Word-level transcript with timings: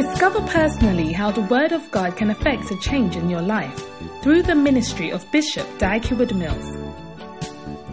Discover 0.00 0.40
personally 0.46 1.12
how 1.12 1.30
the 1.30 1.42
Word 1.42 1.72
of 1.72 1.90
God 1.90 2.16
can 2.16 2.30
affect 2.30 2.70
a 2.70 2.78
change 2.78 3.16
in 3.16 3.28
your 3.28 3.42
life 3.42 3.86
through 4.22 4.42
the 4.44 4.54
ministry 4.54 5.10
of 5.10 5.30
Bishop 5.30 5.66
Dag 5.76 6.02
Heward-Mills. 6.06 6.78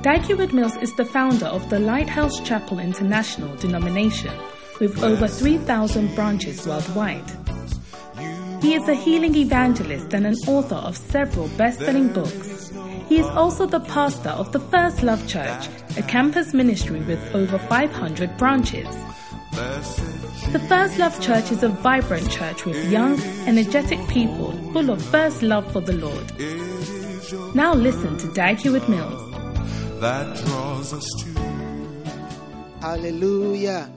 Dag 0.03 0.21
Heward-Mills 0.21 0.77
is 0.77 0.95
the 0.95 1.03
founder 1.03 1.47
of 1.47 1.69
the 1.69 1.79
Lighthouse 1.79 2.39
Chapel 2.39 2.79
International 2.79 3.53
denomination 3.57 4.31
with 4.79 5.03
over 5.03 5.27
3,000 5.27 6.15
branches 6.15 6.65
worldwide. 6.65 7.29
He 8.61 8.75
is 8.75 8.87
a 8.87 8.95
healing 8.95 9.35
evangelist 9.35 10.13
and 10.13 10.25
an 10.25 10.35
author 10.47 10.75
of 10.75 10.95
several 10.95 11.49
best 11.57 11.79
selling 11.79 12.13
books. 12.13 12.71
He 13.09 13.19
is 13.19 13.27
also 13.27 13.65
the 13.65 13.81
pastor 13.81 14.29
of 14.29 14.53
the 14.53 14.61
First 14.61 15.03
Love 15.03 15.27
Church, 15.27 15.67
a 15.97 16.03
campus 16.03 16.53
ministry 16.53 17.01
with 17.01 17.35
over 17.35 17.59
500 17.59 18.37
branches. 18.37 18.87
The 19.51 20.65
First 20.67 20.97
Love 20.97 21.19
Church 21.21 21.51
is 21.51 21.63
a 21.63 21.69
vibrant 21.69 22.29
church 22.29 22.65
with 22.65 22.91
young, 22.91 23.19
energetic 23.45 23.99
people 24.07 24.51
full 24.71 24.89
of 24.89 25.01
first 25.01 25.41
love 25.41 25.71
for 25.71 25.81
the 25.81 25.93
Lord. 25.93 27.55
Now 27.55 27.73
listen 27.73 28.17
to 28.17 28.31
Dag 28.33 28.57
Heward-Mills. 28.57 29.31
that 30.01 30.37
draws 30.45 30.93
us 30.93 31.05
to 31.23 31.27
Hallelujah. 32.81 33.89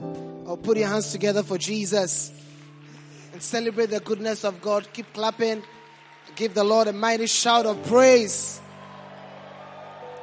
Oh, 0.47 0.57
put 0.57 0.77
your 0.77 0.87
hands 0.87 1.11
together 1.11 1.43
for 1.43 1.57
Jesus 1.57 2.31
and 3.31 3.41
celebrate 3.41 3.91
the 3.91 3.99
goodness 3.99 4.43
of 4.43 4.61
God. 4.61 4.87
Keep 4.91 5.13
clapping. 5.13 5.63
Give 6.35 6.53
the 6.53 6.63
Lord 6.63 6.87
a 6.87 6.93
mighty 6.93 7.27
shout 7.27 7.65
of 7.65 7.81
praise. 7.85 8.59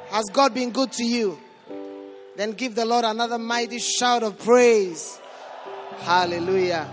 Has 0.09 0.25
God 0.33 0.53
been 0.53 0.71
good 0.71 0.91
to 0.93 1.03
you? 1.03 1.39
Then 2.39 2.51
give 2.51 2.73
the 2.73 2.85
Lord 2.85 3.03
another 3.03 3.37
mighty 3.37 3.79
shout 3.79 4.23
of 4.23 4.39
praise. 4.39 5.19
Hallelujah. 5.97 6.85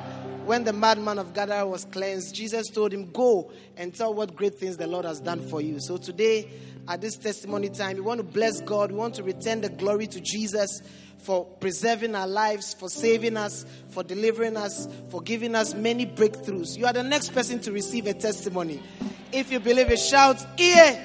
When 0.44 0.64
the 0.64 0.72
madman 0.72 1.20
of 1.20 1.34
Gadara 1.34 1.64
was 1.64 1.84
cleansed, 1.84 2.34
Jesus 2.34 2.68
told 2.68 2.92
him, 2.92 3.12
Go 3.12 3.52
and 3.76 3.94
tell 3.94 4.12
what 4.12 4.34
great 4.34 4.56
things 4.58 4.76
the 4.76 4.88
Lord 4.88 5.04
has 5.04 5.20
done 5.20 5.38
for 5.48 5.60
you. 5.60 5.78
So 5.78 5.98
today, 5.98 6.50
at 6.88 7.00
this 7.00 7.14
testimony 7.16 7.68
time, 7.68 7.94
we 7.94 8.00
want 8.00 8.18
to 8.18 8.24
bless 8.24 8.60
God. 8.60 8.90
We 8.90 8.98
want 8.98 9.14
to 9.14 9.22
return 9.22 9.60
the 9.60 9.68
glory 9.68 10.08
to 10.08 10.20
Jesus 10.20 10.82
for 11.18 11.44
preserving 11.44 12.16
our 12.16 12.26
lives, 12.26 12.74
for 12.74 12.88
saving 12.88 13.36
us, 13.36 13.64
for 13.90 14.02
delivering 14.02 14.56
us, 14.56 14.88
for 15.10 15.22
giving 15.22 15.54
us 15.54 15.74
many 15.74 16.06
breakthroughs. 16.06 16.76
You 16.76 16.86
are 16.86 16.92
the 16.92 17.04
next 17.04 17.32
person 17.32 17.60
to 17.60 17.70
receive 17.70 18.08
a 18.08 18.14
testimony. 18.14 18.82
If 19.30 19.52
you 19.52 19.60
believe 19.60 19.92
it, 19.92 20.00
shout, 20.00 20.44
Yeah! 20.58 21.00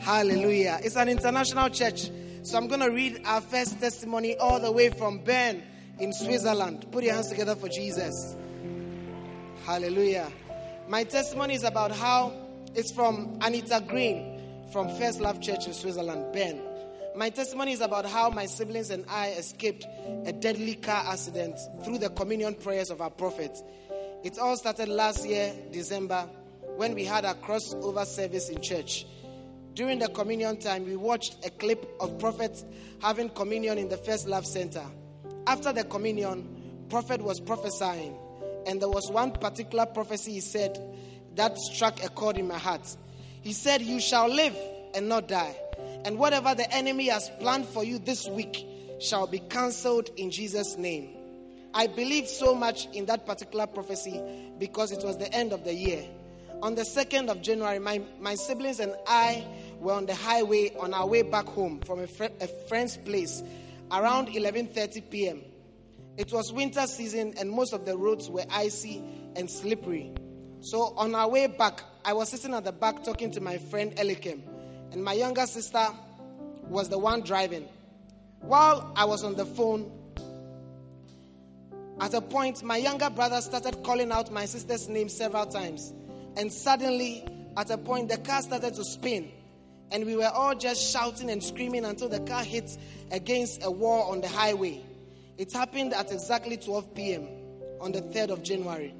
Hallelujah. 0.00 0.80
It's 0.82 0.96
an 0.96 1.10
international 1.10 1.68
church. 1.68 2.08
So 2.46 2.56
I'm 2.56 2.68
going 2.68 2.78
to 2.78 2.92
read 2.92 3.22
our 3.24 3.40
first 3.40 3.80
testimony 3.80 4.36
all 4.36 4.60
the 4.60 4.70
way 4.70 4.88
from 4.88 5.18
Bern 5.18 5.64
in 5.98 6.12
Switzerland. 6.12 6.86
Put 6.92 7.02
your 7.02 7.14
hands 7.14 7.28
together 7.28 7.56
for 7.56 7.68
Jesus. 7.68 8.36
Hallelujah. 9.64 10.30
My 10.86 11.02
testimony 11.02 11.54
is 11.54 11.64
about 11.64 11.90
how 11.90 12.32
it's 12.72 12.92
from 12.92 13.36
Anita 13.42 13.82
Green 13.88 14.40
from 14.72 14.88
First 14.96 15.20
Love 15.20 15.40
Church 15.40 15.66
in 15.66 15.74
Switzerland, 15.74 16.32
Bern. 16.32 16.60
My 17.16 17.30
testimony 17.30 17.72
is 17.72 17.80
about 17.80 18.06
how 18.06 18.30
my 18.30 18.46
siblings 18.46 18.90
and 18.90 19.04
I 19.08 19.30
escaped 19.30 19.84
a 20.24 20.32
deadly 20.32 20.76
car 20.76 21.02
accident 21.04 21.58
through 21.84 21.98
the 21.98 22.10
communion 22.10 22.54
prayers 22.54 22.90
of 22.90 23.00
our 23.00 23.10
prophet. 23.10 23.58
It 24.22 24.38
all 24.38 24.56
started 24.56 24.88
last 24.88 25.26
year, 25.26 25.52
December, 25.72 26.28
when 26.76 26.94
we 26.94 27.04
had 27.04 27.24
our 27.24 27.34
crossover 27.34 28.06
service 28.06 28.50
in 28.50 28.62
church. 28.62 29.04
During 29.76 29.98
the 29.98 30.08
communion 30.08 30.56
time, 30.56 30.86
we 30.86 30.96
watched 30.96 31.44
a 31.44 31.50
clip 31.50 31.86
of 32.00 32.18
Prophet 32.18 32.64
having 33.02 33.28
communion 33.28 33.76
in 33.76 33.90
the 33.90 33.98
First 33.98 34.26
Love 34.26 34.46
Center. 34.46 34.82
After 35.46 35.70
the 35.70 35.84
communion, 35.84 36.86
Prophet 36.88 37.20
was 37.20 37.40
prophesying, 37.40 38.16
and 38.66 38.80
there 38.80 38.88
was 38.88 39.10
one 39.10 39.32
particular 39.32 39.84
prophecy 39.84 40.32
he 40.32 40.40
said 40.40 40.80
that 41.34 41.58
struck 41.58 42.02
a 42.02 42.08
chord 42.08 42.38
in 42.38 42.48
my 42.48 42.56
heart. 42.56 42.96
He 43.42 43.52
said, 43.52 43.82
You 43.82 44.00
shall 44.00 44.28
live 44.28 44.56
and 44.94 45.10
not 45.10 45.28
die, 45.28 45.54
and 46.06 46.18
whatever 46.18 46.54
the 46.54 46.74
enemy 46.74 47.08
has 47.08 47.30
planned 47.38 47.66
for 47.66 47.84
you 47.84 47.98
this 47.98 48.26
week 48.28 48.66
shall 48.98 49.26
be 49.26 49.40
cancelled 49.40 50.08
in 50.16 50.30
Jesus' 50.30 50.78
name. 50.78 51.10
I 51.74 51.86
believed 51.86 52.28
so 52.28 52.54
much 52.54 52.88
in 52.94 53.04
that 53.06 53.26
particular 53.26 53.66
prophecy 53.66 54.22
because 54.58 54.90
it 54.90 55.04
was 55.04 55.18
the 55.18 55.30
end 55.34 55.52
of 55.52 55.64
the 55.64 55.74
year. 55.74 56.02
On 56.62 56.74
the 56.74 56.82
2nd 56.82 57.28
of 57.28 57.42
January, 57.42 57.78
my, 57.78 58.00
my 58.18 58.34
siblings 58.34 58.80
and 58.80 58.94
I 59.06 59.46
were 59.86 59.92
on 59.92 60.04
the 60.04 60.14
highway 60.16 60.74
on 60.80 60.92
our 60.92 61.06
way 61.06 61.22
back 61.22 61.46
home 61.46 61.78
from 61.86 62.00
a, 62.00 62.08
fr- 62.08 62.24
a 62.40 62.48
friend's 62.68 62.96
place 62.96 63.44
around 63.92 64.26
11:30 64.26 65.10
p.m. 65.10 65.42
It 66.16 66.32
was 66.32 66.52
winter 66.52 66.84
season 66.88 67.34
and 67.38 67.48
most 67.48 67.72
of 67.72 67.86
the 67.86 67.96
roads 67.96 68.28
were 68.28 68.44
icy 68.50 69.00
and 69.36 69.48
slippery. 69.48 70.12
So 70.60 70.92
on 70.96 71.14
our 71.14 71.28
way 71.28 71.46
back, 71.46 71.84
I 72.04 72.14
was 72.14 72.30
sitting 72.30 72.52
at 72.52 72.64
the 72.64 72.72
back 72.72 73.04
talking 73.04 73.30
to 73.30 73.40
my 73.40 73.58
friend 73.58 73.94
Elikem, 73.94 74.42
and 74.90 75.04
my 75.04 75.12
younger 75.12 75.46
sister 75.46 75.86
was 76.64 76.88
the 76.88 76.98
one 76.98 77.20
driving. 77.20 77.68
While 78.40 78.92
I 78.96 79.04
was 79.04 79.22
on 79.22 79.36
the 79.36 79.46
phone, 79.46 79.88
at 82.00 82.12
a 82.12 82.20
point, 82.20 82.64
my 82.64 82.76
younger 82.76 83.08
brother 83.08 83.40
started 83.40 83.84
calling 83.84 84.10
out 84.10 84.32
my 84.32 84.46
sister's 84.46 84.88
name 84.88 85.08
several 85.08 85.46
times. 85.46 85.92
And 86.36 86.52
suddenly, 86.52 87.24
at 87.56 87.70
a 87.70 87.78
point, 87.78 88.08
the 88.08 88.18
car 88.18 88.42
started 88.42 88.74
to 88.74 88.84
spin. 88.84 89.30
And 89.92 90.04
we 90.04 90.16
were 90.16 90.28
all 90.28 90.54
just 90.54 90.92
shouting 90.92 91.30
and 91.30 91.42
screaming 91.42 91.84
until 91.84 92.08
the 92.08 92.20
car 92.20 92.42
hit 92.42 92.76
against 93.12 93.62
a 93.64 93.70
wall 93.70 94.10
on 94.10 94.20
the 94.20 94.28
highway. 94.28 94.84
It 95.38 95.52
happened 95.52 95.94
at 95.94 96.10
exactly 96.10 96.56
12 96.56 96.94
p.m. 96.94 97.28
on 97.80 97.92
the 97.92 98.00
3rd 98.00 98.30
of 98.30 98.42
January. 98.42 98.94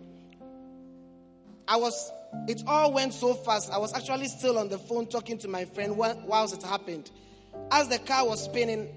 I 1.68 1.76
was, 1.76 2.12
it 2.46 2.62
all 2.66 2.92
went 2.92 3.14
so 3.14 3.34
fast. 3.34 3.72
I 3.72 3.78
was 3.78 3.92
actually 3.94 4.28
still 4.28 4.58
on 4.58 4.68
the 4.68 4.78
phone 4.78 5.06
talking 5.06 5.38
to 5.38 5.48
my 5.48 5.64
friend 5.64 5.96
whi- 5.96 6.16
whilst 6.24 6.54
it 6.54 6.62
happened. 6.62 7.10
As 7.70 7.88
the 7.88 7.98
car 7.98 8.26
was 8.26 8.44
spinning, 8.44 8.88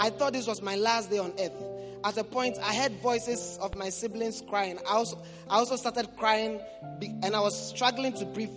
I 0.00 0.10
thought 0.10 0.34
this 0.34 0.46
was 0.46 0.60
my 0.60 0.76
last 0.76 1.10
day 1.10 1.18
on 1.18 1.32
earth. 1.38 1.52
At 2.04 2.16
a 2.16 2.24
point, 2.24 2.56
I 2.62 2.74
heard 2.74 2.92
voices 3.00 3.58
of 3.60 3.74
my 3.76 3.88
siblings 3.88 4.42
crying. 4.48 4.78
I 4.88 4.92
also, 4.92 5.20
I 5.48 5.56
also 5.56 5.76
started 5.76 6.08
crying, 6.16 6.60
and 7.00 7.34
I 7.34 7.40
was 7.40 7.68
struggling 7.68 8.12
to 8.14 8.24
breathe 8.24 8.52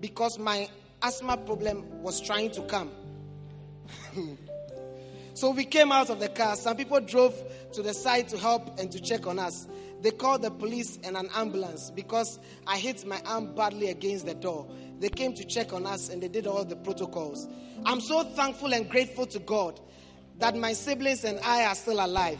because 0.00 0.38
my 0.38 0.68
asthma 1.02 1.36
problem 1.36 2.02
was 2.02 2.20
trying 2.20 2.50
to 2.52 2.62
come. 2.62 2.90
so 5.34 5.50
we 5.50 5.64
came 5.64 5.92
out 5.92 6.10
of 6.10 6.20
the 6.20 6.28
car. 6.28 6.56
Some 6.56 6.76
people 6.76 7.00
drove 7.00 7.34
to 7.72 7.82
the 7.82 7.94
side 7.94 8.28
to 8.28 8.38
help 8.38 8.78
and 8.78 8.90
to 8.92 9.00
check 9.00 9.26
on 9.26 9.38
us. 9.38 9.66
They 10.02 10.10
called 10.10 10.42
the 10.42 10.50
police 10.50 10.98
and 11.04 11.16
an 11.16 11.28
ambulance 11.34 11.90
because 11.90 12.38
I 12.66 12.78
hit 12.78 13.06
my 13.06 13.20
arm 13.24 13.54
badly 13.54 13.88
against 13.90 14.26
the 14.26 14.34
door. 14.34 14.68
They 14.98 15.08
came 15.08 15.34
to 15.34 15.44
check 15.44 15.72
on 15.72 15.86
us 15.86 16.08
and 16.08 16.22
they 16.22 16.28
did 16.28 16.46
all 16.46 16.64
the 16.64 16.76
protocols. 16.76 17.46
I'm 17.84 18.00
so 18.00 18.22
thankful 18.22 18.74
and 18.74 18.88
grateful 18.88 19.26
to 19.26 19.38
God 19.38 19.80
that 20.38 20.56
my 20.56 20.72
siblings 20.74 21.24
and 21.24 21.40
I 21.40 21.64
are 21.64 21.74
still 21.74 22.04
alive. 22.04 22.38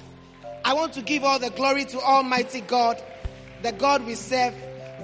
I 0.65 0.75
want 0.75 0.93
to 0.95 1.03
give 1.03 1.25
all 1.25 1.39
the 1.39 1.50
glory 1.50 1.84
to 1.87 2.01
Almighty 2.01 2.60
God, 2.60 3.03
the 3.63 3.72
God 3.72 4.04
we 4.04 4.15
serve, 4.15 4.54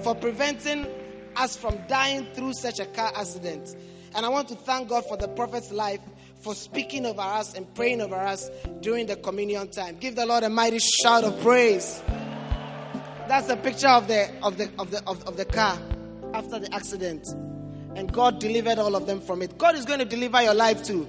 for 0.03 0.13
preventing 0.13 0.85
us 1.35 1.55
from 1.57 1.77
dying 1.87 2.27
through 2.33 2.53
such 2.53 2.79
a 2.79 2.85
car 2.85 3.11
accident. 3.15 3.75
And 4.15 4.25
I 4.25 4.29
want 4.29 4.47
to 4.49 4.55
thank 4.55 4.89
God 4.89 5.05
for 5.05 5.17
the 5.17 5.27
prophet's 5.27 5.71
life 5.71 6.01
for 6.41 6.53
speaking 6.53 7.05
over 7.05 7.21
us 7.21 7.53
and 7.55 7.71
praying 7.73 8.01
over 8.01 8.15
us 8.15 8.49
during 8.81 9.07
the 9.07 9.15
communion 9.15 9.69
time. 9.69 9.97
Give 9.97 10.15
the 10.15 10.25
Lord 10.25 10.43
a 10.43 10.49
mighty 10.49 10.79
shout 10.79 11.23
of 11.23 11.39
praise. 11.41 12.03
That's 13.27 13.49
a 13.49 13.55
picture 13.55 13.87
of 13.87 14.07
the 14.07 14.29
of 14.43 14.57
the 14.57 14.69
of 14.77 14.91
the 14.91 15.01
of, 15.07 15.23
of 15.23 15.37
the 15.37 15.45
car 15.45 15.79
after 16.33 16.59
the 16.59 16.73
accident. 16.73 17.25
And 17.95 18.11
God 18.11 18.39
delivered 18.39 18.79
all 18.79 18.95
of 18.95 19.07
them 19.07 19.21
from 19.21 19.41
it. 19.41 19.57
God 19.57 19.75
is 19.75 19.85
going 19.85 19.99
to 19.99 20.05
deliver 20.05 20.41
your 20.41 20.53
life 20.53 20.83
too. 20.83 21.07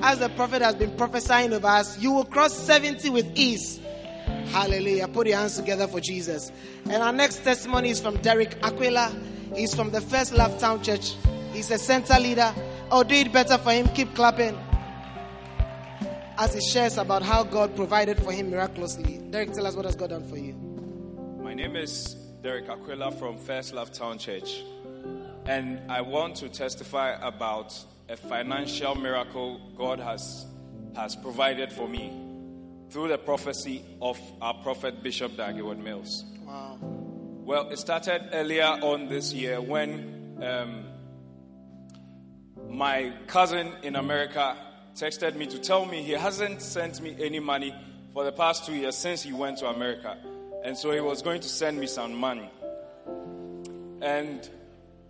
As 0.00 0.18
the 0.18 0.30
prophet 0.30 0.62
has 0.62 0.74
been 0.74 0.96
prophesying 0.96 1.52
over 1.52 1.66
us, 1.66 1.98
you 1.98 2.10
will 2.12 2.24
cross 2.24 2.52
70 2.54 3.10
with 3.10 3.30
ease. 3.36 3.78
Hallelujah. 4.52 5.08
Put 5.08 5.28
your 5.28 5.38
hands 5.38 5.56
together 5.56 5.88
for 5.88 5.98
Jesus. 5.98 6.52
And 6.84 7.02
our 7.02 7.12
next 7.12 7.42
testimony 7.42 7.88
is 7.88 8.00
from 8.00 8.18
Derek 8.18 8.62
Aquila. 8.62 9.10
He's 9.56 9.74
from 9.74 9.90
the 9.90 10.02
First 10.02 10.34
Love 10.34 10.60
Town 10.60 10.82
Church. 10.82 11.14
He's 11.54 11.70
a 11.70 11.78
center 11.78 12.20
leader. 12.20 12.54
Oh, 12.90 13.02
do 13.02 13.14
it 13.14 13.32
better 13.32 13.56
for 13.56 13.72
him. 13.72 13.88
Keep 13.88 14.14
clapping. 14.14 14.58
As 16.36 16.52
he 16.52 16.60
shares 16.60 16.98
about 16.98 17.22
how 17.22 17.44
God 17.44 17.74
provided 17.74 18.22
for 18.22 18.30
him 18.30 18.50
miraculously. 18.50 19.22
Derek, 19.30 19.52
tell 19.52 19.66
us 19.66 19.74
what 19.74 19.86
has 19.86 19.96
God 19.96 20.10
done 20.10 20.28
for 20.28 20.36
you. 20.36 20.52
My 21.42 21.54
name 21.54 21.74
is 21.74 22.14
Derek 22.42 22.68
Aquila 22.68 23.12
from 23.12 23.38
First 23.38 23.72
Love 23.72 23.90
Town 23.90 24.18
Church, 24.18 24.62
and 25.46 25.80
I 25.90 26.00
want 26.02 26.36
to 26.36 26.48
testify 26.48 27.12
about 27.26 27.78
a 28.10 28.16
financial 28.16 28.94
miracle 28.96 29.60
God 29.78 29.98
has, 30.00 30.44
has 30.94 31.16
provided 31.16 31.72
for 31.72 31.88
me 31.88 32.31
through 32.92 33.08
the 33.08 33.16
prophecy 33.18 33.82
of 34.02 34.18
our 34.42 34.54
prophet 34.62 35.02
Bishop 35.02 35.36
Dag 35.36 35.54
Heward-Mills. 35.54 36.24
Wow. 36.44 36.76
Well, 36.80 37.70
it 37.70 37.78
started 37.78 38.28
earlier 38.32 38.64
on 38.64 39.08
this 39.08 39.32
year 39.32 39.60
when 39.62 40.38
um, 40.42 40.84
my 42.68 43.12
cousin 43.26 43.72
in 43.82 43.96
America 43.96 44.56
texted 44.94 45.36
me 45.36 45.46
to 45.46 45.58
tell 45.58 45.86
me 45.86 46.02
he 46.02 46.12
hasn't 46.12 46.60
sent 46.60 47.00
me 47.00 47.16
any 47.18 47.40
money 47.40 47.74
for 48.12 48.24
the 48.24 48.32
past 48.32 48.66
two 48.66 48.74
years 48.74 48.94
since 48.94 49.22
he 49.22 49.32
went 49.32 49.56
to 49.58 49.68
America. 49.68 50.18
And 50.62 50.76
so 50.76 50.90
he 50.92 51.00
was 51.00 51.22
going 51.22 51.40
to 51.40 51.48
send 51.48 51.80
me 51.80 51.86
some 51.86 52.14
money. 52.14 52.50
And 54.02 54.48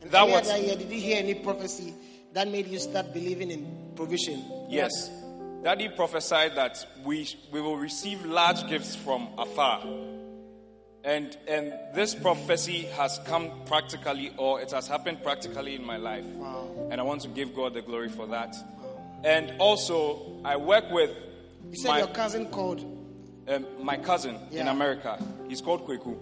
And 0.03 0.11
that 0.11 0.29
was. 0.29 0.47
that 0.47 0.63
year, 0.63 0.77
did 0.77 0.91
you 0.91 1.01
hear 1.01 1.19
any 1.19 1.35
prophecy 1.35 1.95
that 2.33 2.47
made 2.49 2.69
you 2.69 2.79
start 2.79 3.13
believing 3.13 3.51
in 3.51 3.93
provision? 3.97 4.41
Yes. 4.71 5.11
Daddy 5.63 5.89
prophesied 5.89 6.57
that 6.57 6.85
we, 7.05 7.29
we 7.53 7.61
will 7.61 7.77
receive 7.77 8.25
large 8.25 8.67
gifts 8.69 8.97
from 8.97 9.29
afar. 9.39 9.85
And, 11.05 11.37
and 11.47 11.73
this 11.95 12.15
prophecy 12.17 12.83
has 12.97 13.21
come 13.27 13.51
practically, 13.67 14.33
or 14.37 14.61
it 14.61 14.73
has 14.73 14.89
happened 14.89 15.23
practically 15.23 15.77
in 15.77 15.85
my 15.85 15.97
life. 15.97 16.25
And 16.91 17.01
I 17.01 17.05
want 17.05 17.21
to 17.23 17.29
give 17.29 17.55
God 17.55 17.75
the 17.75 17.83
glory 17.83 18.09
for 18.09 18.27
that. 18.29 18.57
And 19.25 19.53
also, 19.61 20.41
I 20.45 20.57
work 20.57 20.91
with 20.91 21.11
You 21.71 21.77
said 21.77 21.89
my, 21.89 21.99
your 21.99 22.09
cousin 22.09 22.47
called, 22.47 22.81
um, 23.49 23.67
my 23.81 23.97
cousin 23.97 24.39
in 24.51 24.67
America. 24.67 25.17
He's 25.49 25.61
called 25.61 25.87
Kweku. 25.87 26.19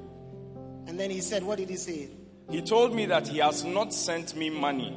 and 0.86 1.00
then 1.00 1.10
he 1.10 1.20
said, 1.22 1.42
What 1.42 1.56
did 1.58 1.70
he 1.70 1.76
say? 1.76 2.08
He 2.50 2.60
told 2.60 2.94
me 2.94 3.06
that 3.06 3.28
he 3.28 3.38
has 3.38 3.64
not 3.64 3.94
sent 3.94 4.36
me 4.36 4.50
money 4.50 4.96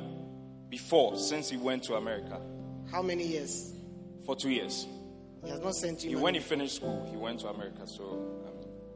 before 0.70 1.16
since 1.18 1.50
he 1.50 1.56
went 1.58 1.84
to 1.84 1.96
America 1.96 2.42
How 2.92 3.02
many 3.02 3.26
years? 3.28 3.74
For 4.26 4.36
two 4.36 4.50
years. 4.50 4.88
He 5.44 5.50
has 5.50 5.60
not 5.60 5.76
sent 5.76 6.04
you 6.04 6.10
He, 6.10 6.16
money. 6.16 6.24
when 6.24 6.34
he 6.36 6.40
finished 6.40 6.76
school, 6.78 7.06
he 7.12 7.18
went 7.18 7.40
to 7.42 7.48
America. 7.50 7.86
So, 7.86 8.04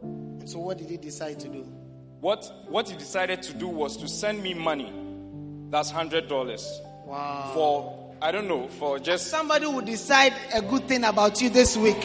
um, 0.03 0.09
And 0.39 0.49
so 0.49 0.59
what 0.59 0.77
did 0.77 0.89
he 0.89 0.97
decide 0.97 1.39
to 1.41 1.47
do? 1.47 1.65
what 2.19 2.49
what 2.67 2.89
he 2.89 2.97
decided 2.97 3.43
to 3.43 3.53
do 3.53 3.67
was 3.67 3.95
to 3.97 4.07
send 4.07 4.41
me 4.41 4.53
money. 4.53 4.91
That's 5.69 5.91
hundred 5.91 6.27
dollars 6.27 6.65
Wow. 7.05 7.51
for 7.53 8.13
I 8.21 8.31
don't 8.31 8.47
know 8.47 8.67
for 8.69 8.97
just 8.99 9.27
Somebody 9.27 9.67
will 9.67 9.81
decide 9.81 10.33
a 10.53 10.61
good 10.61 10.87
thing 10.87 11.03
about 11.03 11.39
you 11.41 11.49
this 11.49 11.77
week. 11.77 11.97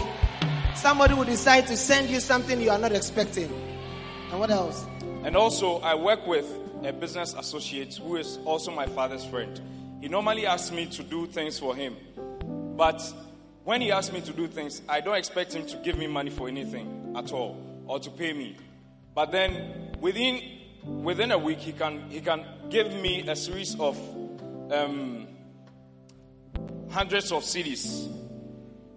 Somebody 0.75 1.15
will 1.15 1.25
decide 1.25 1.67
to 1.69 1.77
send 1.77 2.11
you 2.11 2.21
something 2.21 2.61
you 2.61 2.71
are 2.71 2.79
not 2.79 2.93
expecting. 2.93 3.49
And 4.31 4.41
what 4.41 4.51
else? 4.51 4.85
And 5.25 5.37
also, 5.37 5.79
I 5.81 5.95
work 5.95 6.27
with 6.27 6.47
a 6.83 6.93
business 6.93 7.35
associate 7.35 7.95
who 7.97 8.17
is 8.17 8.39
also 8.45 8.71
my 8.73 8.87
father's 8.87 9.25
friend. 9.25 9.61
He 10.01 10.09
normally 10.09 10.47
asks 10.47 10.73
me 10.73 10.87
to 10.87 11.03
do 11.03 11.27
things 11.27 11.59
for 11.59 11.75
him. 11.77 11.97
But 12.77 13.03
when 13.65 13.81
he 13.81 13.93
asks 13.93 14.13
me 14.13 14.21
to 14.23 14.33
do 14.33 14.49
things, 14.49 14.83
I 14.89 15.01
don't 15.01 15.17
expect 15.17 15.55
him 15.55 15.67
to 15.67 15.77
give 15.79 15.99
me 15.99 16.07
money 16.07 16.31
for 16.31 16.49
anything 16.49 17.15
at 17.17 17.33
all 17.33 17.57
or 17.87 17.99
to 18.01 18.11
pay 18.11 18.33
me. 18.33 18.57
But 19.15 19.33
then 19.33 19.97
within 20.01 20.41
within 21.03 21.31
a 21.31 21.39
week, 21.39 21.59
he 21.59 21.73
can 21.73 22.11
he 22.11 22.21
can 22.21 22.45
give 22.71 22.93
me 22.95 23.29
a 23.29 23.37
series 23.37 23.79
of 23.79 23.99
um, 24.73 25.29
hundreds 26.91 27.31
of 27.33 27.43
CDs. 27.43 28.09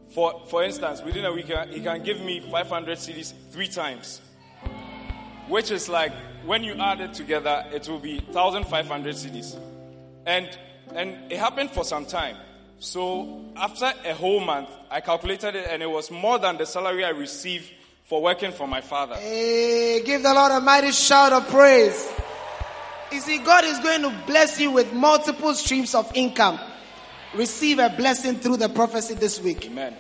For 0.09 0.43
for 0.47 0.63
instance, 0.63 1.01
within 1.03 1.25
a 1.25 1.33
week, 1.33 1.51
he 1.69 1.81
can 1.81 2.03
give 2.03 2.21
me 2.21 2.39
500 2.39 2.97
CDs 2.97 3.33
three 3.51 3.67
times 3.67 4.21
which 5.47 5.71
is 5.71 5.89
like 5.89 6.13
when 6.45 6.63
you 6.63 6.73
add 6.75 7.01
it 7.01 7.13
together, 7.13 7.65
it 7.71 7.87
will 7.87 7.99
be 7.99 8.19
1,500 8.19 9.15
CDs. 9.15 9.59
And 10.25 10.47
and 10.93 11.31
it 11.31 11.37
happened 11.39 11.71
for 11.71 11.83
some 11.83 12.05
time. 12.05 12.37
So 12.79 13.45
after 13.55 13.91
a 14.05 14.13
whole 14.13 14.39
month, 14.39 14.69
I 14.91 15.01
calculated 15.01 15.55
it, 15.55 15.67
and 15.69 15.81
it 15.81 15.89
was 15.89 16.11
more 16.11 16.37
than 16.37 16.57
the 16.57 16.65
salary 16.65 17.03
I 17.05 17.09
received 17.09 17.71
for 18.03 18.21
working 18.21 18.51
for 18.51 18.67
my 18.67 18.81
father. 18.81 19.15
Hey, 19.15 20.03
give 20.05 20.21
the 20.21 20.33
Lord 20.33 20.51
a 20.51 20.59
mighty 20.61 20.91
shout 20.91 21.33
of 21.33 21.47
praise. 21.49 22.11
You 23.11 23.19
see, 23.19 23.37
God 23.39 23.63
is 23.63 23.79
going 23.79 24.01
to 24.01 24.13
bless 24.27 24.59
you 24.59 24.71
with 24.71 24.91
multiple 24.93 25.53
streams 25.53 25.95
of 25.95 26.11
income. 26.15 26.59
Receive 27.33 27.79
a 27.79 27.89
blessing 27.89 28.35
through 28.35 28.57
the 28.57 28.69
prophecy 28.69 29.13
this 29.13 29.41
week. 29.41 29.65
Amen. 29.65 29.95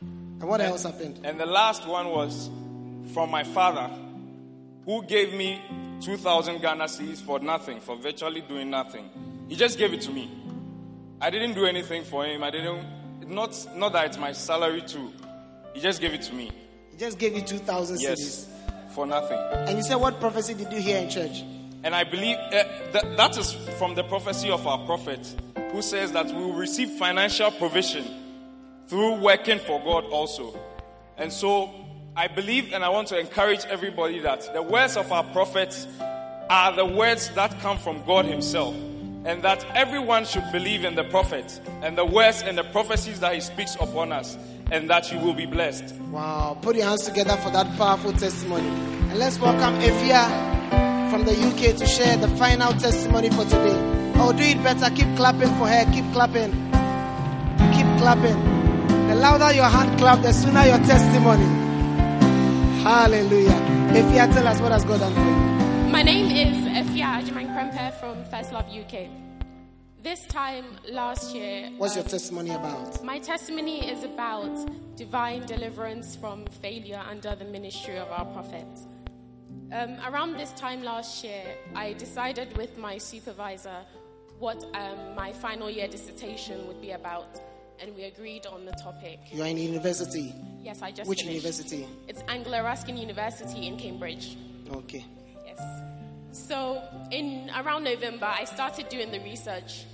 And 0.00 0.42
what 0.42 0.60
else 0.60 0.84
happened? 0.84 1.20
And 1.24 1.38
the 1.38 1.46
last 1.46 1.86
one 1.86 2.08
was 2.08 2.48
from 3.12 3.30
my 3.30 3.44
father, 3.44 3.90
who 4.84 5.02
gave 5.04 5.34
me 5.34 5.60
2,000 6.00 6.60
Ghana 6.60 6.84
cedis 6.84 7.18
for 7.18 7.40
nothing, 7.40 7.80
for 7.80 7.96
virtually 7.96 8.40
doing 8.40 8.70
nothing. 8.70 9.10
He 9.48 9.56
just 9.56 9.78
gave 9.78 9.92
it 9.92 10.00
to 10.02 10.10
me. 10.10 10.30
I 11.20 11.30
didn't 11.30 11.54
do 11.54 11.66
anything 11.66 12.04
for 12.04 12.24
him. 12.24 12.42
I 12.42 12.50
didn't, 12.50 12.84
not, 13.28 13.54
not 13.76 13.92
that 13.92 14.06
it's 14.06 14.18
my 14.18 14.32
salary 14.32 14.82
too. 14.82 15.12
He 15.74 15.80
just 15.80 16.00
gave 16.00 16.14
it 16.14 16.22
to 16.22 16.34
me. 16.34 16.50
He 16.90 16.96
just 16.96 17.18
gave 17.18 17.34
you 17.34 17.42
2,000 17.42 18.00
Yes, 18.00 18.18
cedis. 18.20 18.94
for 18.94 19.06
nothing. 19.06 19.38
And 19.52 19.76
you 19.76 19.84
said, 19.84 19.96
What 19.96 20.18
prophecy 20.18 20.54
did 20.54 20.72
you 20.72 20.80
hear 20.80 20.98
in 20.98 21.10
church? 21.10 21.42
And 21.82 21.94
I 21.94 22.04
believe 22.04 22.36
uh, 22.36 22.64
that, 22.92 23.16
that 23.16 23.38
is 23.38 23.52
from 23.78 23.94
the 23.94 24.04
prophecy 24.04 24.50
of 24.50 24.66
our 24.66 24.84
prophet, 24.86 25.34
who 25.72 25.80
says 25.82 26.12
that 26.12 26.26
we 26.26 26.34
will 26.34 26.52
receive 26.54 26.90
financial 26.98 27.50
provision 27.52 28.04
through 28.88 29.14
working 29.20 29.58
for 29.60 29.80
God 29.82 30.04
also. 30.06 30.58
And 31.16 31.32
so 31.32 31.70
I 32.16 32.28
believe 32.28 32.72
and 32.72 32.82
I 32.84 32.88
want 32.88 33.08
to 33.08 33.18
encourage 33.18 33.64
everybody 33.66 34.18
that 34.20 34.52
the 34.52 34.62
words 34.62 34.96
of 34.96 35.12
our 35.12 35.24
prophets 35.24 35.86
are 36.50 36.74
the 36.74 36.84
words 36.84 37.30
that 37.30 37.58
come 37.60 37.78
from 37.78 38.04
God 38.04 38.24
Himself. 38.24 38.74
And 39.24 39.42
that 39.42 39.64
everyone 39.74 40.24
should 40.24 40.50
believe 40.50 40.84
in 40.84 40.94
the 40.94 41.04
prophet 41.04 41.60
and 41.82 41.96
the 41.96 42.06
words 42.06 42.42
and 42.42 42.56
the 42.56 42.64
prophecies 42.64 43.20
that 43.20 43.34
He 43.34 43.40
speaks 43.40 43.74
upon 43.74 44.12
us, 44.12 44.38
and 44.70 44.88
that 44.88 45.12
you 45.12 45.18
will 45.18 45.34
be 45.34 45.44
blessed. 45.46 45.94
Wow. 46.10 46.56
Put 46.62 46.76
your 46.76 46.86
hands 46.86 47.04
together 47.04 47.36
for 47.36 47.50
that 47.50 47.66
powerful 47.76 48.12
testimony. 48.12 48.68
And 48.68 49.18
let's 49.18 49.38
welcome 49.38 49.78
Evia 49.80 51.10
from 51.10 51.24
the 51.24 51.32
UK 51.32 51.76
to 51.76 51.86
share 51.86 52.16
the 52.16 52.28
final 52.36 52.72
testimony 52.72 53.28
for 53.30 53.44
today. 53.44 53.76
Oh, 54.16 54.32
do 54.32 54.42
it 54.42 54.62
better. 54.62 54.88
Keep 54.94 55.16
clapping 55.16 55.48
for 55.58 55.66
her. 55.66 55.84
Keep 55.92 56.12
clapping. 56.12 56.52
Keep 57.74 57.86
clapping. 57.98 58.38
The 59.08 59.16
louder 59.16 59.52
your 59.54 59.64
hand 59.64 59.98
clap, 59.98 60.22
the 60.22 60.32
sooner 60.32 60.64
your 60.64 60.78
testimony. 60.78 61.44
Hallelujah. 62.82 63.50
Evia, 63.92 64.32
tell 64.32 64.46
us 64.46 64.60
what 64.60 64.72
has 64.72 64.84
God 64.84 65.00
done 65.00 65.12
for 65.14 65.20
you. 65.20 65.49
My 65.90 66.02
name 66.02 66.26
is 66.26 66.56
Efia 66.68 67.20
Ajiman 67.20 67.48
Krempe 67.54 67.92
from 68.00 68.24
First 68.26 68.52
Love 68.52 68.66
UK. 68.68 69.08
This 70.02 70.24
time 70.26 70.64
last 70.88 71.34
year, 71.34 71.68
What's 71.78 71.94
your 71.96 72.04
um, 72.04 72.10
testimony 72.10 72.50
about? 72.50 73.02
my 73.04 73.18
testimony 73.18 73.86
is 73.90 74.04
about 74.04 74.70
divine 74.96 75.44
deliverance 75.46 76.16
from 76.16 76.46
failure 76.62 77.02
under 77.10 77.34
the 77.34 77.44
ministry 77.44 77.98
of 77.98 78.08
our 78.10 78.24
prophet. 78.26 78.66
Um, 79.72 79.96
around 80.06 80.36
this 80.36 80.52
time 80.52 80.82
last 80.82 81.22
year, 81.24 81.42
I 81.74 81.92
decided 81.94 82.56
with 82.56 82.78
my 82.78 82.96
supervisor 82.98 83.84
what 84.38 84.64
um, 84.74 85.14
my 85.14 85.32
final 85.32 85.68
year 85.68 85.88
dissertation 85.88 86.66
would 86.66 86.80
be 86.80 86.92
about, 86.92 87.40
and 87.80 87.94
we 87.96 88.04
agreed 88.04 88.46
on 88.46 88.64
the 88.64 88.72
topic. 88.72 89.18
You 89.32 89.42
are 89.42 89.46
in 89.46 89.58
university. 89.58 90.34
Yes, 90.62 90.82
I 90.82 90.92
just 90.92 91.08
Which 91.08 91.20
finished. 91.22 91.36
university? 91.44 91.86
It's 92.08 92.22
Anglia 92.28 92.62
Ruskin 92.62 92.96
University 92.96 93.66
in 93.66 93.76
Cambridge. 93.76 94.36
Okay. 94.72 95.04
So 96.32 96.82
in 97.10 97.50
around 97.56 97.84
November, 97.84 98.26
I 98.26 98.44
started 98.44 98.88
doing 98.88 99.10
the 99.10 99.20
research 99.20 99.84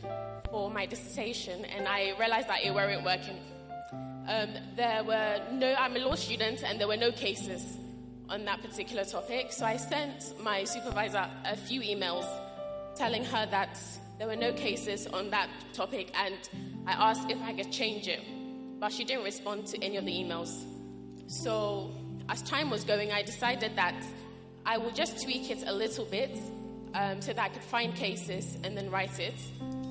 for 0.50 0.70
my 0.70 0.87
dissertation, 0.87 1.64
and 1.64 1.88
I 1.88 2.14
realized 2.18 2.49
that 2.49 2.64
it 2.64 2.75
weren't 2.75 3.04
working. 3.04 3.38
Um, 4.28 4.50
there 4.76 5.04
were 5.04 5.40
no. 5.52 5.75
I'm 5.75 5.96
a 5.96 6.00
law 6.00 6.14
student, 6.14 6.62
and 6.64 6.80
there 6.80 6.88
were 6.88 6.96
no 6.96 7.12
cases 7.12 7.78
on 8.28 8.44
that 8.44 8.62
particular 8.62 9.04
topic. 9.04 9.52
So 9.52 9.64
I 9.64 9.76
sent 9.76 10.38
my 10.42 10.64
supervisor 10.64 11.28
a 11.44 11.56
few 11.56 11.80
emails 11.80 12.26
telling 12.96 13.25
her 13.25 13.46
that 13.46 13.78
there 14.18 14.26
were 14.26 14.37
no 14.37 14.52
cases 14.52 15.06
on 15.06 15.30
that 15.30 15.49
topic, 15.73 16.12
and 16.16 16.37
I 16.87 16.92
asked 17.11 17.30
if 17.30 17.40
I 17.42 17.52
could 17.52 17.70
change 17.70 18.08
it, 18.08 18.20
but 18.80 18.92
she 18.92 19.04
didn't 19.04 19.25
respond 19.25 19.66
to 19.68 19.82
any 19.82 19.96
of 19.96 20.04
the 20.04 20.12
emails. 20.12 20.64
So, 21.28 21.90
as 22.28 22.42
time 22.42 22.70
was 22.70 22.85
going, 22.85 23.12
I 23.12 23.23
decided 23.23 23.76
that 23.76 23.94
I 24.66 24.78
would 24.78 24.96
just 24.96 25.23
tweak 25.23 25.49
it 25.50 25.62
a 25.66 25.73
little 25.73 26.04
bit 26.04 26.37
um, 26.94 27.23
so 27.23 27.32
that 27.32 27.42
I 27.42 27.49
could 27.49 27.62
find 27.62 27.94
cases 27.94 28.58
and 28.64 28.76
then 28.76 28.90
write 28.90 29.20
it. 29.20 29.35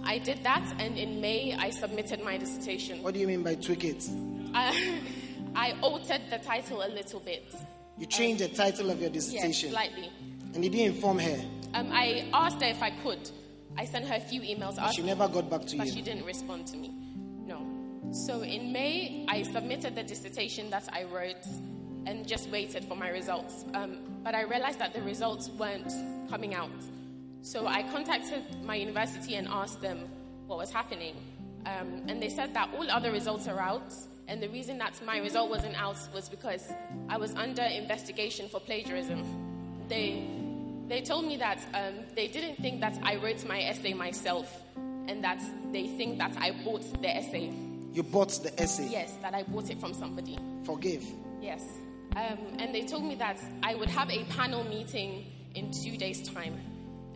I 0.03 0.17
did 0.17 0.44
that, 0.44 0.75
and 0.79 0.98
in 0.98 1.22
May, 1.22 1.53
I 1.53 1.70
submitted 1.70 2.22
my 2.22 2.38
dissertation. 2.38 3.01
What 3.01 3.13
do 3.13 3.20
you 3.22 3.27
mean 3.27 3.41
by 3.41 3.55
tweak 3.55 3.86
it? 3.86 4.08
I, 4.53 5.00
I 5.55 5.77
altered 5.82 6.22
the 6.29 6.39
title 6.39 6.84
a 6.84 6.89
little 6.89 7.22
bit. 7.22 7.55
You 7.98 8.05
changed 8.05 8.44
the 8.44 8.50
title 8.50 8.89
of 8.91 9.00
your 9.00 9.10
dissertation? 9.10 9.70
Yes, 9.70 9.74
slightly. 9.74 10.12
and 10.53 10.63
you 10.63 10.70
didn't 10.70 10.96
inform 10.96 11.20
her. 11.20 11.41
Um, 11.74 11.89
I 11.91 12.27
asked 12.34 12.62
her 12.62 12.67
if 12.67 12.84
I 12.84 12.89
could. 12.89 13.29
I 13.77 13.86
sent 13.86 14.05
her 14.08 14.15
a 14.15 14.20
few 14.20 14.41
emails 14.41 14.77
She 14.94 15.01
never 15.01 15.27
got 15.27 15.50
back 15.50 15.62
to 15.62 15.77
but 15.77 15.86
you. 15.88 15.91
But 15.91 15.94
she 15.94 16.01
didn't 16.01 16.25
respond 16.25 16.67
to 16.67 16.77
me. 16.77 16.94
No. 17.46 17.65
So 18.12 18.41
in 18.41 18.72
May, 18.74 19.25
I 19.29 19.44
submitted 19.44 19.96
the 19.96 20.03
dissertation 20.03 20.70
that 20.70 20.88
I 20.94 21.03
wrote, 21.03 21.46
and 22.05 22.27
just 22.27 22.50
waited 22.50 22.85
for 22.85 22.95
my 22.95 23.09
results. 23.09 23.65
Um, 23.74 23.97
but 24.24 24.35
I 24.35 24.43
realized 24.43 24.79
that 24.79 24.93
the 24.93 25.01
results 25.01 25.50
weren't 25.50 25.91
coming 26.29 26.53
out. 26.53 26.71
So 27.41 27.67
I 27.67 27.83
contacted 27.83 28.43
my 28.63 28.75
university 28.75 29.35
and 29.35 29.47
asked 29.47 29.81
them 29.81 30.00
what 30.47 30.57
was 30.57 30.71
happening. 30.71 31.15
Um, 31.65 32.03
and 32.07 32.21
they 32.21 32.29
said 32.29 32.53
that 32.53 32.69
all 32.75 32.89
other 32.89 33.12
results 33.12 33.47
are 33.47 33.59
out. 33.59 33.93
And 34.27 34.41
the 34.41 34.50
reason 34.50 34.77
that 34.79 35.00
my 35.05 35.19
result 35.19 35.50
wasn't 35.50 35.79
out 35.79 35.97
was 36.13 36.29
because 36.29 36.71
I 37.09 37.17
was 37.17 37.33
under 37.35 37.62
investigation 37.62 38.50
for 38.50 38.59
plagiarism. 38.59 39.24
They, 39.88 40.27
they 40.88 41.01
told 41.01 41.25
me 41.25 41.38
that 41.38 41.59
um, 41.74 41.93
they 42.15 42.27
didn't 42.27 42.55
think 42.57 42.81
that 42.81 42.97
I 43.03 43.17
wrote 43.17 43.45
my 43.45 43.62
essay 43.62 43.93
myself 43.93 44.63
and 45.07 45.24
that 45.24 45.41
they 45.71 45.88
think 45.88 46.17
that 46.17 46.35
I 46.39 46.51
bought 46.63 46.81
the 47.01 47.15
essay. 47.15 47.51
You 47.93 48.03
bought 48.03 48.31
the 48.43 48.59
essay. 48.59 48.89
Yes, 48.89 49.17
that 49.21 49.33
I 49.33 49.43
bought 49.43 49.69
it 49.69 49.79
from 49.79 49.93
somebody. 49.93 50.38
Forgive. 50.63 51.03
Yes. 51.41 51.63
Um, 52.15 52.38
and 52.60 52.74
they 52.74 52.84
told 52.84 53.03
me 53.03 53.15
that 53.15 53.38
I 53.62 53.75
would 53.75 53.89
have 53.89 54.10
a 54.10 54.24
panel 54.25 54.63
meeting 54.63 55.25
in 55.53 55.72
two 55.84 55.98
days' 55.98 56.27
time. 56.27 56.57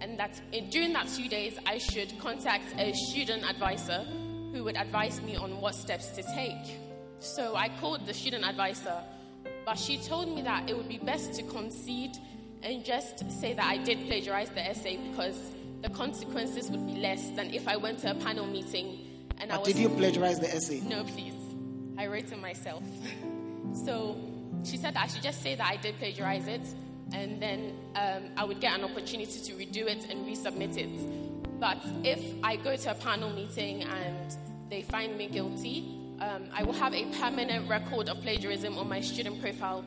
And 0.01 0.19
that 0.19 0.39
in, 0.51 0.69
during 0.69 0.93
that 0.93 1.07
two 1.07 1.27
days, 1.27 1.57
I 1.65 1.77
should 1.77 2.17
contact 2.19 2.65
a 2.77 2.93
student 2.93 3.49
advisor 3.49 4.05
who 4.53 4.63
would 4.63 4.77
advise 4.77 5.21
me 5.21 5.35
on 5.35 5.61
what 5.61 5.75
steps 5.75 6.09
to 6.11 6.23
take. 6.23 6.77
So 7.19 7.55
I 7.55 7.69
called 7.79 8.05
the 8.05 8.13
student 8.13 8.45
advisor, 8.45 9.01
but 9.65 9.77
she 9.77 9.97
told 9.97 10.33
me 10.33 10.41
that 10.41 10.69
it 10.69 10.75
would 10.75 10.87
be 10.87 10.97
best 10.97 11.33
to 11.35 11.43
concede 11.43 12.17
and 12.63 12.83
just 12.83 13.29
say 13.39 13.53
that 13.53 13.65
I 13.65 13.77
did 13.77 14.05
plagiarize 14.07 14.49
the 14.49 14.65
essay 14.65 14.97
because 14.97 15.51
the 15.81 15.89
consequences 15.89 16.69
would 16.71 16.85
be 16.85 16.95
less 16.95 17.29
than 17.31 17.53
if 17.53 17.67
I 17.67 17.77
went 17.77 17.99
to 17.99 18.11
a 18.11 18.15
panel 18.15 18.45
meeting 18.45 19.05
and 19.37 19.51
I 19.51 19.57
was. 19.57 19.67
did 19.67 19.77
you 19.77 19.89
plagiarize 19.89 20.39
the 20.39 20.53
essay? 20.53 20.81
No, 20.81 21.03
please. 21.03 21.33
I 21.97 22.07
wrote 22.07 22.31
it 22.31 22.39
myself. 22.39 22.83
so 23.85 24.17
she 24.63 24.77
said 24.77 24.93
that 24.95 25.03
I 25.03 25.07
should 25.07 25.23
just 25.23 25.41
say 25.41 25.55
that 25.55 25.65
I 25.65 25.77
did 25.77 25.97
plagiarize 25.97 26.47
it, 26.47 26.61
and 27.13 27.41
then 27.41 27.73
um, 27.95 28.23
I 28.37 28.43
would 28.43 28.59
get 28.59 28.77
an 28.77 28.83
opportunity 28.83 29.39
to 29.39 29.53
redo 29.53 29.87
it 29.87 30.09
and 30.09 30.25
resubmit 30.25 30.77
it. 30.77 31.59
But 31.59 31.77
if 32.03 32.21
I 32.43 32.55
go 32.55 32.75
to 32.75 32.91
a 32.91 32.95
panel 32.95 33.29
meeting 33.29 33.83
and 33.83 34.35
they 34.69 34.81
find 34.81 35.17
me 35.17 35.27
guilty, 35.27 35.99
um, 36.21 36.43
I 36.53 36.63
will 36.63 36.73
have 36.73 36.93
a 36.93 37.05
permanent 37.17 37.69
record 37.69 38.09
of 38.09 38.21
plagiarism 38.21 38.77
on 38.77 38.87
my 38.87 39.01
student 39.01 39.41
profile 39.41 39.83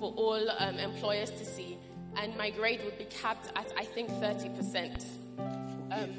for 0.00 0.12
all 0.16 0.50
um, 0.58 0.78
employers 0.78 1.30
to 1.30 1.44
see, 1.44 1.78
and 2.16 2.36
my 2.36 2.50
grade 2.50 2.82
would 2.84 2.98
be 2.98 3.04
capped 3.04 3.50
at 3.56 3.72
I 3.76 3.84
think 3.84 4.10
30%. 4.10 5.04
Um, 5.92 6.10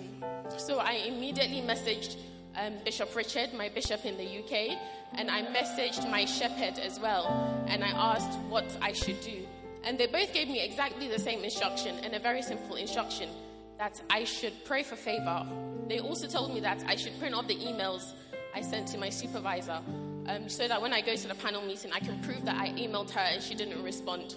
so 0.57 0.79
I 0.79 0.93
immediately 1.07 1.61
messaged 1.61 2.17
um, 2.57 2.73
Bishop 2.83 3.15
Richard, 3.15 3.53
my 3.53 3.69
bishop 3.69 4.05
in 4.05 4.17
the 4.17 4.39
UK, 4.39 4.77
and 5.13 5.29
I 5.29 5.43
messaged 5.43 6.09
my 6.09 6.25
shepherd 6.25 6.79
as 6.79 6.99
well, 6.99 7.27
and 7.67 7.83
I 7.83 7.89
asked 7.89 8.37
what 8.49 8.65
I 8.81 8.91
should 8.91 9.21
do. 9.21 9.45
And 9.83 9.97
they 9.97 10.07
both 10.07 10.33
gave 10.33 10.47
me 10.47 10.61
exactly 10.63 11.07
the 11.07 11.19
same 11.19 11.43
instruction, 11.43 11.97
and 12.03 12.15
a 12.15 12.19
very 12.19 12.41
simple 12.41 12.75
instruction 12.75 13.29
that 13.77 14.01
I 14.09 14.23
should 14.23 14.53
pray 14.65 14.83
for 14.83 14.95
favor. 14.95 15.45
They 15.87 15.99
also 15.99 16.27
told 16.27 16.53
me 16.53 16.59
that 16.61 16.83
I 16.87 16.95
should 16.95 17.17
print 17.19 17.35
off 17.35 17.47
the 17.47 17.55
emails 17.55 18.13
I 18.53 18.61
sent 18.61 18.87
to 18.89 18.97
my 18.97 19.09
supervisor 19.09 19.81
um, 20.27 20.47
so 20.47 20.67
that 20.67 20.81
when 20.81 20.93
I 20.93 21.01
go 21.01 21.15
to 21.15 21.27
the 21.27 21.35
panel 21.35 21.61
meeting, 21.61 21.91
I 21.91 21.99
can 21.99 22.19
prove 22.21 22.45
that 22.45 22.55
I 22.55 22.69
emailed 22.69 23.11
her 23.11 23.19
and 23.19 23.43
she 23.43 23.53
didn't 23.53 23.83
respond. 23.83 24.35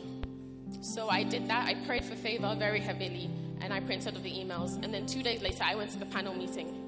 So 0.81 1.09
I 1.09 1.23
did 1.23 1.49
that. 1.49 1.67
I 1.67 1.75
prayed 1.87 2.05
for 2.05 2.17
favor 2.17 2.55
very 2.59 2.81
heavily 2.81 3.31
and 3.61 3.73
I 3.73 3.81
printed 3.81 4.17
off 4.17 4.23
the 4.23 4.31
emails. 4.31 4.83
And 4.83 4.93
then 4.93 5.07
two 5.07 5.23
days 5.23 5.41
later, 5.41 5.63
I 5.63 5.77
went 5.77 5.91
to 5.91 5.99
the 5.99 6.07
panel 6.07 6.35
meeting. 6.35 6.88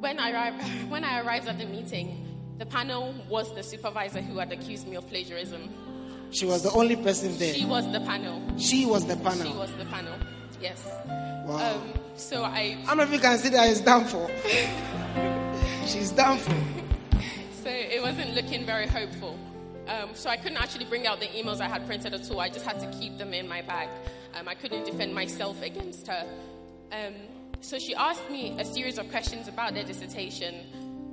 When 0.00 0.18
I, 0.18 0.32
arrived, 0.32 0.62
when 0.90 1.04
I 1.04 1.20
arrived 1.20 1.46
at 1.46 1.58
the 1.58 1.66
meeting, 1.66 2.26
the 2.58 2.64
panel 2.64 3.14
was 3.28 3.54
the 3.54 3.62
supervisor 3.62 4.22
who 4.22 4.38
had 4.38 4.50
accused 4.50 4.88
me 4.88 4.96
of 4.96 5.06
plagiarism. 5.06 5.68
She 6.30 6.46
was 6.46 6.62
the 6.62 6.70
only 6.72 6.96
person 6.96 7.36
there. 7.36 7.52
She 7.52 7.66
was 7.66 7.90
the 7.92 8.00
panel. 8.00 8.40
She 8.58 8.86
was 8.86 9.04
the 9.04 9.16
panel. 9.16 9.46
She 9.52 9.58
was 9.58 9.70
the 9.72 9.84
panel. 9.84 10.14
Yes. 10.60 10.86
Wow. 11.44 11.76
Um, 11.76 11.92
so 12.16 12.44
I 12.44 12.78
How 12.84 12.94
many 12.94 13.08
of 13.08 13.14
you 13.14 13.20
can 13.20 13.36
see 13.38 13.50
that 13.50 13.68
is 13.68 13.80
done 13.82 14.06
for? 14.06 14.30
She's 15.86 16.12
done 16.12 16.38
for. 16.38 16.54
So 17.62 17.68
it 17.68 18.00
wasn't 18.00 18.34
looking 18.34 18.64
very 18.64 18.86
hopeful. 18.86 19.38
Um, 19.86 20.10
so 20.14 20.30
I 20.30 20.36
couldn't 20.36 20.58
actually 20.58 20.84
bring 20.86 21.06
out 21.06 21.20
the 21.20 21.26
emails 21.26 21.60
I 21.60 21.68
had 21.68 21.86
printed 21.86 22.14
at 22.14 22.30
all. 22.30 22.40
I 22.40 22.48
just 22.48 22.64
had 22.64 22.80
to 22.80 22.98
keep 22.98 23.18
them 23.18 23.34
in 23.34 23.48
my 23.48 23.60
bag. 23.60 23.88
Um, 24.34 24.48
I 24.48 24.54
couldn't 24.54 24.84
defend 24.84 25.14
myself 25.14 25.60
against 25.62 26.06
her. 26.06 26.26
So 27.60 27.78
she 27.78 27.94
asked 27.94 28.28
me 28.30 28.58
a 28.58 28.64
series 28.64 28.98
of 28.98 29.10
questions 29.10 29.46
about 29.46 29.74
their 29.74 29.84
dissertation, 29.84 30.54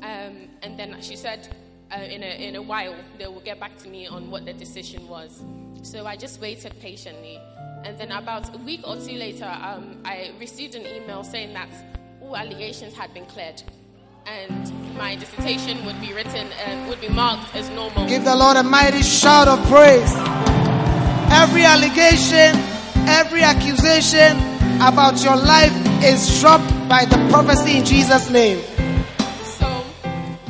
um, 0.01 0.47
and 0.61 0.77
then 0.77 0.95
she 1.01 1.15
said, 1.15 1.47
uh, 1.91 1.99
in, 2.01 2.23
a, 2.23 2.47
in 2.47 2.55
a 2.55 2.61
while, 2.61 2.95
they 3.17 3.27
will 3.27 3.41
get 3.41 3.59
back 3.59 3.77
to 3.77 3.89
me 3.89 4.07
on 4.07 4.31
what 4.31 4.45
their 4.45 4.53
decision 4.53 5.07
was. 5.07 5.43
So 5.83 6.05
I 6.05 6.15
just 6.15 6.41
waited 6.41 6.79
patiently. 6.79 7.39
And 7.83 7.97
then 7.97 8.11
about 8.11 8.53
a 8.53 8.57
week 8.59 8.81
or 8.85 8.95
two 8.95 9.13
later, 9.13 9.45
um, 9.45 10.01
I 10.03 10.33
received 10.39 10.75
an 10.75 10.85
email 10.85 11.23
saying 11.23 11.53
that 11.53 11.69
all 12.21 12.35
allegations 12.35 12.93
had 12.93 13.13
been 13.13 13.25
cleared 13.25 13.61
and 14.25 14.95
my 14.97 15.15
dissertation 15.15 15.85
would 15.85 15.99
be 16.01 16.11
written 16.11 16.51
and 16.65 16.89
would 16.89 16.99
be 16.99 17.07
marked 17.07 17.55
as 17.55 17.69
normal. 17.69 18.07
Give 18.07 18.25
the 18.25 18.35
Lord 18.35 18.57
a 18.57 18.63
mighty 18.63 19.01
shout 19.01 19.47
of 19.47 19.57
praise. 19.67 20.13
Every 21.31 21.63
allegation, 21.63 22.51
every 23.07 23.41
accusation 23.41 24.56
about 24.81 25.23
your 25.23 25.35
life 25.35 25.73
is 26.03 26.39
dropped 26.39 26.69
by 26.87 27.03
the 27.05 27.17
prophecy 27.29 27.77
in 27.77 27.85
Jesus' 27.85 28.29
name. 28.29 28.59
So, 29.43 29.83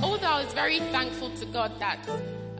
although 0.04 0.28
I 0.28 0.44
was 0.44 0.54
very 0.54 0.80
thankful 0.80 1.30
to 1.32 1.46
God 1.46 1.72
that 1.80 2.08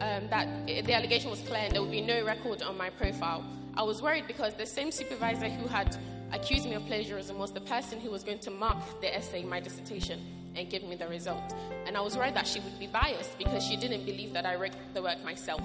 um, 0.00 0.28
that 0.30 0.66
the 0.66 0.94
allegation 0.94 1.30
was 1.30 1.40
clear 1.40 1.60
and 1.60 1.74
there 1.74 1.82
would 1.82 1.90
be 1.90 2.00
no 2.00 2.24
record 2.24 2.62
on 2.62 2.76
my 2.78 2.88
profile, 2.90 3.44
I 3.76 3.82
was 3.82 4.00
worried 4.00 4.26
because 4.26 4.54
the 4.54 4.66
same 4.66 4.90
supervisor 4.90 5.48
who 5.48 5.68
had 5.68 5.96
accused 6.32 6.64
me 6.64 6.74
of 6.74 6.86
plagiarism 6.86 7.38
was 7.38 7.52
the 7.52 7.60
person 7.60 8.00
who 8.00 8.10
was 8.10 8.24
going 8.24 8.38
to 8.40 8.50
mark 8.50 8.78
the 9.00 9.14
essay, 9.14 9.42
my 9.42 9.60
dissertation, 9.60 10.20
and 10.56 10.70
give 10.70 10.82
me 10.84 10.96
the 10.96 11.08
result. 11.08 11.54
And 11.86 11.96
I 11.96 12.00
was 12.00 12.16
worried 12.16 12.34
that 12.34 12.46
she 12.46 12.60
would 12.60 12.78
be 12.78 12.86
biased 12.86 13.36
because 13.36 13.64
she 13.64 13.76
didn't 13.76 14.04
believe 14.04 14.32
that 14.32 14.46
I 14.46 14.54
wrote 14.54 14.72
the 14.94 15.02
work 15.02 15.22
myself. 15.22 15.62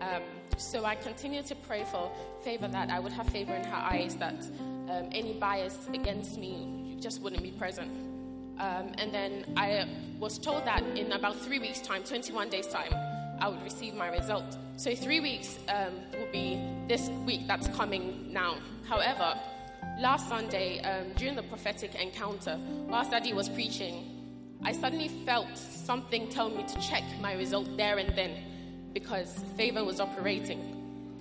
Um, 0.00 0.22
so 0.58 0.84
I 0.84 0.94
continued 0.94 1.46
to 1.46 1.54
pray 1.54 1.84
for 1.84 2.10
favor 2.42 2.68
that 2.68 2.90
I 2.90 3.00
would 3.00 3.12
have 3.12 3.28
favor 3.28 3.54
in 3.54 3.64
her 3.64 3.76
eyes, 3.76 4.16
that 4.16 4.34
um, 4.88 5.08
any 5.12 5.34
bias 5.34 5.88
against 5.92 6.38
me 6.38 6.96
just 7.00 7.20
wouldn't 7.22 7.42
be 7.42 7.50
present. 7.50 7.90
Um, 8.58 8.92
and 8.98 9.12
then 9.12 9.44
I 9.56 9.86
was 10.18 10.38
told 10.38 10.64
that 10.64 10.82
in 10.96 11.12
about 11.12 11.36
three 11.36 11.58
weeks' 11.58 11.80
time, 11.80 12.04
21 12.04 12.50
days' 12.50 12.68
time, 12.68 12.94
I 13.40 13.48
would 13.48 13.62
receive 13.62 13.94
my 13.94 14.08
result. 14.08 14.56
So 14.76 14.94
three 14.94 15.20
weeks 15.20 15.58
um, 15.68 15.94
will 16.12 16.30
be 16.32 16.60
this 16.88 17.08
week 17.26 17.46
that's 17.46 17.66
coming 17.68 18.32
now. 18.32 18.56
However, 18.88 19.38
last 19.98 20.28
Sunday, 20.28 20.80
um, 20.80 21.12
during 21.16 21.34
the 21.34 21.42
prophetic 21.42 21.94
encounter, 21.96 22.58
whilst 22.88 23.10
Daddy 23.10 23.32
was 23.32 23.48
preaching, 23.48 24.10
I 24.62 24.72
suddenly 24.72 25.08
felt 25.08 25.58
something 25.58 26.28
tell 26.28 26.48
me 26.48 26.64
to 26.64 26.80
check 26.80 27.02
my 27.20 27.34
result 27.34 27.76
there 27.76 27.98
and 27.98 28.16
then 28.16 28.53
because 28.94 29.34
favor 29.56 29.84
was 29.84 30.00
operating. 30.00 30.80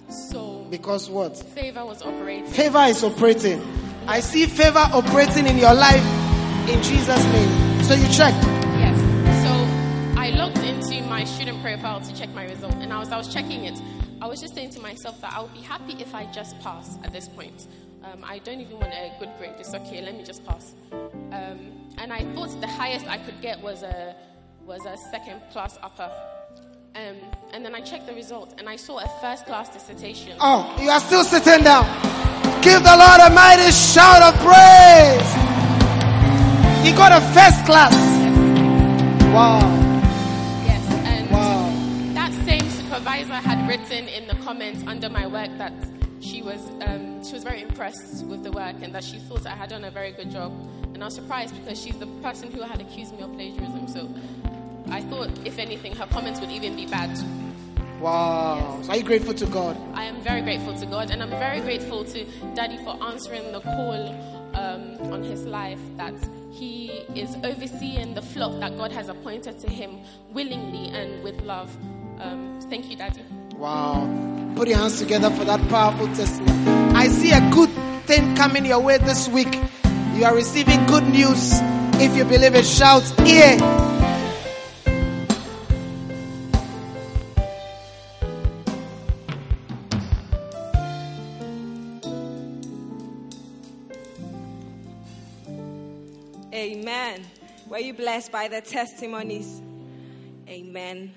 So, 0.10 0.66
Because 0.70 1.10
what? 1.10 1.36
favor 1.38 1.84
was 1.86 2.02
operating. 2.02 2.46
Favor 2.46 2.84
is 2.84 3.04
operating. 3.04 3.62
I 4.08 4.20
see 4.20 4.46
favor 4.46 4.80
operating 4.94 5.48
in 5.48 5.58
your 5.58 5.74
life 5.74 6.06
in 6.70 6.82
Jesus' 6.84 7.24
name. 7.26 7.84
So 7.84 7.96
you 7.96 8.08
check. 8.10 8.34
Yes. 8.78 8.98
So 9.44 10.20
I 10.20 10.30
logged 10.30 10.60
into 10.60 11.02
my 11.08 11.24
student 11.24 11.62
profile 11.62 12.00
to 12.02 12.16
check 12.16 12.30
my 12.30 12.46
result, 12.46 12.76
and 12.76 12.94
as 12.94 13.12
I 13.12 13.18
was 13.18 13.34
checking 13.34 13.66
it, 13.66 13.80
I 14.22 14.28
was 14.28 14.40
just 14.40 14.54
saying 14.56 14.70
to 14.72 14.80
myself 14.80 15.20
that 15.22 15.34
I 15.34 15.42
would 15.42 15.54
be 15.54 15.62
happy 15.62 15.94
if 16.00 16.14
I 16.14 16.32
just 16.32 16.58
pass 16.62 16.98
at 17.04 17.12
this 17.12 17.28
point. 17.28 17.68
Um, 18.04 18.24
I 18.24 18.40
don't 18.40 18.60
even 18.60 18.80
want 18.80 18.94
a 18.94 19.12
good 19.20 19.30
grade. 19.38 19.54
It's 19.60 19.74
okay. 19.74 20.02
Let 20.02 20.16
me 20.16 20.24
just 20.24 20.46
pass. 20.46 20.76
Um, 20.92 21.72
and 21.98 22.12
I 22.14 22.24
thought 22.34 22.50
the 22.62 22.68
highest 22.68 23.08
I 23.08 23.18
could 23.18 23.42
get 23.42 23.62
was 23.62 23.82
a 23.84 24.16
was 24.66 24.86
a 24.86 24.96
second 25.12 25.42
class 25.52 25.78
upper. 25.82 26.12
Um, 26.96 27.16
and 27.54 27.66
then 27.66 27.74
I 27.74 27.82
checked 27.82 28.06
the 28.08 28.14
result, 28.14 28.54
and 28.60 28.70
I 28.70 28.76
saw 28.76 29.00
a 29.00 29.08
first 29.20 29.46
class 29.46 29.70
dissertation. 29.70 30.38
Oh, 30.40 30.76
you 30.80 30.90
are 30.90 31.00
still 31.00 31.24
sitting 31.24 31.64
down. 31.64 31.86
Give 32.62 32.82
the 32.84 32.96
Lord 32.96 33.20
a 33.20 33.30
mighty 33.34 33.72
shout 33.72 34.22
of 34.22 34.36
praise. 34.42 35.30
He 36.86 36.92
got 36.92 37.12
a 37.12 37.22
first 37.34 37.66
class. 37.66 37.96
Wow. 39.34 39.60
Yes, 40.66 40.86
and 41.06 41.30
Wow. 41.32 42.14
that 42.14 42.32
same 42.46 42.70
supervisor 42.70 43.34
had 43.34 43.68
written 43.68 44.08
in 44.08 44.28
the 44.28 44.36
comments 44.44 44.84
under 44.86 45.10
my 45.10 45.26
work 45.26 45.50
that 45.58 45.74
she 46.22 46.42
was 46.44 46.70
um, 46.86 47.24
she 47.24 47.34
was 47.34 47.44
very 47.44 47.62
impressed 47.64 48.24
with 48.28 48.44
the 48.44 48.52
work 48.52 48.76
and 48.82 48.94
that 48.94 49.04
she 49.04 49.18
thought 49.18 49.46
I 49.48 49.56
had 49.56 49.70
done 49.70 49.84
a 49.84 49.92
very 49.92 50.12
good 50.12 50.30
job. 50.30 50.52
And 50.94 51.02
I 51.02 51.06
was 51.08 51.16
surprised 51.16 51.56
because 51.60 51.82
she's 51.82 51.98
the 51.98 52.08
person 52.22 52.52
who 52.52 52.62
had 52.62 52.80
accused 52.80 53.14
me 53.16 53.24
of 53.24 53.34
plagiarism. 53.34 53.88
So 53.88 54.08
I 54.94 55.02
thought, 55.02 55.30
if 55.44 55.58
anything, 55.58 55.96
her 55.96 56.06
comments 56.06 56.40
would 56.40 56.52
even 56.52 56.76
be 56.76 56.86
bad. 56.86 57.10
Wow. 58.00 58.80
So 58.84 58.92
are 58.92 58.98
you 58.98 59.04
grateful 59.04 59.34
to 59.34 59.46
God? 59.48 59.76
I 59.96 60.04
am 60.04 60.22
very 60.22 60.42
grateful 60.42 60.78
to 60.78 60.86
God, 60.86 61.10
and 61.10 61.24
I'm 61.24 61.32
very 61.32 61.62
grateful 61.62 62.04
to 62.06 62.26
Daddy 62.54 62.78
for 62.78 63.02
answering 63.04 63.52
the 63.52 63.62
call 63.62 64.10
um, 64.54 65.12
on 65.12 65.24
his 65.24 65.46
life 65.46 65.80
that 65.98 66.14
he 66.52 66.90
is 67.16 67.36
overseeing 67.44 68.14
the 68.14 68.22
flock 68.22 68.60
that 68.60 68.78
God 68.78 68.92
has 68.92 69.10
appointed 69.10 69.58
to 69.62 69.68
him 69.68 70.00
willingly 70.32 70.90
and 70.90 71.24
with 71.24 71.42
love. 71.42 71.76
Um, 72.20 72.60
thank 72.70 72.92
you, 72.92 72.96
Daddy. 72.96 73.24
Wow. 73.56 74.08
Put 74.56 74.68
your 74.68 74.78
hands 74.78 75.00
together 75.00 75.32
for 75.32 75.44
that 75.46 75.60
powerful 75.70 76.06
testimony. 76.14 76.94
I 76.96 77.08
see 77.08 77.32
a 77.32 77.42
good 77.50 77.72
thing 78.06 78.36
coming 78.36 78.64
your 78.66 78.80
way 78.80 79.00
this 79.00 79.28
week. 79.28 79.58
You 80.14 80.26
are 80.26 80.36
receiving 80.36 80.86
good 80.86 81.06
news. 81.06 81.52
If 82.00 82.16
you 82.16 82.26
believe 82.26 82.54
it, 82.54 82.66
shout, 82.66 83.04
Yeah. 83.26 83.93
Were 97.74 97.80
you 97.80 97.96
blessed 97.96 98.32
by 98.32 98.50
the 98.50 98.62
testimonies? 98.62 99.60
Amen. 100.48 101.12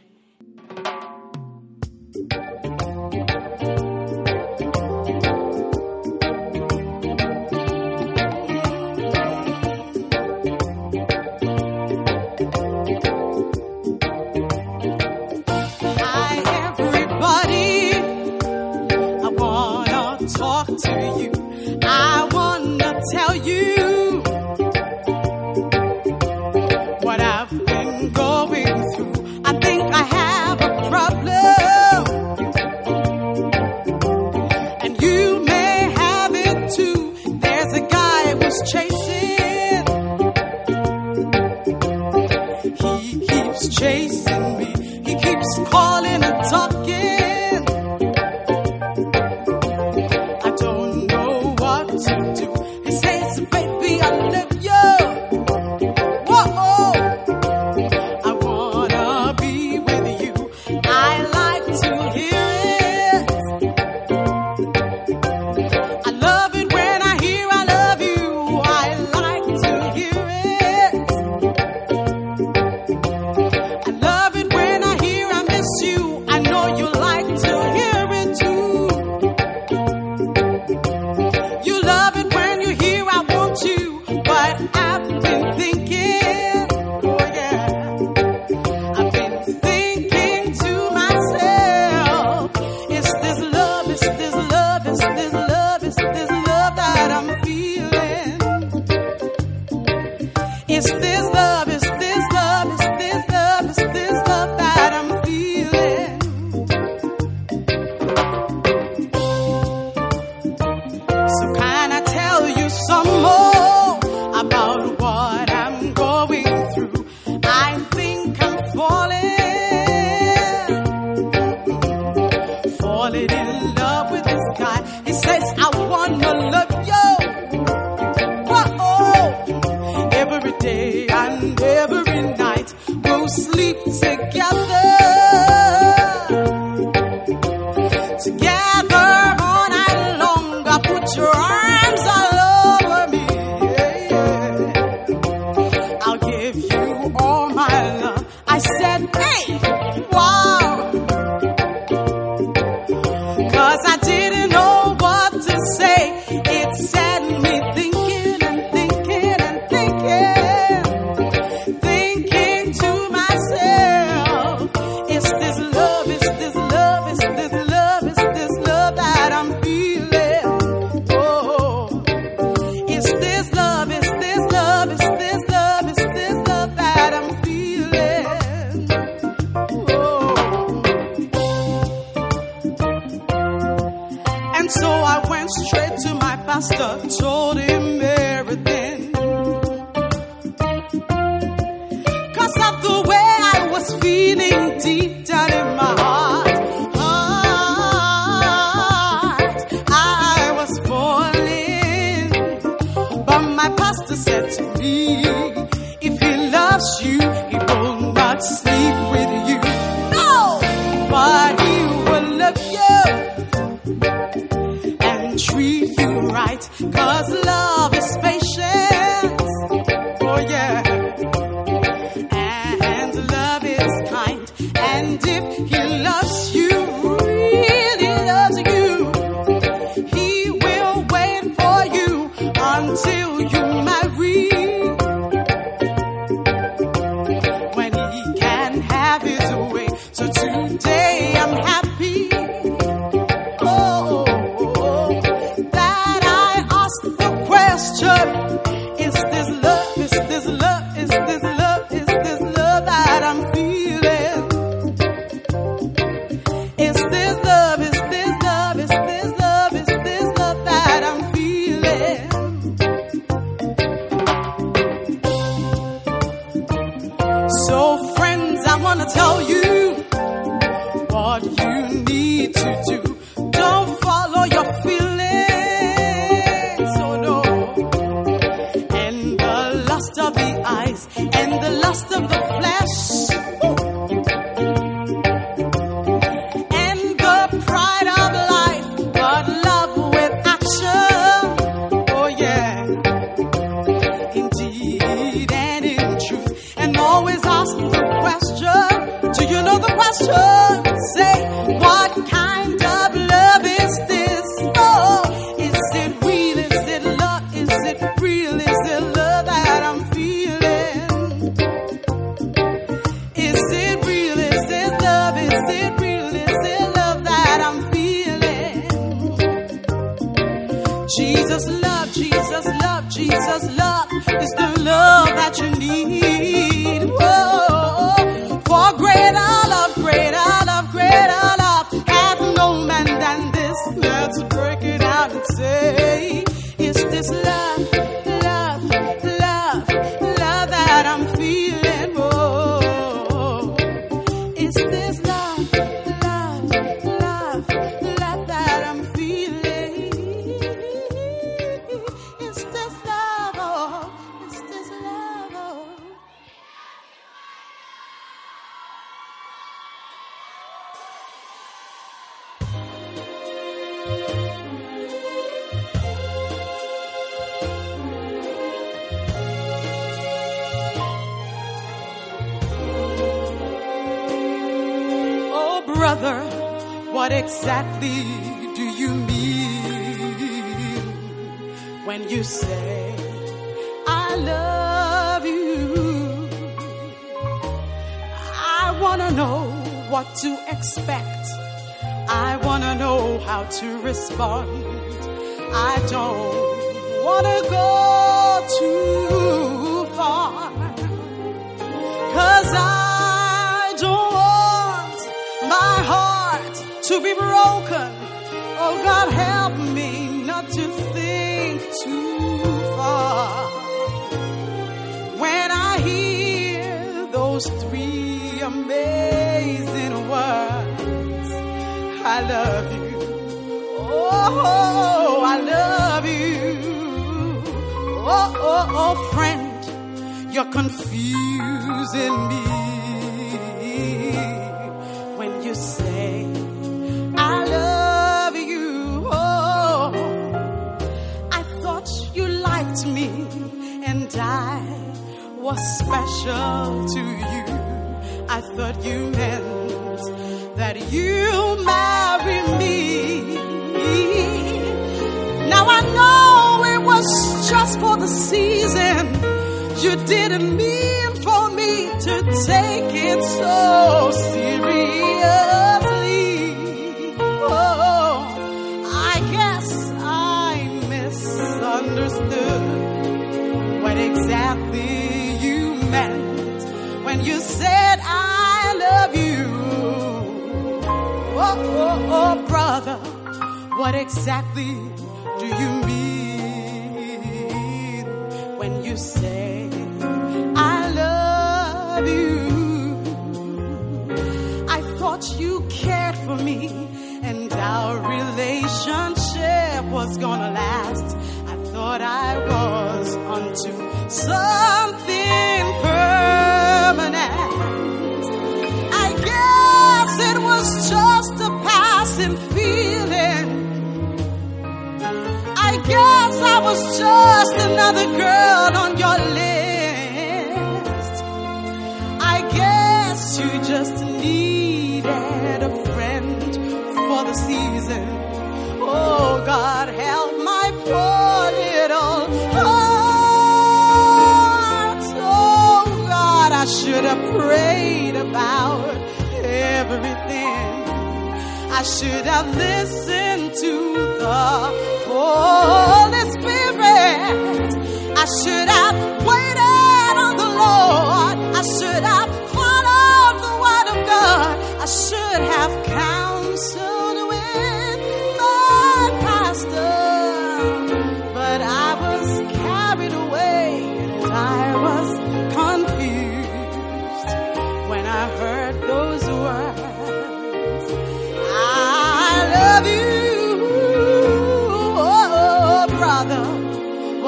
Of 282.02 282.28
the 282.28 282.45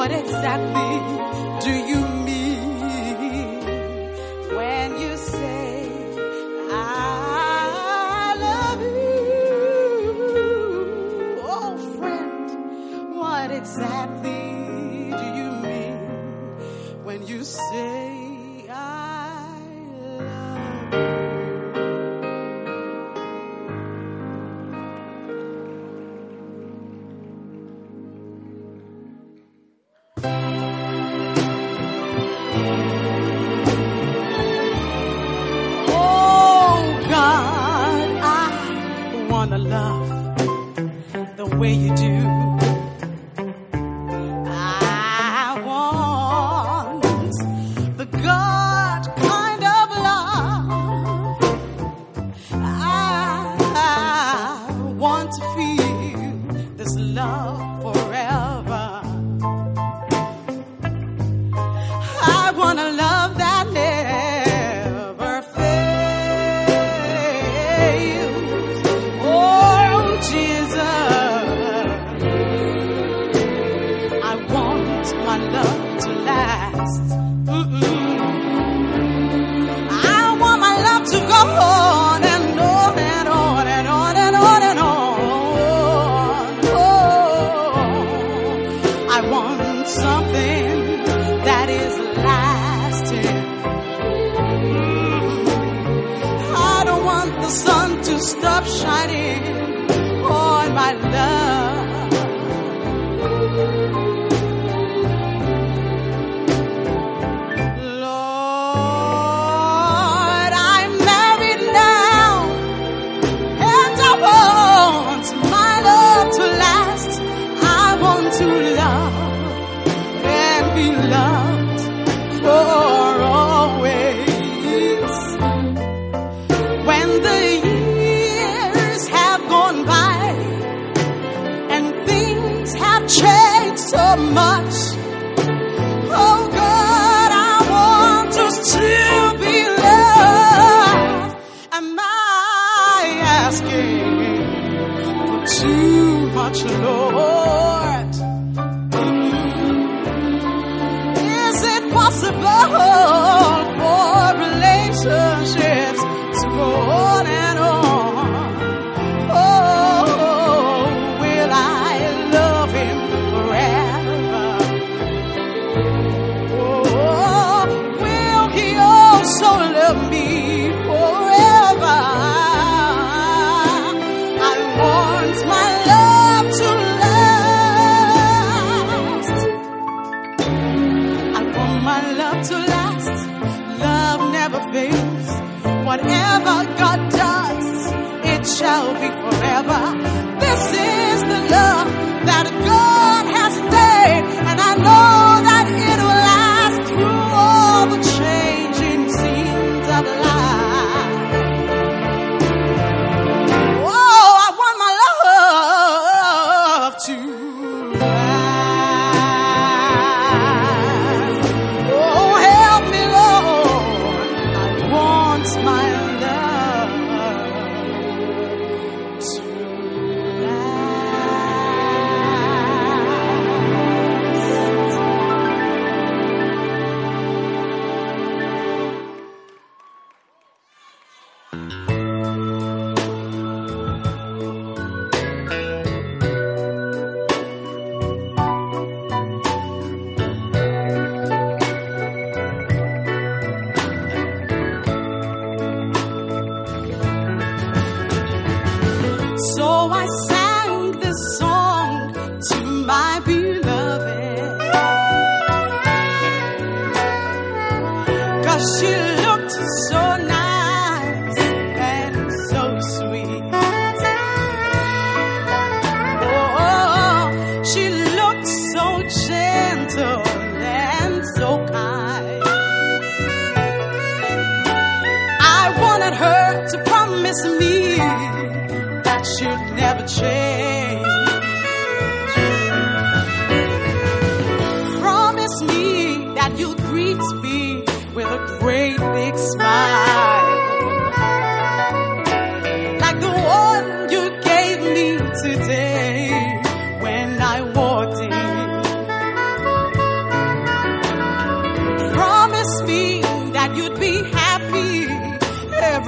What 0.08 0.20
exactly 0.20 1.70
do 1.70 1.72
you 1.86 2.17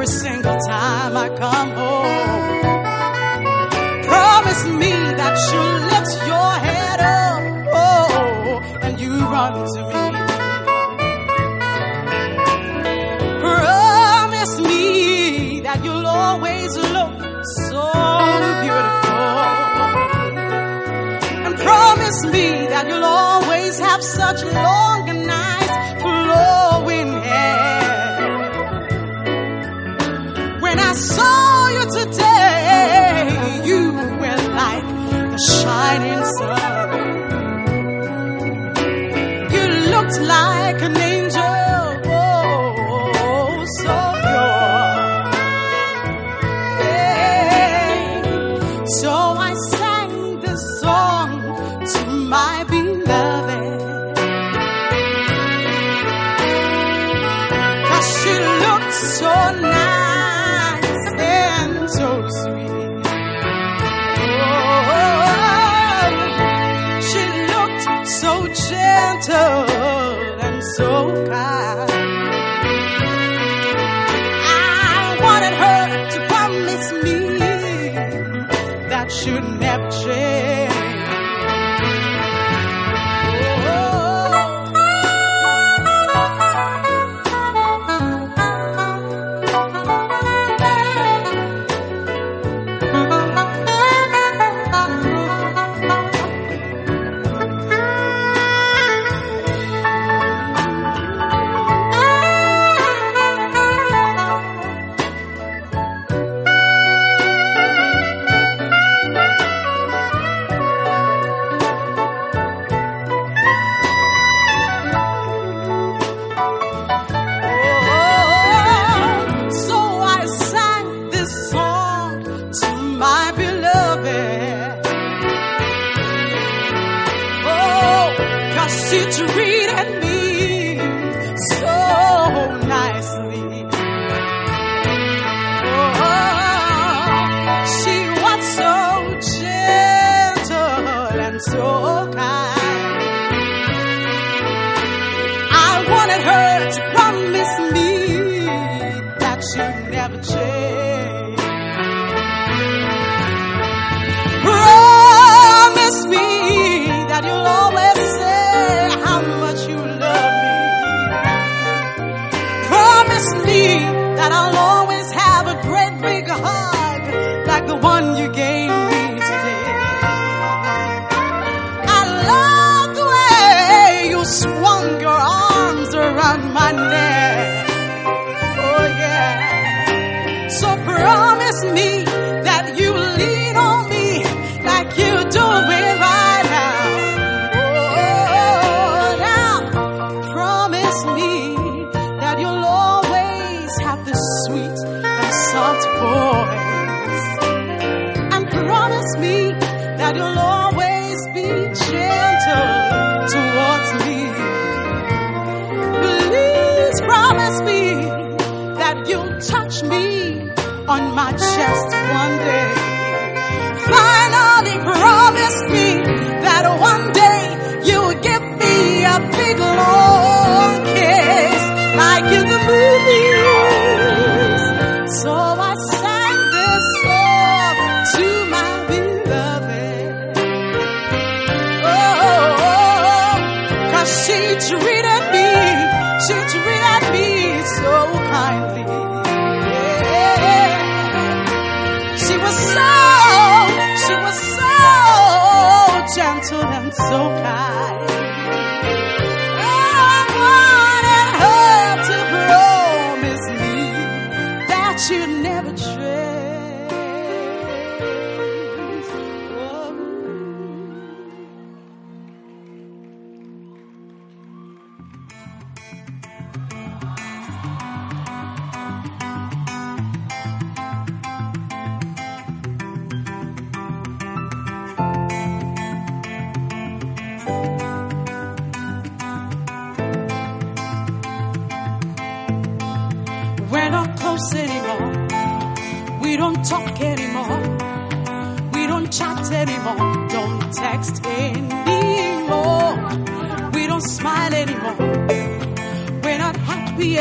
every 0.01 0.13
single 0.15 0.59
time 0.61 1.15
I 1.15 1.29
come 1.29 1.71
home. 1.73 2.63
Promise 4.05 4.65
me 4.81 4.93
that 5.21 5.37
you'll 5.51 5.81
lift 5.93 6.13
your 6.31 6.53
head 6.67 7.01
up 7.01 7.43
oh, 7.75 8.63
and 8.81 8.99
you 8.99 9.13
run 9.35 9.53
to 9.75 9.81
me. 9.91 10.03
Promise 13.43 14.55
me 14.61 15.61
that 15.61 15.85
you'll 15.85 16.07
always 16.07 16.77
look 16.77 17.13
so 17.67 17.83
beautiful. 18.63 19.29
And 21.45 21.55
promise 21.59 22.25
me 22.25 22.47
that 22.73 22.85
you'll 22.89 23.05
always 23.05 23.79
have 23.79 24.03
such 24.03 24.45
love. 24.45 24.89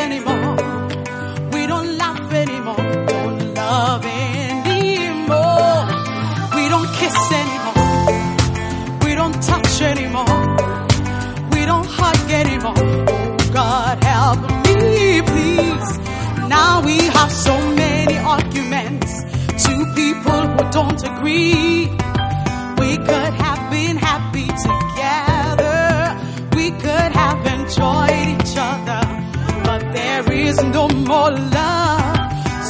anymore. 0.05 0.55
We 1.53 1.61
don't 1.67 1.97
laugh 1.97 2.31
anymore. 2.43 2.83
Don't 3.13 3.39
love 3.53 4.05
anymore. 4.05 5.81
We 6.55 6.63
don't 6.73 6.89
kiss 6.99 7.19
anymore. 7.41 8.19
We 9.05 9.11
don't 9.15 9.37
touch 9.51 9.73
anymore. 9.91 10.41
We 11.53 11.61
don't 11.71 11.87
hug 11.99 12.31
anymore. 12.41 12.83
Oh 13.13 13.37
God, 13.59 14.03
help 14.03 14.41
me, 14.65 15.21
please. 15.31 15.89
Now 16.57 16.81
we 16.87 16.97
have 17.17 17.31
so 17.31 17.55
many 17.83 18.17
arguments. 18.17 19.11
Two 19.65 19.81
people 20.01 20.41
who 20.53 20.61
don't 20.71 21.01
agree. 21.11 21.89
We 22.81 22.89
could 23.07 23.33
have 23.43 23.48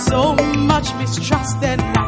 So 0.10 0.36
much 0.58 0.94
mistrust 0.96 1.64
and 1.64 1.99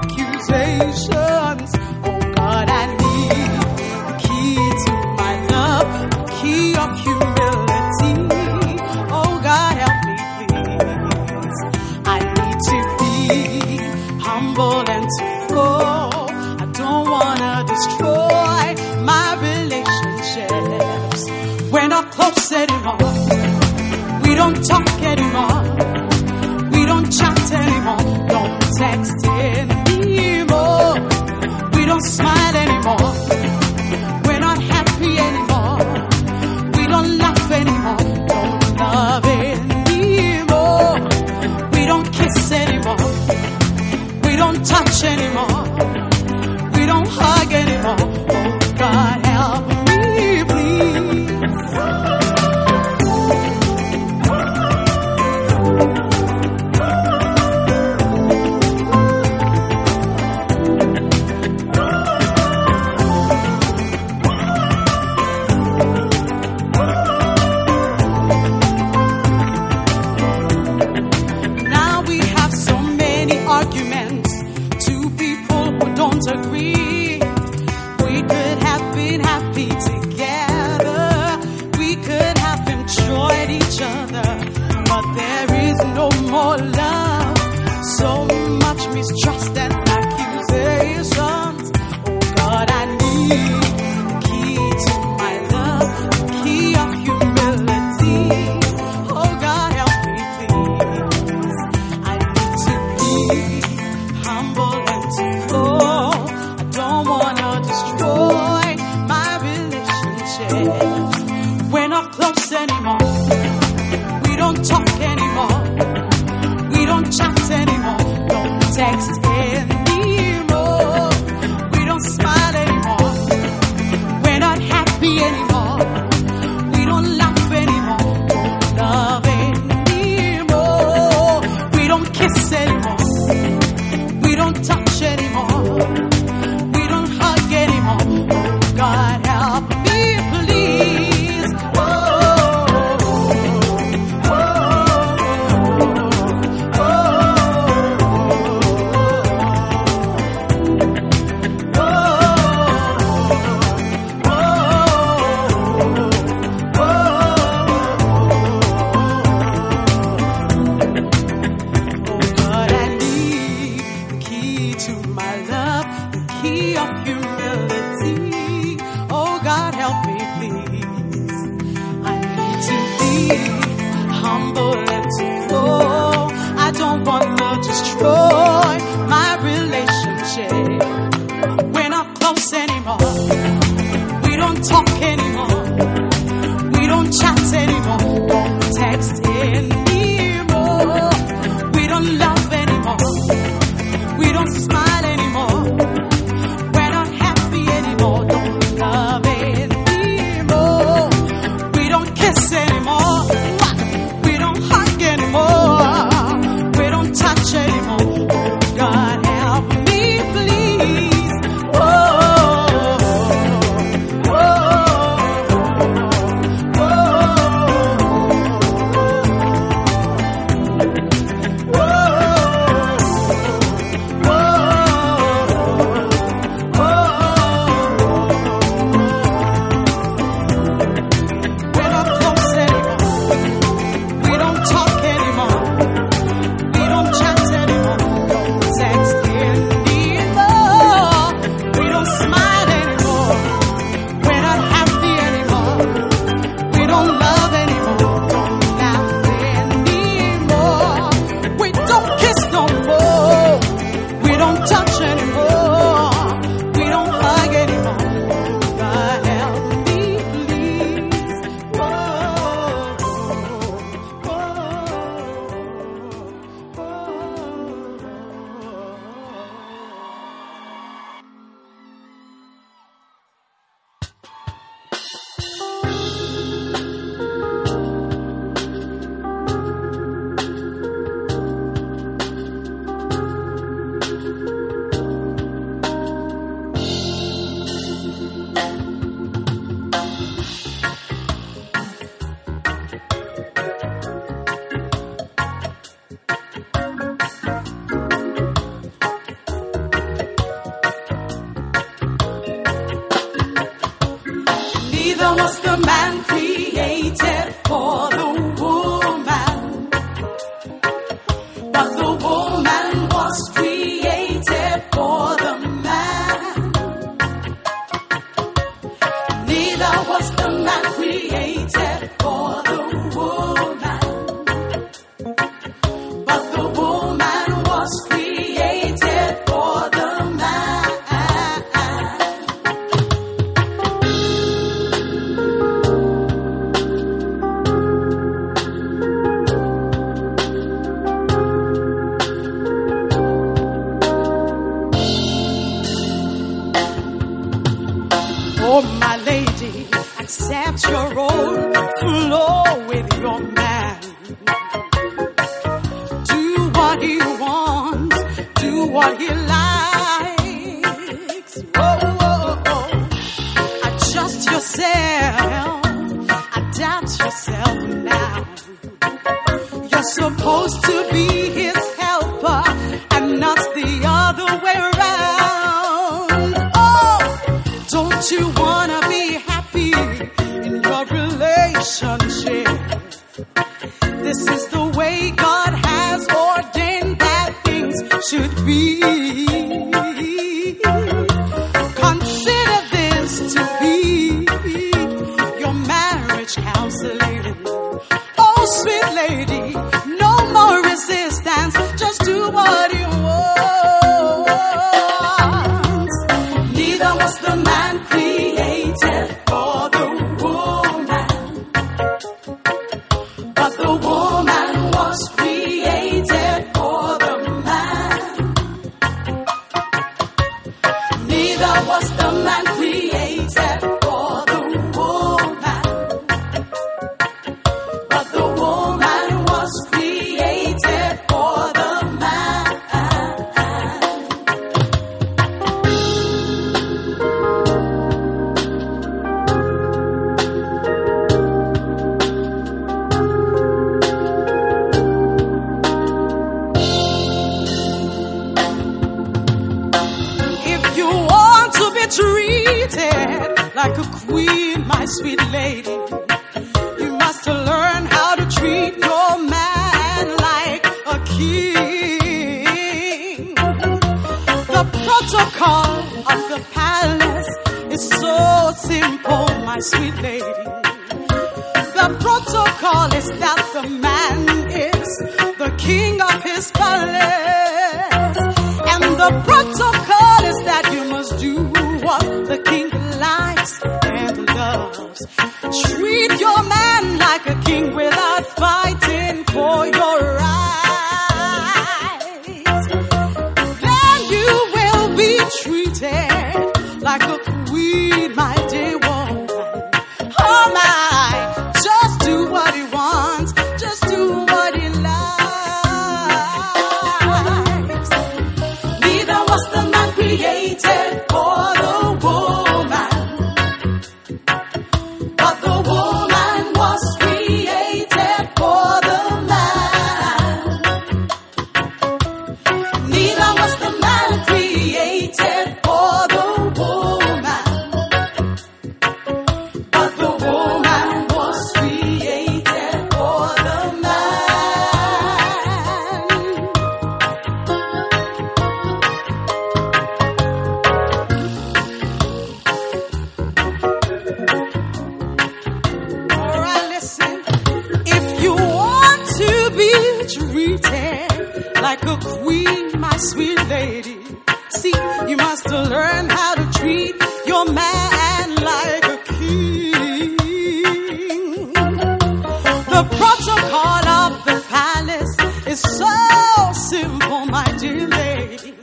The 563.01 563.07
protocol 563.17 564.07
of 564.21 564.45
the 564.45 564.63
palace 564.69 565.35
is 565.65 565.81
so 565.81 566.71
simple, 566.71 567.45
my 567.47 567.65
dear 567.79 568.07
lady. 568.07 568.75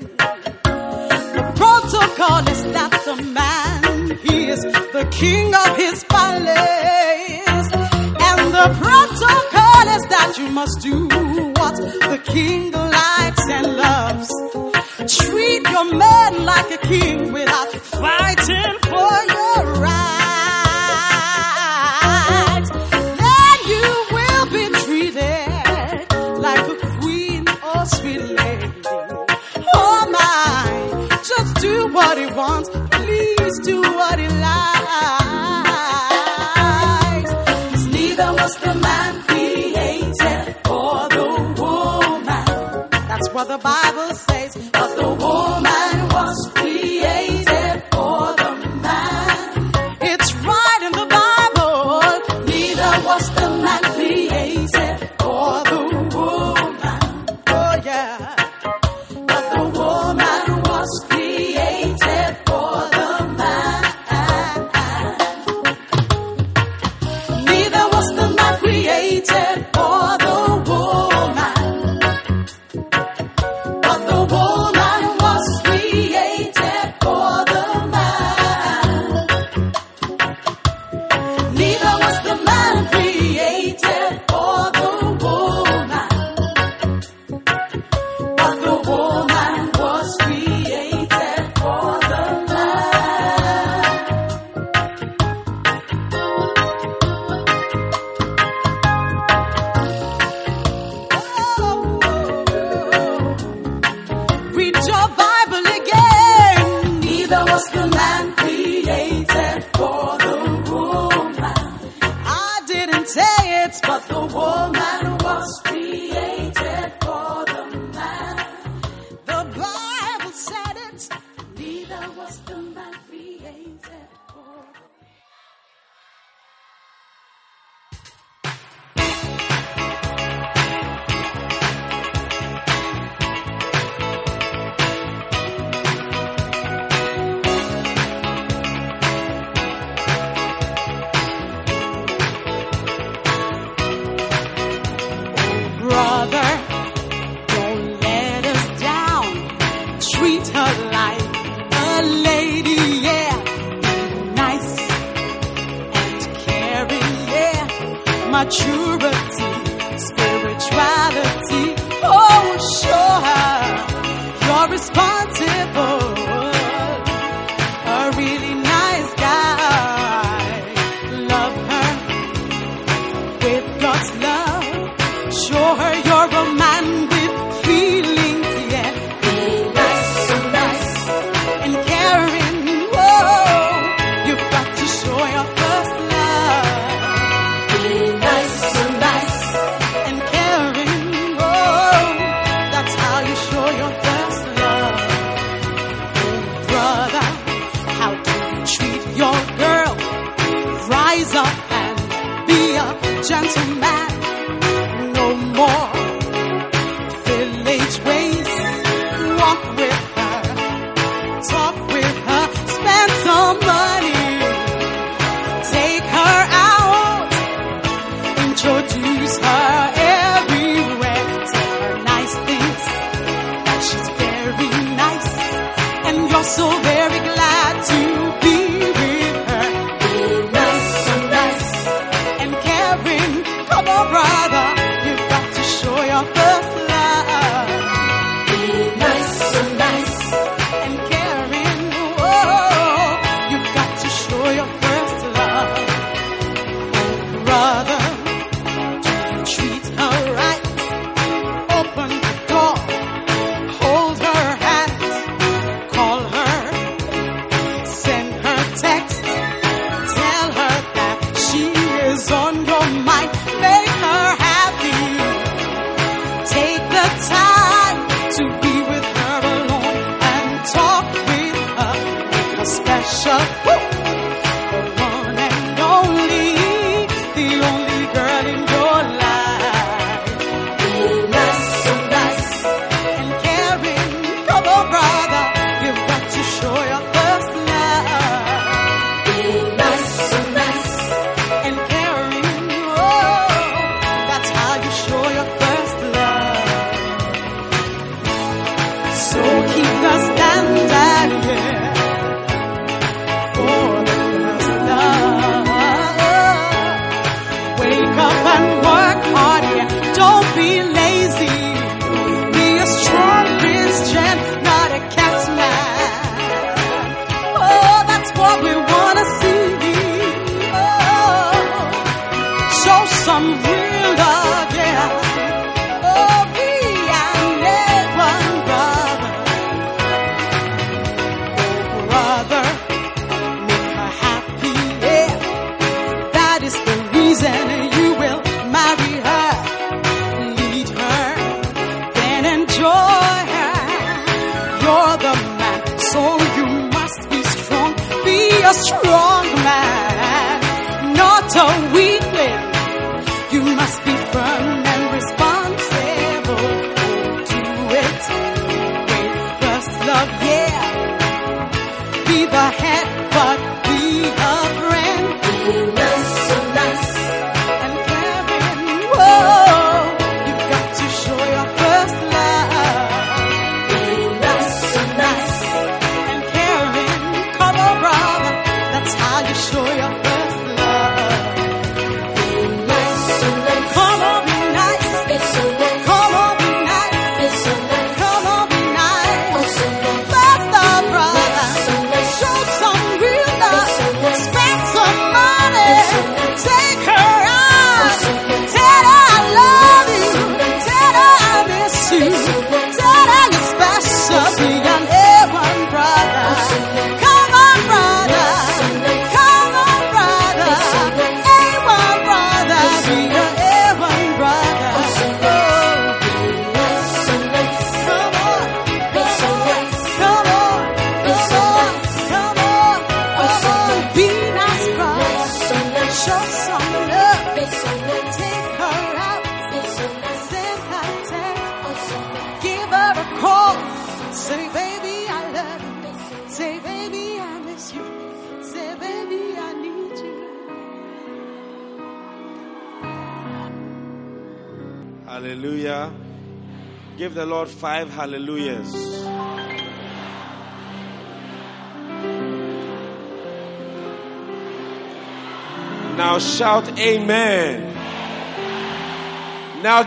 The 1.36 1.44
protocol 1.54 2.42
is 2.48 2.62
that 2.74 3.00
the 3.06 3.22
man, 3.22 4.18
he 4.18 4.48
is 4.48 4.60
the 4.60 5.06
king 5.12 5.54
of 5.54 5.76
his 5.76 6.02
palace. 6.02 7.68
And 8.28 8.40
the 8.58 8.68
protocol 8.82 9.84
is 9.96 10.04
that 10.10 10.34
you 10.36 10.48
must 10.50 10.80
do 10.80 11.06
what 11.54 11.76
the 12.10 12.20
king 12.24 12.72
likes 12.72 13.46
and 13.50 13.76
loves. 13.76 14.28
Treat 15.16 15.62
your 15.70 15.94
man 15.94 16.44
like 16.44 16.72
a 16.72 16.78
king 16.78 17.32
with 17.32 17.47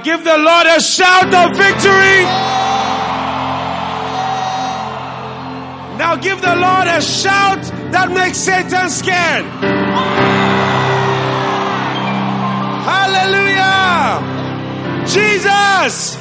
give 0.04 0.24
the 0.24 0.38
Lord 0.38 0.68
a 0.68 0.80
shout 0.82 1.34
of 1.34 1.58
victory. 1.58 2.24
Now 5.97 6.16
give 6.16 6.41
the 6.41 6.56
Lord 6.56 6.88
a 6.88 7.02
shout 7.02 7.62
that 7.91 8.12
makes 8.12 8.38
Satan 8.38 8.89
scared. 8.89 9.45
Hallelujah. 12.89 14.22
Jesus. 15.06 16.18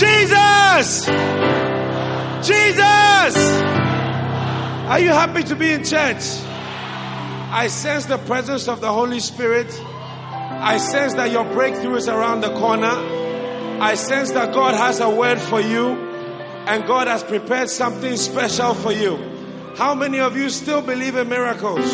Jesus. 0.00 1.06
Jesus. 2.46 3.36
Are 4.88 4.98
you 5.00 5.10
happy 5.10 5.42
to 5.44 5.54
be 5.54 5.72
in 5.72 5.84
church? 5.84 6.24
I 7.50 7.68
sense 7.68 8.06
the 8.06 8.18
presence 8.18 8.68
of 8.68 8.80
the 8.80 8.92
Holy 8.92 9.20
Spirit. 9.20 9.68
I 10.68 10.76
sense 10.76 11.14
that 11.14 11.30
your 11.32 11.44
breakthrough 11.44 11.94
is 11.94 12.08
around 12.08 12.42
the 12.42 12.50
corner. 12.50 12.92
I 13.80 13.94
sense 13.94 14.32
that 14.32 14.52
God 14.52 14.74
has 14.74 15.00
a 15.00 15.08
word 15.08 15.40
for 15.40 15.62
you 15.62 15.96
and 16.68 16.86
God 16.86 17.08
has 17.08 17.22
prepared 17.22 17.70
something 17.70 18.14
special 18.18 18.74
for 18.74 18.92
you. 18.92 19.16
How 19.78 19.94
many 19.94 20.20
of 20.20 20.36
you 20.36 20.50
still 20.50 20.82
believe 20.82 21.16
in 21.16 21.26
miracles? 21.30 21.88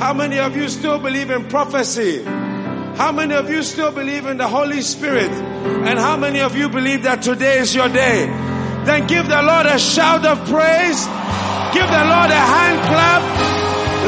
How 0.00 0.12
many 0.12 0.40
of 0.40 0.56
you 0.56 0.68
still 0.68 0.98
believe 0.98 1.30
in 1.30 1.48
prophecy? 1.48 2.24
How 2.24 3.12
many 3.12 3.32
of 3.32 3.48
you 3.48 3.62
still 3.62 3.92
believe 3.92 4.26
in 4.26 4.38
the 4.38 4.48
Holy 4.48 4.82
Spirit? 4.82 5.30
And 5.30 5.96
how 5.96 6.16
many 6.16 6.40
of 6.40 6.56
you 6.56 6.68
believe 6.68 7.04
that 7.04 7.22
today 7.22 7.58
is 7.58 7.76
your 7.76 7.88
day? 7.88 8.26
Then 8.86 9.06
give 9.06 9.28
the 9.28 9.40
Lord 9.40 9.66
a 9.66 9.78
shout 9.78 10.26
of 10.26 10.38
praise. 10.48 11.06
Give 11.70 11.86
the 11.86 12.04
Lord 12.10 12.30
a 12.34 12.42
hand 12.42 12.78
clap. 12.90 13.22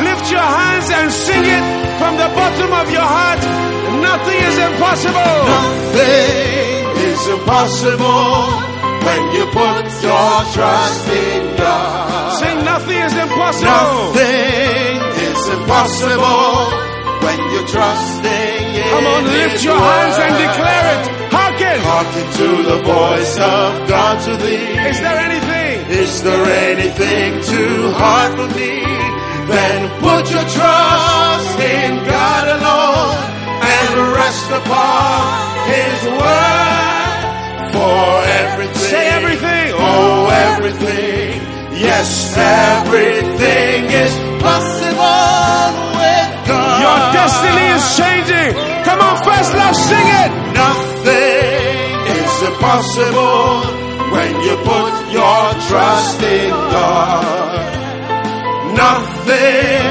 Lift 0.02 0.32
your 0.32 0.40
hands 0.40 0.90
and 0.90 1.12
sing 1.12 1.44
it 1.44 1.98
from 2.00 2.16
the 2.16 2.26
bottom 2.34 2.72
of 2.72 2.90
your 2.90 3.06
heart. 3.06 3.65
Nothing 4.06 4.40
is 4.50 4.56
impossible. 4.70 5.36
Nothing 5.56 6.82
is 7.10 7.22
impossible 7.36 8.66
when 9.06 9.22
you 9.34 9.44
put 9.50 9.84
your 10.06 10.34
trust 10.54 11.06
in 11.10 11.42
God. 11.56 12.38
Sing 12.40 12.58
nothing 12.64 13.00
is 13.08 13.14
impossible. 13.26 13.66
Nothing 13.66 14.96
is 15.28 15.40
impossible 15.58 16.86
when 17.24 17.38
you're 17.50 17.68
trusting 17.76 18.64
in 18.78 18.90
Come 18.94 19.06
on, 19.14 19.22
lift 19.24 19.64
your 19.64 19.80
hands 19.90 20.16
and 20.24 20.34
declare 20.46 20.86
it. 20.94 21.04
Hearken. 21.36 21.78
Hearken 21.90 22.26
to 22.40 22.48
the 22.70 22.78
voice 22.94 23.34
of 23.58 23.70
God 23.88 24.14
to 24.26 24.32
thee. 24.42 24.70
Is 24.92 24.98
there 25.00 25.18
anything? 25.28 25.74
Is 26.02 26.22
there 26.22 26.46
anything 26.70 27.30
too 27.52 27.90
hard 28.02 28.30
for 28.38 28.48
me? 28.58 28.72
Then 29.50 29.80
put 30.00 30.24
your 30.34 30.46
trust 30.56 31.58
in 31.58 32.04
God 32.04 32.44
alone 32.56 32.85
rest 34.36 34.50
upon 34.50 35.24
His 35.72 35.98
word 36.20 37.20
for 37.72 38.00
everything. 38.42 38.88
Say 38.90 39.08
everything. 39.08 39.68
Oh, 39.74 40.28
everything. 40.48 41.40
Yes, 41.76 42.36
everything 42.36 43.84
is 44.04 44.12
possible 44.40 45.72
with 46.00 46.30
God. 46.48 46.78
Your 46.84 47.00
destiny 47.16 47.66
is 47.76 47.84
changing. 48.00 48.52
Come 48.84 49.00
on, 49.00 49.16
first 49.24 49.52
love, 49.60 49.76
sing 49.76 50.08
it. 50.22 50.30
Nothing 50.64 51.96
is 52.20 52.34
impossible 52.50 53.48
when 54.12 54.32
you 54.46 54.54
put 54.72 54.92
your 55.12 55.42
trust 55.68 56.22
in 56.22 56.50
God. 56.74 57.72
Nothing 58.84 59.84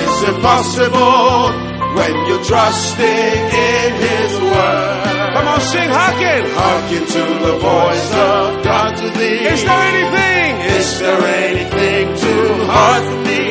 is 0.00 0.14
impossible 0.28 1.67
when 1.98 2.14
you're 2.26 2.44
trusting 2.44 3.38
in 3.70 3.90
His 4.06 4.32
word. 4.40 5.34
Come 5.34 5.48
on, 5.52 5.60
sing, 5.60 5.90
hearken. 5.90 6.42
Hearken 6.62 7.04
to 7.16 7.24
the 7.46 7.54
voice 7.58 8.10
of 8.30 8.44
God 8.64 8.90
to 9.00 9.06
thee. 9.18 9.40
Is 9.54 9.62
there 9.68 9.82
anything? 9.92 10.50
Is 10.78 10.88
there 11.02 11.22
anything 11.46 12.04
too 12.24 12.46
hard 12.72 13.02
for 13.08 13.20
me? 13.28 13.46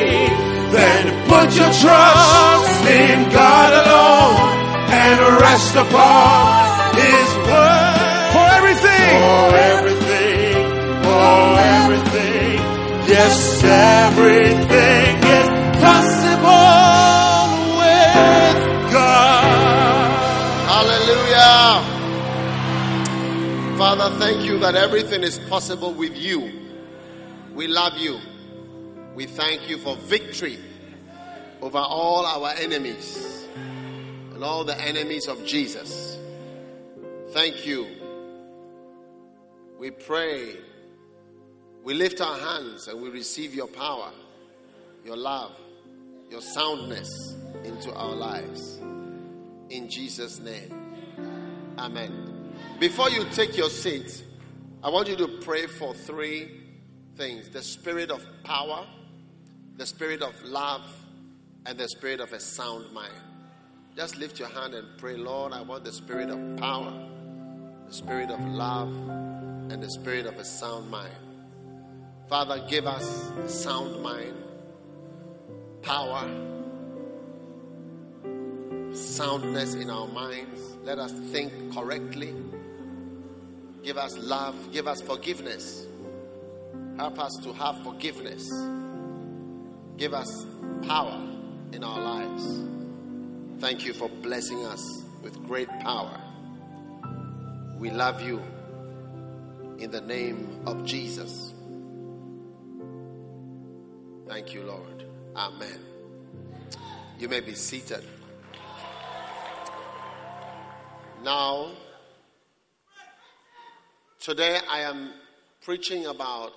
Then 0.76 1.04
put 1.32 1.48
your 1.60 1.72
trust 1.82 2.80
in 3.04 3.18
God 3.40 3.70
alone 3.82 4.56
and 5.04 5.18
rest 5.46 5.74
upon 5.84 6.96
His 7.04 7.28
word. 7.48 8.28
For 8.34 8.46
everything. 8.58 9.12
For 9.24 9.46
everything, 9.72 10.54
for 11.04 11.40
everything. 11.76 12.56
Yes, 13.12 13.64
everything 13.64 14.77
thank 24.18 24.44
you 24.44 24.58
that 24.58 24.74
everything 24.74 25.22
is 25.22 25.38
possible 25.48 25.92
with 25.92 26.16
you. 26.16 26.50
We 27.54 27.68
love 27.68 27.96
you. 27.98 28.18
We 29.14 29.26
thank 29.26 29.70
you 29.70 29.78
for 29.78 29.94
victory 29.94 30.58
over 31.62 31.78
all 31.78 32.26
our 32.26 32.50
enemies 32.58 33.46
and 34.34 34.42
all 34.42 34.64
the 34.64 34.76
enemies 34.80 35.28
of 35.28 35.46
Jesus. 35.46 36.18
Thank 37.30 37.64
you. 37.64 37.86
We 39.78 39.92
pray. 39.92 40.56
We 41.84 41.94
lift 41.94 42.20
our 42.20 42.38
hands 42.38 42.88
and 42.88 43.00
we 43.00 43.10
receive 43.10 43.54
your 43.54 43.68
power, 43.68 44.10
your 45.04 45.16
love, 45.16 45.52
your 46.28 46.40
soundness 46.40 47.36
into 47.62 47.94
our 47.94 48.14
lives. 48.14 48.78
In 49.70 49.88
Jesus' 49.88 50.40
name. 50.40 50.74
Amen. 51.78 52.27
Before 52.78 53.10
you 53.10 53.24
take 53.32 53.56
your 53.56 53.70
seat, 53.70 54.24
I 54.82 54.90
want 54.90 55.08
you 55.08 55.16
to 55.16 55.28
pray 55.42 55.66
for 55.66 55.94
three 55.94 56.60
things 57.16 57.48
the 57.48 57.62
spirit 57.62 58.10
of 58.10 58.24
power, 58.44 58.86
the 59.76 59.86
spirit 59.86 60.22
of 60.22 60.40
love, 60.44 60.82
and 61.66 61.76
the 61.76 61.88
spirit 61.88 62.20
of 62.20 62.32
a 62.32 62.40
sound 62.40 62.92
mind. 62.92 63.12
Just 63.96 64.16
lift 64.16 64.38
your 64.38 64.48
hand 64.48 64.74
and 64.74 64.86
pray, 64.96 65.16
Lord, 65.16 65.52
I 65.52 65.60
want 65.62 65.84
the 65.84 65.92
spirit 65.92 66.30
of 66.30 66.56
power, 66.56 66.92
the 67.88 67.92
spirit 67.92 68.30
of 68.30 68.40
love, 68.46 68.88
and 68.88 69.82
the 69.82 69.90
spirit 69.90 70.26
of 70.26 70.36
a 70.36 70.44
sound 70.44 70.88
mind. 70.88 71.14
Father, 72.28 72.64
give 72.68 72.86
us 72.86 73.32
sound 73.46 74.00
mind, 74.02 74.36
power, 75.82 76.28
soundness 78.92 79.74
in 79.74 79.90
our 79.90 80.06
minds. 80.08 80.76
Let 80.82 80.98
us 80.98 81.12
think 81.12 81.52
correctly. 81.74 82.34
Give 83.82 83.96
us 83.96 84.16
love. 84.18 84.72
Give 84.72 84.86
us 84.86 85.00
forgiveness. 85.00 85.86
Help 86.96 87.18
us 87.18 87.32
to 87.42 87.52
have 87.52 87.82
forgiveness. 87.82 88.50
Give 89.96 90.14
us 90.14 90.46
power 90.86 91.26
in 91.72 91.84
our 91.84 92.00
lives. 92.00 92.64
Thank 93.60 93.84
you 93.84 93.92
for 93.92 94.08
blessing 94.08 94.64
us 94.66 94.82
with 95.22 95.34
great 95.46 95.68
power. 95.80 96.20
We 97.78 97.90
love 97.90 98.20
you 98.22 98.42
in 99.78 99.90
the 99.90 100.00
name 100.00 100.62
of 100.66 100.84
Jesus. 100.84 101.54
Thank 104.28 104.52
you, 104.52 104.62
Lord. 104.64 105.04
Amen. 105.36 105.80
You 107.18 107.28
may 107.28 107.40
be 107.40 107.54
seated. 107.54 108.04
Now, 111.24 111.70
today 114.20 114.58
I 114.70 114.80
am 114.80 115.10
preaching 115.62 116.06
about 116.06 116.52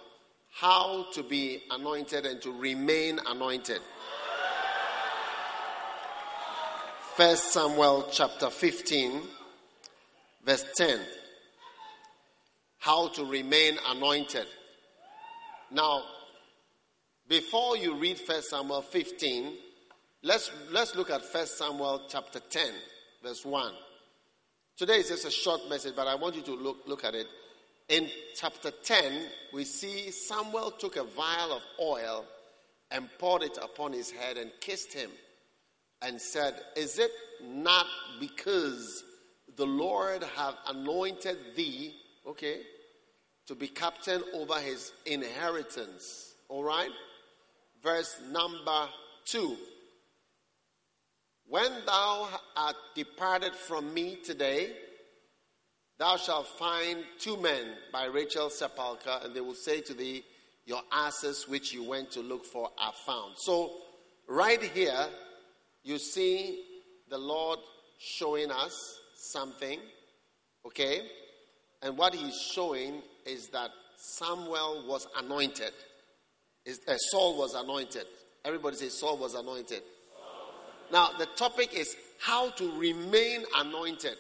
how 0.51 1.07
to 1.14 1.24
be 1.24 1.64
anointed 1.72 2.28
and 2.28 2.39
to 2.43 2.51
remain 2.51 3.20
anointed. 3.28 3.82
First 7.16 7.53
Samuel 7.53 8.07
chapter 8.12 8.51
15, 8.51 9.22
verse 10.45 10.66
10. 10.76 10.99
How 12.78 13.07
to 13.09 13.26
remain 13.26 13.78
anointed. 13.89 14.45
Now, 15.72 16.03
before 17.28 17.78
you 17.78 17.95
read 17.95 18.20
First 18.20 18.51
Samuel 18.51 18.84
15, 18.84 19.53
let's, 20.22 20.51
let's 20.70 20.95
look 20.95 21.09
at 21.09 21.24
First 21.26 21.57
Samuel 21.57 22.03
chapter 22.07 22.39
10, 22.39 22.72
verse 23.24 23.43
1. 23.43 23.74
Today 24.82 24.97
is 24.97 25.09
just 25.09 25.25
a 25.25 25.29
short 25.29 25.69
message, 25.69 25.95
but 25.95 26.07
I 26.07 26.15
want 26.15 26.36
you 26.36 26.41
to 26.41 26.55
look, 26.55 26.77
look 26.88 27.05
at 27.05 27.13
it. 27.13 27.27
In 27.88 28.09
chapter 28.36 28.71
10, 28.71 29.27
we 29.53 29.63
see 29.63 30.09
Samuel 30.09 30.71
took 30.71 30.95
a 30.95 31.03
vial 31.03 31.53
of 31.53 31.61
oil 31.79 32.25
and 32.89 33.07
poured 33.19 33.43
it 33.43 33.59
upon 33.61 33.93
his 33.93 34.09
head 34.09 34.38
and 34.38 34.49
kissed 34.59 34.91
him 34.91 35.11
and 36.01 36.19
said, 36.19 36.55
Is 36.75 36.97
it 36.97 37.11
not 37.43 37.86
because 38.19 39.03
the 39.55 39.67
Lord 39.67 40.23
have 40.36 40.55
anointed 40.67 41.38
thee, 41.55 41.93
okay, 42.25 42.61
to 43.45 43.53
be 43.53 43.67
captain 43.67 44.23
over 44.34 44.55
his 44.55 44.93
inheritance? 45.05 46.34
All 46.49 46.63
right? 46.63 46.89
Verse 47.84 48.19
number 48.32 48.89
2. 49.25 49.57
When 51.52 51.70
thou 51.86 52.30
art 52.56 52.78
departed 52.95 53.54
from 53.54 53.93
me 53.93 54.20
today, 54.24 54.72
thou 55.99 56.16
shalt 56.16 56.47
find 56.47 57.04
two 57.20 57.36
men 57.41 57.74
by 57.91 58.06
Rachel's 58.06 58.58
sepulchre, 58.58 59.20
and 59.22 59.36
they 59.36 59.41
will 59.41 59.54
say 59.54 59.82
to 59.82 59.93
thee, 59.93 60.24
Your 60.66 60.80
asses 60.93 61.49
which 61.49 61.74
you 61.74 61.84
went 61.84 62.10
to 62.12 62.22
look 62.22 62.45
for 62.45 62.70
are 62.80 62.93
found. 63.06 63.34
So, 63.36 63.70
right 64.30 64.64
here, 64.64 65.10
you 65.84 65.99
see 65.99 66.64
the 67.10 67.18
Lord 67.18 67.60
showing 67.99 68.49
us 68.49 68.74
something, 69.34 69.82
okay? 70.66 71.02
And 71.82 71.97
what 71.97 72.16
he's 72.16 72.39
showing 72.56 73.02
is 73.26 73.49
that 73.49 73.72
Samuel 73.97 74.86
was 74.88 75.06
anointed. 75.18 75.74
Is- 76.66 76.80
uh, 76.88 76.95
Saul 76.95 77.38
was 77.38 77.56
anointed. 77.56 78.06
Everybody 78.45 78.78
say 78.78 78.88
Saul 78.88 79.18
was 79.18 79.34
anointed. 79.34 79.82
Now, 80.92 81.10
the 81.18 81.26
topic 81.38 81.74
is 81.74 81.96
how 82.20 82.50
to 82.52 82.72
remain 82.78 83.44
anointed. 83.58 84.18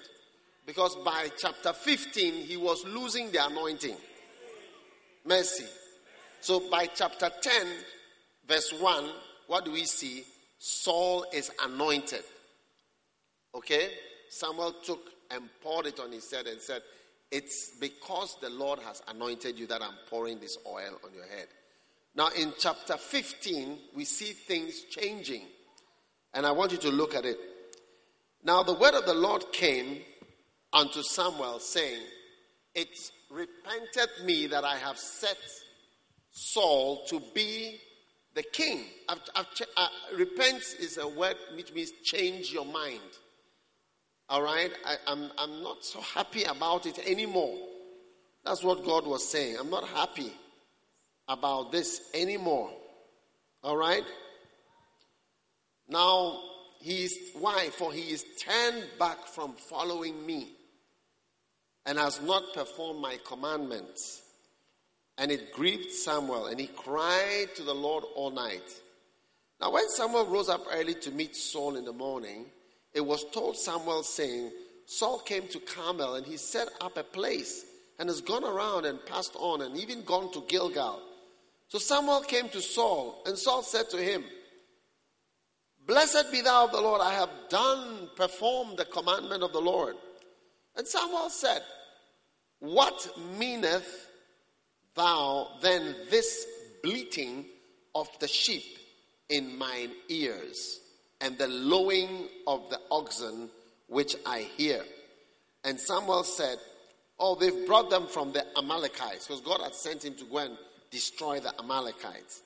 Because 0.65 0.95
by 1.03 1.29
chapter 1.37 1.73
15, 1.73 2.33
he 2.33 2.57
was 2.57 2.85
losing 2.85 3.31
the 3.31 3.45
anointing. 3.45 3.95
Mercy. 5.25 5.65
So 6.39 6.61
by 6.69 6.87
chapter 6.87 7.29
10, 7.41 7.67
verse 8.47 8.73
1, 8.79 9.09
what 9.47 9.65
do 9.65 9.71
we 9.71 9.85
see? 9.85 10.23
Saul 10.59 11.25
is 11.33 11.51
anointed. 11.63 12.23
Okay? 13.53 13.89
Samuel 14.29 14.75
took 14.83 15.09
and 15.29 15.43
poured 15.61 15.87
it 15.87 15.99
on 15.99 16.11
his 16.11 16.31
head 16.31 16.47
and 16.47 16.59
said, 16.59 16.81
It's 17.31 17.71
because 17.79 18.37
the 18.41 18.49
Lord 18.49 18.79
has 18.79 19.01
anointed 19.07 19.59
you 19.59 19.67
that 19.67 19.81
I'm 19.81 19.95
pouring 20.09 20.39
this 20.39 20.57
oil 20.65 20.99
on 21.03 21.13
your 21.13 21.27
head. 21.27 21.47
Now, 22.15 22.29
in 22.37 22.53
chapter 22.57 22.97
15, 22.97 23.77
we 23.95 24.05
see 24.05 24.33
things 24.33 24.83
changing. 24.89 25.43
And 26.33 26.45
I 26.45 26.51
want 26.51 26.71
you 26.71 26.77
to 26.79 26.89
look 26.89 27.15
at 27.15 27.25
it. 27.25 27.37
Now, 28.43 28.63
the 28.63 28.73
word 28.73 28.95
of 28.95 29.05
the 29.05 29.13
Lord 29.13 29.51
came 29.51 30.01
unto 30.73 31.03
Samuel, 31.03 31.59
saying, 31.59 32.01
It 32.73 32.89
repented 33.29 34.09
me 34.25 34.47
that 34.47 34.63
I 34.63 34.77
have 34.77 34.97
set 34.97 35.37
Saul 36.31 37.05
to 37.07 37.21
be 37.33 37.79
the 38.33 38.43
king. 38.43 38.85
I've, 39.09 39.21
I've, 39.35 39.45
uh, 39.77 39.87
repent 40.15 40.63
is 40.79 40.97
a 40.97 41.07
word 41.07 41.35
which 41.55 41.73
means 41.73 41.91
change 42.03 42.51
your 42.51 42.65
mind. 42.65 43.01
All 44.29 44.41
right? 44.41 44.71
I, 44.85 44.95
I'm, 45.07 45.29
I'm 45.37 45.61
not 45.61 45.83
so 45.83 45.99
happy 45.99 46.43
about 46.43 46.85
it 46.85 46.99
anymore. 47.05 47.57
That's 48.45 48.63
what 48.63 48.85
God 48.85 49.05
was 49.05 49.27
saying. 49.27 49.57
I'm 49.59 49.69
not 49.69 49.87
happy 49.87 50.31
about 51.27 51.71
this 51.71 52.09
anymore. 52.13 52.71
All 53.63 53.77
right? 53.77 54.03
Now, 55.91 56.39
he 56.79 57.03
is, 57.03 57.19
why? 57.37 57.69
For 57.77 57.91
he 57.91 58.11
is 58.11 58.23
turned 58.39 58.85
back 58.97 59.27
from 59.27 59.53
following 59.69 60.25
me 60.25 60.47
and 61.85 61.97
has 61.97 62.21
not 62.21 62.53
performed 62.53 63.01
my 63.01 63.17
commandments. 63.25 64.21
And 65.17 65.31
it 65.31 65.51
grieved 65.51 65.91
Samuel, 65.91 66.45
and 66.45 66.57
he 66.57 66.67
cried 66.67 67.47
to 67.55 67.63
the 67.63 67.75
Lord 67.75 68.05
all 68.15 68.31
night. 68.31 68.63
Now, 69.59 69.71
when 69.71 69.87
Samuel 69.89 70.27
rose 70.27 70.47
up 70.47 70.65
early 70.71 70.95
to 70.95 71.11
meet 71.11 71.35
Saul 71.35 71.75
in 71.75 71.83
the 71.83 71.91
morning, 71.91 72.45
it 72.93 73.05
was 73.05 73.25
told 73.31 73.57
Samuel, 73.57 74.03
saying, 74.03 74.51
Saul 74.85 75.19
came 75.19 75.47
to 75.49 75.59
Carmel, 75.59 76.15
and 76.15 76.25
he 76.25 76.37
set 76.37 76.69
up 76.79 76.95
a 76.95 77.03
place, 77.03 77.65
and 77.99 78.07
has 78.07 78.21
gone 78.21 78.45
around 78.45 78.85
and 78.85 79.05
passed 79.05 79.35
on, 79.37 79.61
and 79.61 79.75
even 79.77 80.03
gone 80.03 80.31
to 80.31 80.43
Gilgal. 80.47 81.01
So 81.67 81.79
Samuel 81.79 82.21
came 82.21 82.47
to 82.49 82.61
Saul, 82.61 83.21
and 83.25 83.37
Saul 83.37 83.61
said 83.61 83.89
to 83.89 83.97
him, 83.97 84.23
Blessed 85.87 86.31
be 86.31 86.41
thou 86.41 86.67
the 86.67 86.79
Lord, 86.79 87.01
I 87.01 87.13
have 87.13 87.29
done, 87.49 88.09
performed 88.15 88.77
the 88.77 88.85
commandment 88.85 89.43
of 89.43 89.51
the 89.51 89.61
Lord. 89.61 89.95
And 90.75 90.87
Samuel 90.87 91.29
said, 91.29 91.63
What 92.59 93.09
meaneth 93.37 94.07
thou 94.95 95.47
then 95.61 95.95
this 96.09 96.45
bleating 96.83 97.45
of 97.95 98.07
the 98.19 98.27
sheep 98.27 98.77
in 99.29 99.57
mine 99.57 99.91
ears, 100.09 100.79
and 101.19 101.37
the 101.37 101.47
lowing 101.47 102.27
of 102.47 102.69
the 102.69 102.79
oxen 102.89 103.49
which 103.87 104.15
I 104.25 104.39
hear? 104.57 104.83
And 105.63 105.79
Samuel 105.79 106.23
said, 106.23 106.57
Oh, 107.19 107.35
they've 107.35 107.67
brought 107.67 107.89
them 107.89 108.07
from 108.07 108.31
the 108.31 108.45
Amalekites, 108.57 109.27
because 109.27 109.41
God 109.41 109.61
had 109.61 109.75
sent 109.75 110.05
him 110.05 110.15
to 110.15 110.25
go 110.25 110.37
and 110.39 110.57
destroy 110.89 111.39
the 111.39 111.53
Amalekites. 111.59 112.41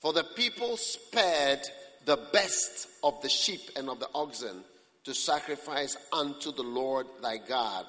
For 0.00 0.12
the 0.12 0.24
people 0.24 0.76
spared 0.76 1.60
the 2.06 2.18
best 2.32 2.88
of 3.02 3.20
the 3.22 3.28
sheep 3.28 3.60
and 3.76 3.88
of 3.88 4.00
the 4.00 4.08
oxen 4.14 4.64
to 5.04 5.14
sacrifice 5.14 5.96
unto 6.12 6.52
the 6.52 6.62
Lord 6.62 7.06
thy 7.22 7.38
God, 7.38 7.86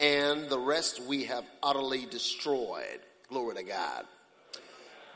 and 0.00 0.48
the 0.48 0.58
rest 0.58 1.02
we 1.02 1.24
have 1.24 1.44
utterly 1.62 2.06
destroyed. 2.06 3.00
Glory 3.28 3.56
to 3.56 3.62
God. 3.62 4.04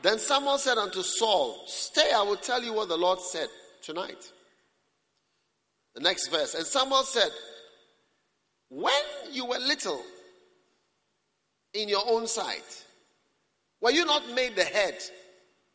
Then 0.01 0.17
Samuel 0.17 0.57
said 0.57 0.77
unto 0.77 1.01
Saul, 1.01 1.63
Stay, 1.67 2.11
I 2.13 2.23
will 2.23 2.37
tell 2.37 2.63
you 2.63 2.73
what 2.73 2.89
the 2.89 2.97
Lord 2.97 3.19
said 3.19 3.47
tonight. 3.81 4.31
The 5.93 6.01
next 6.01 6.27
verse. 6.27 6.55
And 6.55 6.65
Samuel 6.65 7.03
said, 7.03 7.29
When 8.69 8.93
you 9.31 9.45
were 9.45 9.59
little 9.59 10.01
in 11.73 11.87
your 11.89 12.03
own 12.07 12.27
sight, 12.27 12.85
were 13.81 13.91
you 13.91 14.05
not 14.05 14.29
made 14.29 14.55
the 14.55 14.63
head 14.63 14.97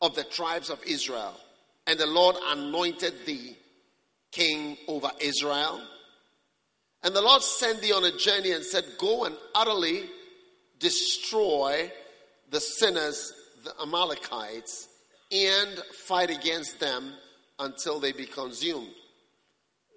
of 0.01 0.15
the 0.15 0.23
tribes 0.23 0.69
of 0.69 0.81
Israel? 0.83 1.35
And 1.87 1.97
the 1.97 2.07
Lord 2.07 2.35
anointed 2.45 3.25
thee 3.25 3.55
king 4.31 4.77
over 4.87 5.09
Israel. 5.19 5.81
And 7.03 7.15
the 7.15 7.21
Lord 7.21 7.41
sent 7.41 7.81
thee 7.81 7.93
on 7.93 8.03
a 8.03 8.17
journey 8.17 8.51
and 8.51 8.63
said, 8.63 8.83
Go 8.97 9.25
and 9.25 9.35
utterly 9.55 10.03
destroy 10.79 11.91
the 12.51 12.59
sinners, 12.59 13.33
the 13.63 13.73
Amalekites, 13.81 14.89
and 15.31 15.77
fight 16.05 16.29
against 16.29 16.79
them 16.79 17.13
until 17.59 17.99
they 17.99 18.11
be 18.11 18.25
consumed. 18.25 18.89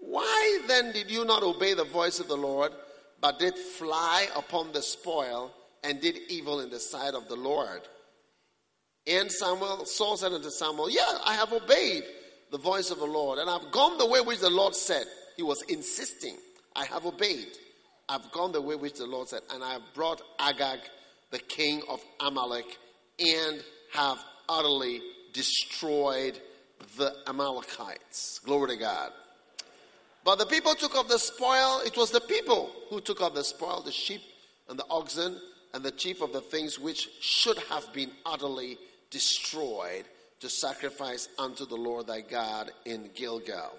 Why 0.01 0.61
then 0.67 0.93
did 0.93 1.11
you 1.11 1.25
not 1.25 1.43
obey 1.43 1.75
the 1.75 1.85
voice 1.85 2.21
of 2.21 2.29
the 2.29 2.37
Lord, 2.37 2.73
but 3.21 3.39
did 3.39 3.57
fly 3.57 4.29
upon 4.35 4.73
the 4.73 4.83
spoil 4.83 5.53
and 5.85 6.01
did 6.01 6.19
evil 6.29 6.61
in 6.61 6.71
the 6.71 6.81
sight 6.81 7.15
of 7.15 7.29
the 7.29 7.37
Lord? 7.37 7.83
And 9.07 9.31
Samuel, 9.31 9.87
Saul 9.87 10.17
said 10.17 10.33
unto 10.33 10.51
Samuel, 10.51 10.91
Yeah, 10.91 11.19
I 11.25 11.35
have 11.35 11.53
obeyed 11.53 12.05
the 12.51 12.59
voice 12.59 12.91
of 12.91 12.99
the 12.99 13.07
Lord, 13.07 13.39
and 13.39 13.49
I've 13.49 13.71
gone 13.71 13.99
the 13.99 14.07
way 14.07 14.21
which 14.21 14.41
the 14.41 14.51
Lord 14.51 14.75
said. 14.75 15.05
He 15.37 15.43
was 15.43 15.63
insisting, 15.69 16.37
I 16.77 16.85
have 16.85 17.07
obeyed. 17.07 17.49
I've 18.09 18.31
gone 18.33 18.53
the 18.53 18.61
way 18.61 18.75
which 18.75 18.95
the 18.95 19.07
Lord 19.07 19.29
said, 19.29 19.43
and 19.53 19.63
I 19.63 19.75
have 19.75 19.83
brought 19.95 20.21
Agag, 20.39 20.81
the 21.31 21.39
king 21.39 21.83
of 21.89 22.01
Amalek, 22.19 22.79
and 23.19 23.63
have 23.93 24.19
utterly 24.49 25.01
destroyed 25.33 26.39
the 26.97 27.15
Amalekites. 27.29 28.41
Glory 28.41 28.71
to 28.71 28.77
God. 28.77 29.13
But 30.25 30.39
the 30.39 30.47
people 30.47 30.75
took 30.75 30.97
up 30.97 31.09
the 31.09 31.19
spoil. 31.19 31.81
It 31.85 31.97
was 31.97 32.11
the 32.11 32.21
people 32.21 32.73
who 32.91 33.01
took 33.01 33.21
up 33.21 33.35
the 33.35 33.45
spoil, 33.45 33.81
the 33.83 33.93
sheep 33.93 34.21
and 34.69 34.79
the 34.79 34.85
oxen, 34.91 35.41
and 35.73 35.85
the 35.85 35.91
chief 35.91 36.21
of 36.21 36.33
the 36.33 36.41
things 36.41 36.79
which 36.79 37.09
should 37.21 37.59
have 37.71 37.93
been 37.93 38.11
utterly 38.27 38.77
destroyed 39.11 40.05
to 40.41 40.49
sacrifice 40.49 41.29
unto 41.39 41.67
the 41.67 41.77
Lord 41.77 42.07
thy 42.07 42.23
God 42.23 42.71
in 42.85 43.11
Gilgal. 43.15 43.73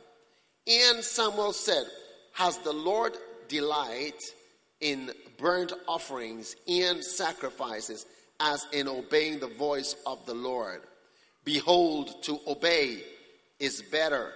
And 0.68 1.04
Samuel 1.04 1.54
said, 1.54 1.86
Has 2.34 2.58
the 2.60 2.74
Lord 2.74 3.18
delight 3.48 4.22
in 4.80 5.12
burnt 5.38 5.74
offerings 5.88 6.56
and 6.68 7.04
sacrifices 7.04 8.06
as 8.40 8.66
in 8.72 8.88
obeying 8.88 9.40
the 9.40 9.48
voice 9.48 9.96
of 10.06 10.26
the 10.26 10.34
Lord? 10.34 10.82
Behold, 11.44 12.22
to 12.24 12.40
obey 12.48 13.04
is 13.60 13.82
better 13.92 14.32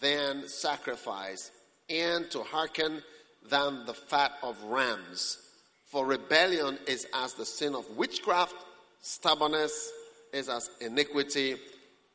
than 0.00 0.48
sacrifice, 0.48 1.50
and 1.88 2.30
to 2.30 2.42
hearken 2.42 3.02
than 3.48 3.84
the 3.86 3.94
fat 3.94 4.32
of 4.42 4.62
rams. 4.64 5.38
For 5.86 6.04
rebellion 6.04 6.78
is 6.86 7.06
as 7.14 7.34
the 7.34 7.46
sin 7.46 7.74
of 7.74 7.88
witchcraft, 7.96 8.54
stubbornness 9.00 9.90
is 10.32 10.48
as 10.48 10.70
iniquity 10.80 11.56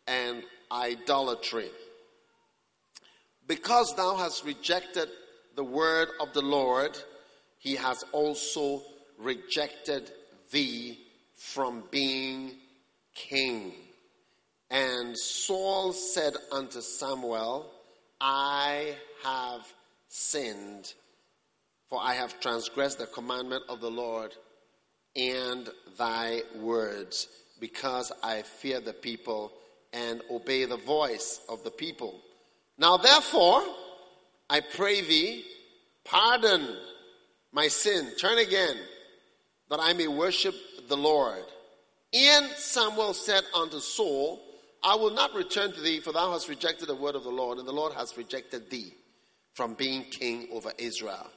and 0.07 0.43
idolatry. 0.71 1.69
Because 3.47 3.95
thou 3.95 4.15
hast 4.15 4.45
rejected 4.45 5.09
the 5.55 5.63
word 5.63 6.09
of 6.19 6.33
the 6.33 6.41
Lord, 6.41 6.97
he 7.57 7.75
has 7.75 8.03
also 8.11 8.81
rejected 9.17 10.11
thee 10.51 10.99
from 11.35 11.83
being 11.91 12.51
king. 13.13 13.73
And 14.69 15.17
Saul 15.17 15.91
said 15.91 16.33
unto 16.51 16.81
Samuel, 16.81 17.69
I 18.21 18.95
have 19.23 19.67
sinned, 20.07 20.93
for 21.89 21.99
I 22.01 22.13
have 22.13 22.39
transgressed 22.39 22.99
the 22.99 23.07
commandment 23.07 23.63
of 23.67 23.81
the 23.81 23.91
Lord 23.91 24.33
and 25.15 25.69
thy 25.97 26.41
words, 26.59 27.27
because 27.61 28.11
I 28.21 28.41
fear 28.41 28.81
the 28.81 28.91
people 28.91 29.53
and 29.93 30.21
obey 30.29 30.65
the 30.65 30.77
voice 30.77 31.39
of 31.47 31.63
the 31.63 31.71
people. 31.71 32.19
Now, 32.77 32.97
therefore, 32.97 33.63
I 34.49 34.59
pray 34.59 35.01
thee, 35.01 35.45
pardon 36.03 36.67
my 37.53 37.67
sin, 37.69 38.09
turn 38.19 38.39
again, 38.39 38.75
that 39.69 39.79
I 39.79 39.93
may 39.93 40.07
worship 40.07 40.55
the 40.89 40.97
Lord. 40.97 41.43
And 42.13 42.47
Samuel 42.57 43.13
said 43.13 43.43
unto 43.55 43.79
Saul, 43.79 44.41
I 44.83 44.95
will 44.95 45.11
not 45.11 45.35
return 45.35 45.71
to 45.71 45.79
thee, 45.79 45.99
for 45.99 46.11
thou 46.11 46.31
hast 46.31 46.49
rejected 46.49 46.87
the 46.87 46.95
word 46.95 47.15
of 47.15 47.23
the 47.23 47.29
Lord, 47.29 47.59
and 47.59 47.67
the 47.67 47.71
Lord 47.71 47.93
has 47.93 48.17
rejected 48.17 48.69
thee 48.69 48.93
from 49.53 49.75
being 49.75 50.03
king 50.03 50.47
over 50.51 50.71
Israel. 50.79 51.27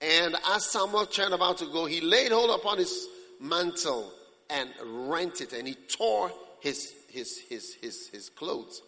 And 0.00 0.36
as 0.50 0.66
Samuel 0.66 1.06
turned 1.06 1.32
about 1.32 1.58
to 1.58 1.66
go, 1.66 1.86
he 1.86 2.02
laid 2.02 2.32
hold 2.32 2.50
upon 2.50 2.78
his 2.78 3.08
mantle 3.40 4.12
and 4.50 4.70
rent 4.82 5.40
it, 5.40 5.52
and 5.52 5.66
he 5.66 5.74
tore 5.74 6.30
his, 6.60 6.94
his, 7.08 7.38
his, 7.48 7.74
his, 7.74 8.08
his 8.08 8.28
clothes. 8.30 8.82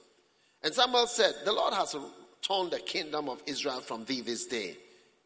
And 0.63 0.73
Samuel 0.75 1.07
said, 1.07 1.35
The 1.45 1.53
Lord 1.53 1.75
has 1.75 1.95
torn 2.43 2.71
the 2.71 2.81
kingdom 2.81 3.29
of 3.29 3.43
Israel 3.47 3.81
from 3.81 4.05
thee 4.05 4.21
this 4.21 4.47
day, 4.47 4.77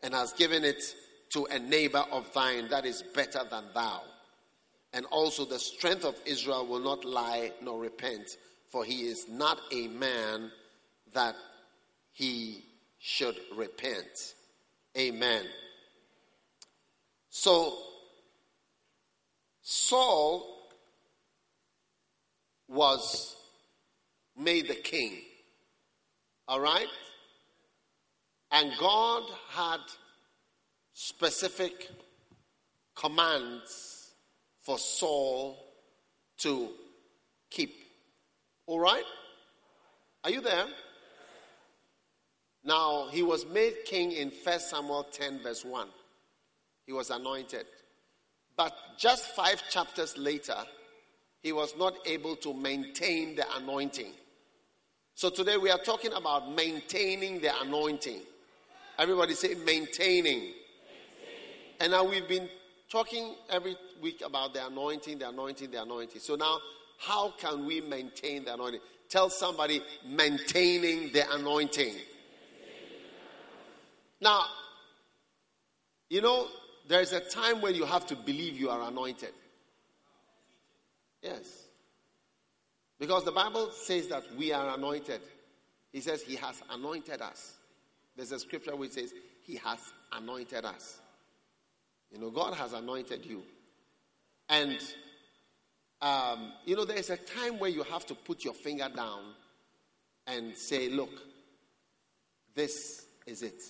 and 0.03 0.15
has 0.15 0.33
given 0.33 0.65
it 0.65 0.83
to 1.31 1.45
a 1.47 1.59
neighbor 1.59 2.05
of 2.11 2.33
thine 2.33 2.69
that 2.69 2.85
is 2.85 3.03
better 3.15 3.41
than 3.51 3.65
thou. 3.75 4.03
And 4.93 5.07
also 5.07 5.45
the 5.45 5.59
strength 5.59 6.05
of 6.05 6.17
Israel 6.27 6.67
will 6.67 6.81
not 6.81 7.05
lie 7.05 7.53
nor 7.63 7.81
repent, 7.81 8.37
for 8.69 8.85
he 8.85 9.03
is 9.03 9.29
not 9.29 9.61
a 9.73 9.89
man 9.89 10.51
that 11.13 11.37
he 12.13 12.65
should 12.99 13.37
repent. 13.55 14.35
Amen. 14.99 15.45
So, 17.31 17.79
Saul 19.73 20.69
was 22.67 23.37
made 24.37 24.67
the 24.67 24.75
king. 24.75 25.19
All 26.49 26.59
right? 26.59 26.89
And 28.51 28.73
God 28.81 29.23
had 29.51 29.79
specific 30.93 31.89
commands 32.97 34.11
for 34.59 34.77
Saul 34.77 35.57
to 36.39 36.71
keep. 37.49 37.73
All 38.67 38.81
right? 38.81 39.05
Are 40.25 40.31
you 40.31 40.41
there? 40.41 40.67
Now, 42.65 43.07
he 43.13 43.23
was 43.23 43.47
made 43.47 43.85
king 43.87 44.11
in 44.11 44.33
1 44.43 44.59
Samuel 44.59 45.05
10, 45.13 45.45
verse 45.45 45.65
1. 45.65 45.87
He 46.87 46.93
was 46.93 47.11
anointed. 47.11 47.67
But 48.61 48.75
just 48.99 49.25
five 49.29 49.63
chapters 49.71 50.19
later, 50.19 50.59
he 51.43 51.51
was 51.51 51.75
not 51.79 51.95
able 52.05 52.37
to 52.37 52.53
maintain 52.53 53.35
the 53.35 53.47
anointing. 53.57 54.13
So 55.15 55.31
today 55.31 55.57
we 55.57 55.71
are 55.71 55.79
talking 55.79 56.13
about 56.13 56.53
maintaining 56.53 57.41
the 57.41 57.59
anointing. 57.63 58.21
Everybody 58.99 59.33
say 59.33 59.55
maintaining. 59.55 60.41
maintaining. 60.41 60.53
And 61.81 61.93
now 61.93 62.05
we've 62.05 62.29
been 62.29 62.51
talking 62.91 63.35
every 63.49 63.79
week 64.03 64.21
about 64.23 64.53
the 64.53 64.67
anointing, 64.67 65.21
the 65.21 65.31
anointing, 65.31 65.71
the 65.71 65.81
anointing. 65.81 66.21
So 66.21 66.35
now, 66.35 66.59
how 66.99 67.33
can 67.39 67.65
we 67.65 67.81
maintain 67.81 68.45
the 68.45 68.53
anointing? 68.53 68.81
Tell 69.09 69.31
somebody 69.31 69.81
maintaining 70.07 71.15
the 71.15 71.25
anointing. 71.33 71.95
Now, 74.21 74.45
you 76.11 76.21
know, 76.21 76.49
there 76.91 77.01
is 77.01 77.13
a 77.13 77.21
time 77.21 77.61
when 77.61 77.77
you 77.77 77.85
have 77.85 78.05
to 78.09 78.17
believe 78.17 78.59
you 78.59 78.69
are 78.69 78.89
anointed. 78.89 79.31
Yes. 81.23 81.67
Because 82.99 83.25
the 83.25 83.31
Bible 83.31 83.71
says 83.71 84.09
that 84.09 84.25
we 84.37 84.53
are 84.53 84.75
anointed. 84.75 85.21
He 85.93 86.01
says 86.01 86.21
he 86.23 86.35
has 86.35 86.61
anointed 86.69 87.23
us. 87.23 87.55
There's 88.17 88.33
a 88.33 88.41
scripture 88.41 88.75
which 88.75 88.91
says 88.91 89.15
he 89.43 89.55
has 89.59 89.79
anointed 90.11 90.65
us. 90.65 90.99
You 92.11 92.19
know, 92.19 92.31
God 92.31 92.55
has 92.55 92.73
anointed 92.73 93.25
you. 93.25 93.45
And, 94.49 94.77
um, 96.03 96.53
you 96.65 96.75
know, 96.75 96.85
there's 96.85 97.11
a 97.11 97.17
time 97.17 97.61
where 97.61 97.71
you 97.71 97.85
have 97.85 98.05
to 98.07 98.17
put 98.17 98.45
your 98.45 98.55
finger 98.55 98.89
down 98.95 99.23
and 100.27 100.57
say, 100.57 100.89
look, 100.89 101.23
this 102.57 103.07
is 103.29 103.43
it. 103.45 103.63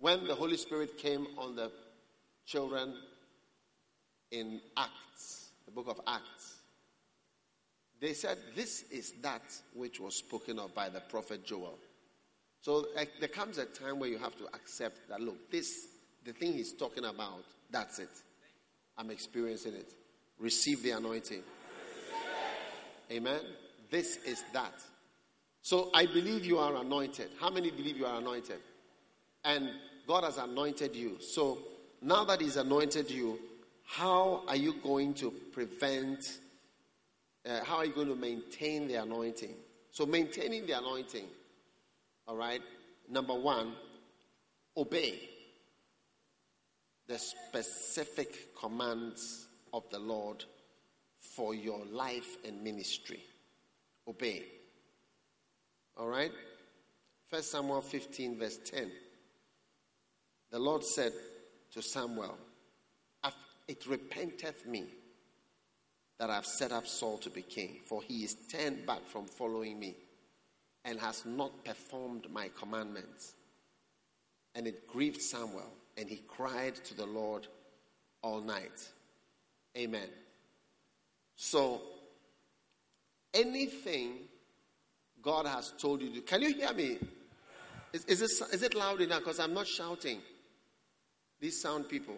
When 0.00 0.26
the 0.26 0.34
Holy 0.34 0.56
Spirit 0.56 0.96
came 0.96 1.26
on 1.36 1.56
the 1.56 1.72
children 2.46 2.94
in 4.30 4.60
Acts, 4.76 5.48
the 5.64 5.72
book 5.72 5.88
of 5.88 6.00
Acts, 6.06 6.56
they 8.00 8.12
said, 8.12 8.38
This 8.54 8.82
is 8.90 9.14
that 9.22 9.42
which 9.74 9.98
was 9.98 10.16
spoken 10.16 10.58
of 10.58 10.74
by 10.74 10.88
the 10.88 11.00
prophet 11.00 11.44
Joel. 11.44 11.78
So 12.60 12.86
there 13.18 13.28
comes 13.28 13.58
a 13.58 13.64
time 13.64 13.98
where 13.98 14.08
you 14.08 14.18
have 14.18 14.36
to 14.38 14.46
accept 14.46 15.08
that, 15.08 15.20
look, 15.20 15.50
this, 15.50 15.86
the 16.24 16.32
thing 16.32 16.52
he's 16.52 16.72
talking 16.72 17.04
about, 17.04 17.44
that's 17.70 17.98
it. 17.98 18.10
I'm 18.96 19.10
experiencing 19.10 19.74
it. 19.74 19.92
Receive 20.38 20.82
the 20.82 20.90
anointing. 20.90 21.42
Amen. 23.10 23.40
This 23.90 24.16
is 24.18 24.44
that. 24.52 24.74
So 25.62 25.90
I 25.94 26.06
believe 26.06 26.44
you 26.44 26.58
are 26.58 26.76
anointed. 26.76 27.30
How 27.40 27.50
many 27.50 27.70
believe 27.70 27.96
you 27.96 28.06
are 28.06 28.18
anointed? 28.18 28.58
And 29.44 29.70
God 30.06 30.24
has 30.24 30.38
anointed 30.38 30.94
you. 30.94 31.18
So 31.20 31.58
now 32.02 32.24
that 32.24 32.40
He's 32.40 32.56
anointed 32.56 33.10
you, 33.10 33.38
how 33.84 34.42
are 34.46 34.56
you 34.56 34.74
going 34.82 35.14
to 35.14 35.30
prevent, 35.30 36.38
uh, 37.48 37.64
how 37.64 37.78
are 37.78 37.86
you 37.86 37.92
going 37.92 38.08
to 38.08 38.14
maintain 38.14 38.86
the 38.86 38.96
anointing? 38.96 39.54
So, 39.90 40.04
maintaining 40.04 40.66
the 40.66 40.78
anointing, 40.78 41.24
all 42.26 42.36
right, 42.36 42.60
number 43.08 43.34
one, 43.34 43.72
obey 44.76 45.18
the 47.08 47.18
specific 47.18 48.54
commands 48.54 49.48
of 49.72 49.88
the 49.90 49.98
Lord 49.98 50.44
for 51.18 51.54
your 51.54 51.84
life 51.86 52.36
and 52.46 52.62
ministry. 52.62 53.20
Obey. 54.06 54.44
All 55.96 56.06
right? 56.06 56.32
First 57.30 57.50
Samuel 57.50 57.80
15, 57.80 58.38
verse 58.38 58.58
10. 58.64 58.90
The 60.50 60.58
Lord 60.58 60.84
said 60.84 61.12
to 61.72 61.82
Samuel, 61.82 62.38
It 63.66 63.86
repenteth 63.86 64.66
me 64.66 64.86
that 66.18 66.30
I've 66.30 66.46
set 66.46 66.72
up 66.72 66.86
Saul 66.86 67.18
to 67.18 67.30
be 67.30 67.42
king, 67.42 67.80
for 67.84 68.02
he 68.02 68.24
is 68.24 68.34
turned 68.50 68.86
back 68.86 69.06
from 69.06 69.26
following 69.26 69.78
me 69.78 69.94
and 70.84 70.98
has 70.98 71.24
not 71.26 71.64
performed 71.64 72.26
my 72.30 72.50
commandments. 72.58 73.34
And 74.54 74.66
it 74.66 74.88
grieved 74.88 75.20
Samuel, 75.20 75.70
and 75.96 76.08
he 76.08 76.22
cried 76.26 76.74
to 76.76 76.96
the 76.96 77.06
Lord 77.06 77.46
all 78.22 78.40
night. 78.40 78.88
Amen. 79.76 80.08
So, 81.36 81.82
anything 83.34 84.14
God 85.22 85.46
has 85.46 85.72
told 85.78 86.02
you 86.02 86.12
to, 86.14 86.20
can 86.22 86.42
you 86.42 86.54
hear 86.54 86.72
me? 86.72 86.98
Is, 87.92 88.04
is, 88.06 88.20
this, 88.20 88.40
is 88.52 88.62
it 88.62 88.74
loud 88.74 89.00
enough? 89.00 89.20
Because 89.20 89.38
I'm 89.38 89.54
not 89.54 89.66
shouting. 89.66 90.20
These 91.40 91.60
sound 91.60 91.88
people, 91.88 92.16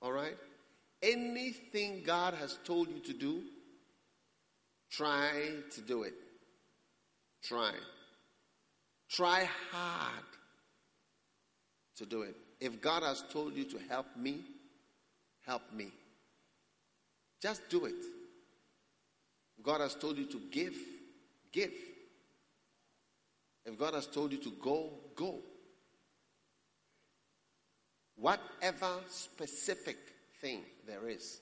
all 0.00 0.12
right? 0.12 0.36
Anything 1.02 2.02
God 2.04 2.34
has 2.34 2.58
told 2.64 2.88
you 2.88 3.00
to 3.00 3.12
do, 3.12 3.42
try 4.90 5.30
to 5.74 5.80
do 5.80 6.02
it. 6.02 6.14
Try. 7.42 7.72
Try 9.08 9.48
hard 9.70 10.24
to 11.96 12.06
do 12.06 12.22
it. 12.22 12.36
If 12.60 12.80
God 12.80 13.02
has 13.02 13.22
told 13.30 13.54
you 13.54 13.64
to 13.64 13.78
help 13.88 14.06
me, 14.16 14.44
help 15.46 15.62
me. 15.72 15.88
Just 17.40 17.68
do 17.68 17.84
it. 17.84 17.94
God 19.62 19.80
has 19.80 19.94
told 19.94 20.18
you 20.18 20.26
to 20.26 20.40
give, 20.50 20.74
give. 21.52 21.72
If 23.64 23.78
God 23.78 23.94
has 23.94 24.06
told 24.06 24.32
you 24.32 24.38
to 24.38 24.52
go, 24.62 24.90
go. 25.14 25.40
Whatever 28.20 29.00
specific 29.08 29.96
thing 30.40 30.62
there 30.86 31.08
is, 31.08 31.40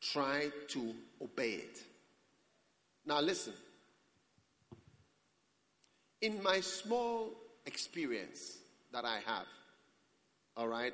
try 0.00 0.50
to 0.68 0.94
obey 1.20 1.52
it. 1.52 1.78
Now, 3.04 3.20
listen. 3.20 3.52
In 6.20 6.40
my 6.42 6.60
small 6.60 7.30
experience 7.66 8.58
that 8.92 9.04
I 9.04 9.18
have, 9.26 9.46
all 10.56 10.68
right, 10.68 10.92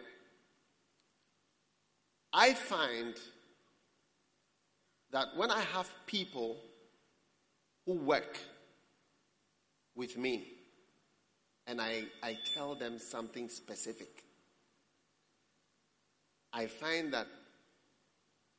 I 2.32 2.54
find 2.54 3.14
that 5.10 5.28
when 5.36 5.50
I 5.50 5.60
have 5.60 5.90
people 6.06 6.56
who 7.84 7.94
work 7.94 8.38
with 9.94 10.16
me 10.16 10.46
and 11.66 11.80
I, 11.80 12.04
I 12.22 12.38
tell 12.54 12.74
them 12.74 12.98
something 12.98 13.48
specific, 13.48 14.24
I 16.52 16.66
find 16.66 17.12
that 17.12 17.26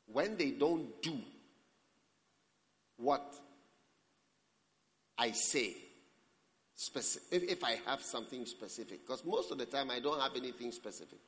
when 0.06 0.38
they 0.38 0.52
don't 0.52 1.02
do 1.02 1.18
what 2.98 3.36
I 5.18 5.32
say, 5.32 5.76
specific, 6.76 7.28
if, 7.32 7.58
if 7.58 7.64
I 7.64 7.80
have 7.86 8.02
something 8.02 8.46
specific, 8.46 9.06
because 9.06 9.26
most 9.26 9.52
of 9.52 9.58
the 9.58 9.66
time 9.66 9.92
I 9.92 10.00
don't 10.00 10.20
have 10.20 10.36
anything 10.36 10.72
specific. 10.72 11.20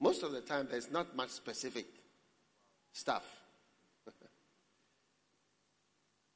Most 0.00 0.22
of 0.22 0.32
the 0.32 0.40
time 0.40 0.68
there's 0.70 0.90
not 0.90 1.14
much 1.16 1.30
specific 1.30 1.86
stuff. 2.92 3.24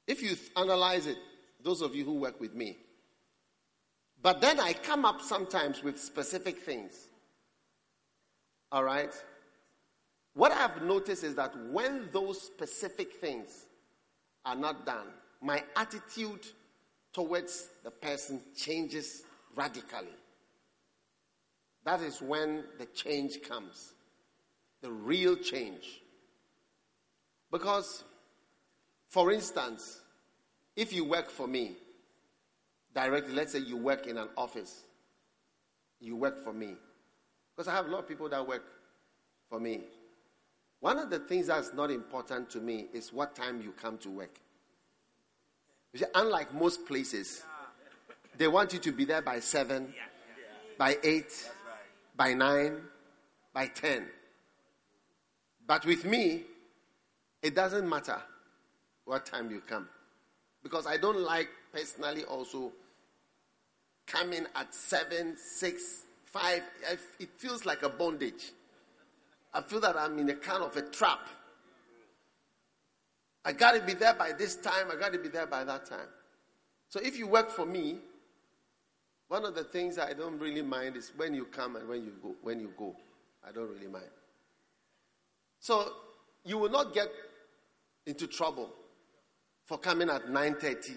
if 0.07 0.23
you 0.23 0.37
analyze 0.57 1.07
it, 1.07 1.19
those 1.63 1.83
of 1.83 1.95
you 1.95 2.05
who 2.05 2.15
work 2.15 2.41
with 2.41 2.55
me, 2.55 2.77
but 4.23 4.41
then 4.41 4.61
I 4.61 4.75
come 4.75 5.05
up 5.05 5.21
sometimes 5.23 5.83
with 5.83 5.99
specific 5.99 6.59
things. 6.59 7.09
All 8.73 8.85
right? 8.85 9.13
What 10.35 10.53
I've 10.53 10.83
noticed 10.83 11.25
is 11.25 11.35
that 11.35 11.55
when 11.71 12.09
those 12.13 12.41
specific 12.41 13.15
things 13.15 13.67
are 14.45 14.57
not 14.57 14.87
done, 14.87 15.09
my 15.43 15.63
attitude 15.77 16.47
towards 17.13 17.69
the 17.83 17.91
person 17.91 18.41
changes 18.57 19.25
radically. 19.57 20.09
That 21.85 22.01
is 22.03 22.21
when 22.21 22.65
the 22.79 22.87
change 22.87 23.43
comes, 23.43 23.95
the 24.83 24.91
real 24.91 25.35
change. 25.37 26.03
Because, 27.51 28.05
for 29.09 29.33
instance, 29.33 30.01
if 30.77 30.93
you 30.93 31.05
work 31.05 31.31
for 31.31 31.49
me 31.49 31.73
directly, 32.95 33.35
let's 33.35 33.53
say 33.53 33.59
you 33.59 33.77
work 33.77 34.07
in 34.07 34.19
an 34.19 34.29
office, 34.37 34.85
you 36.01 36.17
work 36.17 36.45
for 36.45 36.53
me. 36.53 36.77
Because 37.61 37.75
I 37.75 37.77
have 37.77 37.89
a 37.89 37.91
lot 37.91 37.99
of 37.99 38.09
people 38.09 38.27
that 38.31 38.49
work 38.49 38.65
for 39.51 39.61
me. 39.61 39.81
One 40.81 40.97
of 40.97 41.11
the 41.11 41.19
things 41.19 41.49
that's 41.49 41.75
not 41.75 41.91
important 41.91 42.49
to 42.53 42.59
me 42.59 42.87
is 42.95 43.13
what 43.13 43.37
time 43.37 43.61
you 43.61 43.73
come 43.73 43.99
to 43.99 44.09
work. 44.09 44.41
See, 45.95 46.07
unlike 46.15 46.55
most 46.55 46.87
places, 46.87 47.43
they 48.39 48.49
want 48.49 48.73
you 48.73 48.79
to 48.79 48.93
be 48.93 49.05
there 49.05 49.21
by 49.21 49.41
7, 49.41 49.93
by 50.79 50.97
8, 51.05 51.51
by 52.17 52.33
9, 52.33 52.81
by 53.53 53.67
10. 53.67 54.07
But 55.67 55.85
with 55.85 56.07
me, 56.07 56.45
it 57.43 57.55
doesn't 57.55 57.87
matter 57.87 58.23
what 59.05 59.27
time 59.27 59.51
you 59.51 59.61
come. 59.61 59.87
Because 60.63 60.87
I 60.87 60.97
don't 60.97 61.21
like 61.21 61.51
personally 61.75 62.25
also 62.25 62.73
coming 64.07 64.47
at 64.55 64.75
7, 64.75 65.37
6, 65.37 66.05
5. 66.31 66.63
It 67.19 67.31
feels 67.37 67.65
like 67.67 67.83
a 67.83 67.89
bondage. 67.89 68.53
I 69.53 69.61
feel 69.61 69.81
that 69.81 69.97
I'm 69.97 70.19
in 70.19 70.31
a 70.31 70.35
kind 70.35 70.63
of 70.63 70.77
a 70.77 70.83
trap. 70.83 71.27
I 73.45 73.53
got 73.53 73.73
to 73.73 73.81
be 73.81 73.95
there 73.95 74.15
by 74.15 74.33
this 74.33 74.57
time, 74.57 74.91
I 74.93 74.97
got 74.97 75.13
to 75.13 75.19
be 75.19 75.29
there 75.29 75.47
by 75.47 75.65
that 75.65 75.87
time. 75.87 76.09
So 76.89 77.01
if 77.01 77.19
you 77.19 77.27
work 77.27 77.51
for 77.51 77.65
me, 77.65 77.99
one 79.29 79.45
of 79.45 79.55
the 79.55 79.65
things 79.65 79.99
I 79.99 80.13
don't 80.13 80.39
really 80.39 80.63
mind 80.63 80.97
is 80.97 81.13
when 81.17 81.35
you 81.35 81.47
come 81.47 81.77
and 81.77 81.89
when 81.89 82.05
you 82.05 82.13
go. 82.23 82.35
When 82.43 82.61
you 82.61 82.73
go, 82.77 82.97
I 83.47 83.53
don't 83.53 83.69
really 83.69 83.87
mind. 83.87 84.11
So 85.61 85.93
you 86.45 86.59
will 86.59 86.71
not 86.71 86.93
get 86.95 87.09
into 88.07 88.27
trouble 88.27 88.71
for 89.65 89.79
coming 89.79 90.11
at 90.11 90.27
9.30 90.27 90.95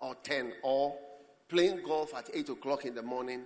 or 0.00 0.14
10 0.22 0.52
or 0.62 0.96
playing 1.48 1.82
golf 1.84 2.14
at 2.14 2.30
8 2.32 2.50
o'clock 2.50 2.84
in 2.84 2.94
the 2.94 3.02
morning 3.02 3.42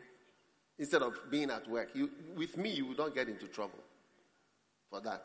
instead 0.79 1.03
of 1.03 1.15
being 1.31 1.51
at 1.51 1.69
work. 1.69 1.91
You, 1.95 2.11
with 2.37 2.57
me, 2.57 2.71
you 2.71 2.87
will 2.87 2.97
not 2.97 3.15
get 3.15 3.29
into 3.29 3.47
trouble 3.47 3.79
for 4.91 5.01
that. 5.01 5.25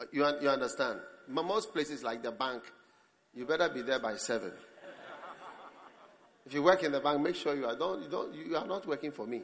Uh, 0.00 0.04
you, 0.12 0.26
you 0.42 0.48
understand? 0.48 1.00
Most 1.28 1.72
places 1.72 2.02
like 2.02 2.22
the 2.22 2.32
bank, 2.32 2.62
you 3.34 3.44
better 3.46 3.68
be 3.68 3.82
there 3.82 3.98
by 3.98 4.16
7. 4.16 4.52
If 6.44 6.54
you 6.54 6.62
work 6.62 6.84
in 6.84 6.92
the 6.92 7.00
bank, 7.00 7.20
make 7.20 7.34
sure 7.34 7.56
you 7.56 7.66
are, 7.66 7.76
don't, 7.76 8.02
you, 8.02 8.08
don't, 8.08 8.34
you 8.34 8.56
are 8.56 8.66
not 8.66 8.86
working 8.86 9.10
for 9.10 9.26
me. 9.26 9.42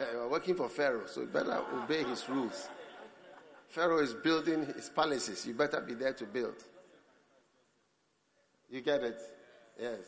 you 0.12 0.18
are 0.18 0.28
working 0.28 0.56
for 0.56 0.68
Pharaoh, 0.68 1.06
so 1.06 1.20
you 1.20 1.28
better 1.28 1.60
obey 1.72 2.02
his 2.02 2.28
rules. 2.28 2.68
Pharaoh 3.68 4.00
is 4.00 4.14
building 4.14 4.66
his 4.66 4.88
palaces. 4.88 5.46
You 5.46 5.54
better 5.54 5.80
be 5.80 5.94
there 5.94 6.12
to 6.14 6.24
build. 6.24 6.56
You 8.68 8.80
get 8.80 9.02
it? 9.04 9.20
Yes. 9.80 10.00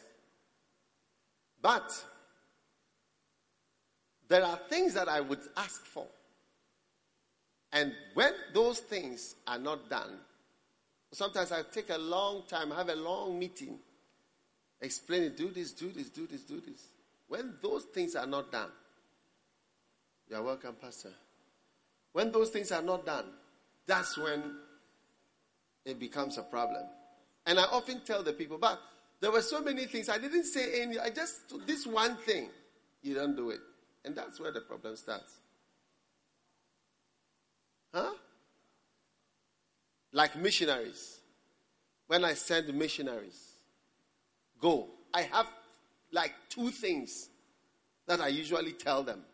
But 1.63 1.93
there 4.29 4.45
are 4.45 4.59
things 4.69 4.95
that 4.95 5.09
I 5.09 5.21
would 5.21 5.41
ask 5.57 5.85
for. 5.85 6.07
And 7.73 7.93
when 8.15 8.33
those 8.55 8.81
things 8.81 9.35
are 9.47 9.59
not 9.59 9.91
done, 9.91 10.19
sometimes 11.13 11.53
I 11.53 11.63
take 11.71 11.91
a 11.91 11.99
long 11.99 12.43
time, 12.49 12.71
have 12.71 12.89
a 12.89 12.95
long 12.95 13.39
meeting, 13.39 13.79
explain 14.81 15.25
it, 15.25 15.37
do 15.37 15.51
this, 15.51 15.73
do 15.73 15.91
this, 15.91 16.09
do 16.09 16.27
this, 16.27 16.43
do 16.43 16.61
this. 16.61 16.89
When 17.29 17.55
those 17.63 17.85
things 17.85 18.15
are 18.17 18.27
not 18.27 18.53
done, 18.53 18.71
you 20.29 20.37
are 20.37 20.43
welcome, 20.43 20.75
Pastor. 20.81 21.13
When 22.13 22.33
those 22.33 22.51
things 22.51 22.73
are 22.73 22.83
not 22.83 23.05
done, 23.05 23.27
that's 23.87 24.17
when 24.17 24.43
it 25.85 26.01
becomes 26.01 26.39
a 26.39 26.43
problem. 26.43 26.85
And 27.47 27.61
I 27.61 27.65
often 27.65 28.01
tell 28.05 28.23
the 28.23 28.33
people, 28.33 28.59
but 28.59 28.81
there 29.21 29.31
were 29.31 29.43
so 29.43 29.61
many 29.61 29.85
things. 29.85 30.09
I 30.09 30.19
didn't 30.19 30.45
say 30.45 30.83
any, 30.83 30.99
I 30.99 31.11
just, 31.11 31.55
this 31.67 31.87
one 31.87 32.17
thing, 32.17 32.49
you 33.03 33.15
don't 33.15 33.37
do 33.37 33.51
it. 33.51 33.61
And 34.07 34.15
that's 34.15 34.39
where 34.41 34.53
the 34.53 34.61
problem 34.61 34.97
starts. 34.97 35.35
Huh? 37.93 38.13
Like 40.13 40.37
missionaries. 40.37 41.19
When 42.07 42.25
I 42.25 42.35
send 42.35 42.73
missionaries, 42.73 43.55
go. 44.61 44.87
I 45.13 45.23
have 45.23 45.49
like 46.13 46.33
two 46.49 46.71
things 46.71 47.29
that 48.07 48.21
I 48.21 48.29
usually 48.29 48.73
tell 48.73 49.03
them. 49.03 49.25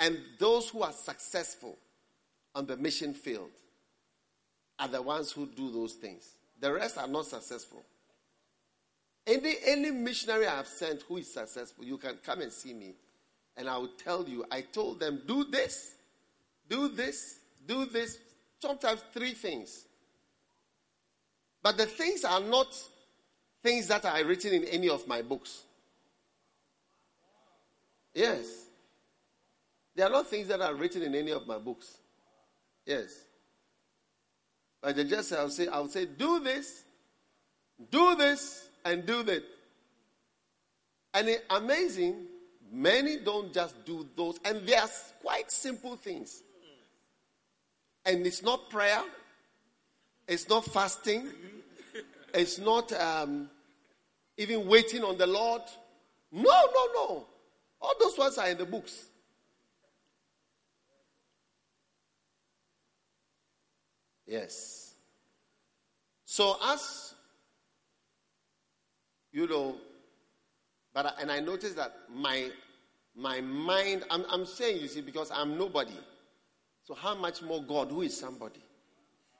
And 0.00 0.18
those 0.40 0.68
who 0.68 0.82
are 0.82 0.92
successful 0.92 1.78
on 2.56 2.66
the 2.66 2.76
mission 2.76 3.14
field 3.14 3.50
are 4.80 4.88
the 4.88 5.00
ones 5.00 5.30
who 5.30 5.46
do 5.46 5.70
those 5.70 5.94
things. 5.94 6.34
The 6.58 6.72
rest 6.72 6.98
are 6.98 7.06
not 7.06 7.26
successful. 7.26 7.84
Any, 9.24 9.54
any 9.64 9.92
missionary 9.92 10.48
I 10.48 10.56
have 10.56 10.66
sent 10.66 11.02
who 11.02 11.18
is 11.18 11.32
successful, 11.32 11.84
you 11.84 11.96
can 11.96 12.18
come 12.24 12.40
and 12.40 12.50
see 12.50 12.74
me, 12.74 12.94
and 13.56 13.68
I 13.68 13.76
will 13.76 13.88
tell 13.88 14.28
you. 14.28 14.44
I 14.50 14.62
told 14.62 15.00
them, 15.00 15.22
do 15.26 15.44
this, 15.44 15.94
do 16.68 16.88
this, 16.88 17.38
do 17.66 17.86
this, 17.86 18.18
sometimes 18.60 19.02
three 19.12 19.32
things. 19.32 19.84
But 21.62 21.76
the 21.76 21.86
things 21.86 22.24
are 22.24 22.40
not 22.40 22.74
things 23.62 23.86
that 23.88 24.04
are 24.04 24.24
written 24.24 24.54
in 24.54 24.64
any 24.64 24.88
of 24.88 25.06
my 25.06 25.22
books. 25.22 25.62
Yes. 28.14 28.66
They 29.94 30.02
are 30.02 30.10
not 30.10 30.28
things 30.28 30.48
that 30.48 30.60
are 30.60 30.74
written 30.74 31.02
in 31.02 31.14
any 31.14 31.30
of 31.32 31.46
my 31.46 31.58
books. 31.58 31.96
Yes. 32.84 33.24
But 34.80 34.96
they 34.96 35.04
just 35.04 35.32
I'll 35.32 35.50
say, 35.50 35.68
I'll 35.68 35.88
say, 35.88 36.06
do 36.06 36.40
this, 36.40 36.82
do 37.90 38.16
this, 38.16 38.68
and 38.84 39.06
do 39.06 39.22
that. 39.22 39.44
And 41.14 41.28
it, 41.28 41.44
amazing, 41.50 42.26
many 42.72 43.18
don't 43.18 43.52
just 43.52 43.84
do 43.84 44.08
those, 44.16 44.40
and 44.44 44.66
they 44.66 44.74
are 44.74 44.88
quite 45.20 45.52
simple 45.52 45.96
things. 45.96 46.42
And 48.04 48.26
it's 48.26 48.42
not 48.42 48.70
prayer, 48.70 49.02
it's 50.26 50.48
not 50.48 50.64
fasting, 50.64 51.28
it's 52.34 52.58
not 52.58 52.92
um, 52.94 53.48
even 54.36 54.66
waiting 54.66 55.04
on 55.04 55.18
the 55.18 55.26
Lord. 55.26 55.62
No, 56.32 56.42
no, 56.42 56.86
no. 56.94 57.26
All 57.80 57.94
those 58.00 58.16
ones 58.16 58.38
are 58.38 58.48
in 58.48 58.58
the 58.58 58.64
books. 58.64 59.06
Yes. 64.26 64.94
So, 66.24 66.56
as 66.64 67.14
you 69.32 69.46
know, 69.46 69.76
but 70.94 71.16
and 71.20 71.30
I 71.30 71.40
noticed 71.40 71.76
that 71.76 71.94
my 72.14 72.50
my 73.14 73.40
mind, 73.40 74.04
I'm, 74.10 74.24
I'm 74.30 74.46
saying, 74.46 74.80
you 74.80 74.88
see, 74.88 75.02
because 75.02 75.30
I'm 75.30 75.58
nobody. 75.58 75.92
So, 76.84 76.94
how 76.94 77.14
much 77.14 77.42
more 77.42 77.62
God, 77.62 77.88
who 77.90 78.02
is 78.02 78.18
somebody? 78.18 78.60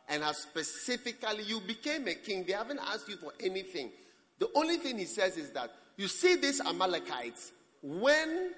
And 0.09 0.23
as 0.23 0.39
specifically, 0.39 1.45
you 1.45 1.61
became 1.61 2.07
a 2.07 2.15
king. 2.15 2.45
They 2.47 2.53
haven't 2.53 2.81
asked 2.81 3.09
you 3.09 3.17
for 3.17 3.33
anything. 3.41 3.91
The 4.39 4.49
only 4.55 4.77
thing 4.77 4.99
he 4.99 5.05
says 5.07 5.37
is 5.37 5.51
that 5.53 5.71
you 5.97 6.09
see 6.09 6.37
these 6.37 6.61
Amalekites, 6.61 7.53
when 7.83 8.53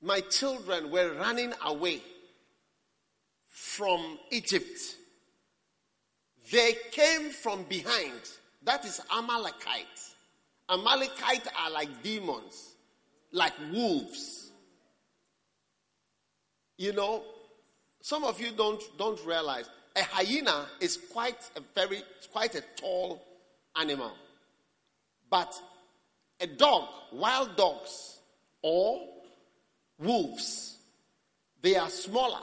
my 0.00 0.20
children 0.20 0.90
were 0.90 1.14
running 1.14 1.52
away 1.64 2.00
from 3.48 4.18
Egypt, 4.30 4.78
they 6.50 6.74
came 6.90 7.30
from 7.30 7.64
behind. 7.64 8.20
That 8.62 8.84
is 8.84 9.00
Amalekites. 9.14 10.09
Amalekites 10.70 11.48
are 11.58 11.70
like 11.70 12.02
demons, 12.02 12.74
like 13.32 13.52
wolves. 13.72 14.52
You 16.78 16.92
know, 16.92 17.22
some 18.00 18.24
of 18.24 18.40
you 18.40 18.52
don't, 18.52 18.82
don't 18.96 19.20
realize 19.26 19.68
a 19.96 20.02
hyena 20.02 20.66
is 20.80 20.98
quite 21.12 21.50
a 21.56 21.60
very 21.74 22.02
quite 22.32 22.54
a 22.54 22.62
tall 22.76 23.22
animal. 23.78 24.12
But 25.28 25.60
a 26.40 26.46
dog, 26.46 26.88
wild 27.12 27.56
dogs, 27.56 28.18
or 28.62 29.06
wolves, 29.98 30.78
they 31.62 31.76
are 31.76 31.90
smaller, 31.90 32.42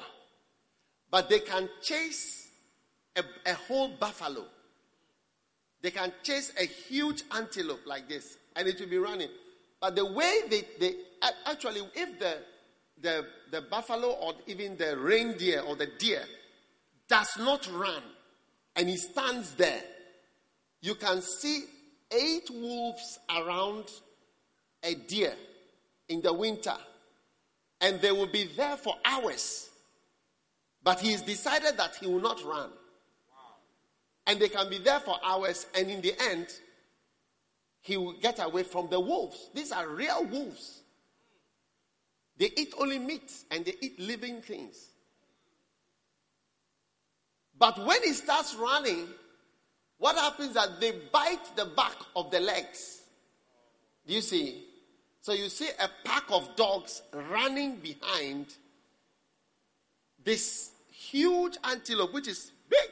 but 1.09 1.29
they 1.29 1.39
can 1.39 1.69
chase 1.81 2.47
a, 3.15 3.23
a 3.45 3.53
whole 3.53 3.89
buffalo. 3.89 4.45
They 5.81 5.91
can 5.91 6.11
chase 6.23 6.51
a 6.59 6.65
huge 6.65 7.23
antelope 7.31 7.85
like 7.85 8.09
this, 8.09 8.37
and 8.55 8.67
it 8.67 8.79
will 8.79 8.87
be 8.87 8.97
running. 8.97 9.29
But 9.79 9.95
the 9.95 10.05
way 10.05 10.41
they, 10.49 10.63
they 10.79 10.95
actually, 11.45 11.81
if 11.95 12.19
the, 12.19 12.37
the, 13.01 13.25
the 13.51 13.61
buffalo 13.61 14.09
or 14.09 14.33
even 14.47 14.75
the 14.77 14.97
reindeer 14.97 15.61
or 15.61 15.75
the 15.75 15.87
deer 15.99 16.23
does 17.07 17.29
not 17.39 17.69
run 17.71 18.01
and 18.75 18.89
he 18.89 18.97
stands 18.97 19.53
there, 19.55 19.81
you 20.81 20.95
can 20.95 21.21
see 21.21 21.63
eight 22.11 22.49
wolves 22.49 23.19
around 23.29 23.85
a 24.83 24.95
deer 24.95 25.33
in 26.09 26.21
the 26.21 26.33
winter, 26.33 26.75
and 27.81 27.99
they 28.01 28.11
will 28.11 28.27
be 28.27 28.45
there 28.55 28.77
for 28.77 28.95
hours. 29.03 29.69
But 30.83 30.99
he's 30.99 31.21
decided 31.21 31.77
that 31.77 31.95
he 31.97 32.07
will 32.07 32.21
not 32.21 32.43
run. 32.43 32.69
And 34.27 34.39
they 34.39 34.49
can 34.49 34.69
be 34.69 34.77
there 34.77 34.99
for 34.99 35.17
hours, 35.23 35.65
and 35.73 35.89
in 35.89 36.01
the 36.01 36.13
end, 36.29 36.47
he 37.81 37.95
will 37.95 38.13
get 38.13 38.43
away 38.43 38.63
from 38.63 38.89
the 38.89 38.99
wolves. 38.99 39.49
These 39.53 39.71
are 39.71 39.87
real 39.87 40.25
wolves. 40.25 40.81
They 42.37 42.51
eat 42.55 42.73
only 42.77 42.99
meat 42.99 43.31
and 43.49 43.63
they 43.65 43.75
eat 43.81 43.99
living 43.99 44.41
things. 44.41 44.75
But 47.57 47.83
when 47.83 48.03
he 48.03 48.13
starts 48.13 48.55
running, 48.55 49.07
what 49.97 50.15
happens 50.17 50.49
is 50.49 50.55
that 50.55 50.79
they 50.79 50.91
bite 51.11 51.55
the 51.55 51.65
back 51.65 51.95
of 52.15 52.29
the 52.29 52.39
legs. 52.39 53.01
Do 54.05 54.13
you 54.13 54.21
see? 54.21 54.65
So 55.21 55.31
you 55.33 55.49
see 55.49 55.69
a 55.79 55.89
pack 56.05 56.25
of 56.29 56.55
dogs 56.55 57.01
running 57.31 57.77
behind 57.77 58.47
this 60.23 60.71
huge 60.91 61.57
antelope, 61.63 62.13
which 62.13 62.27
is 62.27 62.51
big. 62.69 62.89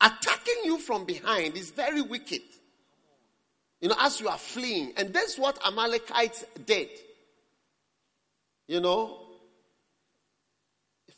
Attacking 0.00 0.62
you 0.64 0.78
from 0.78 1.04
behind 1.04 1.56
is 1.56 1.70
very 1.70 2.02
wicked. 2.02 2.42
You 3.80 3.88
know, 3.88 3.96
as 4.00 4.20
you 4.20 4.28
are 4.28 4.38
fleeing. 4.38 4.92
And 4.96 5.12
that's 5.12 5.38
what 5.38 5.58
Amalekites 5.66 6.44
did. 6.66 6.88
You 8.66 8.80
know, 8.80 9.28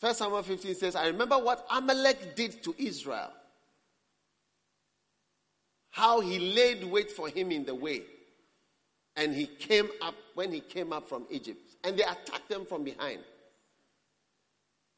First 0.01 0.20
Samuel 0.20 0.43
15 0.43 0.74
says, 0.77 0.97
I 0.97 1.09
remember 1.09 1.39
what 1.39 1.66
Amalek 1.70 2.35
did 2.35 2.62
to 2.62 2.74
Israel. 2.78 3.31
How 5.90 6.20
he 6.20 6.55
laid 6.55 6.85
wait 6.85 7.11
for 7.11 7.28
him 7.28 7.51
in 7.51 7.66
the 7.66 7.74
way. 7.74 8.02
And 9.16 9.35
he 9.35 9.44
came 9.44 9.89
up 10.01 10.15
when 10.35 10.52
he 10.52 10.61
came 10.61 10.94
up 10.94 11.07
from 11.07 11.27
Egypt. 11.28 11.61
And 11.85 11.98
they 11.98 12.02
attacked 12.02 12.48
them 12.48 12.65
from 12.65 12.85
behind. 12.85 13.20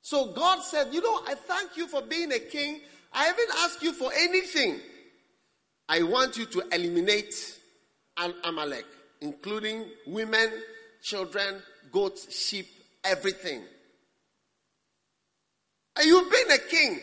So 0.03 0.33
God 0.33 0.63
said, 0.63 0.93
You 0.93 1.03
know, 1.03 1.21
I 1.27 1.35
thank 1.35 1.77
you 1.77 1.89
for 1.89 2.03
being 2.03 2.31
a 2.33 2.39
king. 2.39 2.81
I 3.15 3.25
haven't 3.25 3.51
asked 3.59 3.83
you 3.83 3.93
for 3.93 4.11
anything. 4.15 4.81
I 5.89 6.03
want 6.03 6.37
you 6.37 6.47
to 6.47 6.63
eliminate 6.73 7.35
an 8.19 8.35
Amalek, 8.45 8.87
including 9.21 9.85
women, 10.07 10.51
children, 11.03 11.63
goats, 11.91 12.35
sheep, 12.35 12.67
everything. 13.05 13.63
And 15.97 16.07
you've 16.07 16.31
been 16.31 16.51
a 16.53 16.59
king. 16.59 17.01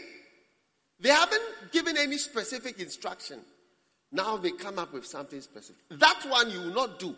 They 0.99 1.09
haven't 1.09 1.43
given 1.71 1.97
any 1.97 2.17
specific 2.17 2.79
instruction. 2.79 3.39
Now 4.11 4.37
they 4.37 4.51
come 4.51 4.79
up 4.79 4.93
with 4.93 5.05
something 5.05 5.39
specific. 5.41 5.81
That 5.91 6.25
one 6.27 6.49
you 6.49 6.59
will 6.59 6.73
not 6.73 6.99
do. 6.99 7.15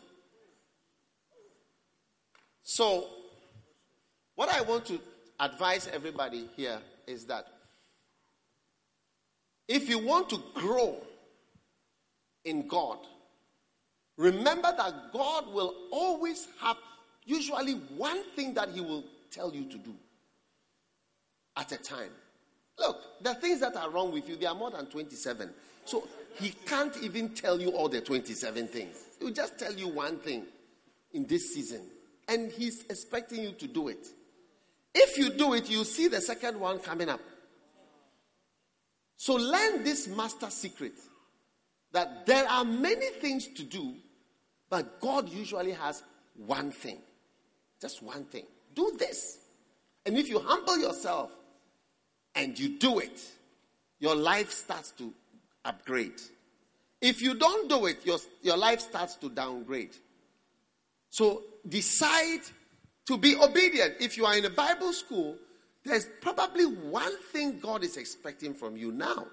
So, 2.64 3.08
what 4.36 4.50
I 4.50 4.62
want 4.62 4.86
to 4.88 5.00
advise 5.40 5.88
everybody 5.88 6.48
here 6.56 6.80
is 7.08 7.26
that 7.26 7.48
if 9.72 9.88
you 9.88 9.99
want 9.99 10.30
to 10.30 10.39
grow 10.53 10.98
in 12.43 12.68
God, 12.68 12.98
remember 14.18 14.73
that 14.76 15.14
God 15.14 15.53
will 15.53 15.73
always 15.91 16.48
have 16.60 16.76
usually 17.26 17.73
one 17.95 18.22
thing 18.35 18.53
that 18.56 18.69
He 18.69 18.81
will 18.81 19.06
tell 19.31 19.56
you 19.56 19.64
to 19.65 19.77
do 19.77 19.93
at 21.56 21.72
a 21.72 21.77
time. 21.77 22.10
Look, 22.77 23.23
the 23.23 23.34
things 23.35 23.61
that 23.61 23.77
are 23.77 23.89
wrong 23.89 24.11
with 24.11 24.27
you, 24.27 24.35
there 24.35 24.49
are 24.49 24.56
more 24.56 24.72
than 24.72 24.88
27. 24.88 25.49
So 25.85 26.06
he 26.38 26.49
can't 26.49 26.95
even 27.02 27.30
tell 27.30 27.61
you 27.61 27.69
all 27.69 27.88
the 27.88 28.02
27 28.02 28.68
things. 28.68 28.98
He'll 29.19 29.31
just 29.31 29.57
tell 29.57 29.73
you 29.73 29.88
one 29.88 30.18
thing 30.18 30.45
in 31.14 31.26
this 31.27 31.53
season. 31.53 31.81
And 32.27 32.52
he's 32.52 32.84
expecting 32.89 33.41
you 33.41 33.52
to 33.53 33.68
do 33.68 33.88
it. 33.88 34.07
If 34.93 35.18
you 35.18 35.30
do 35.30 35.53
it, 35.53 35.69
you 35.69 35.84
see 35.84 36.07
the 36.07 36.19
second 36.22 36.60
one 36.60 36.80
coming 36.80 37.07
up. 37.07 37.22
So 39.22 39.35
learn 39.35 39.84
this 39.84 40.07
master 40.07 40.49
secret 40.49 40.93
that 41.91 42.26
there 42.26 42.49
are 42.49 42.65
many 42.65 43.06
things 43.11 43.48
to 43.49 43.61
do, 43.61 43.93
but 44.68 44.99
God 44.99 45.30
usually 45.30 45.73
has 45.73 46.02
one 46.35 46.72
thing. 46.72 46.98
Just 47.80 48.02
one 48.02 48.26
thing. 48.26 48.45
Do 48.73 48.95
this. 48.98 49.38
And 50.07 50.18
if 50.18 50.27
you 50.27 50.39
humble 50.39 50.76
yourself 50.80 51.30
and 52.34 52.57
you 52.57 52.80
do 52.80 52.98
it, 52.98 53.22
your 53.99 54.15
life 54.15 54.49
starts 54.49 54.89
to 54.98 55.14
upgrade. 55.65 56.19
If 56.99 57.22
you 57.22 57.35
don't 57.35 57.69
do 57.69 57.85
it, 57.85 58.03
your, 58.03 58.18
your 58.41 58.57
life 58.57 58.80
starts 58.80 59.18
to 59.18 59.30
downgrade. 59.30 59.95
So 61.11 61.43
decide 61.69 62.41
to 63.06 63.19
be 63.19 63.35
obedient. 63.35 63.98
If 63.99 64.18
you 64.18 64.26
are 64.26 64.35
in 64.35 64.45
a 64.45 64.49
Bible 64.49 64.93
school, 64.93 65.38
there's 65.84 66.08
probably 66.22 66.66
one 66.66 67.18
thing 67.32 67.60
God 67.60 67.84
is 67.84 67.98
expecting 67.98 68.53
from 68.53 68.78
you 68.78 68.91
now. 68.91 69.28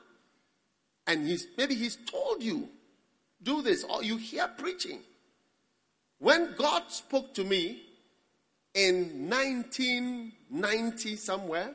And 1.07 1.27
he's, 1.27 1.47
maybe 1.57 1.75
He's 1.75 1.97
told 1.97 2.43
you, 2.43 2.69
do 3.43 3.62
this, 3.62 3.85
or 3.85 4.03
you 4.03 4.16
hear 4.16 4.49
preaching. 4.49 5.01
When 6.19 6.55
God 6.59 6.85
spoke 6.89 7.35
to 7.35 7.45
me 7.45 7.83
in 8.75 9.29
1990 9.29 11.16
somewhere, 11.16 11.73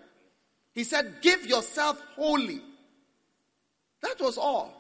He 0.74 0.84
said, 0.84 1.16
Give 1.22 1.45
yourself 1.45 2.02
wholly 2.16 2.62
that 4.04 4.20
was 4.20 4.38
all. 4.38 4.72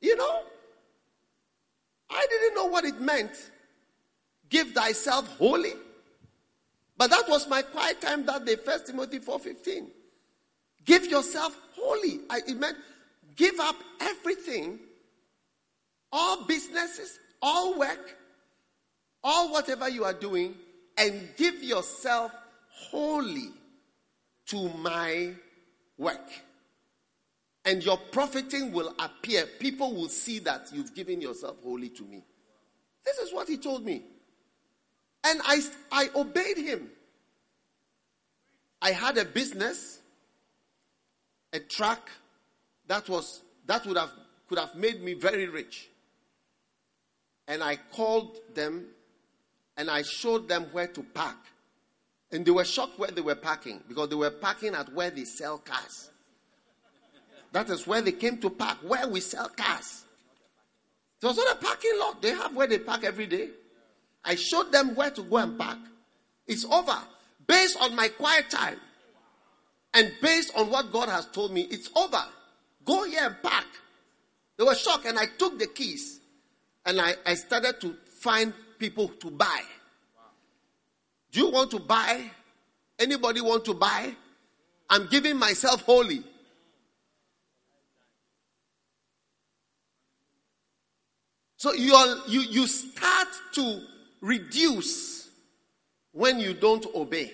You 0.00 0.16
know, 0.16 0.42
I 2.08 2.26
didn't 2.30 2.54
know 2.54 2.66
what 2.66 2.84
it 2.84 3.00
meant. 3.00 3.50
Give 4.48 4.70
thyself 4.72 5.28
wholly. 5.36 5.74
But 7.00 7.08
that 7.12 7.30
was 7.30 7.48
my 7.48 7.62
quiet 7.62 8.02
time 8.02 8.26
that 8.26 8.44
day, 8.44 8.56
First 8.56 8.88
Timothy 8.88 9.20
4.15. 9.20 9.86
Give 10.84 11.06
yourself 11.06 11.56
wholly. 11.74 12.20
I, 12.28 12.40
it 12.46 12.58
meant 12.58 12.76
give 13.36 13.58
up 13.58 13.76
everything, 14.00 14.78
all 16.12 16.44
businesses, 16.44 17.18
all 17.40 17.78
work, 17.78 18.18
all 19.24 19.50
whatever 19.50 19.88
you 19.88 20.04
are 20.04 20.12
doing, 20.12 20.54
and 20.98 21.30
give 21.38 21.62
yourself 21.62 22.32
wholly 22.68 23.48
to 24.48 24.68
my 24.68 25.32
work 25.96 26.30
and 27.64 27.82
your 27.82 27.96
profiting 27.96 28.72
will 28.72 28.94
appear. 28.98 29.46
People 29.58 29.94
will 29.94 30.10
see 30.10 30.38
that 30.40 30.68
you've 30.70 30.94
given 30.94 31.22
yourself 31.22 31.56
wholly 31.62 31.88
to 31.88 32.02
me. 32.02 32.22
This 33.06 33.16
is 33.16 33.32
what 33.32 33.48
he 33.48 33.56
told 33.56 33.86
me. 33.86 34.02
And 35.24 35.40
I, 35.44 35.60
I 35.92 36.10
obeyed 36.14 36.56
him. 36.56 36.88
I 38.82 38.92
had 38.92 39.18
a 39.18 39.24
business, 39.24 39.98
a 41.52 41.60
truck 41.60 42.10
that 42.86 43.08
was 43.08 43.42
that 43.66 43.86
would 43.86 43.96
have 43.96 44.10
could 44.48 44.58
have 44.58 44.74
made 44.74 45.02
me 45.02 45.14
very 45.14 45.46
rich. 45.46 45.88
And 47.46 47.62
I 47.62 47.76
called 47.92 48.38
them 48.54 48.86
and 49.76 49.90
I 49.90 50.02
showed 50.02 50.48
them 50.48 50.66
where 50.72 50.88
to 50.88 51.02
park. 51.02 51.36
And 52.32 52.44
they 52.44 52.50
were 52.50 52.64
shocked 52.64 52.98
where 52.98 53.10
they 53.10 53.20
were 53.20 53.34
parking 53.34 53.80
because 53.88 54.08
they 54.08 54.14
were 54.14 54.30
parking 54.30 54.74
at 54.74 54.92
where 54.92 55.10
they 55.10 55.24
sell 55.24 55.58
cars. 55.58 56.10
That 57.52 57.68
is 57.70 57.86
where 57.86 58.00
they 58.00 58.12
came 58.12 58.38
to 58.38 58.50
park, 58.50 58.78
where 58.82 59.08
we 59.08 59.20
sell 59.20 59.48
cars. 59.48 60.04
It 61.20 61.26
was 61.26 61.36
not 61.36 61.56
a 61.56 61.64
parking 61.64 61.98
lot. 61.98 62.22
They 62.22 62.30
have 62.30 62.54
where 62.54 62.66
they 62.66 62.78
park 62.78 63.04
every 63.04 63.26
day. 63.26 63.50
I 64.24 64.34
showed 64.34 64.72
them 64.72 64.94
where 64.94 65.10
to 65.10 65.22
go 65.22 65.38
and 65.38 65.58
park. 65.58 65.78
It's 66.46 66.64
over. 66.64 66.98
Based 67.46 67.76
on 67.80 67.96
my 67.96 68.08
quiet 68.08 68.50
time 68.50 68.78
and 69.94 70.12
based 70.22 70.52
on 70.56 70.70
what 70.70 70.92
God 70.92 71.08
has 71.08 71.26
told 71.26 71.52
me, 71.52 71.62
it's 71.62 71.90
over. 71.96 72.22
Go 72.84 73.04
here 73.04 73.26
and 73.26 73.36
park. 73.42 73.66
They 74.56 74.64
were 74.64 74.74
shocked, 74.74 75.06
and 75.06 75.18
I 75.18 75.24
took 75.38 75.58
the 75.58 75.66
keys 75.66 76.20
and 76.84 77.00
I, 77.00 77.14
I 77.26 77.34
started 77.34 77.80
to 77.80 77.94
find 78.20 78.52
people 78.78 79.08
to 79.08 79.30
buy. 79.30 79.62
Do 81.32 81.40
you 81.40 81.50
want 81.50 81.70
to 81.72 81.78
buy? 81.78 82.30
Anybody 82.98 83.40
want 83.40 83.64
to 83.66 83.74
buy? 83.74 84.14
I'm 84.88 85.06
giving 85.06 85.36
myself 85.36 85.82
wholly. 85.82 86.22
So 91.56 91.72
you, 91.74 91.94
you, 92.26 92.40
you 92.40 92.66
start 92.66 93.28
to 93.52 93.82
reduce 94.20 95.28
when 96.12 96.40
you 96.40 96.54
don't 96.54 96.86
obey. 96.94 97.32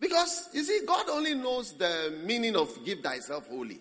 Because, 0.00 0.48
you 0.52 0.62
see, 0.62 0.80
God 0.86 1.08
only 1.08 1.34
knows 1.34 1.72
the 1.72 2.18
meaning 2.24 2.56
of 2.56 2.84
give 2.84 3.00
thyself 3.00 3.48
wholly. 3.48 3.80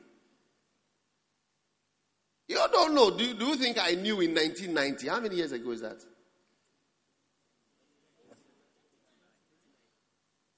You 2.47 2.65
don't 2.71 2.95
know. 2.95 3.11
Do, 3.11 3.33
do 3.33 3.45
you 3.45 3.55
think 3.55 3.77
I 3.79 3.91
knew 3.91 4.21
in 4.21 4.33
1990? 4.33 5.07
How 5.07 5.19
many 5.19 5.35
years 5.35 5.51
ago 5.51 5.71
is 5.71 5.81
that? 5.81 5.97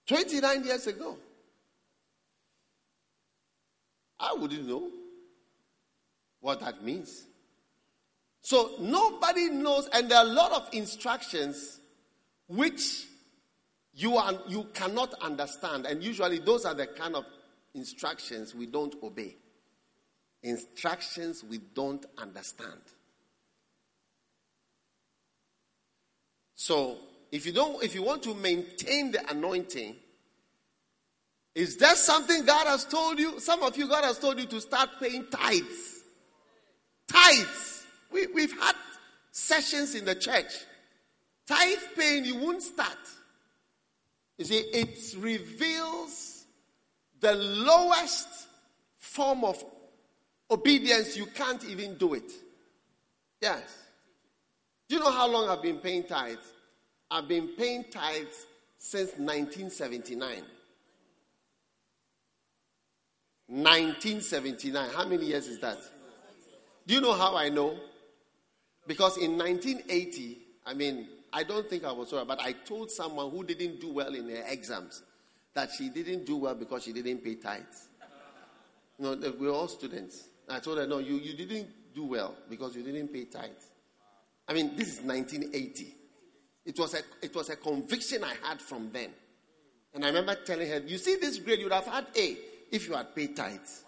29 0.07 0.63
years 0.63 0.87
ago. 0.87 1.17
I 4.19 4.33
wouldn't 4.33 4.67
know 4.67 4.89
what 6.39 6.59
that 6.61 6.83
means. 6.83 7.25
So 8.49 8.71
nobody 8.79 9.47
knows, 9.47 9.87
and 9.93 10.09
there 10.09 10.17
are 10.17 10.25
a 10.25 10.27
lot 10.27 10.51
of 10.51 10.69
instructions 10.71 11.79
which 12.47 13.05
you, 13.93 14.17
are, 14.17 14.33
you 14.47 14.63
cannot 14.73 15.13
understand. 15.21 15.85
And 15.85 16.03
usually, 16.03 16.39
those 16.39 16.65
are 16.65 16.73
the 16.73 16.87
kind 16.87 17.15
of 17.15 17.25
instructions 17.75 18.55
we 18.55 18.65
don't 18.65 18.95
obey. 19.03 19.35
Instructions 20.41 21.43
we 21.43 21.59
don't 21.59 22.03
understand. 22.17 22.81
So, 26.55 26.97
if 27.31 27.45
you 27.45 27.51
don't, 27.51 27.83
if 27.83 27.93
you 27.93 28.01
want 28.01 28.23
to 28.23 28.33
maintain 28.33 29.11
the 29.11 29.29
anointing, 29.29 29.95
is 31.53 31.77
there 31.77 31.95
something 31.95 32.45
God 32.45 32.65
has 32.65 32.83
told 32.85 33.19
you? 33.19 33.39
Some 33.39 33.61
of 33.61 33.77
you, 33.77 33.87
God 33.87 34.05
has 34.05 34.17
told 34.17 34.39
you 34.39 34.47
to 34.47 34.59
start 34.59 34.89
paying 34.99 35.27
tithes. 35.29 36.03
Tithes. 37.07 37.78
We, 38.11 38.27
we've 38.27 38.59
had 38.59 38.75
sessions 39.31 39.95
in 39.95 40.05
the 40.05 40.15
church. 40.15 40.53
Tithe 41.47 41.77
paying, 41.97 42.25
you 42.25 42.35
won't 42.35 42.61
start. 42.61 42.97
You 44.37 44.45
see, 44.45 44.59
it 44.59 45.15
reveals 45.17 46.45
the 47.19 47.33
lowest 47.33 48.27
form 48.97 49.43
of 49.43 49.63
obedience. 50.49 51.17
You 51.17 51.25
can't 51.27 51.63
even 51.65 51.95
do 51.95 52.13
it. 52.13 52.31
Yes. 53.41 53.63
Do 54.87 54.95
you 54.95 55.01
know 55.01 55.11
how 55.11 55.27
long 55.27 55.49
I've 55.49 55.61
been 55.61 55.77
paying 55.77 56.03
tithes? 56.03 56.53
I've 57.11 57.27
been 57.27 57.49
paying 57.49 57.85
tithes 57.91 58.45
since 58.77 59.09
1979. 59.17 60.43
1979. 63.47 64.89
How 64.95 65.05
many 65.05 65.25
years 65.25 65.47
is 65.47 65.59
that? 65.59 65.79
Do 66.85 66.93
you 66.93 67.01
know 67.01 67.13
how 67.13 67.35
I 67.35 67.49
know? 67.49 67.75
Because 68.89 69.17
in 69.17 69.37
1980, 69.37 70.39
I 70.65 70.73
mean, 70.73 71.07
I 71.31 71.43
don't 71.43 71.69
think 71.69 71.85
I 71.85 71.91
was 71.91 72.09
sorry, 72.09 72.25
but 72.25 72.41
I 72.41 72.53
told 72.53 72.89
someone 72.89 73.29
who 73.29 73.43
didn't 73.43 73.79
do 73.79 73.93
well 73.93 74.15
in 74.15 74.27
her 74.27 74.43
exams 74.47 75.03
that 75.53 75.69
she 75.77 75.89
didn't 75.89 76.25
do 76.25 76.37
well 76.37 76.55
because 76.55 76.85
she 76.85 76.91
didn't 76.91 77.23
pay 77.23 77.35
tithes. 77.35 77.87
You 78.97 79.05
know, 79.05 79.15
we 79.15 79.29
we're 79.45 79.53
all 79.53 79.67
students. 79.67 80.29
I 80.49 80.57
told 80.57 80.79
her, 80.79 80.87
no, 80.87 80.97
you, 80.97 81.17
you 81.17 81.35
didn't 81.35 81.69
do 81.93 82.05
well 82.05 82.33
because 82.49 82.75
you 82.75 82.81
didn't 82.81 83.09
pay 83.13 83.25
tithes. 83.25 83.69
I 84.47 84.53
mean, 84.53 84.75
this 84.75 84.97
is 84.97 85.01
1980. 85.03 85.93
It 86.65 86.79
was 86.79 86.95
a, 86.95 87.01
it 87.21 87.35
was 87.35 87.51
a 87.51 87.57
conviction 87.57 88.23
I 88.23 88.33
had 88.41 88.59
from 88.59 88.89
then. 88.91 89.11
And 89.93 90.03
I 90.03 90.07
remember 90.07 90.33
telling 90.33 90.67
her, 90.67 90.79
you 90.79 90.97
see 90.97 91.17
this 91.17 91.37
grade, 91.37 91.59
you 91.59 91.65
would 91.65 91.73
have 91.73 91.85
had 91.85 92.07
A 92.17 92.37
if 92.71 92.87
you 92.87 92.95
had 92.95 93.15
paid 93.15 93.35
tithes. 93.35 93.83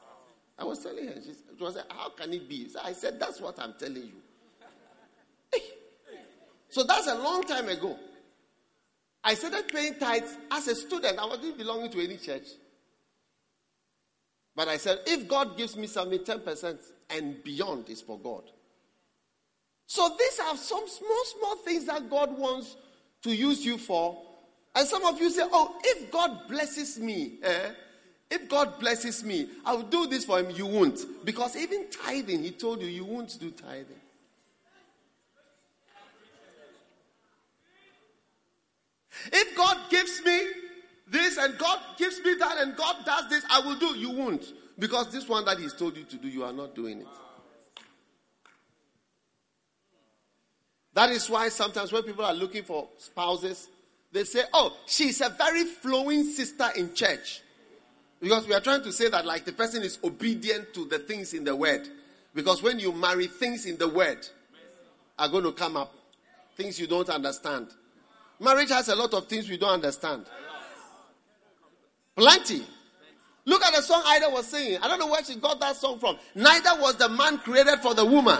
I 0.59 0.63
was 0.63 0.83
telling 0.83 1.07
her, 1.07 1.15
she 1.23 1.63
was 1.63 1.75
like, 1.75 1.91
how 1.91 2.09
can 2.09 2.31
it 2.33 2.47
be? 2.47 2.67
I 2.83 2.93
said, 2.93 3.19
that's 3.19 3.41
what 3.41 3.57
I'm 3.57 3.73
telling 3.79 4.03
you. 4.03 4.21
So 6.71 6.83
that's 6.83 7.07
a 7.07 7.15
long 7.15 7.43
time 7.43 7.67
ago. 7.67 7.99
I 9.23 9.35
started 9.35 9.67
paying 9.67 9.99
tithes 9.99 10.35
as 10.49 10.67
a 10.67 10.75
student. 10.75 11.19
I 11.19 11.25
wasn't 11.25 11.57
belonging 11.57 11.91
to 11.91 12.03
any 12.03 12.17
church. 12.17 12.47
But 14.55 14.67
I 14.67 14.77
said, 14.77 14.99
if 15.05 15.27
God 15.27 15.57
gives 15.57 15.77
me 15.77 15.87
something, 15.87 16.19
10% 16.19 16.77
and 17.11 17.43
beyond 17.43 17.89
is 17.89 18.01
for 18.01 18.17
God. 18.17 18.43
So 19.85 20.15
these 20.17 20.39
are 20.39 20.57
some 20.57 20.87
small, 20.87 21.23
small 21.37 21.57
things 21.57 21.85
that 21.85 22.09
God 22.09 22.37
wants 22.37 22.77
to 23.23 23.35
use 23.35 23.63
you 23.63 23.77
for. 23.77 24.17
And 24.73 24.87
some 24.87 25.05
of 25.05 25.19
you 25.19 25.29
say, 25.29 25.43
oh, 25.51 25.75
if 25.83 26.09
God 26.09 26.47
blesses 26.47 26.97
me, 26.97 27.33
eh, 27.43 27.71
if 28.29 28.47
God 28.47 28.79
blesses 28.79 29.23
me, 29.23 29.49
I 29.65 29.73
will 29.73 29.83
do 29.83 30.07
this 30.07 30.23
for 30.23 30.39
him. 30.39 30.51
You 30.51 30.65
won't. 30.65 31.25
Because 31.25 31.57
even 31.57 31.89
tithing, 31.89 32.43
he 32.43 32.51
told 32.51 32.81
you, 32.81 32.87
you 32.87 33.03
won't 33.03 33.37
do 33.39 33.51
tithing. 33.51 34.00
If 39.27 39.55
God 39.55 39.77
gives 39.89 40.23
me 40.25 40.47
this 41.07 41.37
and 41.37 41.57
God 41.57 41.79
gives 41.97 42.19
me 42.23 42.35
that 42.35 42.57
and 42.59 42.75
God 42.75 42.97
does 43.05 43.29
this, 43.29 43.43
I 43.49 43.59
will 43.59 43.75
do. 43.75 43.97
You 43.97 44.11
won't. 44.11 44.45
Because 44.79 45.11
this 45.11 45.27
one 45.27 45.45
that 45.45 45.59
He's 45.59 45.73
told 45.73 45.97
you 45.97 46.03
to 46.05 46.15
do, 46.17 46.27
you 46.27 46.43
are 46.43 46.53
not 46.53 46.73
doing 46.73 47.01
it. 47.01 47.07
That 50.93 51.09
is 51.09 51.29
why 51.29 51.49
sometimes 51.49 51.91
when 51.91 52.03
people 52.03 52.25
are 52.25 52.33
looking 52.33 52.63
for 52.63 52.87
spouses, 52.97 53.69
they 54.11 54.23
say, 54.23 54.43
Oh, 54.53 54.75
she's 54.85 55.21
a 55.21 55.29
very 55.29 55.65
flowing 55.65 56.23
sister 56.23 56.69
in 56.75 56.93
church. 56.93 57.41
Because 58.19 58.47
we 58.47 58.53
are 58.53 58.59
trying 58.59 58.83
to 58.83 58.91
say 58.91 59.09
that, 59.09 59.25
like, 59.25 59.45
the 59.45 59.51
person 59.51 59.81
is 59.81 59.97
obedient 60.03 60.73
to 60.75 60.85
the 60.85 60.99
things 60.99 61.33
in 61.33 61.43
the 61.43 61.55
word. 61.55 61.87
Because 62.35 62.61
when 62.61 62.79
you 62.79 62.91
marry, 62.91 63.27
things 63.27 63.65
in 63.65 63.77
the 63.77 63.87
word 63.87 64.27
are 65.17 65.27
going 65.27 65.43
to 65.43 65.51
come 65.51 65.75
up. 65.75 65.93
Things 66.55 66.79
you 66.79 66.85
don't 66.87 67.09
understand. 67.09 67.69
Marriage 68.41 68.69
has 68.69 68.89
a 68.89 68.95
lot 68.95 69.13
of 69.13 69.27
things 69.27 69.47
we 69.47 69.57
don't 69.57 69.69
understand. 69.69 70.25
Plenty. 72.15 72.63
Look 73.45 73.63
at 73.63 73.75
the 73.75 73.81
song 73.81 74.01
Ida 74.05 74.29
was 74.29 74.47
singing. 74.47 74.79
I 74.81 74.87
don't 74.87 74.99
know 74.99 75.07
where 75.07 75.23
she 75.23 75.35
got 75.35 75.59
that 75.59 75.75
song 75.75 75.99
from. 75.99 76.17
Neither 76.33 76.71
was 76.81 76.95
the 76.95 77.09
man 77.09 77.37
created 77.37 77.79
for 77.79 77.93
the 77.93 78.03
woman. 78.03 78.39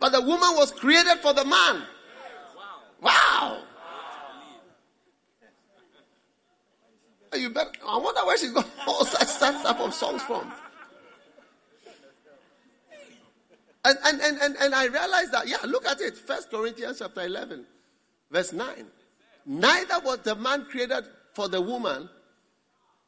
But 0.00 0.12
the 0.12 0.20
woman 0.20 0.56
was 0.56 0.72
created 0.72 1.18
for 1.18 1.32
the 1.34 1.44
man. 1.44 1.82
Wow. 3.00 3.62
You 7.34 7.50
better, 7.50 7.70
I 7.86 7.96
wonder 7.98 8.20
where 8.24 8.36
she 8.36 8.48
got 8.52 8.68
all 8.86 9.04
such 9.04 9.38
type 9.38 9.80
of 9.80 9.94
songs 9.94 10.22
from. 10.22 10.50
And, 13.84 13.98
and, 14.04 14.20
and, 14.20 14.38
and, 14.40 14.56
and 14.56 14.74
I 14.74 14.86
realized 14.86 15.32
that, 15.32 15.48
yeah, 15.48 15.56
look 15.64 15.86
at 15.86 16.00
it. 16.00 16.16
First 16.16 16.50
Corinthians 16.50 16.98
chapter 17.00 17.22
11, 17.22 17.66
verse 18.32 18.52
9. 18.52 18.86
Neither 19.44 20.00
was 20.04 20.18
the 20.20 20.34
man 20.34 20.64
created 20.64 21.04
for 21.34 21.48
the 21.48 21.60
woman. 21.60 22.08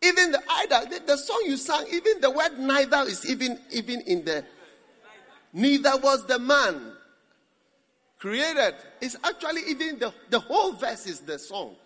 Even 0.02 0.32
the 0.32 0.42
either 0.50 1.00
the, 1.06 1.16
song 1.16 1.42
you 1.46 1.56
sang, 1.56 1.86
even 1.90 2.20
the 2.20 2.30
word 2.30 2.58
neither 2.58 3.02
is 3.02 3.28
even 3.28 3.58
even 3.72 4.02
in 4.02 4.24
the 4.24 4.44
neither 5.52 5.96
was 5.96 6.26
the 6.26 6.38
man 6.38 6.92
created. 8.18 8.74
It's 9.00 9.16
actually 9.24 9.62
even 9.68 9.98
the, 9.98 10.12
the 10.28 10.40
whole 10.40 10.72
verse 10.72 11.06
is 11.06 11.20
the 11.20 11.38
song. 11.38 11.76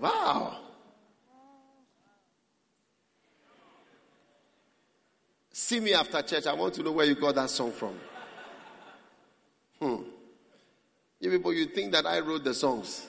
Wow. 0.00 0.58
See 5.50 5.80
me 5.80 5.94
after 5.94 6.20
church. 6.22 6.46
I 6.46 6.52
want 6.52 6.74
to 6.74 6.82
know 6.82 6.92
where 6.92 7.06
you 7.06 7.14
got 7.14 7.36
that 7.36 7.50
song 7.50 7.72
from. 7.72 7.98
Hmm. 9.80 10.02
You 11.20 11.30
people, 11.30 11.52
you 11.52 11.66
think 11.66 11.92
that 11.92 12.06
I 12.06 12.20
wrote 12.20 12.44
the 12.44 12.54
songs. 12.54 13.06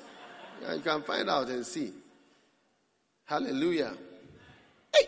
Yeah, 0.62 0.76
you 0.76 0.82
can 0.82 1.04
find 1.04 1.30
out 1.30 1.50
and 1.50 1.66
see. 1.66 1.92
Hallelujah. 3.26 3.94
Hey. 4.94 5.08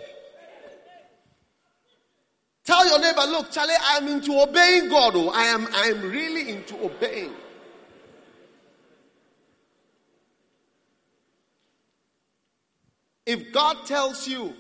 Tell 2.63 2.85
your 2.85 2.99
neighbor, 2.99 3.21
look, 3.27 3.51
Charlie, 3.51 3.73
I'm 3.81 4.07
into 4.07 4.41
obeying 4.41 4.89
God. 4.89 5.13
Oh, 5.15 5.29
I 5.29 5.43
am 5.43 5.67
I 5.73 5.87
am 5.87 6.01
really 6.01 6.49
into 6.49 6.83
obeying. 6.83 7.33
If 13.25 13.51
God 13.51 13.85
tells 13.85 14.27
you, 14.27 14.53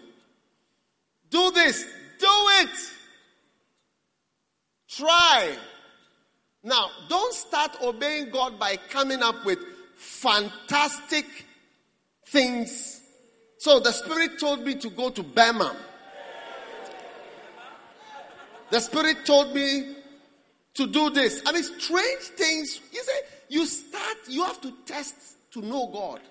do 1.29 1.51
this, 1.51 1.83
do 2.19 2.27
it. 2.27 2.69
Try. 4.89 5.55
Now, 6.63 6.89
don't 7.07 7.33
start 7.33 7.77
obeying 7.81 8.29
God 8.29 8.59
by 8.59 8.77
coming 8.89 9.21
up 9.21 9.45
with 9.45 9.59
fantastic 9.95 11.25
things. 12.27 13.01
So 13.57 13.79
the 13.79 13.91
Spirit 13.91 14.39
told 14.39 14.63
me 14.63 14.75
to 14.75 14.89
go 14.89 15.09
to 15.09 15.23
Burma. 15.23 15.75
The 18.69 18.79
Spirit 18.79 19.25
told 19.25 19.55
me 19.55 19.95
to 20.73 20.87
do 20.87 21.09
this. 21.09 21.41
I 21.45 21.51
mean, 21.53 21.63
strange 21.63 22.21
things. 22.35 22.81
You 22.91 23.03
say, 23.03 23.19
you 23.49 23.65
start, 23.65 24.17
you 24.27 24.43
have 24.43 24.61
to 24.61 24.73
test 24.85 25.37
to 25.51 25.61
know 25.61 25.87
God. 25.87 26.21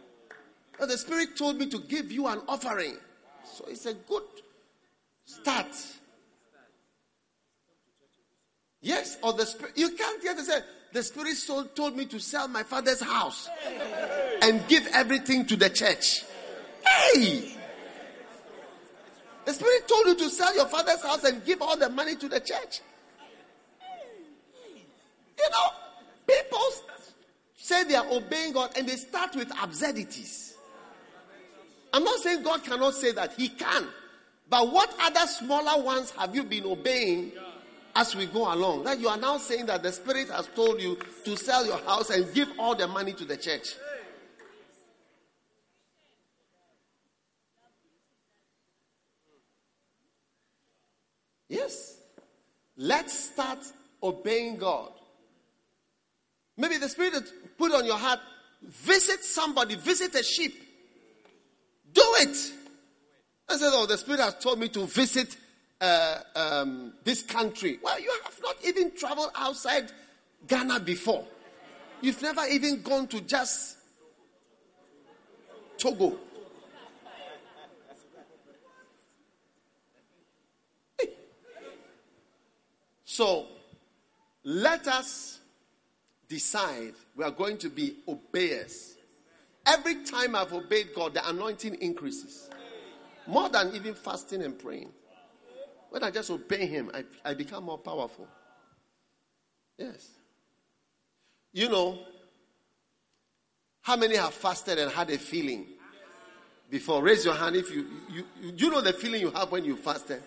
And 0.79 0.91
the 0.91 0.99
Spirit 0.99 1.37
told 1.37 1.57
me 1.57 1.67
to 1.71 1.79
give 1.79 2.13
you 2.13 2.27
an 2.27 2.43
offering. 2.47 2.97
So 3.45 3.65
it's 3.69 3.87
a 3.87 3.95
good 3.95 4.23
start. 5.25 5.75
Yes, 8.87 9.19
or 9.21 9.33
the 9.33 9.45
spirit. 9.45 9.73
You 9.75 9.91
can't 9.91 10.23
hear 10.23 10.33
to 10.33 10.45
say, 10.45 10.61
the 10.93 11.03
spirit 11.03 11.37
soul 11.37 11.65
told 11.65 11.97
me 11.97 12.05
to 12.05 12.21
sell 12.21 12.47
my 12.47 12.63
father's 12.63 13.01
house 13.01 13.49
and 14.41 14.63
give 14.69 14.87
everything 14.93 15.45
to 15.47 15.57
the 15.57 15.69
church. 15.69 16.23
Hey! 16.87 17.57
The 19.45 19.53
spirit 19.53 19.89
told 19.89 20.07
you 20.07 20.15
to 20.15 20.31
sell 20.31 20.55
your 20.55 20.67
father's 20.67 21.03
house 21.03 21.25
and 21.25 21.45
give 21.45 21.63
all 21.63 21.77
the 21.77 21.89
money 21.89 22.15
to 22.15 22.29
the 22.29 22.39
church. 22.39 22.81
You 25.37 25.51
know, 25.51 25.69
people 26.29 26.65
say 27.57 27.83
they 27.83 27.97
are 27.97 28.07
obeying 28.09 28.53
God 28.53 28.71
and 28.79 28.89
they 28.89 28.95
start 28.95 29.35
with 29.35 29.51
absurdities. 29.61 30.57
I'm 31.93 32.05
not 32.05 32.21
saying 32.21 32.45
God 32.45 32.63
cannot 32.63 32.95
say 32.95 33.11
that, 33.11 33.33
He 33.33 33.49
can. 33.49 33.89
But 34.49 34.73
what 34.73 34.95
other 35.01 35.27
smaller 35.27 35.83
ones 35.83 36.13
have 36.13 36.37
you 36.37 36.45
been 36.45 36.67
obeying 36.67 37.33
as 37.97 38.15
we 38.15 38.27
go 38.27 38.53
along? 38.53 38.85
That 38.85 39.01
you 39.01 39.09
are 39.09 39.17
now 39.17 39.39
saying 39.39 39.67
that 39.67 39.83
the 39.83 39.91
Spirit 39.91 40.29
has 40.29 40.49
told 40.55 40.81
you 40.81 40.99
to 41.25 41.37
sell 41.37 41.67
your 41.67 41.79
house 41.79 42.11
and 42.11 42.33
give 42.35 42.49
all 42.59 42.75
the 42.75 42.87
money 42.87 43.13
to 43.15 43.25
the 43.25 43.37
church. 43.37 43.75
Yes. 51.49 51.99
Let's 52.77 53.19
start 53.31 53.61
obeying 54.03 54.57
God. 54.57 54.93
Maybe 56.57 56.77
the 56.77 56.89
Spirit 56.89 57.25
put 57.57 57.73
on 57.73 57.87
your 57.87 57.97
heart 57.97 58.21
visit 58.63 59.25
somebody, 59.25 59.77
visit 59.77 60.15
a 60.15 60.23
sheep. 60.23 60.55
Do 61.93 62.03
it. 62.19 62.53
I 63.49 63.57
said, 63.57 63.71
Oh, 63.73 63.87
the 63.87 63.97
Spirit 63.97 64.21
has 64.21 64.35
told 64.37 64.59
me 64.59 64.69
to 64.69 64.87
visit 64.87 65.37
uh, 65.81 66.19
um, 66.35 66.93
this 67.05 67.23
country. 67.23 67.79
Well, 67.83 68.01
you 68.01 68.13
have 68.25 68.39
not 68.43 68.57
even 68.65 68.95
traveled 68.97 69.31
outside 69.35 69.93
Ghana 70.47 70.81
before. 70.81 71.25
You've 72.01 72.23
never 72.23 72.45
even 72.47 72.83
gone 72.83 73.07
to 73.09 73.21
just 73.21 73.77
Togo. 75.79 76.19
So, 83.05 83.47
let 84.45 84.87
us 84.89 85.39
decide 86.29 86.93
we 87.15 87.25
are 87.25 87.31
going 87.31 87.57
to 87.59 87.71
be 87.71 87.97
obeyers. 88.07 88.97
Every 89.65 90.05
time 90.05 90.37
I've 90.37 90.53
obeyed 90.53 90.89
God, 90.95 91.15
the 91.15 91.27
anointing 91.29 91.77
increases. 91.77 92.51
More 93.27 93.49
than 93.49 93.75
even 93.75 93.95
fasting 93.95 94.43
and 94.43 94.59
praying. 94.59 94.91
When 95.97 96.05
I 96.05 96.11
just 96.11 96.31
obey 96.31 96.67
Him, 96.67 96.91
I, 96.93 97.05
I 97.25 97.33
become 97.33 97.65
more 97.65 97.79
powerful. 97.79 98.29
Yes. 99.79 100.11
You 101.55 101.71
know, 101.71 101.99
how 103.81 103.97
many 103.97 104.17
have 104.17 104.35
fasted 104.35 104.79
and 104.79 104.93
had 104.93 105.09
a 105.09 105.17
feeling 105.17 105.65
before? 106.69 107.03
Raise 107.03 107.25
your 107.25 107.33
hand 107.33 107.57
if 107.57 107.75
you, 107.75 107.87
you, 108.11 108.25
you, 108.43 108.53
you 108.55 108.71
know 108.71 108.83
the 108.83 108.93
feeling 108.93 109.23
you 109.23 109.31
have 109.31 109.51
when 109.51 109.65
you 109.65 109.75
fasted, 109.75 110.23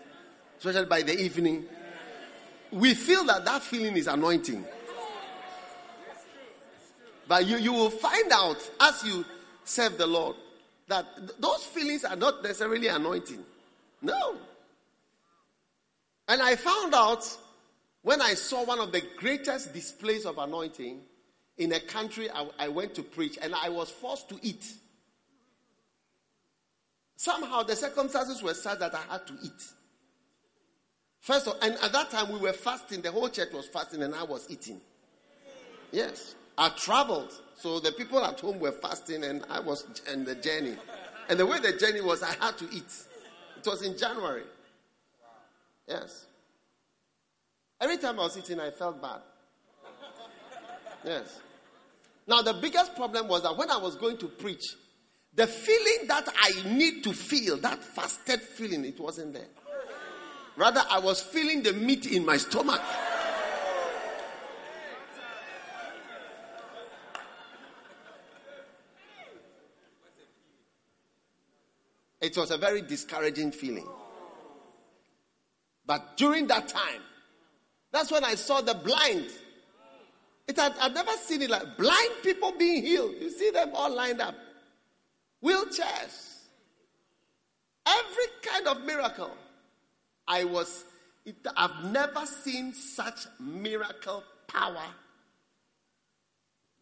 especially 0.57 0.87
by 0.87 1.03
the 1.03 1.15
evening. 1.15 1.65
We 2.71 2.95
feel 2.95 3.23
that 3.25 3.45
that 3.45 3.61
feeling 3.61 3.95
is 3.95 4.07
anointing. 4.07 4.65
But 7.27 7.45
you, 7.45 7.57
you 7.57 7.73
will 7.73 7.91
find 7.91 8.31
out 8.31 8.57
as 8.81 9.03
you 9.03 9.23
serve 9.65 9.99
the 9.99 10.07
Lord 10.07 10.35
that 10.87 11.05
th- 11.15 11.37
those 11.37 11.63
feelings 11.65 12.05
are 12.05 12.15
not 12.15 12.41
necessarily 12.41 12.87
anointing. 12.87 13.45
No. 14.01 14.39
And 16.30 16.43
I 16.43 16.56
found 16.56 16.93
out 16.93 17.26
when 18.03 18.22
I 18.22 18.35
saw 18.35 18.64
one 18.64 18.80
of 18.80 18.91
the 18.91 19.01
greatest 19.18 19.73
displays 19.73 20.26
of 20.26 20.38
anointing 20.38 21.01
in 21.57 21.73
a 21.73 21.80
country 21.80 22.30
I, 22.30 22.47
I 22.57 22.68
went 22.69 22.93
to 22.95 23.03
preach, 23.03 23.38
and 23.41 23.53
I 23.53 23.69
was 23.69 23.89
forced 23.89 24.30
to 24.30 24.39
eat. 24.41 24.65
Somehow 27.18 27.64
the 27.64 27.76
circumstances 27.76 28.41
were 28.41 28.53
such 28.53 28.80
that 28.80 28.93
I 28.95 29.01
had 29.11 29.27
to 29.27 29.34
eat. 29.43 29.64
First 31.19 31.47
of 31.47 31.53
all 31.56 31.60
and 31.61 31.76
at 31.84 31.91
that 31.91 32.11
time 32.11 32.31
we 32.31 32.39
were 32.39 32.53
fasting, 32.53 33.01
the 33.01 33.11
whole 33.11 33.27
church 33.27 33.51
was 33.51 33.68
fasting, 33.68 34.03
and 34.03 34.14
I 34.14 34.23
was 34.23 34.45
eating. 34.49 34.80
Yes. 35.91 36.35
I 36.57 36.69
traveled. 36.69 37.34
So 37.57 37.80
the 37.80 37.91
people 37.91 38.23
at 38.23 38.39
home 38.39 38.60
were 38.60 38.72
fasting, 38.72 39.23
and 39.23 39.43
I 39.49 39.60
was 39.60 39.85
in 40.14 40.26
the 40.26 40.35
journey. 40.35 40.76
And 41.27 41.39
the 41.39 41.45
way 41.45 41.60
the 41.60 41.73
journey 41.73 42.01
was, 42.01 42.22
I 42.22 42.34
had 42.39 42.57
to 42.60 42.65
eat. 42.72 42.93
It 43.57 43.65
was 43.65 43.81
in 43.81 43.97
January. 43.97 44.43
Yes. 45.89 46.27
Every 47.81 47.97
time 47.97 48.19
I 48.19 48.23
was 48.23 48.37
eating, 48.37 48.59
I 48.59 48.69
felt 48.69 49.01
bad. 49.01 49.21
Yes. 51.03 51.39
Now, 52.27 52.43
the 52.43 52.53
biggest 52.53 52.95
problem 52.95 53.27
was 53.27 53.41
that 53.41 53.57
when 53.57 53.71
I 53.71 53.77
was 53.77 53.95
going 53.95 54.17
to 54.17 54.27
preach, 54.27 54.75
the 55.33 55.47
feeling 55.47 56.07
that 56.07 56.27
I 56.39 56.51
need 56.69 57.03
to 57.05 57.13
feel, 57.13 57.57
that 57.57 57.83
fasted 57.83 58.41
feeling, 58.41 58.85
it 58.85 58.99
wasn't 58.99 59.33
there. 59.33 59.47
Rather, 60.55 60.83
I 60.89 60.99
was 60.99 61.21
feeling 61.21 61.63
the 61.63 61.73
meat 61.73 62.05
in 62.05 62.25
my 62.25 62.37
stomach. 62.37 62.81
It 72.21 72.35
was 72.37 72.51
a 72.51 72.57
very 72.57 72.81
discouraging 72.81 73.53
feeling. 73.53 73.87
But 75.89 76.17
during 76.17 76.45
that 76.49 76.67
time, 76.67 77.01
that's 77.91 78.11
when 78.11 78.23
I 78.23 78.35
saw 78.35 78.61
the 78.61 78.75
blind. 78.75 79.25
It 80.47 80.55
had, 80.55 80.75
I'd 80.79 80.93
never 80.93 81.13
seen 81.13 81.41
it 81.41 81.49
like 81.49 81.77
blind 81.77 82.11
people 82.21 82.51
being 82.51 82.83
healed. 82.83 83.15
You 83.19 83.31
see 83.31 83.49
them 83.49 83.71
all 83.73 83.91
lined 83.91 84.21
up. 84.21 84.35
Wheelchairs. 85.43 86.43
Every 87.87 88.23
kind 88.43 88.67
of 88.67 88.83
miracle. 88.83 89.31
I 90.27 90.43
was, 90.43 90.85
it, 91.25 91.37
I've 91.57 91.85
never 91.85 92.23
seen 92.27 92.71
such 92.75 93.25
miracle 93.39 94.23
power 94.47 94.85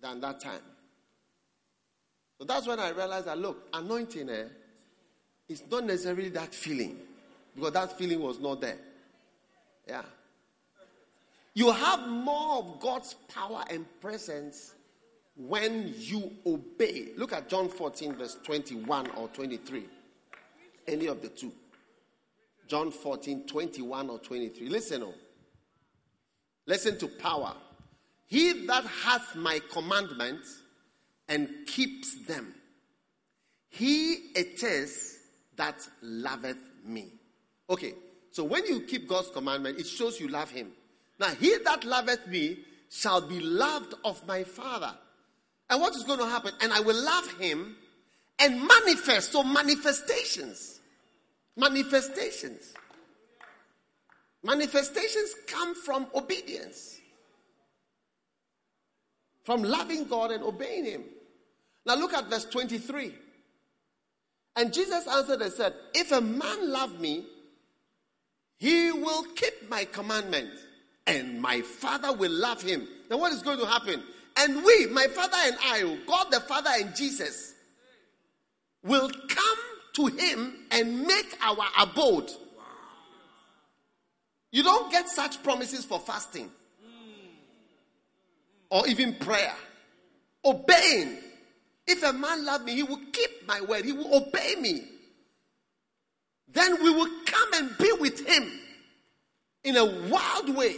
than 0.01 0.19
that 0.19 0.41
time. 0.41 0.59
So 2.39 2.45
that's 2.45 2.67
when 2.67 2.81
I 2.81 2.89
realized 2.89 3.27
that 3.27 3.38
look, 3.38 3.69
anointing 3.73 4.29
eh, 4.29 4.47
is 5.47 5.63
not 5.71 5.85
necessarily 5.85 6.27
that 6.31 6.53
feeling 6.53 6.97
because 7.55 7.71
that 7.71 7.97
feeling 7.97 8.19
was 8.19 8.41
not 8.41 8.59
there. 8.59 8.79
Yeah. 9.88 10.03
You 11.53 11.72
have 11.72 12.07
more 12.07 12.59
of 12.59 12.80
God's 12.80 13.15
power 13.34 13.64
and 13.69 13.85
presence 13.99 14.76
when 15.35 15.93
you 15.97 16.31
obey. 16.45 17.09
Look 17.15 17.34
at 17.34 17.49
John 17.49 17.69
14, 17.69 18.15
verse 18.15 18.38
21 18.43 19.07
or 19.11 19.27
23. 19.30 19.85
Any 20.88 21.07
of 21.07 21.22
the 21.22 21.30
two. 21.30 21.51
John 22.68 22.91
14, 22.91 23.47
21 23.47 24.09
or 24.09 24.19
23. 24.19 24.69
Listen, 24.69 25.03
oh. 25.03 25.14
Listen 26.65 26.97
to 26.99 27.07
power. 27.07 27.53
He 28.27 28.65
that 28.68 28.84
hath 28.85 29.35
my 29.35 29.61
commandments 29.72 30.61
and 31.30 31.49
keeps 31.65 32.26
them, 32.26 32.53
he 33.69 34.14
it 34.35 34.61
is 34.64 35.18
that 35.55 35.88
loveth 36.01 36.57
me. 36.85 37.14
Okay, 37.69 37.93
so 38.38 38.43
when 38.43 38.68
you 38.68 38.81
keep 38.81 39.07
God's 39.07 39.31
commandment, 39.31 39.80
it 39.80 39.88
shows 39.88 40.19
you 40.19 40.27
love 40.27 40.51
him. 40.51 40.72
Now, 41.19 41.30
he 41.30 41.57
that 41.65 41.84
loveth 41.84 42.27
me 42.27 42.59
shall 42.88 43.19
be 43.19 43.39
loved 43.39 43.95
of 44.05 44.27
my 44.27 44.43
Father. 44.43 44.93
And 45.72 45.81
what 45.81 45.95
is 45.95 46.03
going 46.03 46.19
to 46.19 46.27
happen? 46.27 46.51
And 46.61 46.72
I 46.72 46.80
will 46.81 47.03
love 47.03 47.31
him 47.39 47.76
and 48.38 48.61
manifest. 48.61 49.31
So, 49.31 49.41
manifestations. 49.41 50.80
Manifestations. 51.55 52.76
Manifestations 54.43 55.34
come 55.47 55.73
from 55.73 56.05
obedience, 56.14 56.99
from 59.45 59.64
loving 59.64 60.03
God 60.03 60.30
and 60.30 60.43
obeying 60.43 60.85
him. 60.85 61.05
Now, 61.88 61.95
look 61.95 62.14
at 62.14 62.30
verse 62.30 62.45
23. 62.45 63.15
And 64.57 64.72
Jesus 64.72 65.07
answered 65.07 65.41
and 65.41 65.51
said, 65.51 65.73
If 65.95 66.11
a 66.11 66.22
man 66.22 66.72
love 66.72 66.99
me, 66.99 67.26
he 68.57 68.91
will 68.91 69.23
keep 69.35 69.69
my 69.69 69.85
commandment, 69.85 70.49
and 71.05 71.41
my 71.41 71.61
Father 71.61 72.13
will 72.13 72.31
love 72.31 72.61
him. 72.61 72.88
Then 73.09 73.19
what 73.19 73.31
is 73.31 73.41
going 73.41 73.59
to 73.59 73.65
happen? 73.65 74.03
And 74.38 74.63
we, 74.63 74.88
my 74.88 75.07
Father 75.07 75.38
and 75.45 75.55
I, 75.63 75.84
oh, 75.84 75.97
God 76.07 76.31
the 76.31 76.39
Father 76.39 76.69
and 76.73 76.95
Jesus, 76.95 77.53
will 78.84 79.09
come 79.09 79.57
to 79.93 80.05
him 80.07 80.53
and 80.71 81.03
make 81.05 81.38
our 81.41 81.65
abode. 81.79 82.31
You 84.51 84.63
don't 84.63 84.91
get 84.91 85.09
such 85.09 85.41
promises 85.43 85.85
for 85.85 85.99
fasting 85.99 86.49
or 88.69 88.88
even 88.88 89.15
prayer. 89.15 89.53
Obeying. 90.45 91.17
If 91.85 92.03
a 92.03 92.13
man 92.13 92.45
love 92.45 92.63
me, 92.63 92.75
he 92.75 92.84
will 92.84 93.01
keep 93.11 93.47
my 93.47 93.61
word, 93.61 93.85
he 93.85 93.93
will 93.93 94.13
obey 94.13 94.55
me. 94.59 94.84
Then 96.48 96.82
we 96.84 96.90
will 96.90 97.10
come 97.26 97.53
and 97.56 97.78
be 97.78 97.91
with 97.99 98.26
him 98.26 98.49
in 99.64 99.76
a 99.76 99.86
wild 99.86 100.56
way. 100.56 100.78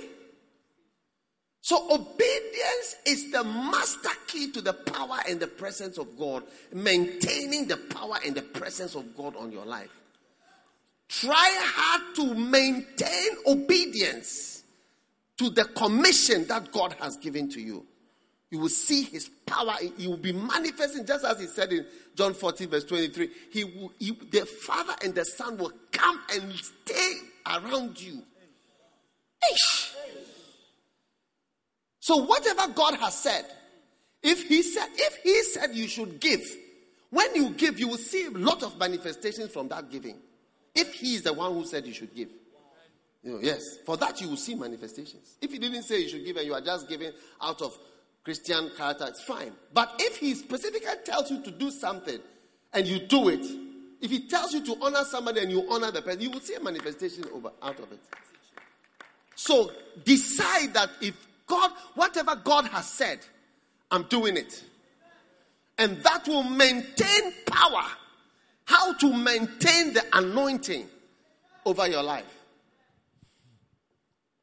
So 1.61 1.93
obedience 1.93 2.95
is 3.05 3.31
the 3.31 3.43
master 3.43 4.09
key 4.27 4.51
to 4.53 4.61
the 4.61 4.73
power 4.73 5.17
and 5.27 5.39
the 5.39 5.47
presence 5.47 5.97
of 5.97 6.17
God, 6.17 6.43
maintaining 6.73 7.67
the 7.67 7.77
power 7.77 8.15
and 8.25 8.33
the 8.33 8.41
presence 8.41 8.95
of 8.95 9.15
God 9.15 9.35
on 9.35 9.51
your 9.51 9.65
life. 9.65 9.91
Try 11.07 11.57
hard 11.61 12.15
to 12.15 12.33
maintain 12.35 13.29
obedience 13.45 14.63
to 15.37 15.49
the 15.49 15.65
commission 15.65 16.47
that 16.47 16.71
God 16.71 16.95
has 16.99 17.17
given 17.17 17.49
to 17.49 17.61
you. 17.61 17.85
You 18.51 18.59
will 18.59 18.69
see 18.69 19.03
his 19.03 19.29
power. 19.45 19.75
He 19.97 20.07
will 20.07 20.17
be 20.17 20.33
manifesting 20.33 21.05
just 21.05 21.23
as 21.23 21.39
he 21.39 21.45
said 21.45 21.71
in 21.71 21.85
John 22.15 22.33
14, 22.33 22.67
verse 22.67 22.83
23. 22.83 23.29
He 23.51 23.63
will, 23.63 23.93
he, 23.99 24.11
the 24.31 24.45
Father 24.45 24.93
and 25.03 25.13
the 25.13 25.23
Son 25.23 25.57
will 25.57 25.71
come 25.91 26.19
and 26.33 26.51
stay 26.53 27.13
around 27.45 28.01
you. 28.01 28.23
Ish. 29.53 29.93
So 31.99 32.17
whatever 32.17 32.73
God 32.73 32.95
has 32.95 33.15
said, 33.15 33.45
if 34.23 34.47
he 34.47 34.63
said, 34.63 34.87
if 34.95 35.17
he 35.23 35.43
said 35.43 35.75
you 35.75 35.87
should 35.87 36.19
give, 36.19 36.41
when 37.11 37.35
you 37.35 37.51
give, 37.51 37.79
you 37.79 37.87
will 37.87 37.97
see 37.97 38.25
a 38.25 38.31
lot 38.31 38.63
of 38.63 38.77
manifestations 38.77 39.51
from 39.51 39.67
that 39.69 39.91
giving. 39.91 40.17
If 40.75 40.93
he 40.93 41.15
is 41.15 41.21
the 41.21 41.33
one 41.33 41.53
who 41.53 41.65
said 41.65 41.85
you 41.85 41.93
should 41.93 42.13
give. 42.15 42.29
You 43.23 43.33
know, 43.33 43.39
yes, 43.41 43.77
for 43.85 43.97
that 43.97 44.19
you 44.21 44.29
will 44.29 44.37
see 44.37 44.55
manifestations. 44.55 45.37
If 45.41 45.51
he 45.51 45.59
didn't 45.59 45.83
say 45.83 46.01
you 46.01 46.09
should 46.09 46.25
give 46.25 46.37
and 46.37 46.45
you 46.45 46.53
are 46.53 46.61
just 46.61 46.87
giving 46.87 47.11
out 47.41 47.61
of 47.61 47.77
Christian 48.29 48.69
character, 48.77 49.05
it's 49.07 49.23
fine. 49.23 49.53
But 49.73 49.95
if 49.97 50.17
he 50.17 50.35
specifically 50.35 50.87
tells 51.03 51.31
you 51.31 51.41
to 51.41 51.49
do 51.49 51.71
something 51.71 52.19
and 52.71 52.85
you 52.85 52.99
do 52.99 53.27
it, 53.27 53.43
if 54.01 54.11
he 54.11 54.27
tells 54.27 54.53
you 54.53 54.63
to 54.65 54.77
honor 54.83 55.03
somebody 55.03 55.41
and 55.41 55.51
you 55.51 55.65
honor 55.67 55.89
the 55.89 56.03
person, 56.03 56.21
you 56.21 56.29
will 56.29 56.39
see 56.39 56.53
a 56.53 56.59
manifestation 56.59 57.25
over 57.33 57.49
out 57.63 57.79
of 57.79 57.91
it. 57.91 57.99
So 59.33 59.71
decide 60.05 60.75
that 60.75 60.91
if 61.01 61.15
God, 61.47 61.71
whatever 61.95 62.35
God 62.35 62.65
has 62.65 62.87
said, 62.87 63.17
I'm 63.89 64.03
doing 64.03 64.37
it. 64.37 64.63
And 65.79 65.97
that 66.03 66.27
will 66.27 66.43
maintain 66.43 67.33
power. 67.47 67.85
How 68.65 68.93
to 68.93 69.11
maintain 69.11 69.95
the 69.95 70.05
anointing 70.13 70.87
over 71.65 71.87
your 71.87 72.03
life. 72.03 72.31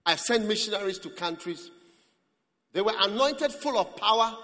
I've 0.04 0.18
sent 0.18 0.48
missionaries 0.48 0.98
to 0.98 1.10
countries 1.10 1.70
they 2.72 2.80
were 2.80 2.94
anointed 3.01 3.52
full 3.52 3.78
of 3.78 3.97
power, 3.97 4.36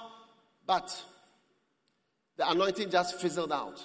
but 0.67 1.03
the 2.37 2.51
anointing 2.51 2.91
just 2.91 3.21
fizzled 3.21 3.53
out. 3.53 3.83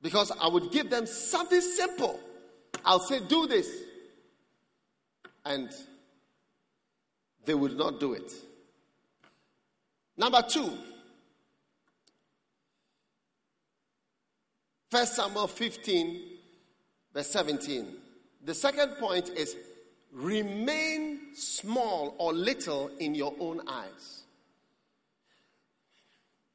Because 0.00 0.32
I 0.40 0.48
would 0.48 0.70
give 0.72 0.90
them 0.90 1.06
something 1.06 1.60
simple. 1.60 2.18
I'll 2.84 3.00
say, 3.00 3.20
do 3.20 3.46
this. 3.46 3.68
And 5.44 5.70
they 7.44 7.54
would 7.54 7.76
not 7.76 8.00
do 8.00 8.12
it. 8.12 8.32
Number 10.16 10.42
two, 10.42 10.72
First 14.90 15.16
Samuel 15.16 15.48
15, 15.48 16.20
verse 17.14 17.28
17. 17.28 17.96
The 18.44 18.54
second 18.54 18.96
point 18.96 19.30
is 19.30 19.56
remain 20.12 21.34
small 21.34 22.14
or 22.18 22.32
little 22.32 22.90
in 22.98 23.14
your 23.14 23.34
own 23.40 23.60
eyes. 23.66 24.24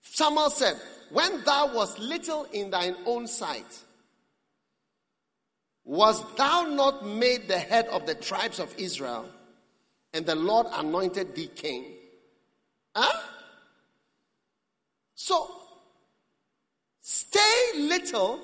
Samuel 0.01 0.49
said, 0.49 0.79
When 1.11 1.43
thou 1.43 1.75
wast 1.75 1.99
little 1.99 2.45
in 2.45 2.69
thine 2.69 2.95
own 3.05 3.27
sight, 3.27 3.83
was 5.83 6.23
thou 6.35 6.63
not 6.63 7.05
made 7.05 7.47
the 7.47 7.57
head 7.57 7.87
of 7.87 8.05
the 8.05 8.15
tribes 8.15 8.59
of 8.59 8.73
Israel, 8.77 9.25
and 10.13 10.25
the 10.25 10.35
Lord 10.35 10.67
anointed 10.73 11.35
thee 11.35 11.47
king? 11.47 11.85
Huh? 12.95 13.21
So, 15.15 15.49
stay 17.01 17.71
little. 17.75 18.39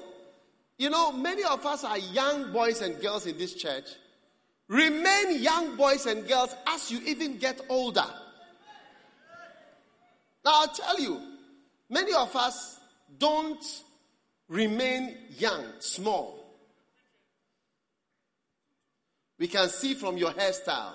You 0.77 0.90
know, 0.90 1.11
many 1.11 1.44
of 1.44 1.65
us 1.65 1.84
are 1.84 1.98
young 1.98 2.52
boys 2.52 2.81
and 2.81 2.99
girls 3.02 3.26
in 3.26 3.38
this 3.38 3.53
church 3.53 3.85
Remain 4.74 5.40
young 5.40 5.76
boys 5.78 6.08
and 6.08 6.28
girls 6.28 6.56
as 6.66 6.90
you 6.90 7.00
even 7.06 7.38
get 7.38 7.62
older. 7.70 8.08
Now, 10.44 10.52
I'll 10.62 10.68
tell 10.68 11.00
you, 11.00 11.22
many 11.91 12.12
of 12.12 12.36
us 12.36 12.80
don't 13.20 13.64
remain 14.48 15.16
young, 15.38 15.64
small. 15.78 16.58
We 19.38 19.48
can 19.48 19.70
see 19.70 19.94
from 19.94 20.18
your 20.18 20.32
hairstyle. 20.32 20.94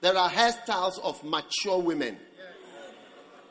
There 0.00 0.16
are 0.18 0.28
hairstyles 0.28 0.98
of 0.98 1.22
mature 1.22 1.78
women. 1.80 2.16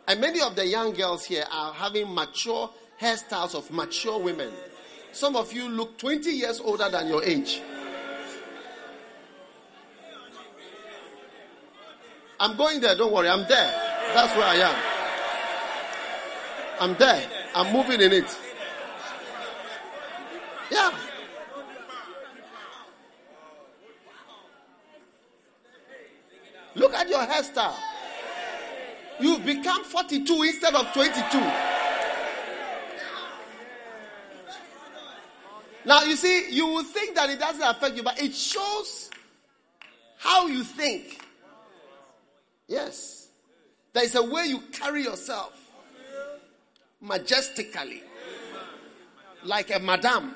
And 0.05 0.19
many 0.19 0.41
of 0.41 0.57
the 0.57 0.65
young 0.65 0.91
girls 0.91 1.23
here 1.23 1.45
are 1.49 1.71
having 1.71 2.13
mature 2.13 2.69
hairstyles 2.99 3.55
of 3.55 3.71
mature 3.71 4.19
women. 4.19 4.51
Some 5.11 5.35
of 5.35 5.53
you 5.53 5.67
look 5.69 5.97
20 5.97 6.29
years 6.31 6.59
older 6.59 6.89
than 6.89 7.07
your 7.07 7.23
age. 7.23 7.61
I'm 12.39 12.57
going 12.57 12.81
there, 12.81 12.95
don't 12.95 13.13
worry, 13.13 13.29
I'm 13.29 13.47
there. 13.47 13.71
That's 14.13 14.35
where 14.35 14.45
I 14.45 14.55
am. 14.55 14.75
I'm 16.79 16.95
there. 16.95 17.29
I'm 17.53 17.71
moving 17.71 18.01
in 18.01 18.11
it. 18.11 18.37
Yeah. 20.71 20.91
Look 26.73 26.93
at 26.93 27.07
your 27.07 27.19
hairstyle. 27.19 27.75
You've 29.19 29.45
become 29.45 29.83
42 29.83 30.41
instead 30.43 30.73
of 30.73 30.91
22. 30.93 31.70
Now, 35.91 36.03
you 36.03 36.15
see, 36.15 36.49
you 36.49 36.67
will 36.67 36.85
think 36.85 37.15
that 37.15 37.29
it 37.29 37.37
doesn't 37.37 37.61
affect 37.61 37.97
you, 37.97 38.03
but 38.03 38.17
it 38.17 38.33
shows 38.33 39.09
how 40.17 40.47
you 40.47 40.63
think. 40.63 41.19
Yes. 42.65 43.27
There 43.91 44.05
is 44.05 44.15
a 44.15 44.23
way 44.23 44.45
you 44.45 44.61
carry 44.71 45.03
yourself 45.03 45.51
majestically, 47.01 48.03
like 49.43 49.75
a 49.75 49.79
madam. 49.79 50.33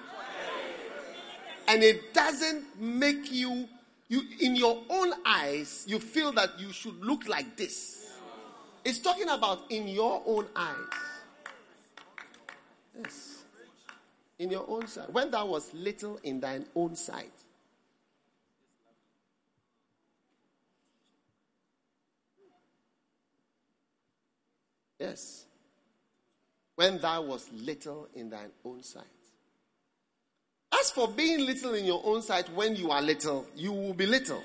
And 1.69 1.81
it 1.83 2.13
doesn't 2.13 2.77
make 2.77 3.31
you, 3.31 3.69
you, 4.09 4.23
in 4.41 4.57
your 4.57 4.83
own 4.89 5.13
eyes, 5.25 5.85
you 5.87 5.99
feel 5.99 6.33
that 6.33 6.59
you 6.59 6.73
should 6.73 6.99
look 6.99 7.29
like 7.29 7.55
this. 7.55 8.11
It's 8.83 8.99
talking 8.99 9.29
about 9.29 9.71
in 9.71 9.87
your 9.87 10.21
own 10.25 10.47
eyes. 10.53 10.75
Yes 13.01 13.24
in 14.37 14.49
your 14.49 14.65
own 14.67 14.87
sight. 14.87 15.11
When 15.11 15.31
thou 15.31 15.45
was 15.45 15.73
little 15.73 16.19
in 16.23 16.39
thine 16.39 16.65
own 16.75 16.95
sight. 16.95 17.31
Yes. 24.99 25.45
When 26.75 26.99
thou 26.99 27.21
was 27.21 27.49
little 27.53 28.07
in 28.15 28.29
thine 28.29 28.51
own 28.63 28.83
sight. 28.83 29.03
As 30.77 30.91
for 30.91 31.07
being 31.07 31.45
little 31.45 31.73
in 31.73 31.85
your 31.85 32.01
own 32.03 32.21
sight, 32.21 32.49
when 32.53 32.75
you 32.75 32.91
are 32.91 33.01
little, 33.01 33.47
you 33.55 33.71
will 33.71 33.93
be 33.93 34.05
little. 34.05 34.43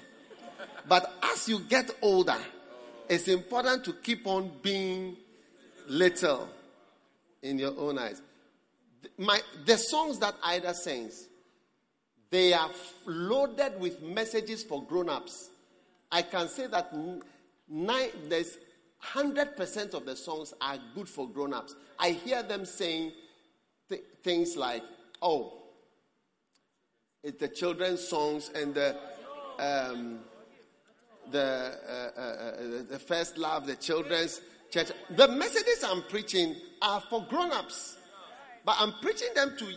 But 0.88 1.12
as 1.22 1.48
you 1.48 1.60
get 1.60 1.90
older, 2.02 2.38
it's 3.08 3.26
important 3.26 3.84
to 3.84 3.94
keep 3.94 4.26
on 4.26 4.50
being 4.62 5.16
little 5.88 6.48
in 7.42 7.58
your 7.58 7.76
own 7.76 7.98
eyes 7.98 8.22
my, 9.18 9.40
the 9.64 9.77
songs 9.77 10.18
that 10.18 10.35
Ida 10.44 10.74
sings, 10.74 11.28
they 12.31 12.52
are 12.52 12.70
loaded 13.06 13.81
with 13.81 14.02
messages 14.02 14.62
for 14.62 14.82
grown-ups. 14.85 15.51
I 16.12 16.22
can 16.22 16.48
say 16.48 16.66
that 16.68 16.93
nine, 17.68 18.10
there's 18.28 18.59
100% 19.05 19.94
of 19.94 20.06
the 20.06 20.16
songs 20.16 20.52
are 20.60 20.77
good 20.94 21.09
for 21.09 21.28
grown-ups. 21.28 21.74
I 21.98 22.10
hear 22.10 22.43
them 22.43 22.64
saying 22.64 23.12
th- 23.89 24.02
things 24.22 24.56
like, 24.56 24.82
oh, 25.22 25.55
it's 27.22 27.39
the 27.39 27.48
children's 27.48 28.06
songs 28.06 28.51
and 28.55 28.74
the, 28.74 28.97
um, 29.59 30.20
the, 31.31 31.74
uh, 31.89 32.20
uh, 32.20 32.22
uh, 32.22 32.82
the 32.90 32.98
first 32.98 33.39
love, 33.39 33.66
the 33.66 33.77
children's 33.77 34.40
church. 34.70 34.89
The 35.10 35.28
messages 35.28 35.85
I'm 35.85 36.02
preaching 36.02 36.56
are 36.81 37.01
for 37.01 37.27
grown-ups. 37.28 37.98
But 38.64 38.76
I'm 38.78 38.92
preaching 39.00 39.28
them 39.34 39.54
to 39.58 39.72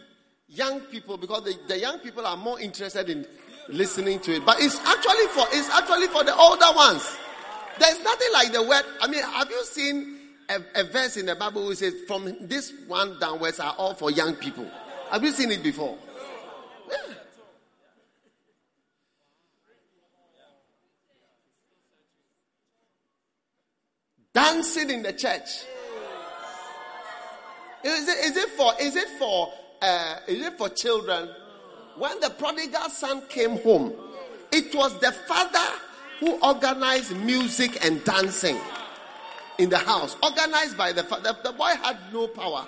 young 0.48 0.82
people 0.82 1.18
because 1.18 1.44
the, 1.44 1.58
the 1.68 1.80
young 1.80 2.00
people 2.00 2.26
are 2.26 2.38
more 2.38 2.60
interested 2.60 3.10
in 3.10 3.26
listening 3.70 4.20
to 4.22 4.36
it. 4.36 4.46
But 4.46 4.58
it's 4.60 4.80
actually 4.80 5.28
for 5.28 5.46
it's 5.52 5.70
actually 5.70 6.08
for 6.08 6.24
the 6.24 6.36
older 6.36 6.76
ones. 6.76 7.18
There's 7.80 8.04
nothing 8.04 8.28
like 8.34 8.52
the 8.52 8.64
word. 8.64 8.84
I 9.02 9.08
mean, 9.08 9.24
have 9.24 9.50
you 9.50 9.64
seen 9.66 10.20
a, 10.50 10.62
a 10.76 10.84
verse 10.84 11.18
in 11.18 11.26
the 11.26 11.36
Bible 11.36 11.68
which 11.68 11.80
says, 11.80 11.94
"From 12.08 12.36
this 12.42 12.74
one 12.88 13.20
downwards 13.20 13.60
are 13.60 13.74
all 13.78 13.94
for 13.94 14.12
young 14.12 14.36
people"? 14.36 14.70
Have 15.12 15.24
you 15.24 15.32
seen 15.32 15.52
it 15.52 15.64
before? 15.64 15.98
Yeah. 16.92 17.14
Dancing 24.34 24.90
in 24.90 25.04
the 25.04 25.14
church. 25.14 25.66
Is 27.84 28.08
it, 28.08 28.18
is 28.26 28.38
it 28.38 28.50
for 28.50 28.74
is 28.80 28.96
it 28.96 29.10
for 29.20 29.52
uh, 29.82 30.16
is 30.28 30.46
it 30.46 30.58
for 30.58 30.70
children? 30.70 31.30
When 31.98 32.20
the 32.20 32.30
prodigal 32.30 32.90
son 32.90 33.24
came 33.28 33.58
home, 33.60 33.94
it 34.52 34.74
was 34.74 34.98
the 35.00 35.12
father 35.12 35.80
who 36.20 36.40
organized 36.42 37.16
music 37.18 37.86
and 37.86 38.04
dancing 38.04 38.58
in 39.58 39.70
the 39.70 39.78
house, 39.78 40.16
organized 40.24 40.78
by 40.78 40.92
the 40.94 41.04
father. 41.04 41.36
The 41.44 41.52
boy 41.52 41.72
had 41.82 41.98
no 42.12 42.28
power. 42.28 42.68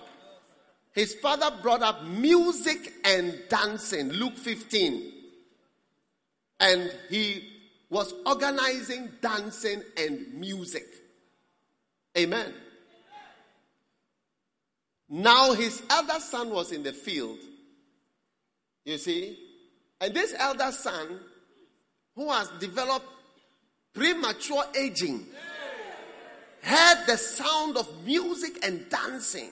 His 0.92 1.14
father 1.16 1.52
brought 1.62 1.82
up 1.82 2.04
music 2.06 2.94
and 3.04 3.38
dancing, 3.50 4.10
Luke 4.12 4.38
15. 4.38 5.12
And 6.60 6.94
he 7.10 7.50
was 7.90 8.14
organizing 8.26 9.12
dancing 9.22 9.84
and 9.98 10.34
music. 10.34 10.86
Amen. 12.18 12.54
Now 15.10 15.54
his 15.54 15.84
elder 15.90 16.20
son 16.20 16.50
was 16.50 16.72
in 16.72 16.84
the 16.84 16.94
field. 16.94 17.40
You 18.84 18.98
see? 18.98 19.38
And 20.02 20.14
this 20.14 20.34
elder 20.38 20.72
son, 20.72 21.20
who 22.16 22.32
has 22.32 22.50
developed 22.60 23.06
premature 23.94 24.64
aging, 24.78 25.26
heard 26.62 27.06
the 27.08 27.18
sound 27.18 27.78
of 27.78 28.06
music 28.06 28.66
and 28.66 28.90
dancing. 28.90 29.52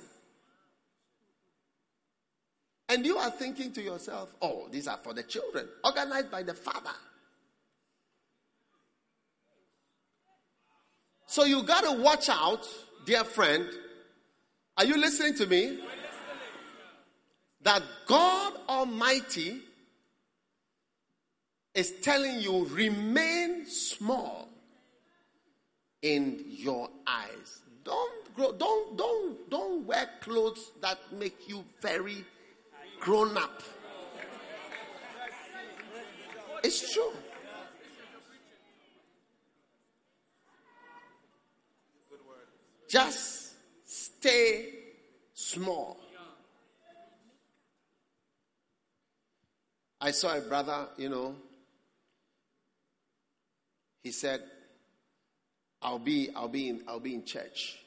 And 2.90 3.06
you 3.06 3.18
are 3.18 3.32
thinking 3.32 3.72
to 3.74 3.82
yourself, 3.82 4.34
oh, 4.42 4.68
these 4.72 4.88
are 4.88 4.98
for 4.98 5.14
the 5.14 5.24
children, 5.24 5.68
organized 5.84 6.30
by 6.30 6.44
the 6.44 6.54
father. 6.54 6.92
So 11.26 11.46
you 11.46 11.64
got 11.64 11.84
to 11.86 12.02
watch 12.02 12.30
out, 12.30 12.68
dear 13.06 13.24
friend. 13.24 13.68
Are 14.78 14.86
you 14.86 14.98
listening 14.98 15.36
to 15.36 15.46
me? 15.46 15.80
That 17.62 17.84
God 18.08 18.54
Almighty 18.68 19.62
is 21.74 21.92
telling 22.02 22.40
you 22.40 22.66
remain 22.66 23.66
small 23.66 24.50
in 26.02 26.44
your 26.50 26.90
eyes. 27.08 27.62
Don't 27.84 28.36
grow, 28.36 28.52
don't 28.52 28.98
don't 28.98 29.50
don't 29.50 29.86
wear 29.86 30.10
clothes 30.22 30.72
that 30.82 31.00
make 31.14 31.48
you 31.48 31.64
very 31.82 32.26
grown 33.00 33.38
up. 33.38 33.62
It's 36.64 36.94
true. 36.94 37.12
Just 42.90 43.43
stay 44.24 44.66
small. 45.34 45.98
I 50.00 50.12
saw 50.12 50.38
a 50.38 50.42
brother, 50.42 50.88
you 50.98 51.10
know, 51.10 51.36
he 54.02 54.12
said, 54.12 54.42
I'll 55.82 56.00
be, 56.00 56.30
I'll 56.36 56.48
be 56.48 56.70
in, 56.70 56.84
I'll 56.88 57.02
be 57.02 57.14
in 57.14 57.26
church. 57.26 57.78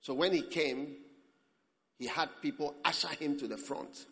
So 0.00 0.14
when 0.14 0.32
he 0.32 0.40
came, 0.40 0.96
he 1.98 2.06
had 2.06 2.30
people 2.40 2.74
usher 2.82 3.08
him 3.08 3.38
to 3.40 3.46
the 3.46 3.58
front. 3.58 4.06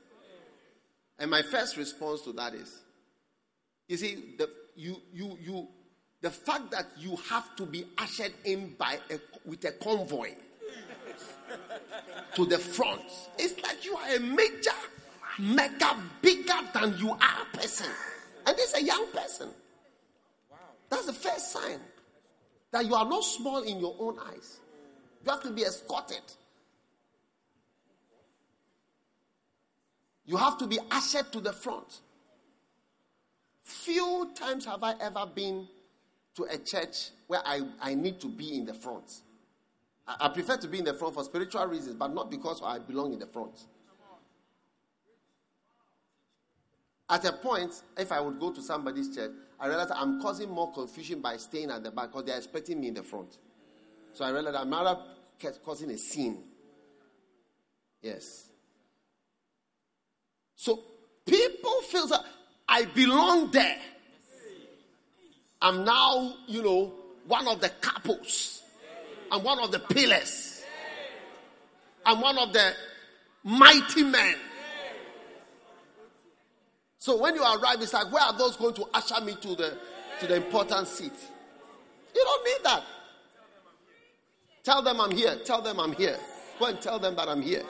And 1.18 1.30
my 1.30 1.40
first 1.40 1.78
response 1.78 2.20
to 2.22 2.32
that 2.34 2.52
is, 2.55 2.82
you 3.88 3.96
see, 3.96 4.34
the, 4.36 4.50
you, 4.76 4.96
you, 5.10 5.38
you, 5.40 5.68
the 6.20 6.30
fact 6.30 6.70
that 6.72 6.86
you 6.96 7.16
have 7.30 7.54
to 7.56 7.66
be 7.66 7.84
ushered 7.96 8.32
in 8.44 8.74
by 8.78 8.98
a, 9.10 9.18
with 9.44 9.64
a 9.64 9.72
convoy 9.72 10.30
to 12.34 12.44
the 12.44 12.58
front, 12.58 13.02
it's 13.38 13.60
like 13.62 13.84
you 13.84 13.96
are 13.96 14.16
a 14.16 14.20
major, 14.20 14.70
mega, 15.38 15.96
bigger 16.20 16.58
than 16.74 16.96
you 16.98 17.10
are 17.10 17.44
person. 17.52 17.90
And 18.46 18.56
this 18.56 18.74
is 18.74 18.82
a 18.82 18.84
young 18.84 19.06
person. 19.12 19.48
That's 20.90 21.06
the 21.06 21.12
first 21.12 21.52
sign 21.52 21.80
that 22.72 22.84
you 22.86 22.94
are 22.94 23.08
not 23.08 23.22
small 23.22 23.62
in 23.62 23.78
your 23.78 23.94
own 23.98 24.18
eyes. 24.18 24.60
You 25.24 25.30
have 25.30 25.42
to 25.42 25.50
be 25.50 25.62
escorted. 25.62 26.22
You 30.24 30.36
have 30.36 30.58
to 30.58 30.66
be 30.66 30.78
ushered 30.90 31.32
to 31.32 31.40
the 31.40 31.52
front. 31.52 32.00
Few 33.62 34.30
times 34.34 34.64
have 34.64 34.82
I 34.82 34.94
ever 35.00 35.26
been 35.26 35.68
to 36.39 36.44
a 36.44 36.56
church 36.56 37.10
where 37.27 37.40
I, 37.44 37.62
I 37.81 37.94
need 37.94 38.20
to 38.20 38.28
be 38.28 38.56
in 38.56 38.65
the 38.65 38.73
front. 38.73 39.23
I, 40.06 40.16
I 40.20 40.28
prefer 40.28 40.56
to 40.56 40.69
be 40.69 40.78
in 40.78 40.85
the 40.85 40.94
front 40.94 41.15
for 41.15 41.24
spiritual 41.24 41.66
reasons, 41.66 41.97
but 41.97 42.15
not 42.15 42.31
because 42.31 42.62
I 42.65 42.78
belong 42.78 43.12
in 43.12 43.19
the 43.19 43.27
front. 43.27 43.59
At 47.10 47.24
a 47.24 47.32
point, 47.32 47.73
if 47.97 48.12
I 48.12 48.20
would 48.20 48.39
go 48.39 48.52
to 48.52 48.62
somebody's 48.62 49.15
church, 49.15 49.32
I 49.59 49.66
realize 49.66 49.90
I'm 49.93 50.23
causing 50.23 50.51
more 50.51 50.73
confusion 50.73 51.20
by 51.20 51.39
staying 51.39 51.70
at 51.70 51.82
the 51.82 51.90
back 51.90 52.12
because 52.12 52.24
they're 52.24 52.36
expecting 52.36 52.81
me 52.81 52.89
in 52.89 52.94
the 52.94 53.02
front. 53.02 53.39
So 54.12 54.24
I 54.24 54.31
realize 54.31 54.55
I'm 54.55 54.70
rather 54.70 55.01
causing 55.65 55.90
a 55.90 55.98
scene. 55.98 56.44
Yes. 58.01 58.51
So 60.55 60.85
people 61.27 61.81
feel 61.90 62.06
that 62.09 62.24
I 62.69 62.85
belong 62.85 63.51
there. 63.51 63.78
I'm 65.60 65.85
now, 65.85 66.35
you 66.47 66.62
know, 66.62 66.93
one 67.26 67.48
of 67.48 67.60
the 67.60 67.68
couples. 67.80 68.62
I'm 69.30 69.43
one 69.43 69.59
of 69.59 69.72
the 69.72 69.80
pillars. 69.80 70.62
I'm 72.06 72.20
one 72.20 72.39
of 72.39 72.52
the 72.52 72.72
mighty 73.44 74.05
men. 74.05 74.36
So 76.98 77.16
when 77.20 77.35
you 77.35 77.43
arrive, 77.43 77.80
it's 77.80 77.93
like, 77.93 78.10
where 78.12 78.22
are 78.22 78.36
those 78.36 78.56
going 78.56 78.74
to 78.74 78.86
usher 78.94 79.20
me 79.24 79.35
to 79.36 79.55
the 79.55 79.78
to 80.20 80.26
the 80.26 80.36
important 80.36 80.89
seat? 80.89 81.12
You 82.14 82.24
don't 82.24 82.44
need 82.44 82.64
that. 82.64 82.85
Tell 84.62 84.82
them 84.82 85.01
I'm 85.01 85.12
here. 85.12 85.36
Tell 85.44 85.62
them 85.62 85.80
I'm 85.80 85.93
here. 85.93 86.18
Go 86.59 86.66
and 86.66 86.80
tell 86.80 86.98
them 86.98 87.14
that 87.16 87.28
I'm 87.28 87.43
here. 87.43 87.62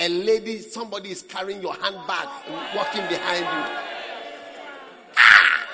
A 0.00 0.08
lady, 0.08 0.60
somebody 0.62 1.10
is 1.10 1.20
carrying 1.20 1.60
your 1.60 1.74
handbag 1.74 2.28
and 2.46 2.54
walking 2.74 3.06
behind 3.06 3.40
you. 3.40 3.84
Ah! 5.18 5.68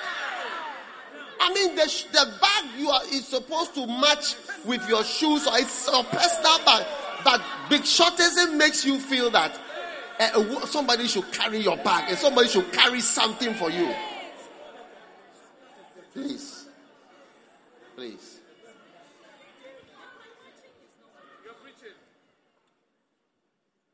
I 1.39 1.53
mean, 1.53 1.75
the, 1.75 1.85
the 2.11 2.33
bag 2.41 2.65
you 2.77 2.89
are 2.89 3.03
is 3.05 3.25
supposed 3.25 3.73
to 3.75 3.87
match 3.87 4.35
with 4.65 4.85
your 4.89 5.05
shoes, 5.05 5.47
or 5.47 5.57
it's 5.57 5.87
a 5.87 6.03
personal 6.03 6.57
bag. 6.65 6.85
But 7.23 7.41
big 7.69 7.83
shortism 7.83 8.57
makes 8.57 8.83
you 8.83 8.99
feel 8.99 9.29
that 9.29 9.57
uh, 10.19 10.65
somebody 10.65 11.07
should 11.07 11.31
carry 11.31 11.59
your 11.59 11.77
bag 11.77 12.09
and 12.09 12.17
somebody 12.17 12.49
should 12.49 12.71
carry 12.73 12.99
something 12.99 13.53
for 13.53 13.71
you. 13.71 13.95
Please. 16.13 16.65
Please. 17.95 18.36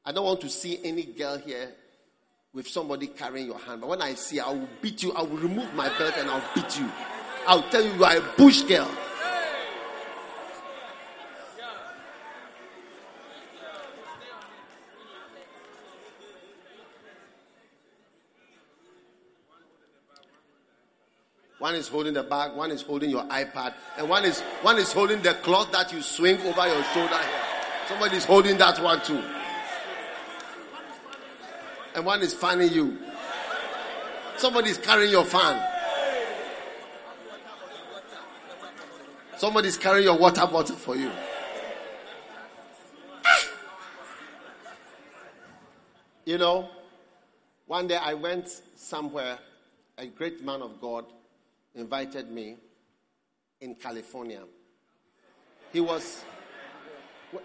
I 0.06 0.12
don't 0.12 0.26
want 0.26 0.42
to 0.42 0.50
see 0.50 0.80
any 0.84 1.04
girl 1.04 1.38
here 1.38 1.72
with 2.54 2.68
somebody 2.68 3.08
carrying 3.08 3.48
your 3.48 3.58
hand. 3.60 3.82
But 3.82 3.90
when 3.90 4.02
I 4.02 4.16
see, 4.16 4.40
I 4.40 4.50
will 4.50 4.68
beat 4.82 5.02
you. 5.02 5.14
I 5.14 5.22
will 5.22 5.38
remove 5.38 5.74
my 5.74 5.88
belt 5.98 6.16
and 6.18 6.30
I'll 6.30 6.44
beat 6.54 6.78
you. 6.78 6.90
I'll 7.48 7.64
tell 7.70 7.82
you 7.82 7.94
you 7.94 8.04
are 8.04 8.18
a 8.18 8.22
bush 8.38 8.64
girl. 8.64 8.90
One 21.60 21.76
is 21.76 21.88
holding 21.88 22.14
the 22.14 22.24
bag, 22.24 22.58
one 22.58 22.72
is 22.72 22.82
holding 22.82 23.10
your 23.10 23.24
iPad, 23.24 23.74
and 23.98 24.10
one 24.10 24.26
is 24.26 24.42
one 24.64 24.78
is 24.78 24.92
holding 24.92 25.22
the 25.22 25.34
cloth 25.36 25.72
that 25.72 25.94
you 25.94 26.02
swing 26.02 26.36
over 26.42 26.68
your 26.68 26.84
shoulder 26.84 27.18
here. 27.18 27.42
Somebody 27.88 28.18
is 28.18 28.26
holding 28.26 28.58
that 28.58 28.84
one 28.84 29.02
too 29.02 29.24
and 31.96 32.06
one 32.06 32.22
is 32.22 32.34
fanning 32.34 32.72
you. 32.72 32.98
Somebody 34.38 34.72
is 34.72 34.78
carrying 34.78 35.12
your 35.12 35.26
fan. 35.26 35.70
Somebody 39.38 39.68
is 39.68 39.78
carrying 39.78 40.06
your 40.06 40.18
water 40.18 40.46
bottle 40.48 40.76
for 40.76 40.96
you. 40.96 41.12
Ah! 43.26 43.46
You 46.26 46.38
know, 46.38 46.70
one 47.68 47.88
day 47.88 47.98
I 47.98 48.14
went 48.14 48.48
somewhere, 48.76 49.38
a 49.98 50.08
great 50.08 50.44
man 50.44 50.62
of 50.62 50.80
God 50.80 51.06
invited 51.76 52.32
me 52.32 52.56
in 53.62 53.76
California. 53.76 54.44
He 55.72 55.82
was, 55.82 56.24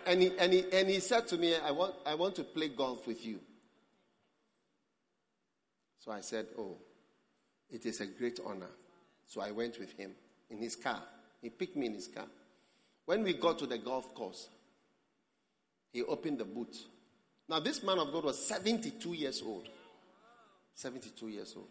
and 0.06 0.22
he, 0.22 0.32
and 0.38 0.52
he, 0.52 0.64
and 0.72 0.88
he 0.88 1.00
said 1.00 1.26
to 1.28 1.36
me, 1.38 1.56
I 1.56 1.70
want, 1.70 1.94
I 2.06 2.14
want 2.14 2.34
to 2.36 2.44
play 2.44 2.68
golf 2.68 3.06
with 3.06 3.24
you. 3.24 3.40
So 6.09 6.14
I 6.14 6.22
said, 6.22 6.47
Oh. 6.56 6.74
It 7.70 7.85
is 7.85 8.01
a 8.01 8.06
great 8.06 8.40
honor. 8.47 8.70
So 9.26 9.43
I 9.43 9.51
went 9.51 9.78
with 9.78 9.93
him 9.93 10.12
in 10.48 10.56
his 10.56 10.74
car. 10.74 11.02
He 11.43 11.51
picked 11.51 11.76
me 11.76 11.85
in 11.85 11.93
his 11.93 12.09
car. 12.09 12.24
When 13.05 13.22
we 13.22 13.35
got 13.35 13.59
to 13.59 13.66
the 13.66 13.76
golf 13.76 14.14
course, 14.14 14.48
he 15.93 16.02
opened 16.02 16.39
the 16.39 16.47
boot. 16.47 16.74
Now, 17.47 17.60
this 17.60 17.82
man 17.82 17.98
of 17.98 18.10
God 18.10 18.24
was 18.24 18.43
72 18.43 19.12
years 19.12 19.43
old. 19.44 19.68
72 20.76 21.28
years 21.28 21.52
old. 21.55 21.68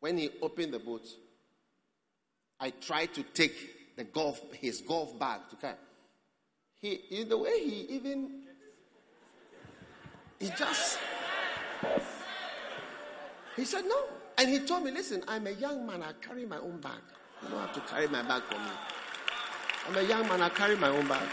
When 0.00 0.16
he 0.16 0.30
opened 0.40 0.72
the 0.72 0.78
boot, 0.78 1.06
I 2.58 2.70
tried 2.70 3.12
to 3.16 3.22
take 3.22 3.96
the 3.98 4.04
golf, 4.04 4.40
his 4.54 4.80
golf 4.80 5.18
bag 5.18 5.40
to 5.50 5.56
carry. 5.56 5.74
He, 6.80 6.92
in 7.10 7.28
the 7.28 7.36
way 7.36 7.60
he 7.60 7.80
even, 7.90 8.44
he 10.40 10.48
just, 10.56 10.98
he 13.58 13.64
said 13.64 13.84
no. 13.86 14.04
And 14.38 14.48
he 14.48 14.60
told 14.60 14.84
me, 14.84 14.90
listen, 14.90 15.22
I'm 15.26 15.46
a 15.46 15.50
young 15.50 15.86
man, 15.86 16.02
I 16.02 16.12
carry 16.24 16.46
my 16.46 16.58
own 16.58 16.80
bag. 16.80 17.00
You 17.42 17.48
don't 17.48 17.58
have 17.58 17.72
to 17.74 17.80
carry 17.80 18.06
my 18.06 18.22
bag 18.22 18.42
for 18.44 18.54
me. 18.54 18.70
I'm 19.88 19.96
a 19.96 20.08
young 20.08 20.28
man, 20.28 20.42
I 20.42 20.48
carry 20.48 20.76
my 20.76 20.88
own 20.88 21.08
bag. 21.08 21.28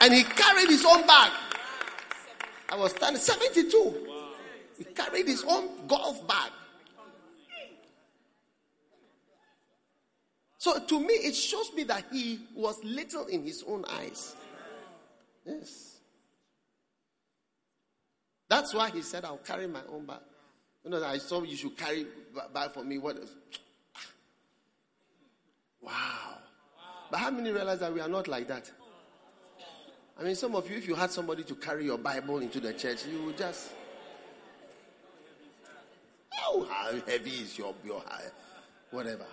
And 0.00 0.12
he 0.12 0.22
carried 0.22 0.68
his 0.68 0.84
own 0.84 1.06
bag. 1.06 1.32
I 2.68 2.76
was 2.76 2.92
standing 2.92 3.20
72. 3.20 3.94
He 4.78 4.84
carried 4.84 5.26
his 5.26 5.44
own 5.48 5.86
golf 5.86 6.26
bag. 6.28 6.50
So 10.58 10.78
to 10.78 11.00
me, 11.00 11.14
it 11.14 11.34
shows 11.34 11.72
me 11.74 11.84
that 11.84 12.04
he 12.10 12.40
was 12.54 12.82
little 12.84 13.26
in 13.26 13.44
his 13.44 13.62
own 13.66 13.84
eyes. 13.86 14.34
Yes. 15.44 15.93
That's 18.48 18.74
why 18.74 18.90
he 18.90 19.02
said, 19.02 19.24
I'll 19.24 19.38
carry 19.38 19.66
my 19.66 19.80
own 19.90 20.06
bag. 20.06 20.18
You 20.84 20.90
know, 20.90 21.02
I 21.02 21.18
saw 21.18 21.42
you 21.42 21.56
should 21.56 21.76
carry 21.76 22.06
bag 22.52 22.72
for 22.72 22.84
me. 22.84 22.98
What 22.98 23.16
is. 23.16 23.30
Wow. 25.80 26.38
But 27.10 27.18
how 27.18 27.30
many 27.30 27.50
realize 27.50 27.80
that 27.80 27.92
we 27.92 28.00
are 28.00 28.08
not 28.08 28.26
like 28.26 28.48
that? 28.48 28.70
I 30.18 30.22
mean, 30.22 30.34
some 30.34 30.54
of 30.54 30.70
you, 30.70 30.76
if 30.76 30.88
you 30.88 30.94
had 30.94 31.10
somebody 31.10 31.42
to 31.42 31.54
carry 31.54 31.84
your 31.84 31.98
Bible 31.98 32.38
into 32.38 32.58
the 32.58 32.72
church, 32.72 33.04
you 33.06 33.22
would 33.24 33.36
just. 33.36 33.70
Oh, 36.46 36.66
how 36.70 36.92
heavy 37.06 37.30
is 37.30 37.58
your, 37.58 37.74
your 37.84 38.02
whatever. 38.90 39.26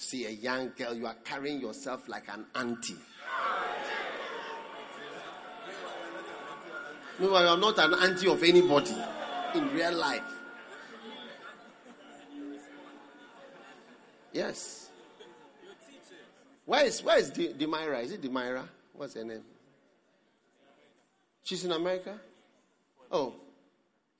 See 0.00 0.26
a 0.26 0.30
young 0.30 0.72
girl, 0.76 0.94
you 0.94 1.06
are 1.06 1.16
carrying 1.24 1.60
yourself 1.60 2.08
like 2.08 2.32
an 2.32 2.46
auntie. 2.54 2.96
No, 7.18 7.28
you 7.28 7.34
are 7.34 7.56
not 7.56 7.78
an 7.78 7.94
auntie 7.94 8.28
of 8.28 8.42
anybody 8.42 8.96
in 9.54 9.74
real 9.74 9.94
life. 9.94 10.22
Yes. 14.32 14.90
Where 16.64 16.86
is 16.86 17.02
where 17.02 17.18
is 17.18 17.30
De- 17.30 17.52
Demira? 17.52 18.02
Is 18.02 18.12
it 18.12 18.22
Demira? 18.22 18.66
What's 18.94 19.14
her 19.14 19.24
name? 19.24 19.42
She's 21.42 21.64
in 21.64 21.72
America. 21.72 22.18
Oh, 23.10 23.34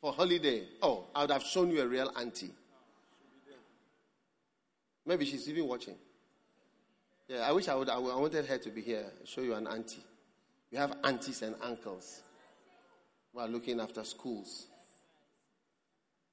for 0.01 0.13
holiday. 0.13 0.67
Oh, 0.83 1.07
I 1.15 1.23
would 1.23 1.31
have 1.31 1.45
shown 1.45 1.71
you 1.71 1.81
a 1.81 1.87
real 1.87 2.13
auntie. 2.19 2.51
Maybe 5.07 5.25
she's 5.25 5.49
even 5.49 5.67
watching. 5.67 5.97
Yeah, 7.29 7.49
I 7.49 7.53
wish 7.53 7.69
I 7.69 7.75
would. 7.75 7.89
I 7.89 7.99
wanted 7.99 8.47
her 8.47 8.59
to 8.59 8.71
be 8.71 8.81
here. 8.81 9.05
Show 9.25 9.41
you 9.43 9.55
an 9.55 9.67
auntie. 9.67 10.05
We 10.71 10.79
have 10.79 10.97
aunties 11.05 11.43
and 11.43 11.55
uncles 11.63 12.23
who 13.33 13.41
are 13.41 13.49
looking 13.49 13.81
after 13.81 14.05
schools. 14.05 14.67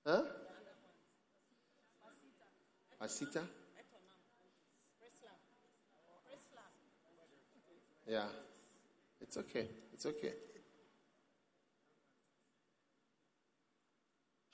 Huh? 0.05 0.23
Asita? 3.01 3.43
Yeah. 8.07 8.25
It's 9.21 9.37
okay. 9.37 9.67
It's 9.93 10.05
okay. 10.05 10.33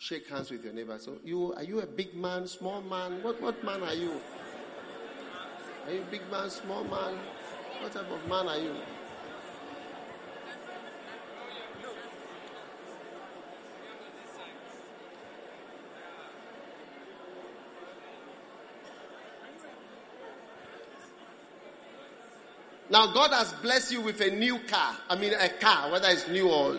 Shake 0.03 0.27
hands 0.27 0.51
with 0.51 0.65
your 0.65 0.73
neighbor. 0.73 0.97
So 0.99 1.15
you 1.23 1.53
are 1.53 1.63
you 1.63 1.79
a 1.79 1.85
big 1.85 2.13
man, 2.13 2.45
small 2.45 2.81
man? 2.81 3.23
What 3.23 3.41
what 3.41 3.63
man 3.63 3.81
are 3.83 3.93
you? 3.93 4.11
Are 5.85 5.93
you 5.93 6.03
big 6.11 6.29
man, 6.29 6.49
small 6.49 6.83
man? 6.83 7.17
What 7.79 7.93
type 7.93 8.11
of 8.11 8.27
man 8.27 8.49
are 8.49 8.57
you? 8.57 8.75
Now, 22.89 23.13
God 23.13 23.31
has 23.31 23.53
blessed 23.53 23.93
you 23.93 24.01
with 24.01 24.19
a 24.19 24.29
new 24.29 24.59
car. 24.67 24.97
I 25.09 25.15
mean, 25.15 25.33
a 25.33 25.47
car, 25.47 25.89
whether 25.89 26.09
it's 26.09 26.27
new 26.27 26.49
or 26.49 26.77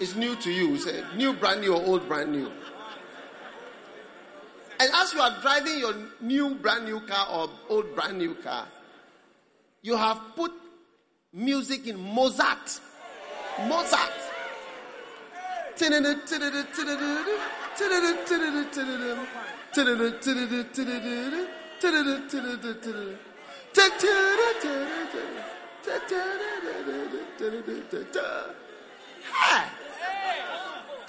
it's 0.00 0.16
new 0.16 0.34
to 0.36 0.50
you. 0.50 0.74
It's 0.74 0.86
a 0.86 1.04
new, 1.16 1.34
brand 1.34 1.60
new, 1.60 1.74
or 1.74 1.82
old, 1.82 2.08
brand 2.08 2.32
new. 2.32 2.50
And 4.80 4.90
as 4.94 5.12
you 5.12 5.20
are 5.20 5.40
driving 5.42 5.78
your 5.78 5.94
new, 6.22 6.54
brand 6.54 6.86
new 6.86 7.00
car 7.00 7.26
or 7.30 7.50
old, 7.68 7.94
brand 7.94 8.18
new 8.18 8.34
car, 8.34 8.66
you 9.82 9.96
have 9.96 10.18
put 10.34 10.52
music 11.32 11.86
in 11.86 12.00
Mozart. 12.00 12.80
Mozart. 13.68 14.10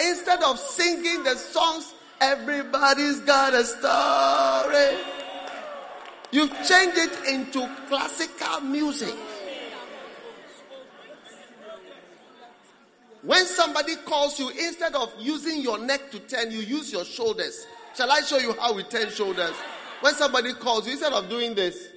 Instead 0.03 0.44
of 0.44 0.57
singing 0.57 1.23
the 1.23 1.36
songs, 1.36 1.94
everybody's 2.19 3.19
got 3.22 3.53
a 3.53 3.64
story. 3.64 4.98
You've 6.32 6.52
changed 6.68 6.98
it 6.98 7.34
into 7.34 7.69
classical 7.88 8.61
music. 8.61 9.14
When 13.23 13.45
somebody 13.45 13.95
calls 13.98 14.40
you, 14.40 14.49
instead 14.49 14.95
of 14.95 15.14
using 15.19 15.61
your 15.61 15.78
neck 15.78 16.10
to 16.11 16.19
turn, 16.19 16.52
you 16.52 16.60
use 16.60 16.91
your 16.91 17.06
shoulders. 17.06 17.68
Shall 17.95 18.11
I 18.11 18.22
show 18.22 18.38
you 18.38 18.53
how 18.53 18.73
we 18.73 18.84
turn 18.84 19.10
shoulders? 19.11 19.53
When 19.99 20.15
somebody 20.15 20.53
calls 20.53 20.88
you, 20.88 20.94
instead 20.94 21.14
of 21.14 21.30
doing 21.30 21.53
this, 21.53 21.90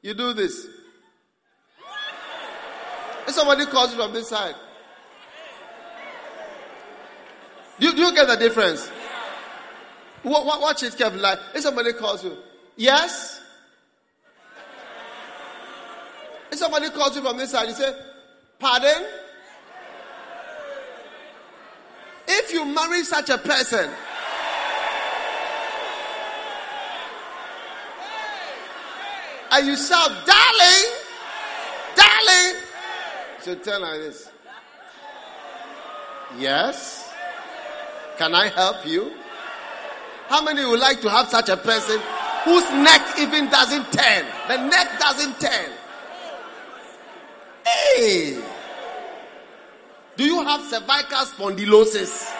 you 0.00 0.14
do 0.14 0.32
this. 0.32 0.66
If 3.28 3.34
somebody 3.34 3.66
calls 3.66 3.92
you 3.92 4.02
from 4.02 4.12
this 4.12 4.28
side, 4.28 4.56
do 7.78 7.86
you, 7.86 7.94
do 7.94 8.02
you 8.02 8.14
get 8.14 8.26
the 8.28 8.36
difference? 8.36 8.90
Watch 10.24 10.82
it 10.82 10.96
carefully. 10.96 11.22
Like, 11.22 11.38
if 11.54 11.62
somebody 11.62 11.92
calls 11.92 12.24
you, 12.24 12.36
yes. 12.76 13.40
If 16.50 16.58
somebody 16.58 16.90
calls 16.90 17.16
you 17.16 17.22
from 17.22 17.38
this 17.38 17.50
side, 17.50 17.68
you 17.68 17.74
say, 17.74 17.92
pardon. 18.58 19.04
If 22.28 22.52
you 22.52 22.64
marry 22.64 23.02
such 23.02 23.30
a 23.30 23.38
person, 23.38 23.90
and 29.52 29.66
you 29.66 29.76
shout, 29.76 30.10
darling, 30.26 30.92
darling. 31.94 32.62
So 33.40 33.54
tell 33.56 33.82
like 33.82 33.98
this. 34.00 34.30
Yes. 36.38 37.01
Can 38.18 38.34
I 38.34 38.48
help 38.48 38.86
you? 38.86 39.12
How 40.28 40.42
many 40.42 40.64
would 40.64 40.80
like 40.80 41.00
to 41.02 41.10
have 41.10 41.28
such 41.28 41.48
a 41.48 41.56
person 41.56 42.00
whose 42.44 42.68
neck 42.70 43.18
even 43.18 43.48
doesn't 43.48 43.92
turn? 43.92 44.26
The 44.48 44.56
neck 44.68 44.98
doesn't 44.98 45.40
turn. 45.40 45.70
Hey! 47.66 48.42
Do 50.16 50.24
you 50.24 50.42
have 50.42 50.62
cervical 50.62 51.26
spondylosis? 51.26 52.32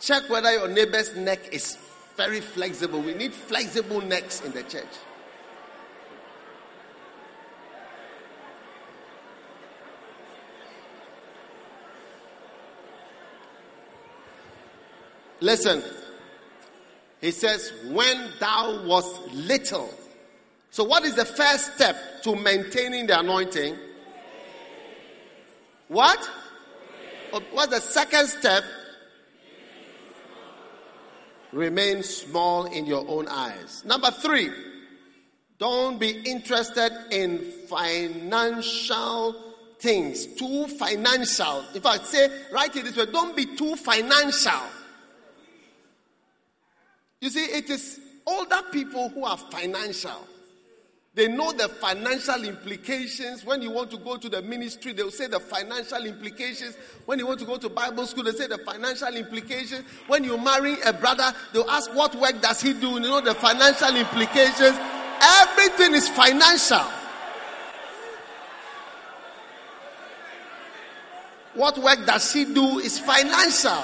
Check 0.00 0.28
whether 0.28 0.52
your 0.52 0.68
neighbor's 0.68 1.16
neck 1.16 1.52
is 1.52 1.78
very 2.16 2.40
flexible. 2.40 3.00
We 3.00 3.14
need 3.14 3.32
flexible 3.32 4.02
necks 4.02 4.42
in 4.42 4.52
the 4.52 4.62
church. 4.64 4.84
Listen, 15.44 15.84
He 17.20 17.30
says, 17.30 17.70
When 17.88 18.32
thou 18.40 18.82
wast 18.86 19.20
little. 19.32 19.92
So, 20.70 20.84
what 20.84 21.04
is 21.04 21.14
the 21.16 21.26
first 21.26 21.74
step 21.74 22.22
to 22.22 22.34
maintaining 22.34 23.06
the 23.06 23.20
anointing? 23.20 23.76
What? 25.88 26.18
What's 27.52 27.74
the 27.74 27.80
second 27.80 28.28
step? 28.28 28.64
Remain 31.52 32.02
small 32.02 32.64
in 32.64 32.86
your 32.86 33.04
own 33.06 33.28
eyes. 33.28 33.84
Number 33.84 34.10
three, 34.10 34.50
don't 35.58 36.00
be 36.00 36.22
interested 36.24 36.90
in 37.10 37.38
financial 37.68 39.36
things. 39.78 40.24
Too 40.24 40.68
financial. 40.68 41.64
In 41.74 41.82
fact, 41.82 42.06
say, 42.06 42.30
write 42.50 42.74
it 42.76 42.86
this 42.86 42.96
way 42.96 43.06
don't 43.12 43.36
be 43.36 43.44
too 43.44 43.76
financial. 43.76 44.62
You 47.24 47.30
see, 47.30 47.46
it 47.46 47.70
is 47.70 48.00
older 48.26 48.60
people 48.70 49.08
who 49.08 49.24
are 49.24 49.38
financial. 49.38 50.28
They 51.14 51.26
know 51.26 51.52
the 51.52 51.70
financial 51.70 52.44
implications. 52.44 53.46
When 53.46 53.62
you 53.62 53.70
want 53.70 53.90
to 53.92 53.96
go 53.96 54.18
to 54.18 54.28
the 54.28 54.42
ministry, 54.42 54.92
they'll 54.92 55.10
say 55.10 55.28
the 55.28 55.40
financial 55.40 56.04
implications. 56.04 56.76
When 57.06 57.18
you 57.18 57.26
want 57.26 57.40
to 57.40 57.46
go 57.46 57.56
to 57.56 57.70
Bible 57.70 58.06
school, 58.06 58.24
they 58.24 58.32
say 58.32 58.46
the 58.46 58.58
financial 58.58 59.08
implications. 59.16 59.86
When 60.06 60.22
you 60.22 60.36
marry 60.36 60.76
a 60.82 60.92
brother, 60.92 61.32
they'll 61.54 61.70
ask 61.70 61.94
what 61.94 62.14
work 62.14 62.42
does 62.42 62.60
he 62.60 62.74
do? 62.74 62.90
You 62.90 63.00
know 63.00 63.22
the 63.22 63.34
financial 63.34 63.96
implications. 63.96 64.78
Everything 65.22 65.94
is 65.94 66.10
financial. 66.10 66.84
What 71.54 71.78
work 71.78 72.04
does 72.04 72.30
she 72.30 72.44
do 72.44 72.80
is 72.80 72.98
financial. 72.98 73.82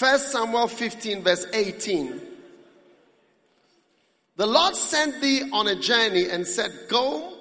First 0.00 0.32
Samuel 0.32 0.66
15, 0.66 1.22
verse 1.22 1.46
18. 1.52 2.22
The 4.36 4.46
Lord 4.46 4.74
sent 4.74 5.20
thee 5.20 5.42
on 5.52 5.68
a 5.68 5.74
journey 5.74 6.30
and 6.30 6.46
said, 6.46 6.72
Go 6.88 7.34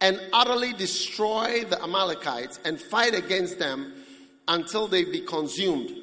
and 0.00 0.18
utterly 0.32 0.72
destroy 0.72 1.64
the 1.64 1.78
Amalekites 1.82 2.58
and 2.64 2.80
fight 2.80 3.14
against 3.14 3.58
them 3.58 3.92
until 4.48 4.88
they 4.88 5.04
be 5.04 5.20
consumed. 5.20 5.94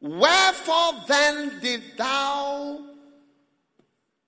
Wherefore 0.00 0.92
then 1.06 1.58
did 1.60 1.82
thou 1.98 2.80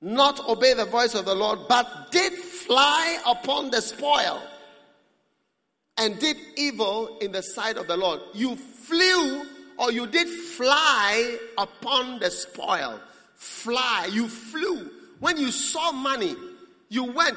not 0.03 0.47
obey 0.47 0.75
the 0.75 0.85
voice 0.85 1.15
of 1.15 1.25
the 1.25 1.35
Lord, 1.35 1.61
but 1.71 2.13
did 2.13 2.35
fly 2.35 3.19
upon 3.27 3.71
the 3.71 3.81
spoil 3.81 4.43
and 5.97 6.19
did 6.19 6.37
evil 6.59 7.17
in 7.23 7.33
the 7.33 7.43
sight 7.43 7.79
of 7.79 7.87
the 7.87 7.97
Lord? 7.97 8.21
You 8.35 8.57
flew 8.57 9.47
or 9.83 9.91
you 9.91 10.07
did 10.07 10.29
fly 10.29 11.39
upon 11.59 12.21
the 12.21 12.31
spoil. 12.31 13.01
Fly, 13.35 14.09
you 14.13 14.29
flew. 14.29 14.89
When 15.19 15.37
you 15.37 15.51
saw 15.51 15.91
money, 15.91 16.37
you 16.89 17.03
went. 17.03 17.37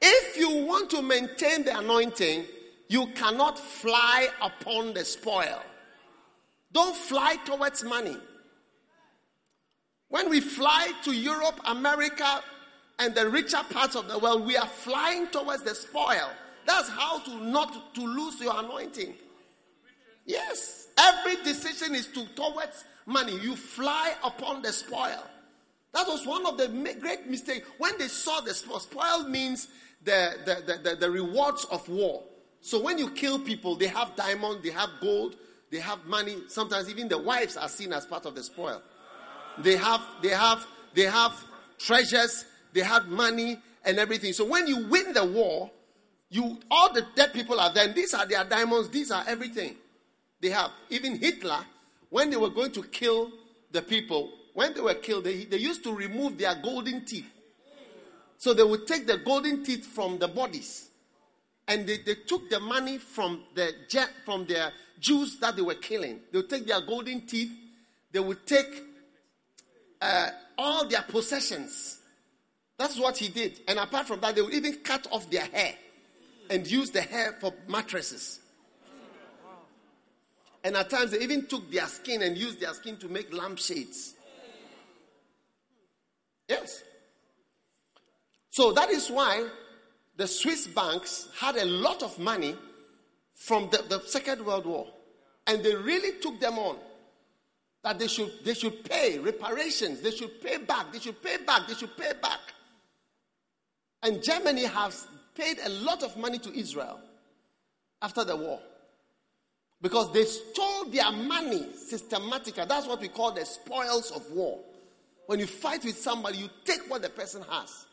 If 0.00 0.36
you 0.36 0.64
want 0.66 0.88
to 0.90 1.02
maintain 1.02 1.64
the 1.64 1.76
anointing, 1.80 2.44
you 2.86 3.08
cannot 3.08 3.58
fly 3.58 4.28
upon 4.40 4.94
the 4.94 5.04
spoil. 5.04 5.62
Don't 6.70 6.94
fly 6.94 7.36
towards 7.44 7.82
money. 7.82 8.16
When 10.10 10.30
we 10.30 10.40
fly 10.40 10.92
to 11.02 11.12
Europe, 11.12 11.60
America, 11.64 12.40
and 13.00 13.16
the 13.16 13.28
richer 13.28 13.64
parts 13.70 13.96
of 13.96 14.06
the 14.06 14.18
world, 14.20 14.46
we 14.46 14.56
are 14.56 14.68
flying 14.68 15.26
towards 15.26 15.64
the 15.64 15.74
spoil. 15.74 16.30
That's 16.70 16.88
how 16.88 17.18
to 17.18 17.44
not 17.44 17.94
to 17.96 18.00
lose 18.00 18.40
your 18.40 18.56
anointing. 18.56 19.14
Yes. 20.24 20.86
Every 20.96 21.42
decision 21.42 21.96
is 21.96 22.06
to 22.08 22.24
towards 22.36 22.84
money. 23.06 23.36
You 23.40 23.56
fly 23.56 24.14
upon 24.22 24.62
the 24.62 24.72
spoil. 24.72 25.26
That 25.92 26.06
was 26.06 26.24
one 26.24 26.46
of 26.46 26.58
the 26.58 26.68
great 27.00 27.26
mistakes. 27.26 27.68
When 27.78 27.98
they 27.98 28.06
saw 28.06 28.40
the 28.40 28.54
spoil, 28.54 28.78
spoil 28.78 29.28
means 29.28 29.66
the, 30.04 30.34
the, 30.44 30.74
the, 30.74 30.90
the, 30.90 30.96
the 30.96 31.10
rewards 31.10 31.64
of 31.72 31.88
war. 31.88 32.22
So 32.60 32.80
when 32.80 32.98
you 32.98 33.10
kill 33.10 33.40
people, 33.40 33.74
they 33.74 33.88
have 33.88 34.14
diamond, 34.14 34.62
they 34.62 34.70
have 34.70 34.90
gold, 35.00 35.34
they 35.72 35.80
have 35.80 36.06
money. 36.06 36.36
Sometimes 36.46 36.88
even 36.88 37.08
the 37.08 37.18
wives 37.18 37.56
are 37.56 37.68
seen 37.68 37.92
as 37.92 38.06
part 38.06 38.26
of 38.26 38.36
the 38.36 38.44
spoil. 38.44 38.80
They 39.58 39.76
have, 39.76 40.02
they 40.22 40.28
have, 40.28 40.64
they 40.94 41.06
have 41.06 41.32
treasures, 41.78 42.44
they 42.72 42.82
have 42.82 43.08
money 43.08 43.58
and 43.84 43.98
everything. 43.98 44.32
So 44.34 44.44
when 44.44 44.68
you 44.68 44.86
win 44.86 45.12
the 45.12 45.24
war, 45.24 45.72
you 46.30 46.58
all 46.70 46.92
the 46.92 47.04
dead 47.16 47.32
people 47.32 47.58
are 47.58 47.72
there. 47.72 47.88
these 47.88 48.14
are 48.14 48.24
their 48.24 48.44
diamonds. 48.44 48.88
These 48.88 49.10
are 49.10 49.24
everything 49.26 49.74
they 50.40 50.50
have. 50.50 50.70
Even 50.88 51.18
Hitler, 51.18 51.58
when 52.08 52.30
they 52.30 52.36
were 52.36 52.50
going 52.50 52.70
to 52.72 52.82
kill 52.84 53.32
the 53.72 53.82
people, 53.82 54.30
when 54.54 54.72
they 54.72 54.80
were 54.80 54.94
killed, 54.94 55.24
they, 55.24 55.44
they 55.44 55.56
used 55.56 55.82
to 55.84 55.94
remove 55.94 56.38
their 56.38 56.54
golden 56.54 57.04
teeth. 57.04 57.30
So 58.38 58.54
they 58.54 58.62
would 58.62 58.86
take 58.86 59.06
the 59.06 59.18
golden 59.18 59.64
teeth 59.64 59.84
from 59.84 60.18
the 60.18 60.28
bodies, 60.28 60.88
and 61.68 61.86
they, 61.86 61.98
they 61.98 62.14
took 62.14 62.48
the 62.48 62.60
money 62.60 62.98
from 62.98 63.42
the 63.54 63.74
from 64.24 64.46
their 64.46 64.72
Jews 64.98 65.38
that 65.40 65.56
they 65.56 65.62
were 65.62 65.74
killing. 65.74 66.20
They 66.32 66.38
would 66.38 66.48
take 66.48 66.66
their 66.66 66.80
golden 66.80 67.26
teeth. 67.26 67.50
They 68.12 68.20
would 68.20 68.46
take 68.46 68.84
uh, 70.00 70.30
all 70.56 70.86
their 70.88 71.02
possessions. 71.02 71.98
That's 72.78 72.98
what 72.98 73.18
he 73.18 73.28
did. 73.28 73.60
And 73.68 73.78
apart 73.78 74.06
from 74.06 74.20
that, 74.20 74.34
they 74.34 74.42
would 74.42 74.54
even 74.54 74.76
cut 74.76 75.06
off 75.10 75.30
their 75.30 75.44
hair 75.44 75.74
and 76.50 76.70
use 76.70 76.90
the 76.90 77.00
hair 77.00 77.36
for 77.40 77.54
mattresses. 77.68 78.40
And 80.62 80.76
at 80.76 80.90
times, 80.90 81.12
they 81.12 81.20
even 81.20 81.46
took 81.46 81.70
their 81.70 81.86
skin 81.86 82.20
and 82.20 82.36
used 82.36 82.60
their 82.60 82.74
skin 82.74 82.98
to 82.98 83.08
make 83.08 83.32
lampshades. 83.32 84.14
Yes. 86.48 86.82
So 88.50 88.72
that 88.72 88.90
is 88.90 89.08
why 89.08 89.48
the 90.16 90.26
Swiss 90.26 90.66
banks 90.66 91.28
had 91.38 91.56
a 91.56 91.64
lot 91.64 92.02
of 92.02 92.18
money 92.18 92.56
from 93.34 93.70
the, 93.70 93.82
the 93.88 94.00
Second 94.00 94.44
World 94.44 94.66
War. 94.66 94.86
And 95.46 95.62
they 95.62 95.74
really 95.74 96.20
took 96.20 96.38
them 96.40 96.58
on 96.58 96.76
that 97.82 97.98
they 97.98 98.08
should, 98.08 98.30
they 98.44 98.52
should 98.52 98.84
pay 98.84 99.18
reparations, 99.18 100.02
they 100.02 100.10
should 100.10 100.42
pay 100.42 100.58
back, 100.58 100.92
they 100.92 100.98
should 100.98 101.22
pay 101.22 101.38
back, 101.38 101.66
they 101.66 101.74
should 101.74 101.96
pay 101.96 102.12
back. 102.20 102.40
And 104.02 104.22
Germany 104.22 104.64
has 104.64 105.06
paid 105.40 105.58
a 105.64 105.68
lot 105.70 106.02
of 106.02 106.16
money 106.16 106.38
to 106.38 106.56
Israel 106.56 107.00
after 108.02 108.24
the 108.24 108.36
war 108.36 108.60
because 109.80 110.12
they 110.12 110.24
stole 110.24 110.84
their 110.86 111.10
money 111.10 111.66
systematically. 111.74 112.64
That's 112.68 112.86
what 112.86 113.00
we 113.00 113.08
call 113.08 113.32
the 113.32 113.46
spoils 113.46 114.10
of 114.10 114.30
war. 114.32 114.58
When 115.26 115.38
you 115.38 115.46
fight 115.46 115.84
with 115.84 115.96
somebody, 115.96 116.38
you 116.38 116.50
take 116.64 116.90
what 116.90 117.02
the 117.02 117.08
person 117.08 117.42
has. 117.50 117.86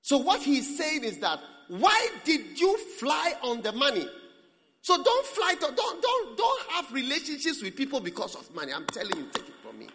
So, 0.00 0.18
what 0.18 0.40
he's 0.40 0.78
saying 0.78 1.04
is 1.04 1.18
that 1.18 1.40
why 1.68 2.08
did 2.24 2.58
you 2.58 2.78
fly 2.98 3.34
on 3.42 3.60
the 3.60 3.72
money? 3.72 4.08
So 4.82 5.02
don't 5.02 5.26
fly 5.26 5.54
to, 5.54 5.74
don't 5.74 6.00
don't 6.00 6.38
don't 6.38 6.70
have 6.70 6.92
relationships 6.92 7.60
with 7.60 7.74
people 7.74 7.98
because 7.98 8.36
of 8.36 8.54
money. 8.54 8.72
I'm 8.72 8.86
telling 8.86 9.16
you, 9.16 9.26
take 9.32 9.48
it 9.48 9.54
from 9.60 9.80
me. 9.80 9.88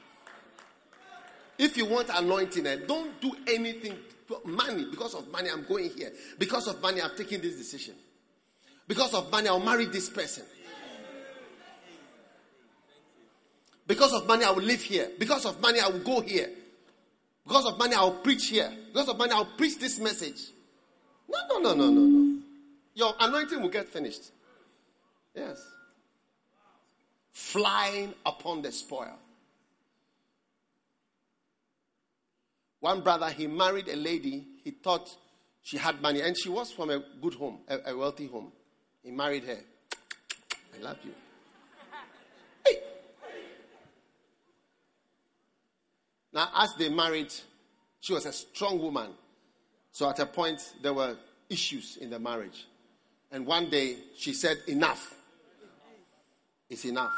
If 1.57 1.77
you 1.77 1.85
want 1.85 2.10
anointing, 2.14 2.68
and 2.68 2.81
eh, 2.81 2.85
don't 2.85 3.22
do 3.22 3.31
anything 3.48 3.98
money 4.45 4.85
because 4.89 5.13
of 5.13 5.31
money. 5.31 5.49
I'm 5.49 5.63
going 5.65 5.89
here 5.89 6.11
because 6.37 6.67
of 6.67 6.81
money. 6.81 7.01
I'm 7.01 7.15
taking 7.15 7.41
this 7.41 7.57
decision 7.57 7.95
because 8.87 9.13
of 9.13 9.31
money. 9.31 9.47
I'll 9.47 9.59
marry 9.59 9.85
this 9.85 10.09
person. 10.09 10.43
Because 13.87 14.13
of 14.13 14.25
money, 14.25 14.45
I 14.45 14.51
will 14.51 14.63
live 14.63 14.81
here. 14.81 15.09
Because 15.19 15.45
of 15.45 15.59
money, 15.59 15.81
I 15.81 15.89
will 15.89 15.99
go 15.99 16.21
here. 16.21 16.49
Because 17.45 17.65
of 17.65 17.77
money, 17.77 17.93
I 17.93 18.03
will 18.03 18.19
preach 18.19 18.47
here. 18.47 18.71
Because 18.87 19.09
of 19.09 19.17
money, 19.17 19.33
I 19.33 19.39
will 19.39 19.51
preach 19.57 19.79
this 19.79 19.99
message. 19.99 20.39
No, 21.27 21.37
no, 21.49 21.59
no, 21.59 21.73
no, 21.73 21.89
no, 21.89 22.01
no. 22.01 22.41
Your 22.93 23.13
anointing 23.19 23.61
will 23.61 23.69
get 23.69 23.89
finished. 23.89 24.31
Yes. 25.35 25.61
Flying 27.33 28.13
upon 28.25 28.61
the 28.61 28.71
spoil. 28.71 29.17
One 32.81 33.01
brother, 33.01 33.29
he 33.29 33.45
married 33.47 33.87
a 33.87 33.95
lady, 33.95 34.43
he 34.63 34.71
thought 34.71 35.15
she 35.61 35.77
had 35.77 36.01
money, 36.01 36.21
and 36.21 36.35
she 36.37 36.49
was 36.49 36.71
from 36.71 36.89
a 36.89 37.01
good 37.21 37.35
home, 37.35 37.59
a, 37.67 37.91
a 37.91 37.97
wealthy 37.97 38.25
home. 38.27 38.51
He 39.03 39.11
married 39.11 39.43
her. 39.43 39.57
I 40.75 40.83
love 40.83 40.97
you. 41.03 41.11
Hey. 42.65 42.79
Now, 46.33 46.49
as 46.57 46.73
they 46.79 46.89
married, 46.89 47.31
she 47.99 48.13
was 48.13 48.25
a 48.25 48.33
strong 48.33 48.79
woman. 48.81 49.11
So 49.91 50.09
at 50.09 50.17
a 50.17 50.25
point, 50.25 50.73
there 50.81 50.93
were 50.93 51.15
issues 51.49 51.97
in 51.97 52.09
the 52.09 52.19
marriage. 52.19 52.65
And 53.31 53.45
one 53.45 53.69
day, 53.69 53.97
she 54.17 54.33
said, 54.33 54.57
Enough. 54.67 55.15
It's 56.67 56.85
enough. 56.85 57.13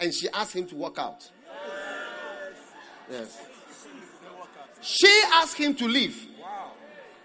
And 0.00 0.14
she 0.14 0.28
asked 0.30 0.54
him 0.54 0.66
to 0.68 0.74
walk 0.76 0.98
out. 0.98 1.28
Yes. 3.10 3.38
She 4.80 5.22
asked 5.34 5.56
him 5.56 5.74
to 5.76 5.86
leave. 5.86 6.28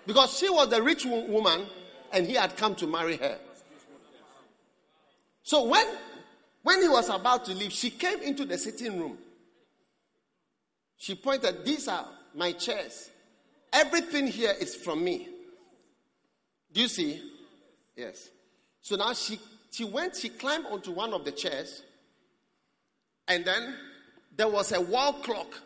Because 0.05 0.37
she 0.37 0.49
was 0.49 0.69
the 0.69 0.81
rich 0.81 1.05
woman 1.05 1.65
and 2.11 2.25
he 2.25 2.33
had 2.33 2.57
come 2.57 2.75
to 2.75 2.87
marry 2.87 3.17
her. 3.17 3.37
So 5.43 5.65
when, 5.65 5.85
when 6.63 6.81
he 6.81 6.87
was 6.87 7.09
about 7.09 7.45
to 7.45 7.53
leave, 7.53 7.71
she 7.71 7.89
came 7.89 8.21
into 8.21 8.45
the 8.45 8.57
sitting 8.57 8.99
room. 8.99 9.17
She 10.97 11.15
pointed, 11.15 11.65
These 11.65 11.87
are 11.87 12.07
my 12.35 12.51
chairs. 12.51 13.09
Everything 13.73 14.27
here 14.27 14.53
is 14.59 14.75
from 14.75 15.03
me. 15.03 15.27
Do 16.73 16.81
you 16.81 16.87
see? 16.87 17.21
Yes. 17.95 18.29
So 18.81 18.95
now 18.95 19.13
she, 19.13 19.39
she 19.71 19.83
went, 19.83 20.15
she 20.15 20.29
climbed 20.29 20.65
onto 20.67 20.91
one 20.91 21.13
of 21.13 21.25
the 21.25 21.31
chairs, 21.31 21.83
and 23.27 23.45
then 23.45 23.75
there 24.35 24.47
was 24.47 24.71
a 24.71 24.81
wall 24.81 25.13
clock 25.13 25.59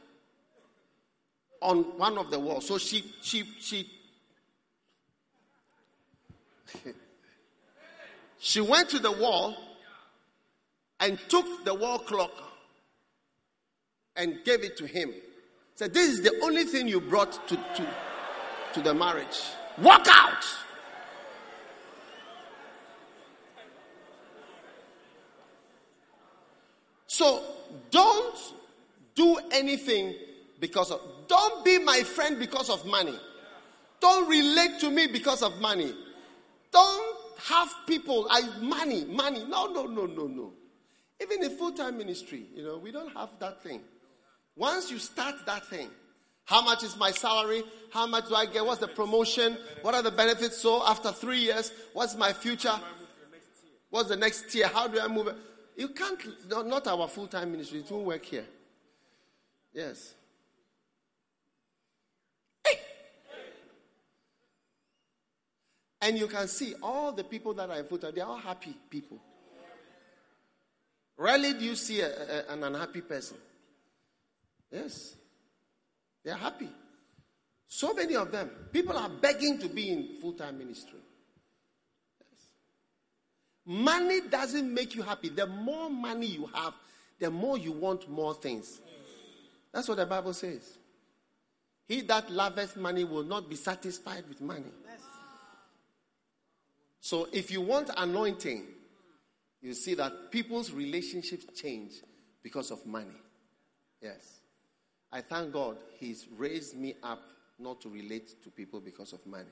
on 1.62 1.84
one 1.98 2.18
of 2.18 2.32
the 2.32 2.40
walls. 2.40 2.68
So 2.68 2.78
she 2.78 3.04
she 3.22 3.44
she 3.60 3.90
she 8.40 8.62
went 8.62 8.90
to 8.90 9.00
the 9.00 9.12
wall 9.12 9.56
and 11.00 11.20
took 11.28 11.66
the 11.66 11.74
wall 11.74 12.00
clock 12.00 12.32
and 14.16 14.44
gave 14.44 14.64
it 14.64 14.78
to 14.78 14.86
him. 14.86 15.14
Said, 15.76 15.94
This 15.94 16.10
is 16.10 16.22
the 16.22 16.40
only 16.44 16.64
thing 16.64 16.88
you 16.88 17.02
brought 17.02 17.48
to, 17.50 17.56
to, 17.56 17.88
to 18.74 18.82
the 18.82 18.94
marriage. 18.94 19.42
Walk 19.78 20.08
out! 20.10 20.44
So 27.08 27.44
don't 27.92 28.38
do 29.16 29.38
anything 29.52 30.16
because 30.60 30.92
of 30.92 31.02
don't 31.28 31.64
be 31.66 31.80
my 31.80 32.02
friend 32.04 32.40
because 32.40 32.70
of 32.70 32.86
money. 32.86 33.18
Don't 34.00 34.30
relate 34.30 34.80
to 34.82 34.90
me 34.90 35.08
because 35.08 35.42
of 35.42 35.60
money. 35.60 35.94
Don't 36.72 37.18
have 37.46 37.70
people 37.88 38.28
I 38.30 38.42
money, 38.62 39.06
money. 39.06 39.46
No, 39.48 39.72
no, 39.72 39.86
no, 39.86 40.06
no, 40.06 40.28
no. 40.28 40.54
Even 41.22 41.44
in 41.44 41.58
full-time 41.58 41.98
ministry, 41.98 42.46
you 42.54 42.64
know, 42.64 42.78
we 42.78 42.92
don't 42.92 43.14
have 43.16 43.30
that 43.40 43.64
thing. 43.64 43.82
Once 44.56 44.92
you 44.92 45.00
start 45.00 45.36
that 45.46 45.66
thing, 45.66 45.90
how 46.46 46.62
much 46.62 46.84
is 46.84 46.96
my 46.98 47.12
salary? 47.12 47.64
How 47.92 48.06
much 48.06 48.28
do 48.30 48.36
I 48.36 48.46
get? 48.46 48.66
What's 48.66 48.82
the 48.82 48.88
promotion? 48.88 49.58
What 49.82 49.96
are 49.96 50.04
the 50.04 50.12
benefits? 50.12 50.58
So 50.58 50.86
after 50.86 51.12
three 51.12 51.40
years, 51.40 51.72
what's 51.94 52.16
my 52.16 52.34
future? 52.34 52.78
What's 53.90 54.10
the 54.10 54.18
next 54.18 54.52
tier? 54.52 54.68
How 54.68 54.88
do 54.88 55.00
I 55.00 55.08
move? 55.08 55.34
You 55.76 55.90
can't, 55.90 56.20
no, 56.50 56.62
not 56.62 56.88
our 56.88 57.08
full 57.08 57.28
time 57.28 57.52
ministry. 57.52 57.80
It 57.80 57.90
won't 57.90 58.06
work 58.06 58.26
here. 58.26 58.46
Yes. 59.74 60.14
Hey! 62.66 62.80
And 66.06 66.20
you 66.20 66.28
can 66.28 66.48
see 66.48 66.76
all 66.84 67.12
the 67.12 67.24
people 67.24 67.56
that 67.56 67.68
are 67.68 67.80
in 67.80 67.86
full 67.86 67.98
time, 67.98 68.12
they're 68.14 68.26
all 68.26 68.38
happy 68.38 68.78
people. 68.92 69.18
Rarely 71.18 71.54
do 71.54 71.66
you 71.66 71.76
see 71.76 72.02
a, 72.02 72.10
a- 72.10 72.54
an 72.54 72.64
unhappy 72.64 73.02
person. 73.02 73.38
Yes. 74.72 75.16
They're 76.24 76.36
happy. 76.36 76.70
So 77.68 77.94
many 77.96 78.16
of 78.16 78.32
them. 78.32 78.52
People 78.72 78.96
are 78.98 79.10
begging 79.10 79.58
to 79.60 79.68
be 79.68 79.90
in 79.90 80.18
full 80.22 80.34
time 80.34 80.60
ministry. 80.60 81.00
Yes. 82.20 82.42
Money 83.66 84.22
doesn't 84.30 84.72
make 84.72 84.94
you 84.94 85.02
happy. 85.02 85.30
The 85.30 85.48
more 85.48 85.90
money 85.90 86.28
you 86.28 86.48
have, 86.54 86.76
the 87.20 87.32
more 87.32 87.58
you 87.58 87.72
want 87.72 88.08
more 88.08 88.36
things. 88.36 88.80
That's 89.74 89.88
what 89.88 89.98
the 89.98 90.06
Bible 90.06 90.34
says. 90.34 90.78
He 91.88 92.02
that 92.02 92.30
loveth 92.30 92.78
money 92.78 93.06
will 93.06 93.24
not 93.24 93.50
be 93.50 93.56
satisfied 93.56 94.26
with 94.30 94.40
money. 94.42 94.72
So 97.06 97.28
if 97.32 97.52
you 97.52 97.62
want 97.62 97.92
anointing, 97.96 98.64
you 99.62 99.76
see 99.76 99.94
that 99.94 100.32
people's 100.32 100.72
relationships 100.72 101.46
change 101.54 101.92
because 102.42 102.72
of 102.72 102.84
money. 102.84 103.22
Yes. 104.02 104.40
I 105.12 105.22
thank 105.22 105.54
God 105.54 105.78
He's 106.00 106.26
raised 106.36 106.76
me 106.76 106.96
up 107.04 107.22
not 107.60 107.80
to 107.82 107.90
relate 107.90 108.42
to 108.42 108.50
people 108.50 108.80
because 108.80 109.14
of 109.14 109.24
money. 109.28 109.52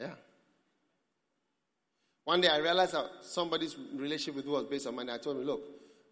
Yeah. 0.00 0.14
One 2.24 2.40
day 2.40 2.48
I 2.48 2.56
realized 2.56 2.94
that 2.94 3.04
somebody's 3.20 3.76
relationship 3.94 4.36
with 4.36 4.46
me 4.46 4.52
was 4.52 4.64
based 4.64 4.86
on 4.86 4.96
money. 4.96 5.12
I 5.12 5.18
told 5.18 5.36
him, 5.36 5.44
look, 5.44 5.62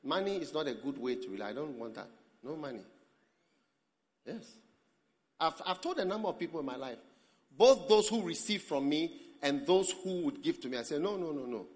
money 0.04 0.36
is 0.36 0.52
not 0.52 0.66
a 0.66 0.74
good 0.74 0.98
way 0.98 1.14
to 1.14 1.28
relate. 1.30 1.46
I 1.46 1.52
don't 1.54 1.78
want 1.78 1.94
that. 1.94 2.08
No 2.44 2.54
money. 2.54 2.82
Yes. 4.26 4.56
I've, 5.40 5.54
I've 5.64 5.80
told 5.80 5.98
a 6.00 6.04
number 6.04 6.28
of 6.28 6.38
people 6.38 6.60
in 6.60 6.66
my 6.66 6.76
life, 6.76 6.98
both 7.56 7.88
those 7.88 8.10
who 8.10 8.20
receive 8.20 8.60
from 8.60 8.86
me 8.86 9.18
and 9.42 9.66
those 9.66 9.92
who 10.02 10.22
would 10.22 10.42
give 10.42 10.60
to 10.60 10.68
me. 10.68 10.78
I 10.78 10.82
said, 10.82 11.02
no, 11.02 11.16
no, 11.16 11.32
no, 11.32 11.44
no. 11.44 11.66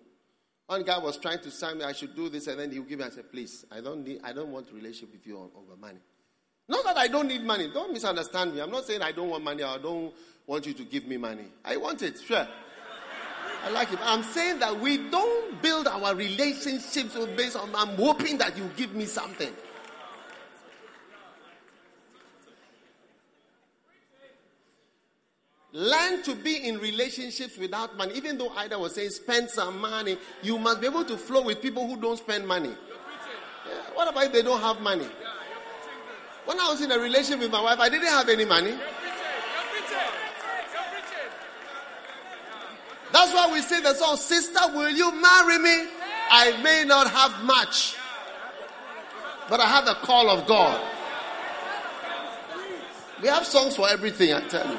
One 0.66 0.82
guy 0.82 0.98
was 0.98 1.16
trying 1.18 1.40
to 1.40 1.50
sign 1.50 1.78
me, 1.78 1.84
I 1.84 1.92
should 1.92 2.16
do 2.16 2.28
this, 2.28 2.46
and 2.46 2.58
then 2.58 2.72
he'll 2.72 2.82
give 2.82 2.98
me. 2.98 3.04
I 3.04 3.10
said, 3.10 3.30
please, 3.30 3.64
I 3.70 3.80
don't 3.80 4.04
need, 4.04 4.20
I 4.24 4.32
don't 4.32 4.50
want 4.50 4.72
relationship 4.72 5.12
with 5.12 5.26
you 5.26 5.36
over 5.38 5.76
money. 5.80 6.00
Not 6.68 6.84
that 6.84 6.96
I 6.96 7.06
don't 7.06 7.28
need 7.28 7.44
money. 7.44 7.70
Don't 7.72 7.92
misunderstand 7.92 8.54
me. 8.54 8.60
I'm 8.60 8.70
not 8.70 8.84
saying 8.84 9.00
I 9.02 9.12
don't 9.12 9.28
want 9.28 9.44
money 9.44 9.62
or 9.62 9.68
I 9.68 9.78
don't 9.78 10.12
want 10.46 10.66
you 10.66 10.72
to 10.74 10.84
give 10.84 11.06
me 11.06 11.16
money. 11.16 11.44
I 11.64 11.76
want 11.76 12.02
it, 12.02 12.20
sure. 12.20 12.46
I 13.64 13.70
like 13.70 13.92
it. 13.92 13.98
I'm 14.02 14.22
saying 14.22 14.60
that 14.60 14.78
we 14.78 15.08
don't 15.10 15.60
build 15.62 15.86
our 15.88 16.14
relationships 16.14 17.16
based 17.36 17.56
on 17.56 17.74
I'm 17.74 17.96
hoping 17.96 18.38
that 18.38 18.56
you 18.56 18.68
give 18.76 18.94
me 18.94 19.06
something. 19.06 19.52
Learn 25.76 26.22
to 26.22 26.34
be 26.34 26.66
in 26.66 26.78
relationships 26.78 27.58
without 27.58 27.98
money. 27.98 28.14
Even 28.14 28.38
though 28.38 28.48
Ida 28.56 28.78
was 28.78 28.94
saying 28.94 29.10
spend 29.10 29.50
some 29.50 29.78
money, 29.78 30.16
you 30.42 30.56
must 30.56 30.80
be 30.80 30.86
able 30.86 31.04
to 31.04 31.18
flow 31.18 31.42
with 31.42 31.60
people 31.60 31.86
who 31.86 32.00
don't 32.00 32.16
spend 32.16 32.48
money. 32.48 32.70
Yeah, 32.70 33.74
What 33.92 34.08
about 34.08 34.24
if 34.24 34.32
they 34.32 34.40
don't 34.40 34.62
have 34.62 34.80
money? 34.80 35.06
When 36.46 36.58
I 36.58 36.70
was 36.70 36.80
in 36.80 36.90
a 36.92 36.98
relationship 36.98 37.40
with 37.40 37.50
my 37.50 37.60
wife, 37.60 37.78
I 37.78 37.90
didn't 37.90 38.08
have 38.08 38.26
any 38.30 38.46
money. 38.46 38.70
That's 43.12 43.34
why 43.34 43.50
we 43.52 43.60
say 43.60 43.82
the 43.82 43.92
song, 43.92 44.16
Sister, 44.16 44.60
will 44.72 44.88
you 44.88 45.12
marry 45.20 45.58
me? 45.58 45.90
I 46.30 46.58
may 46.62 46.84
not 46.86 47.10
have 47.10 47.44
much, 47.44 47.96
but 49.50 49.60
I 49.60 49.66
have 49.66 49.84
the 49.84 49.94
call 49.96 50.30
of 50.30 50.46
God. 50.46 50.80
We 53.20 53.28
have 53.28 53.44
songs 53.44 53.76
for 53.76 53.86
everything, 53.90 54.32
I 54.32 54.40
tell 54.48 54.66
you. 54.72 54.78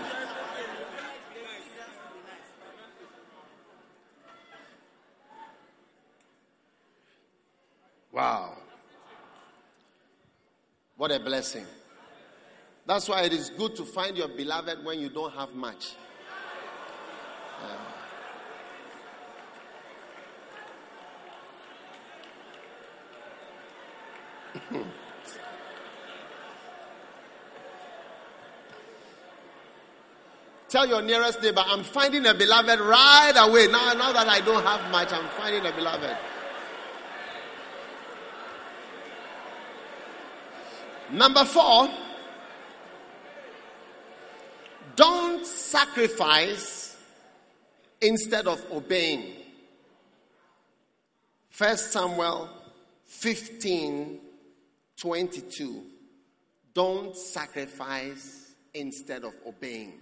Wow. 8.17 8.57
What 10.95 11.11
a 11.11 11.19
blessing. 11.19 11.67
That's 12.87 13.07
why 13.07 13.21
it 13.21 13.31
is 13.31 13.51
good 13.51 13.75
to 13.75 13.85
find 13.85 14.17
your 14.17 14.27
beloved 14.27 14.83
when 14.83 14.99
you 14.99 15.09
don't 15.09 15.31
have 15.33 15.53
much. 15.53 15.93
Tell 30.69 30.87
your 30.87 31.03
nearest 31.03 31.43
neighbor, 31.43 31.61
I'm 31.63 31.83
finding 31.83 32.25
a 32.25 32.33
beloved 32.33 32.79
right 32.79 33.33
away. 33.37 33.67
Now, 33.67 33.93
now 33.93 34.11
that 34.11 34.27
I 34.27 34.39
don't 34.41 34.63
have 34.63 34.89
much, 34.89 35.13
I'm 35.13 35.29
finding 35.37 35.63
a 35.67 35.71
beloved. 35.71 36.17
Number 41.11 41.45
four, 41.45 41.89
don't 44.95 45.45
sacrifice 45.45 46.97
instead 48.01 48.47
of 48.47 48.63
obeying. 48.71 49.35
First 51.49 51.91
Samuel 51.91 52.49
15 53.05 54.19
22. 54.97 55.83
Don't 56.73 57.15
sacrifice 57.15 58.51
instead 58.73 59.23
of 59.23 59.33
obeying. 59.45 59.93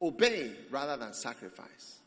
Obey 0.00 0.52
rather 0.70 0.96
than 0.96 1.12
sacrifice. 1.12 1.98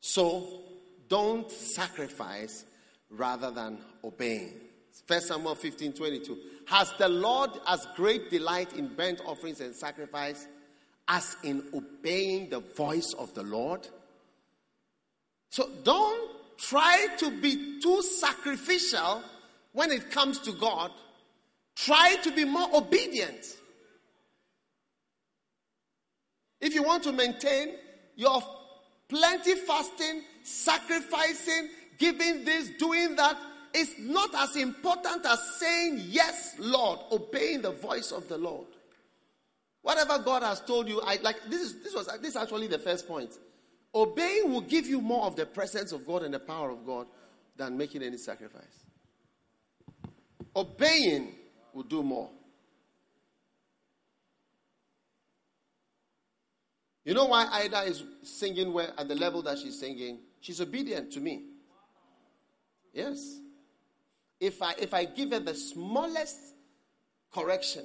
So 0.00 0.62
don't 1.08 1.50
sacrifice 1.50 2.64
rather 3.10 3.50
than 3.50 3.78
obeying. 4.02 4.60
First 5.06 5.28
Samuel 5.28 5.54
15 5.54 5.92
22. 5.92 6.38
Has 6.66 6.92
the 6.98 7.08
Lord 7.08 7.50
as 7.66 7.86
great 7.94 8.30
delight 8.30 8.72
in 8.74 8.88
burnt 8.94 9.20
offerings 9.26 9.60
and 9.60 9.74
sacrifice 9.74 10.46
as 11.08 11.36
in 11.42 11.62
obeying 11.74 12.48
the 12.48 12.60
voice 12.60 13.12
of 13.14 13.34
the 13.34 13.42
Lord? 13.42 13.86
So 15.50 15.68
don't 15.82 16.30
try 16.58 17.08
to 17.18 17.30
be 17.40 17.80
too 17.80 18.02
sacrificial 18.02 19.22
when 19.72 19.90
it 19.90 20.10
comes 20.10 20.38
to 20.40 20.52
God. 20.52 20.90
Try 21.76 22.16
to 22.22 22.30
be 22.32 22.44
more 22.44 22.68
obedient. 22.74 23.44
If 26.60 26.74
you 26.74 26.82
want 26.82 27.02
to 27.02 27.12
maintain 27.12 27.74
your 28.16 28.42
plenty 29.08 29.54
fasting, 29.56 30.22
sacrificing, 30.44 31.68
giving 31.98 32.44
this, 32.44 32.70
doing 32.78 33.16
that, 33.16 33.36
is 33.74 33.94
not 33.98 34.34
as 34.34 34.56
important 34.56 35.26
as 35.26 35.40
saying, 35.58 36.00
Yes, 36.06 36.54
Lord, 36.58 37.00
obeying 37.10 37.62
the 37.62 37.72
voice 37.72 38.12
of 38.12 38.28
the 38.28 38.38
Lord. 38.38 38.66
Whatever 39.82 40.18
God 40.18 40.42
has 40.42 40.60
told 40.60 40.88
you, 40.88 41.00
I 41.02 41.18
like 41.22 41.36
this 41.48 41.60
is 41.60 41.82
this 41.82 41.94
was 41.94 42.06
this 42.22 42.30
is 42.30 42.36
actually 42.36 42.68
the 42.68 42.78
first 42.78 43.06
point. 43.06 43.32
Obeying 43.94 44.50
will 44.52 44.62
give 44.62 44.86
you 44.86 45.00
more 45.00 45.26
of 45.26 45.36
the 45.36 45.46
presence 45.46 45.92
of 45.92 46.06
God 46.06 46.22
and 46.22 46.32
the 46.32 46.40
power 46.40 46.70
of 46.70 46.86
God 46.86 47.06
than 47.56 47.76
making 47.76 48.02
any 48.02 48.16
sacrifice. 48.16 48.84
Obeying 50.56 51.34
will 51.72 51.82
do 51.82 52.02
more. 52.02 52.30
You 57.04 57.12
know 57.12 57.26
why 57.26 57.46
Ida 57.52 57.82
is 57.82 58.02
singing 58.22 58.72
where, 58.72 58.92
at 58.96 59.08
the 59.08 59.14
level 59.14 59.42
that 59.42 59.58
she's 59.58 59.78
singing? 59.78 60.20
She's 60.40 60.60
obedient 60.60 61.12
to 61.12 61.20
me. 61.20 61.44
Yes. 62.94 63.40
If 64.44 64.60
I 64.60 64.74
if 64.78 64.92
I 64.92 65.06
give 65.06 65.30
her 65.30 65.40
the 65.40 65.54
smallest 65.54 66.38
correction, 67.32 67.84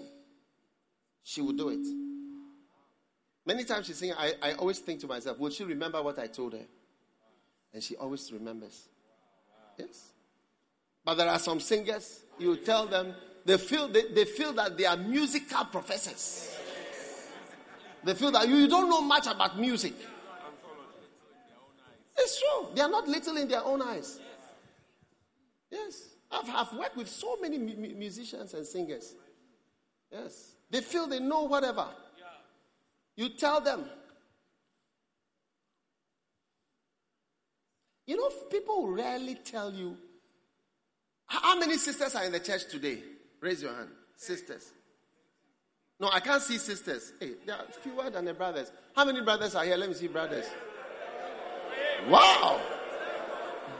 she 1.23 1.41
will 1.41 1.53
do 1.53 1.69
it. 1.69 1.87
Many 3.45 3.63
times 3.63 3.87
she's 3.87 3.95
singing, 3.95 4.15
I, 4.17 4.33
I 4.41 4.53
always 4.55 4.79
think 4.79 4.99
to 4.99 5.07
myself, 5.07 5.39
will 5.39 5.51
she 5.51 5.63
remember 5.63 6.03
what 6.03 6.19
I 6.19 6.27
told 6.27 6.51
her? 6.53 6.65
And 7.73 7.81
she 7.81 7.95
always 7.95 8.29
remembers. 8.33 8.89
Yes. 9.77 10.11
But 11.05 11.15
there 11.15 11.29
are 11.29 11.39
some 11.39 11.61
singers, 11.61 12.23
you 12.37 12.57
tell 12.57 12.85
them, 12.87 13.15
they 13.45 13.57
feel, 13.57 13.87
they, 13.87 14.11
they 14.13 14.25
feel 14.25 14.51
that 14.53 14.77
they 14.77 14.85
are 14.85 14.97
musical 14.97 15.63
professors. 15.63 16.57
They 18.03 18.13
feel 18.15 18.31
that 18.31 18.49
you 18.49 18.67
don't 18.67 18.89
know 18.89 19.01
much 19.01 19.27
about 19.27 19.57
music. 19.57 19.93
It's 22.17 22.39
true. 22.39 22.67
They 22.75 22.81
are 22.81 22.89
not 22.89 23.07
little 23.07 23.37
in 23.37 23.47
their 23.47 23.63
own 23.63 23.81
eyes. 23.81 24.19
Yes. 25.71 26.09
I've, 26.31 26.49
I've 26.49 26.73
worked 26.77 26.97
with 26.97 27.09
so 27.09 27.37
many 27.41 27.57
mu- 27.57 27.95
musicians 27.95 28.53
and 28.53 28.65
singers. 28.65 29.15
Yes. 30.11 30.51
They 30.69 30.81
feel 30.81 31.07
they 31.07 31.19
know 31.19 31.43
whatever. 31.43 31.87
You 33.15 33.29
tell 33.29 33.59
them. 33.59 33.85
You 38.05 38.17
know, 38.17 38.29
people 38.49 38.87
rarely 38.87 39.35
tell 39.35 39.71
you. 39.71 39.97
How 41.25 41.59
many 41.59 41.77
sisters 41.77 42.15
are 42.15 42.23
in 42.23 42.31
the 42.31 42.39
church 42.39 42.67
today? 42.69 42.99
Raise 43.39 43.61
your 43.61 43.73
hand. 43.73 43.89
Sisters. 44.15 44.71
No, 45.99 46.09
I 46.11 46.19
can't 46.19 46.41
see 46.41 46.57
sisters. 46.57 47.13
Hey, 47.19 47.33
there 47.45 47.55
are 47.55 47.65
fewer 47.81 48.09
than 48.09 48.25
the 48.25 48.33
brothers. 48.33 48.71
How 48.95 49.05
many 49.05 49.21
brothers 49.21 49.53
are 49.53 49.65
here? 49.65 49.75
Let 49.75 49.89
me 49.89 49.95
see 49.95 50.07
brothers. 50.07 50.45
Wow. 52.07 52.61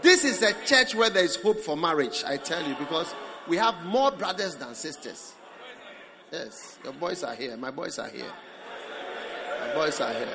This 0.02 0.24
is 0.24 0.42
a 0.42 0.54
church 0.66 0.96
where 0.96 1.10
there 1.10 1.24
is 1.24 1.36
hope 1.36 1.60
for 1.60 1.76
marriage, 1.76 2.24
I 2.26 2.38
tell 2.38 2.66
you, 2.66 2.76
because 2.76 3.14
we 3.48 3.58
have 3.58 3.86
more 3.86 4.12
brothers 4.12 4.56
than 4.56 4.74
sisters. 4.76 5.34
Yes, 6.32 6.78
your 6.84 6.94
boys 6.94 7.24
are 7.24 7.36
here. 7.36 7.58
My 7.58 7.72
boys 7.72 8.00
are 8.00 8.08
here. 8.08 8.32
My 9.60 9.74
boys 9.74 10.00
are 10.00 10.14
here. 10.14 10.28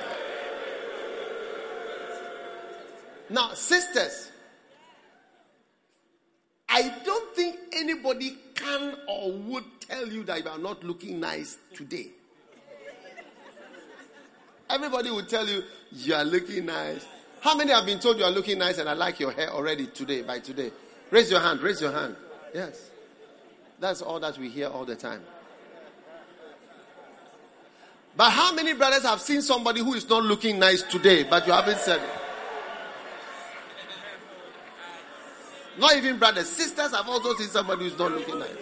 Now, 3.31 3.55
sisters, 3.55 4.33
I 6.69 6.93
don't 7.05 7.35
think 7.35 7.57
anybody 7.73 8.37
can 8.55 8.97
or 9.09 9.33
would 9.33 9.65
tell 9.81 10.09
you 10.09 10.25
that 10.25 10.45
you 10.45 10.51
are 10.51 10.59
not 10.59 10.85
looking 10.85 11.21
nice 11.21 11.57
today. 11.73 12.09
Everybody 14.69 15.11
will 15.11 15.25
tell 15.25 15.47
you 15.47 15.63
you 15.93 16.15
are 16.15 16.25
looking 16.25 16.67
nice. 16.67 17.07
How 17.45 17.55
many 17.55 17.73
have 17.73 17.85
been 17.85 17.99
told 17.99 18.17
you 18.17 18.25
are 18.25 18.31
looking 18.31 18.57
nice 18.57 18.79
and 18.79 18.89
I 18.89 18.95
like 18.95 19.21
your 19.21 19.31
hair 19.31 19.51
already 19.51 19.87
today, 19.89 20.23
by 20.23 20.39
today? 20.39 20.73
Raise 21.11 21.31
your 21.31 21.41
hand, 21.41 21.61
raise 21.61 21.79
your 21.79 21.93
hand. 21.93 22.17
Yes. 22.55 22.91
That's 23.79 24.01
all 24.01 24.19
that 24.21 24.39
we 24.39 24.49
hear 24.49 24.69
all 24.69 24.87
the 24.87 24.97
time. 24.97 25.21
But 28.17 28.31
how 28.31 28.55
many 28.55 28.73
brothers 28.73 29.03
have 29.03 29.21
seen 29.21 29.43
somebody 29.43 29.81
who 29.81 29.93
is 29.93 30.09
not 30.09 30.25
looking 30.25 30.59
nice 30.59 30.81
today, 30.85 31.25
but 31.25 31.47
you 31.47 31.53
haven't 31.53 31.81
said 31.81 32.01
it? 32.01 32.09
Not 35.79 35.97
even 35.97 36.19
brothers, 36.19 36.49
sisters 36.49 36.93
have 36.93 37.07
also 37.07 37.35
seen 37.35 37.49
somebody 37.49 37.85
who's 37.85 37.99
not 37.99 38.11
looking 38.11 38.39
nice. 38.39 38.57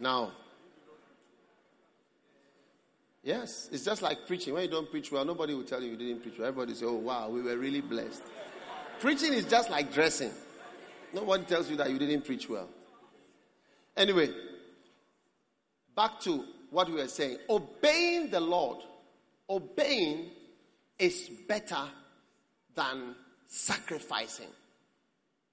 Now, 0.00 0.30
yes, 3.26 3.68
it's 3.72 3.84
just 3.84 4.00
like 4.00 4.26
preaching. 4.26 4.54
When 4.54 4.62
you 4.62 4.70
don't 4.70 4.90
preach 4.90 5.12
well, 5.12 5.24
nobody 5.24 5.52
will 5.52 5.64
tell 5.64 5.82
you 5.82 5.90
you 5.90 5.96
didn't 5.96 6.22
preach 6.22 6.38
well. 6.38 6.48
Everybody 6.48 6.74
say, 6.74 6.86
"Oh 6.86 6.94
wow, 6.94 7.28
we 7.28 7.42
were 7.42 7.56
really 7.58 7.82
blessed." 7.82 8.22
Preaching 9.00 9.34
is 9.34 9.44
just 9.44 9.68
like 9.68 9.92
dressing. 9.92 10.30
No 11.12 11.22
one 11.24 11.44
tells 11.44 11.68
you 11.68 11.76
that 11.76 11.90
you 11.90 11.98
didn't 11.98 12.24
preach 12.24 12.48
well. 12.48 12.68
Anyway, 13.96 14.30
back 15.94 16.20
to 16.20 16.44
what 16.70 16.88
we 16.88 16.94
were 16.94 17.08
saying. 17.08 17.38
Obeying 17.50 18.30
the 18.30 18.40
Lord, 18.40 18.78
obeying 19.50 20.30
is 20.98 21.28
better 21.48 21.82
than 22.74 23.14
sacrificing. 23.46 24.48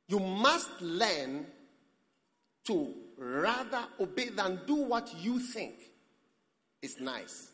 You 0.07 0.19
must 0.19 0.69
learn 0.81 1.45
to 2.65 2.93
rather 3.17 3.83
obey 3.99 4.29
than 4.29 4.59
do 4.67 4.75
what 4.75 5.13
you 5.19 5.39
think 5.39 5.75
is 6.81 6.99
nice. 6.99 7.52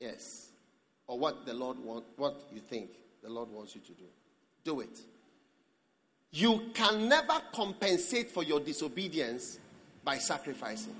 Yes. 0.00 0.48
Or 1.06 1.18
what 1.18 1.46
the 1.46 1.54
Lord 1.54 1.78
wants, 1.78 2.08
what 2.16 2.40
you 2.52 2.60
think 2.60 2.90
the 3.22 3.28
Lord 3.28 3.50
wants 3.50 3.74
you 3.74 3.80
to 3.82 3.92
do. 3.92 4.04
Do 4.64 4.80
it. 4.80 4.98
You 6.32 6.70
can 6.74 7.08
never 7.08 7.40
compensate 7.52 8.30
for 8.30 8.42
your 8.42 8.60
disobedience 8.60 9.58
by 10.04 10.18
sacrificing. 10.18 10.94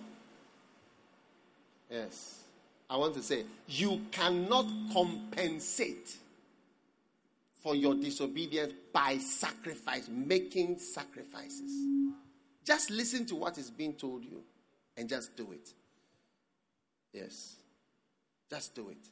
Yes. 1.88 2.40
I 2.88 2.96
want 2.96 3.14
to 3.14 3.22
say, 3.22 3.44
you 3.68 4.00
cannot 4.10 4.66
compensate 4.92 6.16
for 7.62 7.76
your 7.76 7.94
disobedience 7.94 8.72
by 8.92 9.18
sacrifice, 9.18 10.08
making 10.08 10.78
sacrifices. 10.78 11.70
Just 12.64 12.90
listen 12.90 13.26
to 13.26 13.36
what 13.36 13.58
is 13.58 13.70
being 13.70 13.92
told 13.94 14.24
you 14.24 14.42
and 14.96 15.08
just 15.08 15.36
do 15.36 15.52
it. 15.52 15.72
Yes. 17.12 17.59
Just 18.50 18.74
do 18.74 18.90
it. 18.90 19.08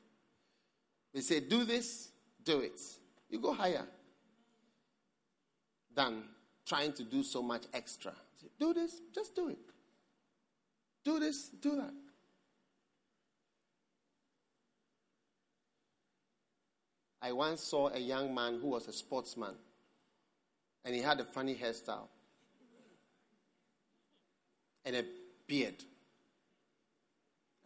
They 1.15 1.21
say, 1.21 1.41
do 1.41 1.65
this, 1.65 2.11
do 2.45 2.61
it. 2.61 2.81
You 3.31 3.39
go 3.39 3.55
higher 3.55 3.87
than 5.95 6.25
trying 6.67 6.93
to 6.95 7.05
do 7.05 7.23
so 7.23 7.43
much 7.43 7.63
extra. 7.73 8.13
Do 8.59 8.75
this, 8.75 9.01
just 9.15 9.35
do 9.35 9.49
it. 9.49 9.59
Do 11.05 11.19
this, 11.19 11.49
do 11.49 11.77
that. 11.77 11.95
I 17.21 17.33
once 17.33 17.63
saw 17.63 17.89
a 17.89 17.99
young 17.99 18.35
man 18.35 18.59
who 18.61 18.69
was 18.69 18.87
a 18.87 18.93
sportsman 18.93 19.55
and 20.85 20.95
he 20.95 21.01
had 21.01 21.19
a 21.21 21.25
funny 21.25 21.55
hairstyle 21.55 22.09
and 24.85 24.97
a 24.97 25.05
beard. 25.47 25.83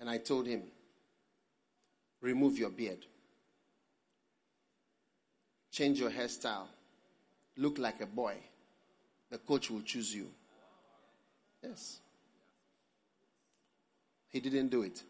And 0.00 0.08
I 0.08 0.18
told 0.18 0.46
him, 0.46 0.62
remove 2.22 2.58
your 2.58 2.70
beard, 2.70 3.04
change 5.70 6.00
your 6.00 6.10
hairstyle, 6.10 6.66
look 7.56 7.78
like 7.78 8.00
a 8.00 8.06
boy. 8.06 8.36
The 9.30 9.38
coach 9.38 9.70
will 9.70 9.82
choose 9.82 10.14
you. 10.14 10.28
Yes. 11.62 11.98
He 14.28 14.40
didn't 14.40 14.68
do 14.68 14.82
it. 14.82 15.02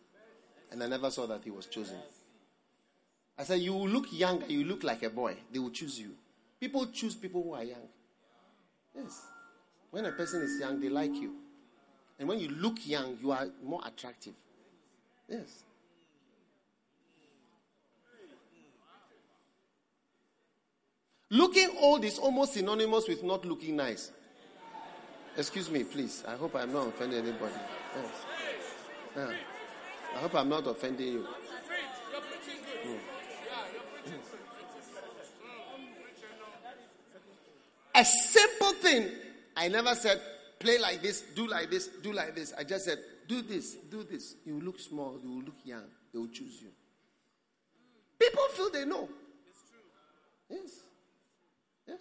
And 0.70 0.82
I 0.82 0.86
never 0.88 1.10
saw 1.10 1.26
that 1.26 1.44
he 1.44 1.50
was 1.50 1.66
chosen. 1.66 1.98
I 3.38 3.44
said, 3.44 3.60
You 3.60 3.74
look 3.74 4.06
young 4.12 4.42
you 4.48 4.64
look 4.64 4.82
like 4.82 5.02
a 5.02 5.10
boy. 5.10 5.36
They 5.52 5.58
will 5.58 5.70
choose 5.70 5.98
you. 5.98 6.12
People 6.60 6.86
choose 6.86 7.14
people 7.14 7.42
who 7.42 7.54
are 7.54 7.64
young. 7.64 7.88
Yes. 8.94 9.22
When 9.90 10.06
a 10.06 10.12
person 10.12 10.42
is 10.42 10.60
young, 10.60 10.80
they 10.80 10.88
like 10.88 11.14
you. 11.14 11.34
And 12.18 12.28
when 12.28 12.38
you 12.38 12.48
look 12.48 12.86
young, 12.86 13.18
you 13.20 13.32
are 13.32 13.48
more 13.64 13.80
attractive. 13.84 14.34
Yes. 15.28 15.64
Looking 21.32 21.70
old 21.80 22.04
is 22.04 22.18
almost 22.18 22.52
synonymous 22.52 23.08
with 23.08 23.22
not 23.22 23.44
looking 23.46 23.76
nice. 23.76 24.12
Excuse 25.36 25.70
me, 25.70 25.82
please. 25.82 26.22
I 26.28 26.36
hope 26.36 26.54
I'm 26.54 26.72
not 26.72 26.88
offending 26.88 27.20
anybody. 27.20 27.54
Yeah. 29.16 29.32
I 30.14 30.18
hope 30.18 30.34
I'm 30.34 30.50
not 30.50 30.66
offending 30.66 31.08
you. 31.08 31.26
Mm. 32.86 32.98
A 37.94 38.04
simple 38.04 38.72
thing. 38.72 39.08
I 39.56 39.68
never 39.68 39.94
said, 39.94 40.20
play 40.58 40.78
like 40.78 41.00
this, 41.00 41.22
do 41.34 41.46
like 41.46 41.70
this, 41.70 41.88
do 42.02 42.12
like 42.12 42.34
this. 42.34 42.52
I 42.58 42.64
just 42.64 42.84
said, 42.84 42.98
do 43.26 43.40
this, 43.40 43.76
do 43.90 44.02
this. 44.02 44.34
You 44.44 44.60
look 44.60 44.78
small, 44.78 45.18
you 45.22 45.42
look 45.44 45.56
young, 45.64 45.84
they 46.12 46.18
will 46.18 46.28
choose 46.28 46.60
you. 46.60 46.68
People 48.18 48.44
feel 48.52 48.70
they 48.70 48.84
know. 48.84 49.08
Yes. 50.50 50.70
Yeah. 51.86 51.94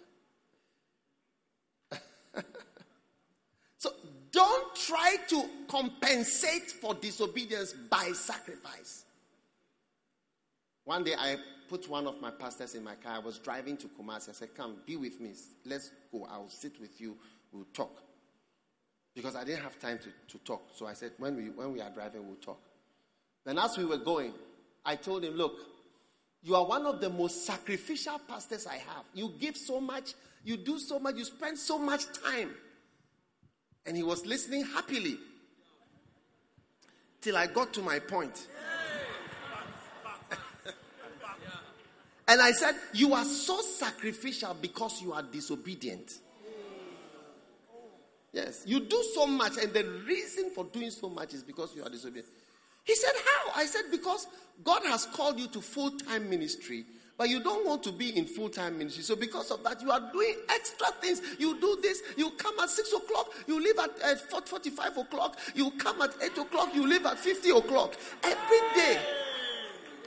so 3.78 3.90
don't 4.32 4.74
try 4.74 5.16
to 5.28 5.44
compensate 5.68 6.70
for 6.70 6.94
disobedience 6.94 7.74
by 7.90 8.12
sacrifice. 8.14 9.04
One 10.84 11.04
day 11.04 11.14
I 11.16 11.36
put 11.68 11.88
one 11.88 12.06
of 12.06 12.20
my 12.20 12.30
pastors 12.30 12.74
in 12.74 12.82
my 12.82 12.94
car. 12.96 13.12
I 13.16 13.18
was 13.18 13.38
driving 13.38 13.76
to 13.78 13.88
Kumasi. 13.88 14.30
I 14.30 14.32
said, 14.32 14.54
Come, 14.54 14.76
be 14.86 14.96
with 14.96 15.20
me. 15.20 15.32
Let's 15.64 15.90
go. 16.10 16.26
I'll 16.30 16.48
sit 16.48 16.80
with 16.80 17.00
you. 17.00 17.16
We'll 17.52 17.66
talk. 17.72 18.02
Because 19.14 19.36
I 19.36 19.44
didn't 19.44 19.62
have 19.62 19.78
time 19.78 19.98
to, 19.98 20.08
to 20.28 20.44
talk. 20.44 20.62
So 20.74 20.86
I 20.86 20.94
said, 20.94 21.12
when 21.18 21.36
we, 21.36 21.50
when 21.50 21.72
we 21.72 21.80
are 21.80 21.90
driving, 21.90 22.26
we'll 22.26 22.36
talk. 22.36 22.60
Then 23.44 23.58
as 23.58 23.76
we 23.76 23.84
were 23.84 23.98
going, 23.98 24.32
I 24.84 24.96
told 24.96 25.24
him, 25.24 25.34
Look, 25.34 25.58
you 26.42 26.56
are 26.56 26.66
one 26.66 26.86
of 26.86 27.00
the 27.00 27.10
most 27.10 27.46
sacrificial 27.46 28.20
pastors 28.26 28.66
I 28.66 28.76
have. 28.76 29.04
You 29.14 29.32
give 29.38 29.56
so 29.56 29.80
much, 29.80 30.14
you 30.42 30.56
do 30.56 30.78
so 30.78 30.98
much, 30.98 31.16
you 31.16 31.24
spend 31.24 31.58
so 31.58 31.78
much 31.78 32.04
time. 32.24 32.50
And 33.86 33.96
he 33.96 34.02
was 34.02 34.24
listening 34.26 34.64
happily. 34.64 35.18
Till 37.20 37.36
I 37.36 37.46
got 37.46 37.72
to 37.74 37.82
my 37.82 37.98
point. 37.98 38.48
and 42.28 42.40
I 42.40 42.52
said, 42.52 42.74
You 42.92 43.14
are 43.14 43.24
so 43.24 43.60
sacrificial 43.60 44.56
because 44.60 45.00
you 45.00 45.12
are 45.12 45.22
disobedient. 45.22 46.18
Yes, 48.32 48.62
you 48.66 48.80
do 48.80 49.04
so 49.14 49.26
much, 49.26 49.58
and 49.58 49.72
the 49.74 49.84
reason 50.06 50.50
for 50.50 50.64
doing 50.64 50.90
so 50.90 51.10
much 51.10 51.34
is 51.34 51.42
because 51.42 51.76
you 51.76 51.84
are 51.84 51.90
disobedient. 51.90 52.26
He 52.84 52.94
said, 52.94 53.12
How? 53.14 53.52
I 53.60 53.66
said, 53.66 53.82
Because 53.90 54.26
God 54.64 54.82
has 54.84 55.06
called 55.06 55.38
you 55.38 55.48
to 55.48 55.60
full 55.60 55.90
time 55.98 56.28
ministry, 56.30 56.84
but 57.18 57.28
you 57.28 57.42
don't 57.42 57.66
want 57.66 57.82
to 57.84 57.92
be 57.92 58.16
in 58.16 58.24
full 58.24 58.48
time 58.48 58.78
ministry. 58.78 59.04
So, 59.04 59.14
because 59.16 59.50
of 59.50 59.62
that, 59.64 59.82
you 59.82 59.90
are 59.90 60.00
doing 60.12 60.34
extra 60.48 60.86
things. 61.00 61.20
You 61.38 61.60
do 61.60 61.78
this, 61.82 62.02
you 62.16 62.30
come 62.32 62.58
at 62.58 62.70
6 62.70 62.92
o'clock, 62.92 63.32
you 63.46 63.62
leave 63.62 63.78
at, 63.78 63.90
uh, 64.02 64.36
at 64.36 64.48
45 64.48 64.96
o'clock, 64.98 65.38
you 65.54 65.70
come 65.72 66.00
at 66.02 66.14
8 66.20 66.38
o'clock, 66.38 66.74
you 66.74 66.86
leave 66.86 67.04
at 67.06 67.18
50 67.18 67.50
o'clock. 67.50 67.94
Every 68.24 68.60
day, 68.74 69.00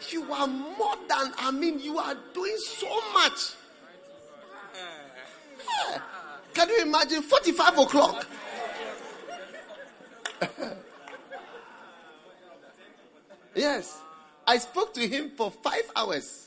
you 0.09 0.31
are 0.33 0.47
more 0.47 0.95
than, 1.07 1.31
I 1.37 1.51
mean, 1.51 1.79
you 1.79 1.99
are 1.99 2.15
doing 2.33 2.57
so 2.57 2.89
much. 3.13 3.53
Yeah. 5.59 5.99
Can 6.53 6.69
you 6.69 6.81
imagine 6.83 7.21
45 7.21 7.77
o'clock? 7.77 8.27
yes. 13.55 14.01
I 14.47 14.57
spoke 14.57 14.93
to 14.93 15.07
him 15.07 15.31
for 15.35 15.49
five 15.51 15.89
hours 15.95 16.45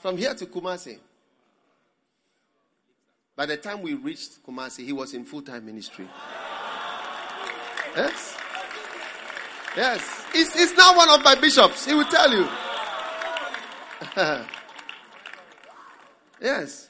from 0.00 0.16
here 0.16 0.34
to 0.34 0.46
Kumasi. 0.46 0.98
By 3.36 3.46
the 3.46 3.56
time 3.56 3.82
we 3.82 3.94
reached 3.94 4.44
Kumasi, 4.44 4.84
he 4.84 4.92
was 4.92 5.14
in 5.14 5.24
full 5.24 5.42
time 5.42 5.64
ministry. 5.66 6.06
Yes. 7.96 8.36
Yes. 9.76 10.26
He's, 10.32 10.52
he's 10.54 10.74
now 10.74 10.96
one 10.96 11.08
of 11.10 11.24
my 11.24 11.34
bishops. 11.34 11.86
He 11.86 11.94
will 11.94 12.04
tell 12.04 12.30
you. 12.32 12.48
yes. 16.40 16.88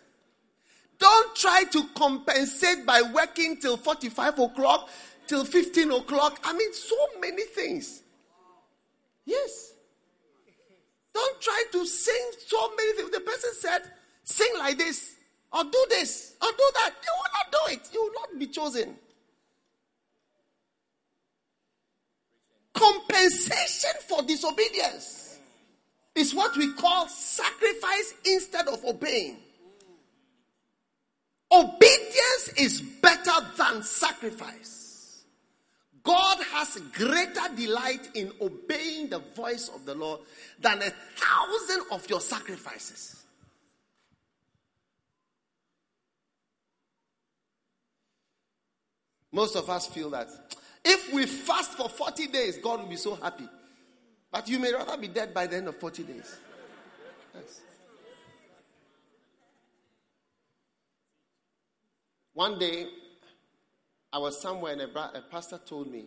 Don't 0.99 1.35
try 1.37 1.65
to 1.73 1.85
compensate 1.95 2.85
by 2.85 3.03
working 3.03 3.57
till 3.59 3.77
45 3.77 4.39
o'clock, 4.39 4.91
till 5.27 5.45
15 5.45 5.93
o'clock. 5.93 6.41
I 6.45 6.53
mean, 6.53 6.73
so 6.75 6.97
many 7.21 7.45
things. 7.45 8.03
Yes. 9.25 9.70
Don't 11.13 11.41
try 11.41 11.65
to 11.73 11.87
sing 11.87 12.31
so 12.47 12.75
many 12.77 12.93
things. 12.95 13.11
The 13.11 13.21
person 13.21 13.51
said, 13.55 13.83
sing 14.25 14.53
like 14.59 14.79
this, 14.79 15.17
or 15.53 15.65
do 15.65 15.87
this, 15.89 16.37
or 16.41 16.49
do 16.49 16.71
that. 16.75 16.95
You 17.03 17.13
will 17.17 17.33
not 17.33 17.53
do 17.53 17.75
it. 17.75 17.89
You 17.93 18.03
will 18.03 18.13
not 18.21 18.39
be 18.39 18.47
chosen. 18.47 18.97
Compensation 22.73 23.91
for 24.09 24.23
disobedience 24.23 25.39
is 26.15 26.35
what 26.35 26.57
we 26.57 26.73
call 26.75 27.09
sacrifice 27.09 28.15
instead 28.25 28.69
of 28.69 28.85
obeying. 28.85 29.39
Obedience 31.53 32.53
is 32.57 32.81
better 32.81 33.33
than 33.57 33.83
sacrifice. 33.83 34.80
God 36.03 36.39
has 36.53 36.77
greater 36.95 37.55
delight 37.57 38.09
in 38.15 38.33
obeying 38.41 39.09
the 39.09 39.19
voice 39.19 39.71
of 39.75 39.85
the 39.85 39.95
Lord 39.95 40.21
than 40.61 40.79
a 40.79 40.91
thousand 40.91 41.85
of 41.93 42.09
your 42.09 42.21
sacrifices. 42.21 43.17
Most 49.33 49.57
of 49.57 49.69
us 49.71 49.87
feel 49.87 50.11
that 50.11 50.29
if 50.85 51.13
we 51.13 51.27
fast 51.27 51.73
for 51.73 51.89
40 51.89 52.27
days, 52.29 52.59
God 52.59 52.81
will 52.81 52.89
be 52.89 52.97
so 52.97 53.15
happy. 53.15 53.49
But 54.31 54.49
you 54.49 54.59
may 54.59 54.73
rather 54.73 54.97
be 54.97 55.09
dead 55.09 55.35
by 55.35 55.47
the 55.47 55.57
end 55.57 55.69
of 55.69 55.77
40 55.77 56.03
days. 56.05 56.37
Yes. 57.35 57.61
One 62.33 62.59
day, 62.59 62.87
I 64.13 64.19
was 64.19 64.41
somewhere 64.41 64.73
and 64.73 64.83
a, 64.83 64.89
bra- 64.89 65.11
a 65.15 65.21
pastor 65.21 65.59
told 65.65 65.91
me, 65.91 66.01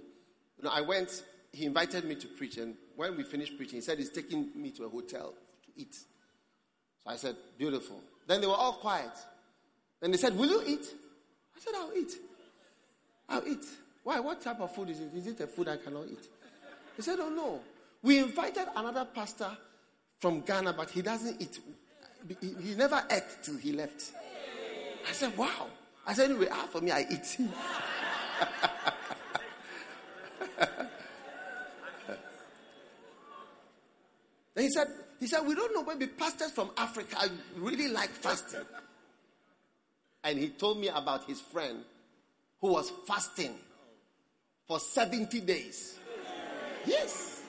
you 0.57 0.63
know, 0.63 0.71
I 0.71 0.81
went, 0.81 1.23
he 1.51 1.65
invited 1.65 2.03
me 2.05 2.15
to 2.15 2.27
preach, 2.27 2.57
and 2.57 2.75
when 2.95 3.15
we 3.15 3.23
finished 3.23 3.57
preaching, 3.57 3.75
he 3.75 3.81
said 3.81 3.97
he's 3.97 4.09
taking 4.09 4.49
me 4.55 4.71
to 4.71 4.85
a 4.85 4.89
hotel 4.89 5.33
to 5.65 5.81
eat. 5.81 5.95
So 5.95 7.09
I 7.09 7.15
said, 7.15 7.35
beautiful. 7.57 8.01
Then 8.27 8.41
they 8.41 8.47
were 8.47 8.53
all 8.53 8.73
quiet. 8.73 9.11
Then 10.01 10.11
they 10.11 10.17
said, 10.17 10.37
will 10.37 10.49
you 10.49 10.63
eat? 10.65 10.85
I 11.55 11.59
said, 11.59 11.73
I'll 11.75 11.93
eat. 11.95 12.13
I'll 13.29 13.47
eat. 13.47 13.65
Why? 14.03 14.19
What 14.19 14.41
type 14.41 14.59
of 14.59 14.73
food 14.73 14.89
is 14.89 14.99
it? 14.99 15.09
Is 15.15 15.27
it 15.27 15.39
a 15.39 15.47
food 15.47 15.69
I 15.69 15.77
cannot 15.77 16.07
eat? 16.11 16.27
He 16.95 17.01
said, 17.01 17.19
oh 17.19 17.29
no. 17.29 17.61
We 18.01 18.19
invited 18.19 18.67
another 18.75 19.05
pastor 19.05 19.49
from 20.19 20.41
Ghana, 20.41 20.73
but 20.73 20.89
he 20.89 21.01
doesn't 21.01 21.41
eat. 21.41 21.59
He, 22.41 22.53
he 22.61 22.75
never 22.75 23.01
ate 23.09 23.23
till 23.41 23.57
he 23.57 23.71
left. 23.71 24.11
I 25.07 25.11
said, 25.11 25.37
wow. 25.37 25.67
I 26.05 26.13
said, 26.13 26.31
anyway, 26.31 26.47
ah, 26.51 26.67
for 26.69 26.81
me, 26.81 26.91
I 26.91 27.05
eat. 27.09 27.37
then 34.55 34.63
he 34.63 34.69
said, 34.69 34.87
he 35.19 35.27
said, 35.27 35.41
we 35.45 35.55
don't 35.55 35.73
know, 35.73 35.83
maybe 35.83 36.07
pastors 36.07 36.51
from 36.51 36.71
Africa 36.77 37.17
really 37.57 37.87
like 37.87 38.09
fasting. 38.09 38.61
And 40.23 40.37
he 40.39 40.49
told 40.49 40.79
me 40.79 40.87
about 40.89 41.25
his 41.25 41.41
friend 41.41 41.83
who 42.61 42.73
was 42.73 42.91
fasting 43.05 43.55
for 44.67 44.79
70 44.79 45.41
days. 45.41 45.99
Yes. 46.85 47.43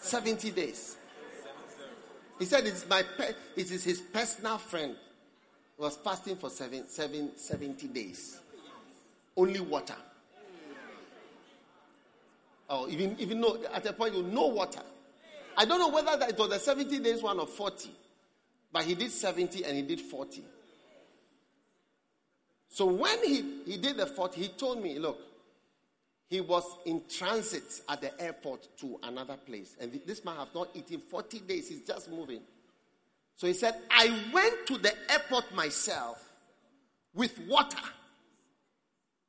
70 0.00 0.50
days. 0.50 0.96
He 2.38 2.44
said 2.44 2.66
it's 2.66 2.88
my 2.88 3.02
pe- 3.02 3.34
it 3.56 3.70
is 3.70 3.84
his 3.84 4.00
personal 4.00 4.58
friend. 4.58 4.96
Was 5.76 5.96
fasting 5.96 6.36
for 6.36 6.50
seven, 6.50 6.88
seven, 6.88 7.36
70 7.36 7.88
days. 7.88 8.38
Only 9.36 9.60
water. 9.60 9.96
Oh, 12.68 12.88
even 12.88 13.16
even 13.18 13.40
no 13.40 13.58
at 13.72 13.84
a 13.86 13.92
point 13.92 14.14
you 14.14 14.22
no 14.22 14.46
water. 14.46 14.80
I 15.56 15.64
don't 15.64 15.78
know 15.78 15.90
whether 15.90 16.16
that 16.16 16.30
it 16.30 16.38
was 16.38 16.52
a 16.52 16.58
70 16.58 16.98
days 17.00 17.22
one 17.22 17.38
or 17.38 17.46
40. 17.46 17.90
But 18.72 18.84
he 18.84 18.96
did 18.96 19.12
70 19.12 19.64
and 19.64 19.76
he 19.76 19.82
did 19.82 20.00
40. 20.00 20.42
So 22.68 22.86
when 22.86 23.22
he, 23.22 23.60
he 23.66 23.76
did 23.76 23.96
the 23.96 24.06
40, 24.06 24.40
he 24.40 24.48
told 24.48 24.82
me, 24.82 24.98
look, 24.98 25.20
he 26.28 26.40
was 26.40 26.64
in 26.84 27.02
transit 27.08 27.82
at 27.88 28.00
the 28.00 28.20
airport 28.20 28.66
to 28.78 28.98
another 29.04 29.36
place. 29.36 29.76
And 29.80 30.00
this 30.04 30.24
man 30.24 30.36
has 30.38 30.48
not 30.52 30.70
eaten 30.74 30.98
40 30.98 31.38
days. 31.40 31.68
He's 31.68 31.82
just 31.82 32.10
moving. 32.10 32.40
So 33.36 33.46
he 33.46 33.52
said, 33.52 33.76
I 33.90 34.20
went 34.32 34.66
to 34.66 34.78
the 34.78 34.92
airport 35.08 35.54
myself 35.54 36.32
with 37.14 37.38
water. 37.46 37.78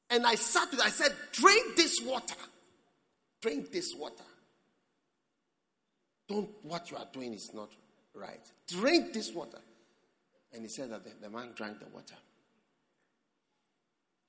And 0.10 0.26
I 0.26 0.36
sat 0.36 0.72
with, 0.72 0.82
I 0.82 0.90
said, 0.90 1.14
drink 1.32 1.76
this 1.76 2.02
water. 2.02 2.36
Drink 3.42 3.72
this 3.72 3.94
water. 3.96 4.24
Don't, 6.28 6.50
what 6.64 6.90
you 6.92 6.98
are 6.98 7.08
doing 7.12 7.34
is 7.34 7.54
not 7.54 7.70
right. 8.14 8.42
Drink 8.68 9.14
this 9.14 9.32
water. 9.34 9.60
And 10.54 10.64
he 10.64 10.70
said 10.70 10.92
that 10.92 11.04
the, 11.04 11.12
the 11.22 11.30
man 11.30 11.50
drank 11.56 11.80
the 11.80 11.88
water. 11.88 12.16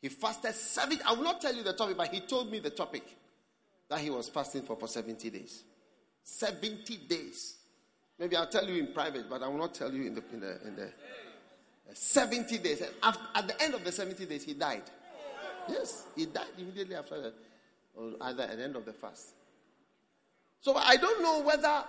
He 0.02 0.08
fasted 0.08 0.54
seven. 0.54 0.98
I 1.06 1.14
will 1.14 1.24
not 1.24 1.40
tell 1.40 1.54
you 1.54 1.62
the 1.62 1.72
topic, 1.72 1.96
but 1.96 2.08
he 2.08 2.20
told 2.20 2.50
me 2.50 2.58
the 2.58 2.70
topic 2.70 3.02
that 3.88 4.00
he 4.00 4.10
was 4.10 4.28
fasting 4.28 4.62
for 4.62 4.76
for 4.76 4.88
70 4.88 5.30
days. 5.30 5.62
70 6.22 6.96
days. 7.08 7.56
Maybe 8.18 8.36
I'll 8.36 8.48
tell 8.48 8.68
you 8.68 8.82
in 8.82 8.92
private, 8.92 9.28
but 9.28 9.42
I 9.42 9.48
will 9.48 9.58
not 9.58 9.74
tell 9.74 9.92
you 9.92 10.06
in 10.06 10.14
the 10.14 10.22
in 10.32 10.40
the, 10.40 10.66
in 10.66 10.76
the 10.76 10.92
70 11.94 12.58
days. 12.58 12.82
And 13.02 13.16
at 13.34 13.46
the 13.46 13.62
end 13.62 13.74
of 13.74 13.84
the 13.84 13.92
70 13.92 14.26
days, 14.26 14.44
he 14.44 14.54
died. 14.54 14.82
Yes, 15.68 16.04
he 16.14 16.26
died 16.26 16.46
immediately 16.58 16.94
after 16.94 17.20
that. 17.20 17.34
or 17.96 18.12
at 18.20 18.36
the 18.36 18.62
end 18.62 18.76
of 18.76 18.84
the 18.84 18.92
fast. 18.92 19.34
So 20.60 20.74
I 20.74 20.96
don't 20.96 21.22
know 21.22 21.42
whether 21.42 21.84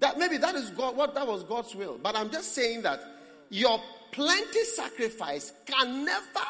that 0.00 0.18
maybe 0.18 0.38
that 0.38 0.54
is 0.54 0.70
God, 0.70 0.96
what 0.96 1.14
that 1.14 1.26
was 1.26 1.44
God's 1.44 1.74
will. 1.74 1.98
But 2.02 2.16
I'm 2.16 2.30
just 2.30 2.54
saying 2.54 2.82
that 2.82 3.02
your 3.50 3.80
plenty 4.12 4.64
sacrifice 4.64 5.52
can 5.66 6.04
never 6.04 6.46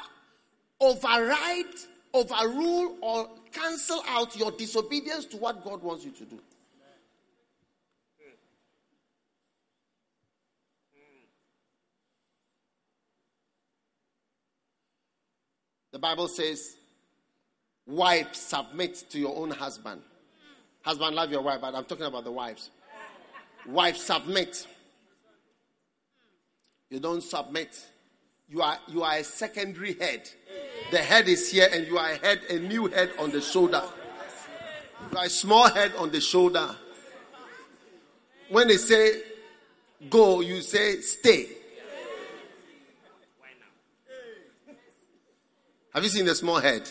override, 0.81 1.75
overrule, 2.15 2.97
or 3.01 3.29
cancel 3.53 4.03
out 4.09 4.37
your 4.37 4.51
disobedience 4.53 5.25
to 5.27 5.37
what 5.37 5.65
God 5.65 5.83
wants 5.83 6.05
you 6.05 6.11
to 6.13 6.25
do. 6.25 6.39
The 15.93 15.99
Bible 15.99 16.27
says, 16.27 16.77
wife, 17.87 18.35
submit 18.35 19.05
to 19.11 19.19
your 19.19 19.37
own 19.37 19.51
husband. 19.51 20.01
Husband, 20.83 21.15
love 21.15 21.31
your 21.31 21.43
wife, 21.43 21.61
but 21.61 21.75
I'm 21.75 21.85
talking 21.85 22.07
about 22.07 22.25
the 22.25 22.33
wives. 22.33 22.71
Wife, 23.67 23.99
submit. 23.99 24.67
You 26.91 26.99
don't 26.99 27.23
submit. 27.23 27.79
You 28.49 28.63
are, 28.63 28.79
you 28.89 29.03
are 29.03 29.17
a 29.17 29.25
secondary 29.25 29.95
head. 29.95 30.29
The 30.91 30.99
head 30.99 31.29
is 31.29 31.51
here, 31.51 31.69
and 31.71 31.87
you 31.87 31.99
are 31.99 32.11
a 32.11 32.17
head, 32.17 32.41
a 32.51 32.59
new 32.59 32.89
head 32.89 33.11
on 33.19 33.31
the 33.31 33.41
shoulder. 33.41 33.83
You 35.11 35.19
are 35.19 35.25
a 35.27 35.31
small 35.31 35.69
head 35.69 35.93
on 35.97 36.11
the 36.11 36.21
shoulder. 36.21 36.75
When 38.49 38.69
they 38.69 38.77
say 38.77 39.23
go, 40.11 40.41
you 40.41 40.61
say 40.63 41.01
stay. 41.01 41.49
Have 45.93 46.03
you 46.05 46.09
seen 46.09 46.25
the 46.25 46.35
small 46.35 46.59
head? 46.59 46.89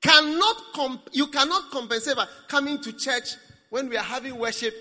Cannot 0.00 0.56
comp- 0.74 1.08
you 1.12 1.26
cannot 1.26 1.70
compensate 1.70 2.16
by 2.16 2.26
coming 2.48 2.80
to 2.80 2.92
church 2.92 3.34
when 3.70 3.88
we 3.88 3.96
are 3.96 4.04
having 4.04 4.38
worship. 4.38 4.74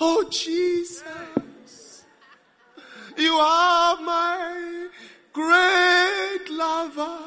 Oh 0.00 0.24
Jesus, 0.30 2.04
you 3.16 3.34
are 3.34 4.00
my 4.00 4.88
great 5.32 6.50
lover. 6.50 7.18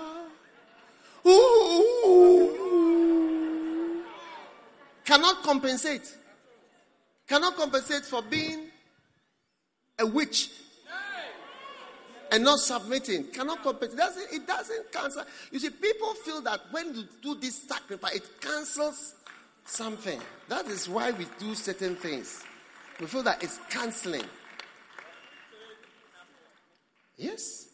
Ooh. 1.28 2.52
Cannot 5.06 5.44
compensate. 5.44 6.18
Cannot 7.28 7.56
compensate 7.56 8.04
for 8.04 8.22
being 8.24 8.61
a 10.02 10.06
witch 10.06 10.50
and 12.32 12.44
not 12.44 12.60
submitting 12.60 13.26
cannot 13.26 13.62
compensate. 13.62 13.94
It 13.94 13.98
doesn't, 13.98 14.34
it 14.34 14.48
doesn't 14.48 14.92
cancel. 14.92 15.24
You 15.52 15.60
see, 15.60 15.70
people 15.70 16.14
feel 16.16 16.42
that 16.42 16.62
when 16.72 16.96
you 16.96 17.04
do 17.22 17.36
this 17.36 17.62
sacrifice, 17.64 18.16
it 18.16 18.42
cancels 18.42 19.16
something. 19.66 20.20
That 20.48 20.68
is 20.68 20.90
why 20.90 21.12
we 21.12 21.28
do 21.40 21.54
certain 21.56 21.96
things. 21.96 22.44
We 23.00 23.08
feel 23.08 23.24
that 23.24 23.44
it's 23.44 23.60
canceling. 23.70 24.24
Yes. 27.18 27.68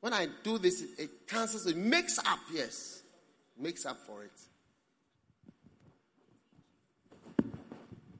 When 0.00 0.12
I 0.12 0.28
do 0.42 0.58
this, 0.58 0.82
it, 0.82 0.88
it 0.98 1.10
cancels, 1.26 1.66
it 1.66 1.76
makes 1.76 2.18
up, 2.18 2.38
yes. 2.52 3.02
Makes 3.58 3.86
up 3.86 3.98
for 4.06 4.22
it. 4.22 4.30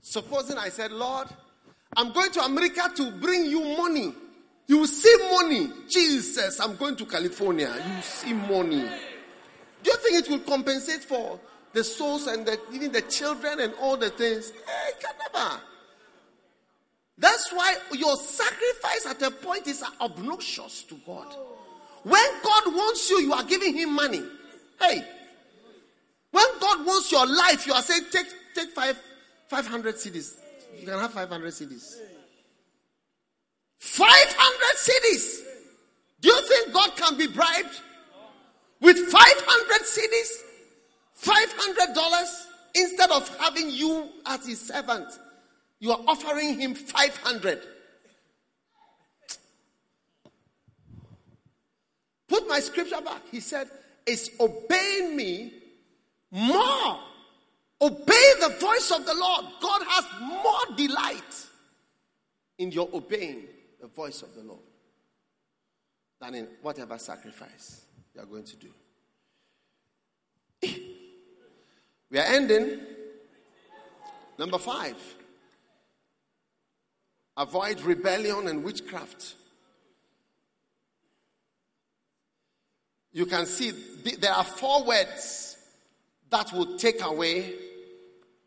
Supposing 0.00 0.56
I 0.56 0.70
said, 0.70 0.92
Lord, 0.92 1.28
I'm 1.96 2.12
going 2.12 2.30
to 2.32 2.42
America 2.42 2.90
to 2.96 3.10
bring 3.12 3.46
you 3.46 3.76
money. 3.76 4.14
You 4.66 4.86
see 4.86 5.16
money. 5.30 5.70
Jesus, 5.88 6.60
I'm 6.60 6.76
going 6.76 6.96
to 6.96 7.06
California. 7.06 7.72
You 7.74 8.02
see 8.02 8.32
money. 8.32 8.88
Do 9.82 9.90
you 9.90 9.96
think 9.98 10.24
it 10.24 10.30
will 10.30 10.40
compensate 10.40 11.04
for 11.04 11.38
the 11.72 11.84
souls 11.84 12.26
and 12.26 12.44
the, 12.44 12.58
even 12.72 12.92
the 12.92 13.02
children 13.02 13.60
and 13.60 13.72
all 13.80 13.96
the 13.96 14.10
things? 14.10 14.50
Eh, 14.50 14.54
hey, 14.66 14.92
can 15.00 15.14
never. 15.32 15.60
That's 17.18 17.52
why 17.52 17.76
your 17.92 18.16
sacrifice 18.16 19.06
at 19.06 19.22
a 19.22 19.30
point 19.30 19.66
is 19.66 19.82
obnoxious 20.00 20.82
to 20.84 20.96
God. 21.06 21.34
When 22.02 22.42
God 22.42 22.74
wants 22.74 23.08
you, 23.08 23.20
you 23.20 23.32
are 23.32 23.44
giving 23.44 23.74
Him 23.74 23.94
money. 23.94 24.22
Hey, 24.80 25.02
when 26.30 26.44
God 26.60 26.84
wants 26.84 27.10
your 27.10 27.26
life, 27.26 27.66
you 27.66 27.72
are 27.72 27.82
saying, 27.82 28.02
take, 28.10 28.26
take 28.54 28.70
five, 28.70 29.00
500 29.48 29.94
cedis. 29.94 30.36
You 30.78 30.86
can 30.86 30.98
have 30.98 31.12
500 31.12 31.52
cedis. 31.52 31.96
500 33.78 34.76
cedis. 34.76 35.42
Do 36.20 36.28
you 36.28 36.48
think 36.48 36.72
God 36.72 36.96
can 36.96 37.16
be 37.16 37.26
bribed 37.26 37.80
with 38.80 38.96
500 38.96 39.82
cedis? 39.82 40.42
$500 41.22 42.46
instead 42.74 43.10
of 43.10 43.36
having 43.38 43.70
you 43.70 44.08
as 44.26 44.46
his 44.46 44.60
servant. 44.60 45.06
You 45.78 45.92
are 45.92 46.00
offering 46.06 46.58
him 46.58 46.74
500. 46.74 47.62
Put 52.28 52.48
my 52.48 52.60
scripture 52.60 53.00
back. 53.00 53.22
He 53.30 53.40
said, 53.40 53.68
Is 54.06 54.30
obeying 54.40 55.16
me 55.16 55.52
more. 56.30 56.98
Obey 57.80 58.32
the 58.40 58.56
voice 58.58 58.90
of 58.90 59.04
the 59.04 59.14
Lord. 59.14 59.44
God 59.60 59.82
has 59.88 60.04
more 60.20 60.76
delight 60.76 61.46
in 62.58 62.72
your 62.72 62.88
obeying 62.92 63.44
the 63.80 63.86
voice 63.86 64.22
of 64.22 64.34
the 64.34 64.42
Lord 64.42 64.60
than 66.20 66.34
in 66.34 66.48
whatever 66.62 66.98
sacrifice 66.98 67.82
you 68.14 68.22
are 68.22 68.26
going 68.26 68.44
to 68.44 68.56
do. 68.56 68.68
We 72.08 72.20
are 72.20 72.26
ending. 72.26 72.80
Number 74.38 74.58
five 74.58 74.96
avoid 77.36 77.80
rebellion 77.80 78.48
and 78.48 78.64
witchcraft. 78.64 79.34
You 83.12 83.26
can 83.26 83.46
see 83.46 83.72
there 84.18 84.32
are 84.32 84.44
four 84.44 84.84
words 84.84 85.55
that 86.30 86.52
will 86.52 86.76
take 86.76 87.02
away 87.02 87.54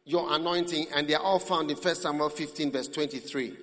your 0.06 0.34
anointing, 0.34 0.88
and 0.96 1.08
they 1.08 1.14
are 1.14 1.24
all 1.24 1.40
found 1.40 1.70
in 1.70 1.78
1 1.78 1.96
Samuel 1.96 2.30
15, 2.30 2.72
verse 2.72 2.88
23. 2.88 3.56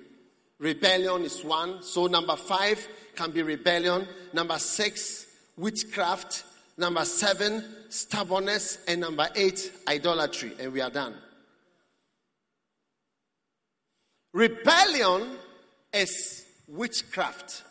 Rebellion 0.59 1.23
is 1.23 1.43
one. 1.43 1.83
So, 1.83 2.07
number 2.07 2.35
five 2.35 2.87
can 3.15 3.31
be 3.31 3.43
rebellion. 3.43 4.07
Number 4.33 4.57
six, 4.57 5.27
witchcraft. 5.55 6.45
Number 6.77 7.05
seven, 7.05 7.63
stubbornness. 7.89 8.79
And 8.87 9.01
number 9.01 9.27
eight, 9.35 9.71
idolatry. 9.87 10.53
And 10.59 10.73
we 10.73 10.81
are 10.81 10.89
done. 10.89 11.15
Rebellion 14.33 15.37
is 15.93 16.45
witchcraft. 16.67 17.63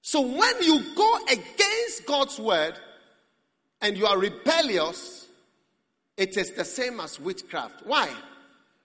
So, 0.00 0.22
when 0.22 0.62
you 0.62 0.82
go 0.94 1.18
against 1.30 2.06
God's 2.06 2.38
word 2.38 2.74
and 3.80 3.96
you 3.96 4.06
are 4.06 4.18
rebellious, 4.18 5.26
it 6.16 6.36
is 6.36 6.52
the 6.52 6.64
same 6.64 7.00
as 7.00 7.18
witchcraft. 7.18 7.86
Why? 7.86 8.10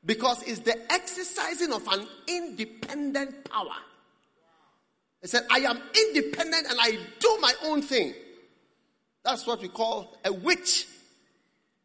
Because 0.06 0.42
it's 0.44 0.60
the 0.60 0.92
exercising 0.92 1.74
of 1.74 1.86
an 1.88 2.08
independent 2.28 3.50
power. 3.50 3.76
He 5.22 5.28
said, 5.28 5.44
I 5.50 5.60
am 5.60 5.82
independent 6.08 6.68
and 6.70 6.78
I 6.80 6.98
do 7.20 7.38
my 7.42 7.54
own 7.64 7.82
thing. 7.82 8.14
That's 9.24 9.48
what 9.48 9.62
we 9.62 9.68
call 9.68 10.16
a 10.24 10.32
witch 10.32 10.88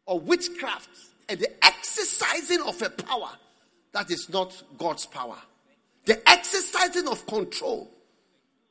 or 0.05 0.19
witchcraft. 0.19 0.89
And 1.27 1.39
the 1.39 1.65
exercising 1.65 2.61
of 2.61 2.81
a 2.81 2.89
power 2.89 3.31
that 3.93 4.11
is 4.11 4.29
not 4.29 4.61
God's 4.77 5.05
power. 5.05 5.37
The 6.05 6.21
exercising 6.29 7.07
of 7.07 7.25
control 7.25 7.89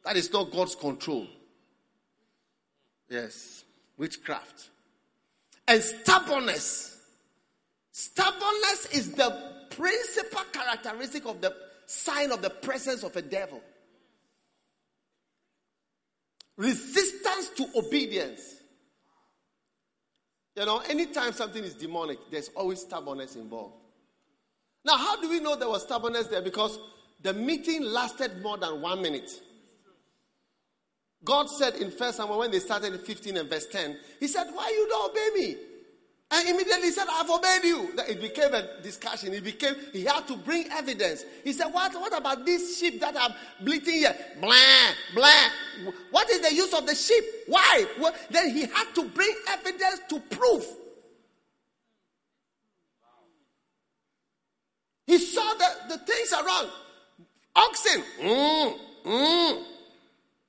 that 0.04 0.16
is 0.16 0.32
not 0.32 0.50
God's 0.52 0.74
control. 0.74 1.26
Yes, 3.08 3.64
witchcraft. 4.00 4.70
And 5.68 5.80
stubbornness 5.80 6.90
Stubbornness 7.92 8.86
is 8.92 9.12
the 9.12 9.30
principal 9.76 10.40
characteristic 10.52 11.26
of 11.26 11.42
the 11.42 11.54
sign 11.84 12.32
of 12.32 12.40
the 12.40 12.48
presence 12.48 13.02
of 13.02 13.14
a 13.14 13.20
devil. 13.20 13.60
Resistance 16.56 17.50
to 17.56 17.66
obedience. 17.76 18.56
You 20.56 20.64
know, 20.64 20.78
anytime 20.88 21.32
something 21.32 21.62
is 21.62 21.74
demonic, 21.74 22.18
there's 22.30 22.48
always 22.56 22.80
stubbornness 22.80 23.36
involved. 23.36 23.74
Now, 24.84 24.96
how 24.96 25.20
do 25.20 25.28
we 25.28 25.40
know 25.40 25.56
there 25.56 25.68
was 25.68 25.82
stubbornness 25.82 26.28
there? 26.28 26.42
Because 26.42 26.78
the 27.22 27.34
meeting 27.34 27.82
lasted 27.82 28.40
more 28.42 28.56
than 28.56 28.80
one 28.80 29.02
minute. 29.02 29.30
God 31.24 31.50
said 31.50 31.74
in 31.76 31.90
First 31.90 32.16
Samuel 32.16 32.38
when 32.38 32.50
they 32.50 32.60
started 32.60 32.94
in 32.94 32.98
15 32.98 33.36
and 33.36 33.48
verse 33.48 33.66
10, 33.66 33.96
He 34.18 34.26
said, 34.26 34.46
Why 34.52 34.68
you 34.70 34.88
don't 34.88 35.10
obey 35.10 35.28
me? 35.34 35.56
And 36.32 36.48
immediately 36.48 36.86
he 36.86 36.90
said, 36.92 37.08
I 37.10 37.24
forbade 37.24 37.64
you. 37.64 37.92
It 38.08 38.20
became 38.20 38.54
a 38.54 38.80
discussion. 38.82 39.34
It 39.34 39.42
became, 39.42 39.74
he 39.92 40.04
had 40.04 40.28
to 40.28 40.36
bring 40.36 40.66
evidence. 40.70 41.24
He 41.42 41.52
said, 41.52 41.66
What, 41.66 41.92
what 41.94 42.16
about 42.16 42.46
these 42.46 42.78
sheep 42.78 43.00
that 43.00 43.16
are 43.16 43.34
bleating 43.60 43.94
here? 43.94 44.16
Blah, 44.40 44.54
blah. 45.14 45.92
What 46.10 46.30
is 46.30 46.40
the 46.40 46.54
use 46.54 46.72
of 46.72 46.86
the 46.86 46.94
sheep? 46.94 47.24
Why? 47.48 47.84
Well, 47.98 48.14
then 48.30 48.50
he 48.54 48.60
had 48.62 48.94
to 48.94 49.04
bring 49.08 49.34
evidence 49.48 50.00
to 50.08 50.20
prove. 50.20 50.64
He 55.06 55.18
saw 55.18 55.52
the, 55.54 55.96
the 55.96 55.98
things 55.98 56.32
around. 56.32 56.70
Oxen. 57.56 58.02
Mm, 58.20 58.78
mm, 59.04 59.64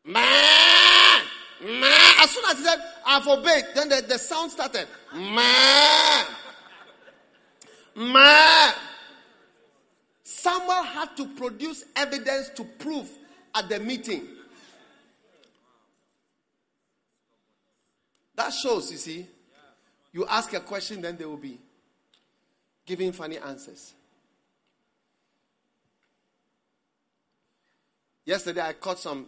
man. 0.06 1.22
Man. 1.64 2.12
As 2.22 2.32
soon 2.32 2.44
as 2.50 2.58
he 2.58 2.64
said, 2.64 2.80
I 3.06 3.22
forbade, 3.22 3.66
then 3.76 3.90
the, 3.90 4.06
the 4.08 4.18
sound 4.18 4.52
started. 4.52 4.88
Man. 5.14 6.26
Man. 7.96 8.74
Samuel 10.24 10.84
had 10.84 11.16
to 11.18 11.28
produce 11.36 11.86
evidence 11.96 12.50
to 12.56 12.64
prove 12.64 13.10
at 13.54 13.70
the 13.70 13.80
meeting. 13.80 14.28
That 18.36 18.52
shows, 18.52 18.92
you 18.92 18.98
see, 18.98 19.28
you 20.14 20.26
ask 20.26 20.52
a 20.54 20.60
question, 20.62 21.02
then 21.02 21.18
they 21.18 21.26
will 21.26 21.38
be 21.38 21.60
giving 22.86 23.12
funny 23.12 23.38
answers. 23.38 23.94
Yesterday, 28.26 28.62
I 28.62 28.74
caught 28.74 29.00
some 29.00 29.28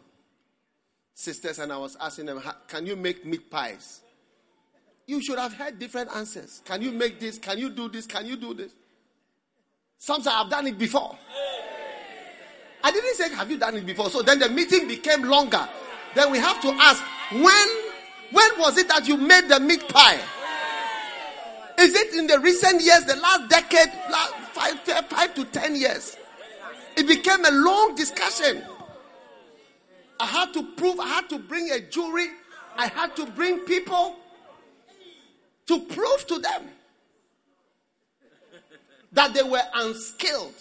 sisters 1.14 1.60
and 1.60 1.72
I 1.72 1.77
was 1.77 1.95
asking 1.99 2.26
them, 2.26 2.41
Can 2.68 2.85
you 2.85 2.95
make 2.95 3.26
meat 3.26 3.49
pies? 3.49 4.02
You 5.06 5.22
should 5.22 5.38
have 5.38 5.53
had 5.53 5.80
different 5.80 6.15
answers. 6.15 6.61
Can 6.65 6.81
you 6.81 6.91
make 6.91 7.19
this? 7.19 7.38
Can 7.38 7.57
you 7.57 7.69
do 7.69 7.90
this? 7.90 8.06
Can 8.06 8.26
you 8.26 8.38
do 8.38 8.53
this? 8.53 8.72
Some 9.98 10.22
say, 10.22 10.31
I've 10.34 10.49
done 10.49 10.68
it 10.68 10.77
before. 10.77 11.18
I 12.84 12.91
didn't 12.91 13.15
say, 13.15 13.34
Have 13.35 13.49
you 13.49 13.57
done 13.57 13.76
it 13.77 13.85
before? 13.85 14.10
So 14.10 14.22
then 14.22 14.40
the 14.40 14.49
meeting 14.49 14.88
became 14.88 15.23
longer. 15.23 15.68
Then 16.15 16.31
we 16.31 16.38
have 16.38 16.61
to 16.61 16.69
ask, 16.69 17.03
When, 17.31 17.68
when 18.31 18.49
was 18.60 18.77
it 18.77 18.88
that 18.90 19.07
you 19.07 19.18
made 19.18 19.48
the 19.49 19.60
meat 19.60 19.88
pie? 19.90 20.19
Is 21.80 21.95
it 21.95 22.14
in 22.14 22.27
the 22.27 22.40
recent 22.40 22.81
years, 22.81 23.03
the 23.06 23.15
last 23.15 23.49
decade, 23.49 23.90
five, 24.53 24.80
five 25.10 25.34
to 25.35 25.45
ten 25.45 25.76
years? 25.76 26.18
It 26.95 27.07
became 27.07 27.44
a 27.45 27.52
long 27.52 27.95
discussion. 27.95 28.64
I 30.19 30.26
had 30.26 30.53
to 30.53 30.64
prove, 30.76 30.99
I 30.99 31.07
had 31.07 31.30
to 31.30 31.40
bring 31.40 31.72
a 31.72 31.80
jury, 31.80 32.27
I 32.77 32.88
had 32.88 33.15
to 33.18 33.26
bring 33.26 33.60
people 33.60 34.15
to 35.68 35.80
prove 35.80 36.27
to 36.27 36.40
them 36.40 36.64
that 39.11 39.34
they 39.34 39.44
were 39.44 39.61
unskilled 39.73 40.53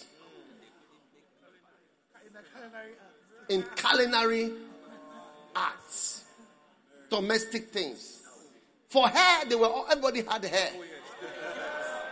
in 3.49 3.63
culinary 3.75 4.51
arts, 5.55 6.23
domestic 7.09 7.69
things. 7.69 8.21
For 8.89 9.07
hair, 9.07 9.45
they 9.45 9.55
were 9.55 9.69
everybody 9.89 10.23
had 10.23 10.45
hair. 10.45 10.69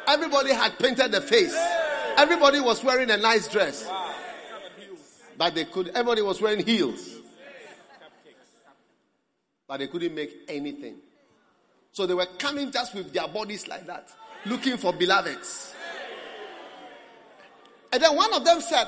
Everybody 0.07 0.51
had 0.51 0.77
painted 0.79 1.11
the 1.11 1.21
face. 1.21 1.55
Everybody 2.17 2.59
was 2.59 2.83
wearing 2.83 3.11
a 3.11 3.17
nice 3.17 3.47
dress. 3.47 3.87
But 5.37 5.55
they 5.55 5.65
could 5.65 5.89
everybody 5.89 6.21
was 6.21 6.41
wearing 6.41 6.65
heels 6.65 7.20
but 9.71 9.79
they 9.79 9.87
couldn't 9.87 10.13
make 10.13 10.35
anything. 10.49 10.95
So 11.93 12.05
they 12.05 12.13
were 12.13 12.27
coming 12.37 12.73
just 12.73 12.93
with 12.93 13.13
their 13.13 13.29
bodies 13.29 13.69
like 13.69 13.87
that, 13.87 14.09
looking 14.45 14.75
for 14.75 14.91
beloveds. 14.91 15.73
And 17.93 18.03
then 18.03 18.13
one 18.13 18.33
of 18.33 18.43
them 18.43 18.59
said, 18.59 18.85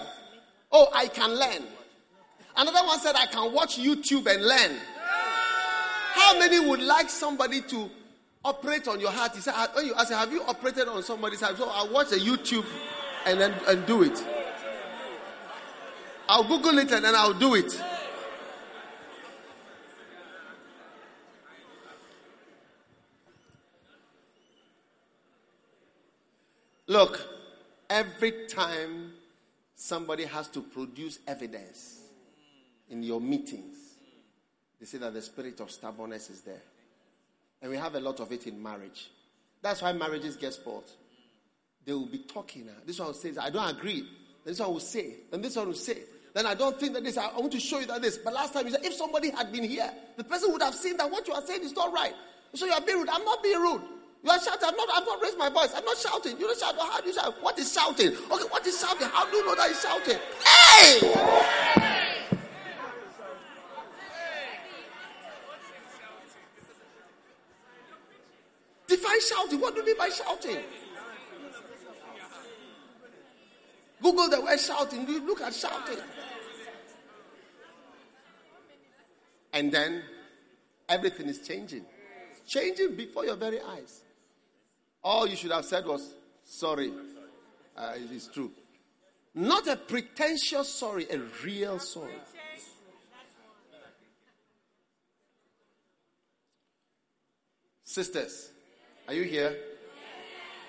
Oh, 0.73 0.89
I 0.93 1.07
can 1.07 1.39
learn. 1.39 1.63
Another 2.57 2.85
one 2.85 2.99
said, 2.99 3.15
I 3.15 3.27
can 3.27 3.53
watch 3.53 3.79
YouTube 3.79 4.27
and 4.27 4.45
learn. 4.45 4.77
How 6.11 6.37
many 6.37 6.59
would 6.59 6.81
like 6.81 7.09
somebody 7.09 7.61
to 7.61 7.89
operate 8.43 8.89
on 8.89 8.99
your 8.99 9.11
heart? 9.11 9.35
He 9.35 9.39
said, 9.39 9.53
you 9.85 9.93
ask, 9.95 10.11
Have 10.11 10.33
you 10.33 10.43
operated 10.43 10.89
on 10.89 11.01
somebody's 11.01 11.39
heart? 11.39 11.57
So 11.57 11.69
I'll 11.69 11.93
watch 11.93 12.11
a 12.11 12.17
YouTube 12.17 12.65
and 13.25 13.39
then 13.39 13.53
and 13.69 13.85
do 13.85 14.03
it. 14.03 14.21
I'll 16.27 16.43
Google 16.43 16.77
it 16.79 16.91
and 16.91 17.05
then 17.05 17.15
I'll 17.15 17.33
do 17.33 17.55
it. 17.55 17.71
Look, 26.87 27.21
every 27.89 28.47
time 28.47 29.13
somebody 29.75 30.25
has 30.25 30.47
to 30.49 30.61
produce 30.61 31.19
evidence 31.27 32.01
in 32.89 33.03
your 33.03 33.21
meetings, 33.21 33.77
they 34.79 34.85
say 34.85 34.97
that 34.97 35.13
the 35.13 35.21
spirit 35.21 35.59
of 35.59 35.71
stubbornness 35.71 36.29
is 36.29 36.41
there. 36.41 36.61
And 37.61 37.71
we 37.71 37.77
have 37.77 37.95
a 37.95 37.99
lot 37.99 38.19
of 38.19 38.31
it 38.31 38.47
in 38.47 38.61
marriage. 38.61 39.09
That's 39.61 39.81
why 39.81 39.93
marriages 39.93 40.35
get 40.35 40.53
spoiled. 40.53 40.91
They 41.85 41.93
will 41.93 42.05
be 42.05 42.19
talking. 42.19 42.67
Ah, 42.69 42.81
this 42.85 42.99
one 42.99 43.07
will 43.07 43.13
say, 43.13 43.31
I 43.39 43.49
don't 43.49 43.77
agree. 43.77 44.05
This 44.43 44.59
one 44.59 44.73
will 44.73 44.79
say. 44.81 45.15
And 45.31 45.43
this 45.43 45.55
one 45.55 45.67
will 45.67 45.73
say. 45.73 45.99
Then 46.33 46.45
I 46.45 46.55
don't 46.55 46.77
think 46.79 46.93
that 46.93 47.03
this, 47.03 47.17
I 47.17 47.27
want 47.37 47.51
to 47.53 47.59
show 47.59 47.79
you 47.79 47.85
that 47.85 48.01
this. 48.01 48.17
But 48.17 48.33
last 48.33 48.53
time 48.53 48.65
you 48.65 48.71
said, 48.71 48.83
if 48.83 48.93
somebody 48.93 49.29
had 49.29 49.51
been 49.51 49.63
here, 49.63 49.89
the 50.17 50.23
person 50.23 50.51
would 50.51 50.61
have 50.61 50.75
seen 50.75 50.97
that 50.97 51.09
what 51.09 51.27
you 51.27 51.33
are 51.33 51.41
saying 51.41 51.63
is 51.63 51.73
not 51.73 51.93
right. 51.93 52.13
So 52.53 52.65
you 52.65 52.73
are 52.73 52.81
being 52.81 52.97
rude. 52.97 53.09
I'm 53.09 53.23
not 53.23 53.41
being 53.41 53.59
rude. 53.61 53.81
You 54.23 54.29
are 54.31 54.39
shouting. 54.39 54.69
I'm 54.69 54.75
not, 54.77 54.87
I've 54.95 55.05
not 55.05 55.21
raised 55.21 55.37
my 55.37 55.49
voice. 55.49 55.73
I'm 55.75 55.83
not 55.83 55.97
shouting. 55.97 56.39
You 56.39 56.47
don't 56.47 56.57
shout. 56.57 56.75
How 56.79 57.01
do 57.01 57.07
you 57.07 57.13
shout? 57.13 57.35
What 57.41 57.59
is 57.59 57.73
shouting? 57.73 58.07
Okay, 58.07 58.45
what 58.49 58.65
is 58.65 58.79
shouting? 58.79 59.07
How 59.09 59.29
do 59.29 59.35
you 59.35 59.45
know 59.45 59.55
that 59.55 59.67
he's 59.67 59.81
shouting? 59.81 60.17
Hey! 60.45 60.99
Define 68.87 69.21
shouting. 69.21 69.59
What 69.59 69.75
do 69.75 69.81
you 69.81 69.87
mean 69.87 69.97
by 69.97 70.09
shouting? 70.09 70.57
Google 74.01 74.29
the 74.29 74.41
word 74.41 74.59
shouting. 74.59 75.05
You 75.07 75.25
look 75.25 75.41
at 75.41 75.53
shouting. 75.53 75.97
And 79.51 79.71
then 79.71 80.03
everything 80.87 81.27
is 81.27 81.39
changing. 81.45 81.85
changing 82.47 82.95
before 82.95 83.25
your 83.25 83.35
very 83.35 83.59
eyes. 83.61 84.02
All 85.03 85.27
you 85.27 85.35
should 85.35 85.51
have 85.51 85.65
said 85.65 85.85
was, 85.85 86.13
sorry. 86.45 86.93
Uh, 87.75 87.93
it 87.95 88.11
is 88.11 88.29
true. 88.33 88.51
Not 89.35 89.67
a 89.67 89.75
pretentious 89.75 90.73
sorry, 90.73 91.07
a 91.09 91.19
real 91.43 91.79
sorry. 91.79 92.13
Sisters, 97.83 98.51
are 99.07 99.13
you 99.13 99.23
here? 99.23 99.55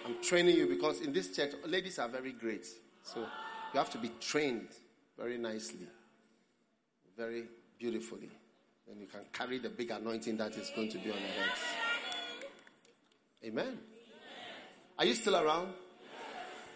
I'm 0.05 0.21
training 0.23 0.57
you 0.57 0.67
because 0.67 1.01
in 1.01 1.13
this 1.13 1.35
church, 1.35 1.53
ladies 1.67 1.99
are 1.99 2.09
very 2.09 2.33
great. 2.33 2.67
So 3.03 3.21
you 3.21 3.79
have 3.79 3.91
to 3.91 3.99
be 3.99 4.11
trained 4.21 4.69
very 5.17 5.39
nicely, 5.39 5.87
very 7.17 7.45
beautifully. 7.79 8.31
Then 8.87 9.01
you 9.01 9.07
can 9.07 9.21
carry 9.33 9.59
the 9.59 9.71
big 9.71 9.91
anointing 9.91 10.37
that 10.39 10.57
is 10.57 10.71
going 10.75 10.91
to 10.91 10.99
be 10.99 11.11
on 11.11 11.19
your 11.19 11.29
heads. 11.29 11.61
Amen. 13.45 13.79
Are 14.99 15.05
you 15.05 15.15
still 15.15 15.37
around? 15.37 15.73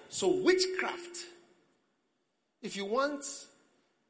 So, 0.09 0.29
witchcraft, 0.29 1.19
if 2.63 2.77
you 2.77 2.85
want 2.85 3.25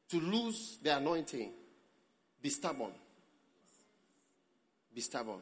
to 0.09 0.19
lose 0.19 0.77
the 0.81 0.97
anointing, 0.97 1.51
be 2.41 2.49
stubborn. 2.49 2.91
Be 4.93 5.01
stubborn. 5.01 5.41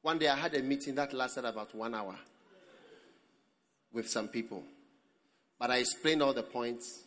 One 0.00 0.18
day 0.18 0.28
I 0.28 0.34
had 0.34 0.54
a 0.54 0.62
meeting 0.62 0.96
that 0.96 1.12
lasted 1.12 1.44
about 1.44 1.74
one 1.74 1.94
hour 1.94 2.16
with 3.92 4.08
some 4.08 4.28
people. 4.28 4.64
But 5.58 5.70
I 5.70 5.76
explained 5.76 6.22
all 6.22 6.32
the 6.32 6.42
points 6.42 7.04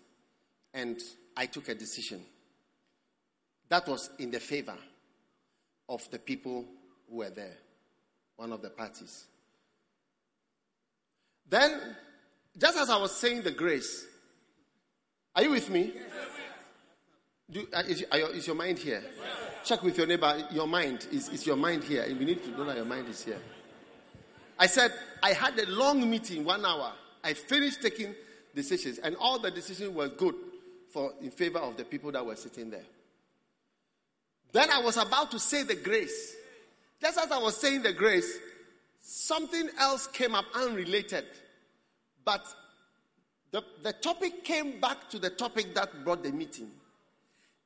and 0.73 0.97
I 1.35 1.47
took 1.47 1.67
a 1.67 1.75
decision. 1.75 2.21
That 3.67 3.87
was 3.87 4.09
in 4.19 4.31
the 4.31 4.39
favor 4.39 4.77
of 5.89 6.09
the 6.11 6.19
people 6.19 6.65
who 7.09 7.17
were 7.17 7.29
there, 7.29 7.57
one 8.37 8.53
of 8.53 8.61
the 8.61 8.69
parties. 8.69 9.25
Then, 11.49 11.95
just 12.57 12.77
as 12.77 12.89
I 12.89 12.97
was 12.97 13.15
saying 13.15 13.43
the 13.43 13.51
grace, 13.51 14.05
are 15.35 15.43
you 15.43 15.51
with 15.51 15.69
me? 15.69 15.93
Do, 17.51 17.67
uh, 17.73 17.83
is, 17.87 18.01
your, 18.01 18.29
is, 18.31 18.47
your, 18.47 18.55
mind 18.55 18.79
here? 18.79 19.03
Check 19.63 19.83
with 19.83 19.97
your 19.97 20.07
neighbor. 20.07 20.47
Your 20.51 20.67
mind 20.67 21.07
is, 21.11 21.29
is 21.29 21.45
your 21.45 21.55
mind 21.55 21.83
here, 21.83 22.05
we 22.07 22.25
need 22.25 22.43
to 22.43 22.49
know 22.51 22.65
that 22.65 22.75
your 22.75 22.85
mind 22.85 23.07
is 23.09 23.23
here. 23.23 23.39
I 24.57 24.67
said 24.67 24.91
I 25.21 25.33
had 25.33 25.59
a 25.59 25.69
long 25.69 26.09
meeting, 26.09 26.43
one 26.43 26.65
hour. 26.65 26.93
I 27.23 27.33
finished 27.33 27.81
taking 27.81 28.15
decisions, 28.55 28.97
and 28.99 29.15
all 29.17 29.37
the 29.37 29.51
decisions 29.51 29.93
were 29.93 30.07
good 30.07 30.35
for 30.89 31.13
in 31.21 31.29
favor 31.29 31.59
of 31.59 31.77
the 31.77 31.83
people 31.83 32.11
that 32.13 32.25
were 32.25 32.35
sitting 32.35 32.69
there. 32.69 32.85
Then 34.51 34.71
I 34.71 34.79
was 34.79 34.97
about 34.97 35.31
to 35.31 35.39
say 35.39 35.63
the 35.63 35.75
grace. 35.75 36.35
Just 37.01 37.19
as 37.19 37.29
I 37.31 37.37
was 37.37 37.57
saying 37.57 37.83
the 37.83 37.91
grace, 37.91 38.37
something 39.05 39.69
else 39.79 40.07
came 40.07 40.33
up 40.33 40.45
unrelated. 40.55 41.25
But 42.23 42.45
the, 43.51 43.63
the 43.83 43.93
topic 43.93 44.43
came 44.43 44.79
back 44.79 45.09
to 45.11 45.19
the 45.19 45.29
topic 45.29 45.75
that 45.75 46.03
brought 46.03 46.23
the 46.23 46.31
meeting. 46.31 46.71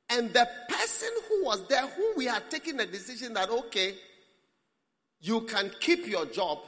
And 0.09 0.33
the 0.33 0.47
person 0.67 1.09
who 1.29 1.45
was 1.45 1.65
there, 1.67 1.87
who 1.87 2.13
we 2.17 2.25
had 2.25 2.49
taken 2.49 2.79
a 2.79 2.85
decision 2.85 3.33
that, 3.35 3.49
okay, 3.49 3.95
you 5.21 5.41
can 5.41 5.71
keep 5.79 6.07
your 6.07 6.25
job. 6.25 6.59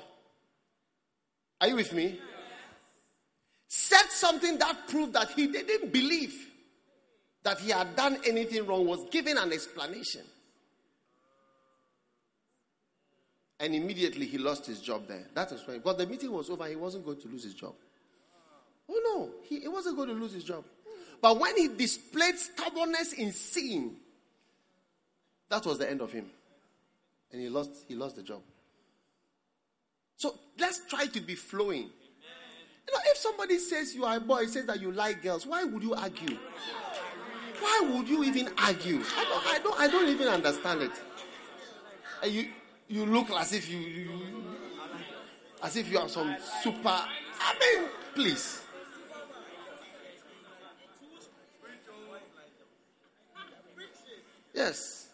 Are 1.59 1.67
you 1.67 1.75
with 1.75 1.93
me? 1.93 2.19
Said 3.67 4.09
something 4.09 4.57
that 4.57 4.87
proved 4.87 5.13
that 5.13 5.31
he 5.31 5.47
didn't 5.47 5.91
believe 5.91 6.35
that 7.43 7.59
he 7.59 7.71
had 7.71 7.95
done 7.95 8.19
anything 8.25 8.65
wrong, 8.67 8.85
was 8.85 9.03
giving 9.11 9.37
an 9.37 9.51
explanation. 9.51 10.21
And 13.61 13.75
immediately 13.75 14.25
he 14.25 14.39
lost 14.39 14.65
his 14.65 14.81
job 14.81 15.07
there. 15.07 15.27
That 15.35 15.51
was 15.51 15.61
why. 15.67 15.77
But 15.77 15.99
the 15.99 16.07
meeting 16.07 16.31
was 16.31 16.49
over, 16.49 16.65
he 16.65 16.75
wasn't 16.75 17.05
going 17.05 17.21
to 17.21 17.27
lose 17.27 17.43
his 17.43 17.53
job. 17.53 17.75
Oh 18.89 19.01
no, 19.05 19.29
he, 19.47 19.59
he 19.59 19.67
wasn't 19.67 19.97
going 19.97 20.09
to 20.09 20.15
lose 20.15 20.33
his 20.33 20.43
job. 20.43 20.65
But 21.21 21.39
when 21.39 21.55
he 21.55 21.67
displayed 21.67 22.39
stubbornness 22.39 23.13
in 23.13 23.31
sin, 23.31 23.97
that 25.49 25.63
was 25.63 25.77
the 25.77 25.87
end 25.87 26.01
of 26.01 26.11
him. 26.11 26.25
And 27.31 27.39
he 27.39 27.49
lost, 27.49 27.85
he 27.87 27.93
lost 27.93 28.15
the 28.15 28.23
job. 28.23 28.41
So 30.17 30.39
let's 30.59 30.81
try 30.89 31.05
to 31.05 31.21
be 31.21 31.35
flowing. 31.35 31.83
You 32.87 32.93
know, 32.93 32.99
if 33.05 33.17
somebody 33.17 33.59
says 33.59 33.93
you 33.93 34.05
are 34.05 34.17
a 34.17 34.19
boy, 34.19 34.47
says 34.47 34.65
that 34.65 34.81
you 34.81 34.91
like 34.91 35.21
girls, 35.21 35.45
why 35.45 35.63
would 35.65 35.83
you 35.83 35.93
argue? 35.93 36.35
Why 37.59 37.91
would 37.93 38.09
you 38.09 38.23
even 38.23 38.49
argue? 38.57 39.01
I 39.15 39.23
don't, 39.23 39.45
I 39.45 39.59
don't, 39.59 39.79
I 39.81 39.87
don't 39.87 40.09
even 40.09 40.27
understand 40.27 40.81
it. 40.81 40.91
And 42.23 42.31
you, 42.31 42.47
you 42.91 43.05
look 43.05 43.31
as 43.31 43.53
if 43.53 43.69
you, 43.69 43.79
you, 43.79 44.09
as 45.63 45.77
if 45.77 45.89
you 45.89 45.97
are 45.97 46.09
some 46.09 46.35
super. 46.61 46.89
I 46.89 47.55
mean, 47.59 47.89
please. 48.13 48.61
Yes. 54.53 55.07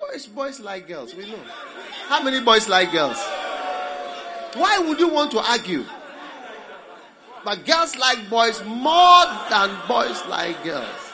Boys, 0.00 0.26
boys 0.26 0.60
like 0.60 0.86
girls. 0.86 1.14
We 1.16 1.28
know. 1.28 1.40
How 2.06 2.22
many 2.22 2.40
boys 2.40 2.68
like 2.68 2.92
girls? 2.92 3.18
Why 4.54 4.78
would 4.78 5.00
you 5.00 5.08
want 5.08 5.32
to 5.32 5.40
argue? 5.40 5.84
But 7.44 7.66
girls 7.66 7.96
like 7.96 8.30
boys 8.30 8.62
more 8.64 9.24
than 9.50 9.76
boys 9.88 10.24
like 10.26 10.62
girls. 10.62 11.12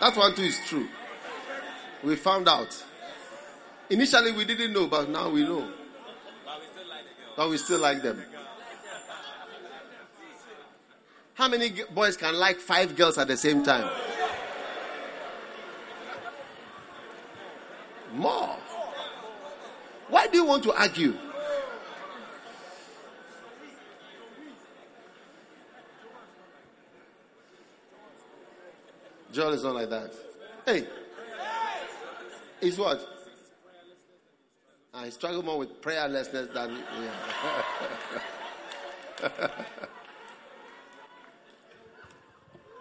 That 0.00 0.16
one 0.16 0.34
too 0.34 0.44
is 0.44 0.58
true. 0.66 0.88
We 2.02 2.16
found 2.16 2.48
out. 2.48 2.82
Initially 3.90 4.30
we 4.30 4.44
didn't 4.44 4.72
know, 4.72 4.86
but 4.86 5.08
now 5.08 5.28
we 5.28 5.42
know. 5.42 5.68
But 7.36 7.50
we 7.50 7.58
still 7.58 7.80
like 7.80 8.02
them. 8.02 8.22
How 11.34 11.48
many 11.48 11.72
boys 11.92 12.16
can 12.16 12.34
like 12.34 12.58
five 12.58 12.94
girls 12.96 13.18
at 13.18 13.26
the 13.26 13.36
same 13.36 13.64
time? 13.64 13.90
More. 18.14 18.56
Why 20.08 20.26
do 20.26 20.38
you 20.38 20.44
want 20.44 20.62
to 20.64 20.72
argue? 20.72 21.16
Joel 29.32 29.52
is 29.52 29.62
not 29.62 29.74
like 29.74 29.90
that. 29.90 30.12
Hey, 30.66 30.86
is 32.60 32.76
what? 32.76 33.19
I 34.92 35.08
struggle 35.10 35.42
more 35.44 35.58
with 35.58 35.80
prayerlessness 35.80 36.52
than. 36.52 36.78
Yeah. 39.22 39.48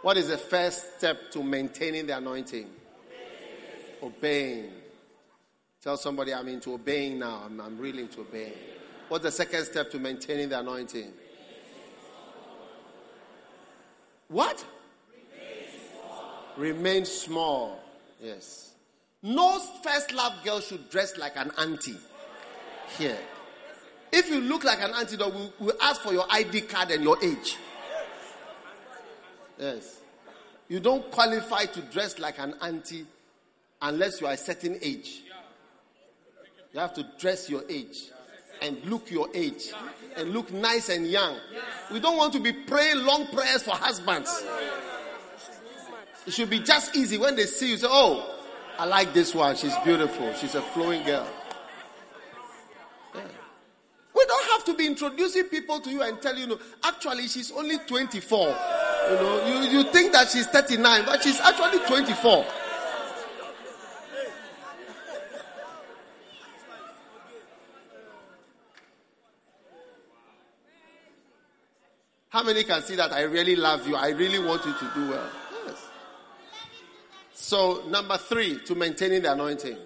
what 0.02 0.18
is 0.18 0.30
the 0.30 0.38
first 0.38 0.98
step 0.98 1.30
to 1.32 1.44
maintaining 1.44 2.08
the 2.08 2.18
anointing? 2.18 2.68
Obeying. 4.02 4.72
Tell 5.84 5.98
somebody 5.98 6.34
I'm 6.34 6.48
into 6.48 6.74
obeying 6.74 7.20
now. 7.20 7.44
I'm, 7.46 7.62
I'm 7.62 7.78
really 7.78 8.02
into 8.04 8.22
obeying. 8.22 8.54
What's 9.08 9.24
the 9.24 9.32
second 9.32 9.66
step 9.66 9.92
to 9.92 10.00
maintaining 10.00 10.50
the 10.50 10.60
anointing? 10.60 11.12
What? 14.30 14.66
Remain 16.58 17.06
small. 17.06 17.84
Yes. 18.22 18.69
No 19.22 19.60
first 19.84 20.14
love 20.14 20.44
girl 20.44 20.62
should 20.62 20.90
dress 20.90 21.18
like 21.18 21.36
an 21.36 21.52
auntie. 21.58 21.98
Here. 22.98 23.18
If 24.12 24.30
you 24.30 24.40
look 24.40 24.64
like 24.64 24.82
an 24.82 24.92
auntie, 24.92 25.18
we'll, 25.18 25.54
we'll 25.60 25.82
ask 25.82 26.02
for 26.02 26.14
your 26.14 26.26
ID 26.30 26.62
card 26.62 26.92
and 26.92 27.04
your 27.04 27.24
age. 27.24 27.58
Yes. 29.60 30.00
You 30.68 30.80
don't 30.80 31.10
qualify 31.12 31.66
to 31.66 31.82
dress 31.82 32.18
like 32.18 32.40
an 32.40 32.56
auntie 32.62 33.06
unless 33.82 34.22
you 34.22 34.28
are 34.28 34.34
a 34.34 34.38
certain 34.38 34.78
age. 34.82 35.24
You 36.74 36.80
have 36.80 36.94
to 36.94 37.06
dress 37.20 37.50
your 37.50 37.64
age 37.70 38.12
and 38.62 38.84
look 38.86 39.12
your 39.12 39.28
age 39.34 39.72
and 40.16 40.32
look 40.32 40.52
nice 40.52 40.90
and 40.90 41.08
young. 41.08 41.38
We 41.92 42.00
don't 42.00 42.18
want 42.18 42.34
to 42.34 42.40
be 42.40 42.54
praying 42.54 43.06
long 43.06 43.28
prayers 43.28 43.64
for 43.64 43.72
husbands. 43.72 44.46
It 46.26 46.34
should 46.34 46.50
be 46.50 46.60
just 46.60 46.96
easy 46.96 47.18
when 47.18 47.36
they 47.36 47.46
see 47.46 47.72
you 47.72 47.78
say, 47.78 47.88
Oh, 47.90 48.39
I 48.80 48.86
like 48.86 49.14
this 49.14 49.36
one. 49.36 49.58
She's 49.58 49.76
beautiful. 49.84 50.34
She's 50.36 50.56
a 50.56 50.62
flowing 50.62 51.04
girl. 51.04 51.28
We 53.14 54.26
don't 54.26 54.52
have 54.52 54.64
to 54.66 54.74
be 54.74 54.88
introducing 54.88 55.44
people 55.44 55.82
to 55.82 55.90
you 55.90 56.02
and 56.02 56.22
tell 56.22 56.38
you, 56.38 56.48
no, 56.48 56.60
actually, 56.86 57.28
she's 57.28 57.52
only 57.52 57.78
24. 57.80 58.48
You 58.48 59.16
know, 59.16 59.46
you, 59.48 59.80
you 59.80 59.84
think 59.92 60.14
that 60.14 60.30
she's 60.30 60.48
39, 60.48 61.04
but 61.06 61.22
she's 61.22 61.42
actually 61.42 61.80
24. 61.88 62.46
How 72.30 72.44
many 72.44 72.64
can 72.64 72.82
see 72.84 72.96
that 72.96 73.12
I 73.12 73.24
really 73.24 73.58
love 73.58 73.86
you? 73.86 73.98
I 73.98 74.12
really 74.12 74.40
want 74.40 74.66
you 74.66 74.72
to 74.72 74.92
do 74.96 75.10
well. 75.10 75.30
So, 77.42 77.84
number 77.88 78.18
three, 78.18 78.60
to 78.66 78.76
maintaining 78.76 79.22
the 79.22 79.32
anointing. 79.32 79.78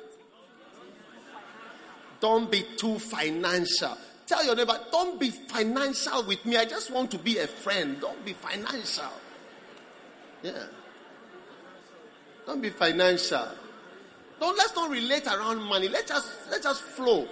Don't 2.19 2.51
be 2.51 2.65
too 2.77 2.97
financial. 2.97 3.95
Tell 4.25 4.43
your 4.43 4.55
neighbor, 4.55 4.77
don't 4.91 5.19
be 5.19 5.29
financial 5.29 6.23
with 6.23 6.43
me. 6.47 6.57
I 6.57 6.65
just 6.65 6.89
want 6.89 7.11
to 7.11 7.19
be 7.19 7.37
a 7.37 7.45
friend. 7.45 8.01
Don't 8.01 8.25
be 8.25 8.33
financial. 8.33 9.11
Yeah. 10.41 10.63
Don't 12.47 12.59
be 12.59 12.71
financial. 12.71 13.47
Don't 14.39 14.57
let's 14.57 14.75
not 14.75 14.89
relate 14.89 15.27
around 15.27 15.61
money. 15.61 15.87
Let 15.87 16.09
us 16.09 16.27
let 16.49 16.65
us 16.65 16.81
flow. 16.81 17.27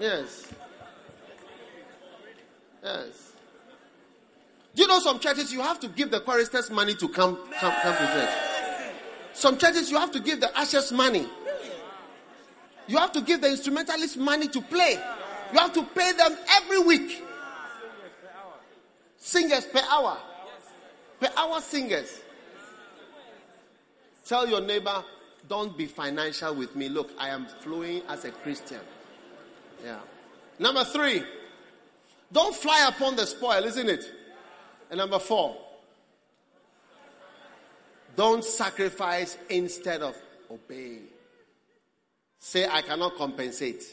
Yes. 0.00 0.52
Yes. 2.82 3.32
Do 4.74 4.82
you 4.82 4.88
know 4.88 5.00
some 5.00 5.20
churches 5.20 5.52
you 5.52 5.60
have 5.60 5.78
to 5.80 5.88
give 5.88 6.10
the 6.10 6.20
choristers 6.20 6.70
money 6.70 6.94
to 6.94 7.08
come 7.08 7.36
come, 7.60 7.72
come 7.82 7.94
to 7.94 8.06
church? 8.06 8.47
Some 9.38 9.56
churches 9.56 9.88
you 9.88 9.96
have 9.98 10.10
to 10.10 10.18
give 10.18 10.40
the 10.40 10.58
ushers 10.58 10.90
money. 10.90 11.24
You 12.88 12.98
have 12.98 13.12
to 13.12 13.20
give 13.20 13.40
the 13.40 13.48
instrumentalists 13.48 14.16
money 14.16 14.48
to 14.48 14.60
play. 14.60 14.98
You 15.52 15.58
have 15.60 15.72
to 15.74 15.84
pay 15.84 16.10
them 16.10 16.36
every 16.56 16.80
week. 16.80 17.22
Singers 19.16 19.64
per 19.66 19.80
hour. 19.88 20.18
Per 21.20 21.28
hour 21.36 21.60
singers. 21.60 22.20
Tell 24.26 24.48
your 24.48 24.60
neighbor, 24.60 25.04
don't 25.48 25.78
be 25.78 25.86
financial 25.86 26.52
with 26.56 26.74
me. 26.74 26.88
Look, 26.88 27.12
I 27.16 27.28
am 27.28 27.46
flowing 27.60 28.02
as 28.08 28.24
a 28.24 28.32
Christian. 28.32 28.80
Yeah. 29.84 30.00
Number 30.58 30.82
three, 30.82 31.22
don't 32.32 32.56
fly 32.56 32.88
upon 32.88 33.14
the 33.14 33.24
spoil, 33.24 33.62
isn't 33.62 33.88
it? 33.88 34.04
And 34.90 34.98
number 34.98 35.20
four, 35.20 35.56
don't 38.18 38.44
sacrifice 38.44 39.38
instead 39.48 40.02
of 40.02 40.16
obey. 40.50 40.98
Say, 42.40 42.66
I 42.66 42.82
cannot 42.82 43.16
compensate 43.16 43.84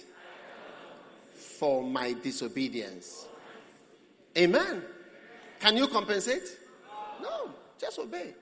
for 1.35 1.83
my 1.83 2.13
disobedience. 2.13 3.27
Amen. 4.35 4.81
Can 5.59 5.77
you 5.77 5.87
compensate? 5.87 6.41
No, 7.21 7.51
just 7.79 7.99
obey. 7.99 8.33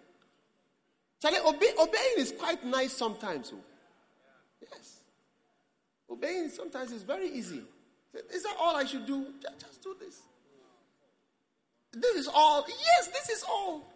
Charlie, 1.21 1.39
obey, 1.45 1.71
obeying 1.77 2.15
is 2.17 2.31
quite 2.31 2.65
nice 2.65 2.93
sometimes. 2.93 3.51
Oh. 3.53 3.59
Yes. 4.61 5.01
Obeying 6.09 6.47
sometimes 6.47 6.93
is 6.93 7.03
very 7.03 7.27
easy. 7.27 7.61
Is 8.33 8.43
that 8.43 8.55
all 8.57 8.77
I 8.77 8.85
should 8.85 9.05
do? 9.05 9.25
Just 9.59 9.83
do 9.83 9.97
this. 9.99 10.21
This 11.91 12.15
is 12.15 12.29
all. 12.33 12.65
Yes, 12.69 13.07
this 13.07 13.29
is 13.29 13.43
all. 13.43 13.92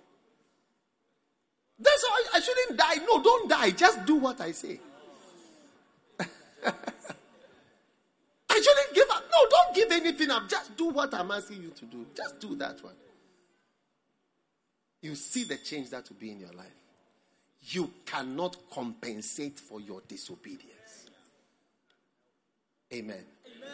That's 1.80 2.04
all. 2.04 2.18
I 2.34 2.40
shouldn't 2.40 2.78
die. 2.78 2.96
No, 3.06 3.22
don't 3.22 3.50
die. 3.50 3.72
Just 3.72 4.06
do 4.06 4.16
what 4.16 4.42
I 4.42 4.52
say. 4.52 4.80
I 6.20 6.24
shouldn't 8.50 8.94
give 8.94 9.10
up. 9.12 9.24
No, 9.32 9.50
don't 9.50 9.76
give 9.76 9.92
anything 9.92 10.32
up. 10.32 10.50
Just 10.50 10.76
do 10.76 10.90
what 10.90 11.14
I'm 11.14 11.30
asking 11.32 11.62
you 11.62 11.70
to 11.70 11.86
do. 11.86 12.06
Just 12.16 12.40
do 12.40 12.56
that 12.56 12.84
one. 12.84 12.96
You 15.02 15.14
see 15.16 15.44
the 15.44 15.58
change 15.58 15.92
that 15.92 16.10
will 16.10 16.18
be 16.18 16.32
in 16.32 16.40
your 16.40 16.54
life. 16.54 16.66
You 17.62 17.92
cannot 18.06 18.58
compensate 18.72 19.60
for 19.60 19.80
your 19.80 20.02
disobedience. 20.08 21.10
Amen. 22.94 23.24
Amen. 23.46 23.70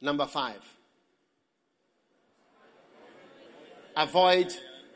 Number 0.00 0.26
five. 0.26 0.60
Avoid 3.96 4.52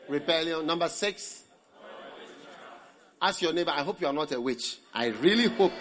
rebellion. 0.09 0.65
Number 0.65 0.89
six. 0.89 1.43
Ask 3.21 3.41
your 3.41 3.51
neighbor, 3.51 3.71
I 3.71 3.81
hope 3.83 3.99
you 3.99 4.07
are 4.07 4.13
not 4.13 4.31
a 4.31 4.39
witch. 4.39 4.77
I 4.93 5.07
really 5.07 5.47
hope. 5.47 5.73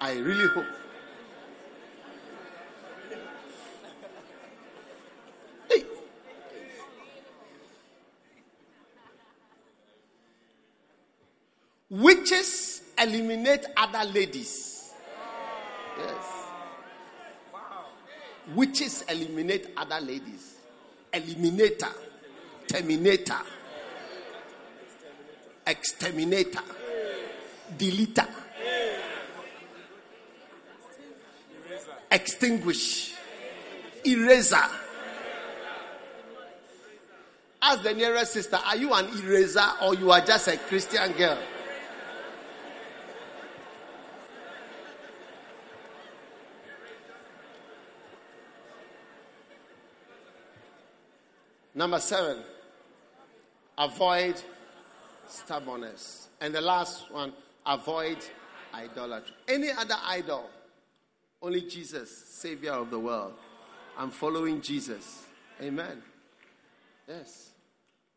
I 0.00 0.12
really 0.14 0.46
hope. 0.48 0.66
Hey. 5.68 5.84
Witches 11.90 12.82
eliminate 12.96 13.66
other 13.76 14.08
ladies. 14.08 14.92
Yes. 15.98 16.24
Witches 18.54 19.02
eliminate 19.08 19.68
other 19.76 20.00
ladies. 20.00 20.58
Eliminator. 21.12 21.92
Terminator. 22.68 23.40
Exterminator. 25.66 26.62
Deleter. 27.76 28.28
Extinguish. 32.10 33.14
Eraser. 34.04 34.56
Ask 37.64 37.82
the 37.84 37.94
nearest 37.94 38.32
sister, 38.32 38.56
are 38.56 38.76
you 38.76 38.92
an 38.92 39.06
eraser 39.18 39.64
or 39.82 39.94
you 39.94 40.10
are 40.10 40.20
just 40.20 40.48
a 40.48 40.56
Christian 40.56 41.12
girl? 41.12 41.38
Number 51.74 52.00
seven, 52.00 52.38
avoid 53.78 54.42
stubbornness. 55.32 56.28
And 56.40 56.54
the 56.54 56.60
last 56.60 57.10
one, 57.10 57.32
avoid 57.66 58.18
idolatry. 58.74 59.34
Any 59.48 59.70
other 59.70 59.96
idol, 60.04 60.48
only 61.40 61.62
Jesus, 61.62 62.16
Savior 62.16 62.72
of 62.72 62.90
the 62.90 62.98
world. 62.98 63.34
I'm 63.96 64.10
following 64.10 64.60
Jesus. 64.60 65.24
Amen. 65.60 66.02
Yes. 67.08 67.50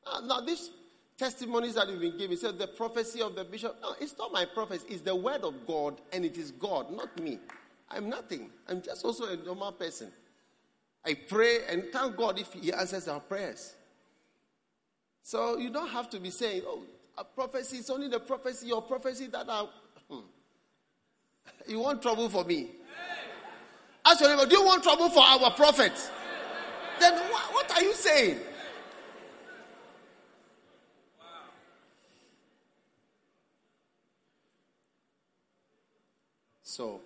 Uh, 0.06 0.22
now, 0.22 0.42
these 0.42 0.70
testimonies 1.18 1.76
that 1.76 1.88
we've 1.88 2.00
been 2.00 2.18
giving, 2.18 2.38
said 2.38 2.58
the 2.58 2.68
prophecy 2.68 3.22
of 3.22 3.36
the 3.36 3.44
bishop. 3.44 3.78
No, 3.82 3.96
it's 4.00 4.18
not 4.18 4.32
my 4.32 4.46
prophecy. 4.46 4.86
It's 4.90 5.02
the 5.02 5.16
word 5.16 5.44
of 5.44 5.66
God, 5.66 6.00
and 6.12 6.26
it 6.26 6.38
is 6.38 6.52
God, 6.52 6.92
not 6.92 7.18
me. 7.20 7.40
I'm 7.90 8.10
nothing. 8.10 8.50
I'm 8.68 8.82
just 8.82 9.06
also 9.06 9.26
a 9.26 9.38
normal 9.38 9.72
person. 9.72 10.12
I 11.06 11.14
pray 11.14 11.60
and 11.70 11.86
thank 11.92 12.16
God 12.16 12.40
if 12.40 12.52
He 12.54 12.74
answers 12.74 13.08
our 13.08 13.20
prayers. 13.20 13.76
So 15.22 15.58
you 15.58 15.70
don't 15.70 15.90
have 15.90 16.10
to 16.12 16.20
be 16.20 16.30
saying, 16.30 16.64
oh, 16.66 16.84
a 17.18 17.24
prophecy 17.24 17.78
is 17.78 17.90
only 17.90 18.08
the 18.08 18.20
prophecy 18.20 18.72
or 18.72 18.82
prophecy 18.82 19.28
that 19.28 19.50
I. 19.50 19.68
Hmm. 20.10 20.20
You 21.68 21.80
want 21.80 22.02
trouble 22.02 22.30
for 22.30 22.44
me? 22.44 22.68
Actually, 24.06 24.46
do 24.46 24.56
you 24.56 24.66
want 24.66 24.84
trouble 24.84 25.10
for 25.10 25.24
our 25.24 25.52
prophet? 25.52 25.94
Then 27.00 27.14
what, 27.14 27.54
what 27.54 27.72
are 27.72 27.82
you 27.82 27.94
saying? 27.94 28.40
So, 36.62 37.00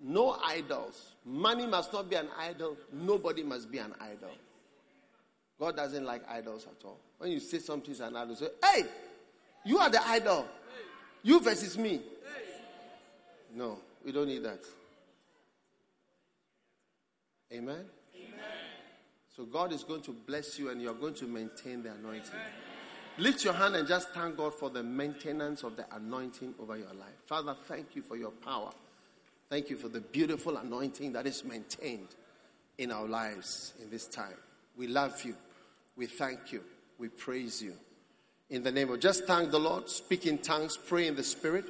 no 0.00 0.36
idols. 0.44 1.12
Money 1.24 1.66
must 1.66 1.92
not 1.92 2.10
be 2.10 2.16
an 2.16 2.28
idol. 2.38 2.76
Nobody 2.92 3.42
must 3.42 3.72
be 3.72 3.78
an 3.78 3.94
idol. 4.00 4.30
God 5.58 5.76
doesn't 5.76 6.04
like 6.04 6.22
idols 6.28 6.66
at 6.66 6.84
all. 6.84 6.98
When 7.18 7.30
you 7.30 7.40
say 7.40 7.58
something 7.58 7.92
is 7.92 8.00
an 8.00 8.14
idol, 8.14 8.36
say, 8.36 8.48
hey, 8.62 8.82
you 9.64 9.78
are 9.78 9.90
the 9.90 10.06
idol. 10.08 10.46
You 11.22 11.40
versus 11.40 11.78
me. 11.78 12.00
No, 13.54 13.78
we 14.04 14.12
don't 14.12 14.26
need 14.26 14.42
that. 14.42 14.60
Amen? 17.52 17.84
Amen? 18.16 18.40
So 19.36 19.44
God 19.44 19.72
is 19.72 19.84
going 19.84 20.02
to 20.02 20.10
bless 20.10 20.58
you 20.58 20.70
and 20.70 20.82
you're 20.82 20.94
going 20.94 21.14
to 21.14 21.26
maintain 21.26 21.82
the 21.82 21.92
anointing. 21.92 22.30
Amen. 22.32 22.52
Lift 23.16 23.44
your 23.44 23.52
hand 23.52 23.76
and 23.76 23.86
just 23.86 24.10
thank 24.10 24.36
God 24.36 24.54
for 24.54 24.70
the 24.70 24.82
maintenance 24.82 25.62
of 25.62 25.76
the 25.76 25.86
anointing 25.94 26.54
over 26.60 26.76
your 26.76 26.92
life. 26.94 27.14
Father, 27.26 27.56
thank 27.64 27.94
you 27.94 28.02
for 28.02 28.16
your 28.16 28.32
power. 28.32 28.70
Thank 29.48 29.70
you 29.70 29.76
for 29.76 29.88
the 29.88 30.00
beautiful 30.00 30.56
anointing 30.56 31.12
that 31.12 31.26
is 31.26 31.44
maintained 31.44 32.08
in 32.78 32.90
our 32.90 33.06
lives 33.06 33.74
in 33.80 33.88
this 33.88 34.06
time. 34.06 34.34
We 34.76 34.88
love 34.88 35.22
you. 35.24 35.36
We 35.96 36.06
thank 36.06 36.50
you. 36.50 36.64
We 36.98 37.08
praise 37.08 37.62
you. 37.62 37.74
In 38.50 38.62
the 38.62 38.70
name 38.70 38.90
of 38.90 39.00
just 39.00 39.24
thank 39.24 39.50
the 39.50 39.58
Lord, 39.58 39.88
speak 39.88 40.26
in 40.26 40.38
tongues, 40.38 40.76
pray 40.76 41.06
in 41.06 41.16
the 41.16 41.24
spirit. 41.24 41.64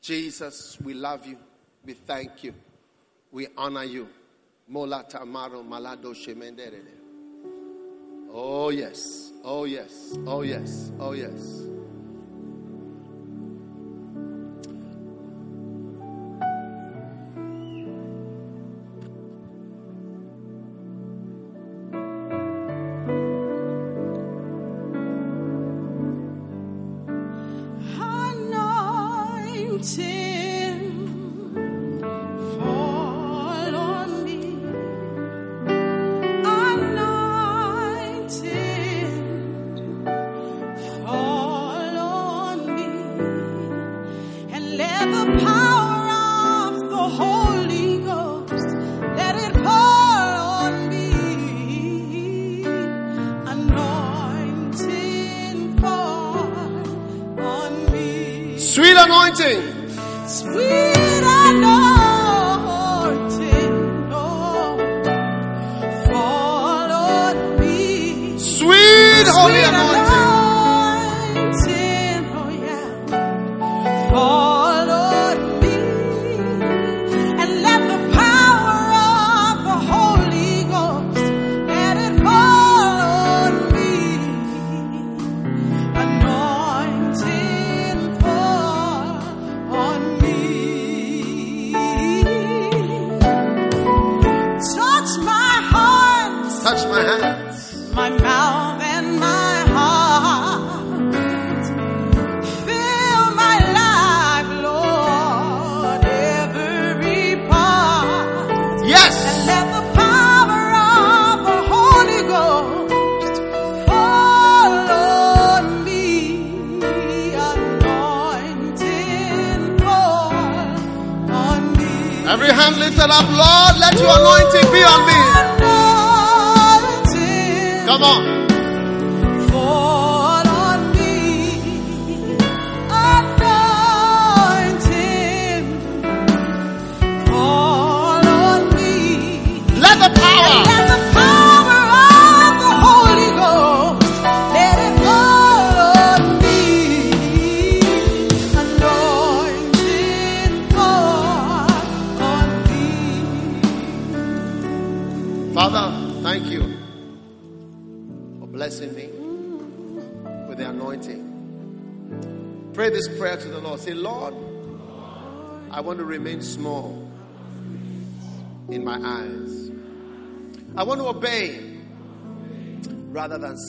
Jesus, 0.00 0.78
we 0.80 0.94
love 0.94 1.26
you. 1.26 1.36
We 1.84 1.92
thank 1.94 2.44
you. 2.44 2.54
We 3.32 3.48
honor 3.56 3.84
you. 3.84 4.08
Malado 4.70 6.14
shemenderede. 6.14 6.96
Oh 8.32 8.70
yes. 8.70 9.32
Oh 9.44 9.64
yes. 9.64 10.16
Oh 10.26 10.42
yes. 10.42 10.92
Oh 10.98 11.12
yes. 11.12 11.69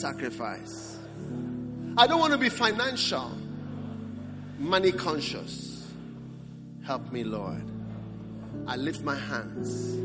Sacrifice. 0.00 0.98
I 1.96 2.06
don't 2.06 2.20
want 2.20 2.32
to 2.32 2.38
be 2.38 2.48
financial, 2.48 3.30
money 4.58 4.92
conscious. 4.92 5.92
Help 6.84 7.12
me, 7.12 7.22
Lord. 7.24 7.62
I 8.66 8.76
lift 8.76 9.02
my 9.02 9.16
hands. 9.16 9.98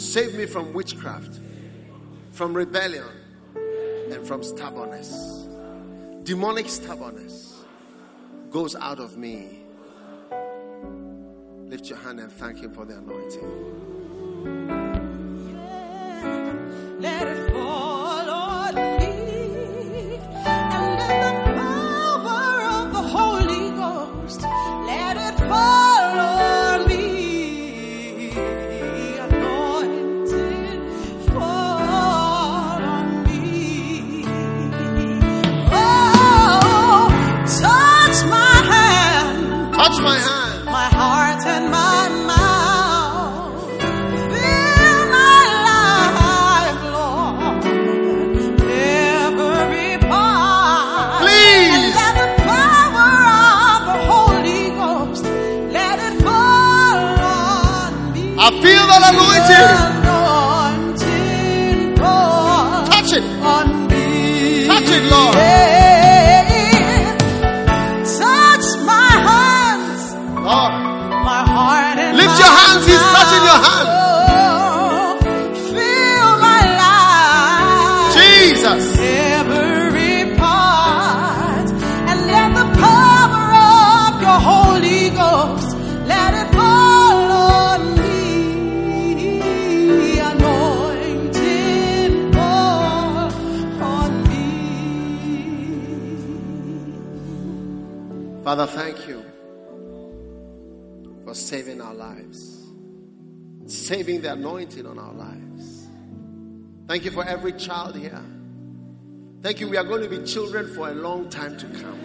Save 0.00 0.34
me 0.34 0.46
from 0.46 0.72
witchcraft, 0.72 1.40
from 2.32 2.54
rebellion, 2.54 3.08
and 4.10 4.26
from 4.26 4.42
stubbornness. 4.42 5.48
Demonic 6.24 6.68
stubbornness 6.68 7.64
goes 8.50 8.74
out 8.76 8.98
of 9.00 9.16
me. 9.16 9.60
Lift 11.66 11.88
your 11.88 11.98
hand 11.98 12.20
and 12.20 12.30
thank 12.32 12.58
Him 12.58 12.72
for 12.72 12.84
the 12.84 12.96
anointing. 12.98 13.74
Let 17.00 17.53
Anointing 59.36 59.83
Father, 98.54 98.70
thank 98.70 99.08
you 99.08 99.20
for 101.24 101.34
saving 101.34 101.80
our 101.80 101.92
lives, 101.92 102.70
saving 103.66 104.20
the 104.20 104.32
anointing 104.32 104.86
on 104.86 104.96
our 104.96 105.12
lives. 105.12 105.88
Thank 106.86 107.04
you 107.04 107.10
for 107.10 107.24
every 107.24 107.50
child 107.54 107.96
here. 107.96 108.22
Thank 109.42 109.58
you, 109.58 109.68
we 109.68 109.76
are 109.76 109.82
going 109.82 110.02
to 110.02 110.08
be 110.08 110.24
children 110.24 110.72
for 110.72 110.88
a 110.88 110.94
long 110.94 111.28
time 111.30 111.56
to 111.58 111.66
come. 111.66 111.98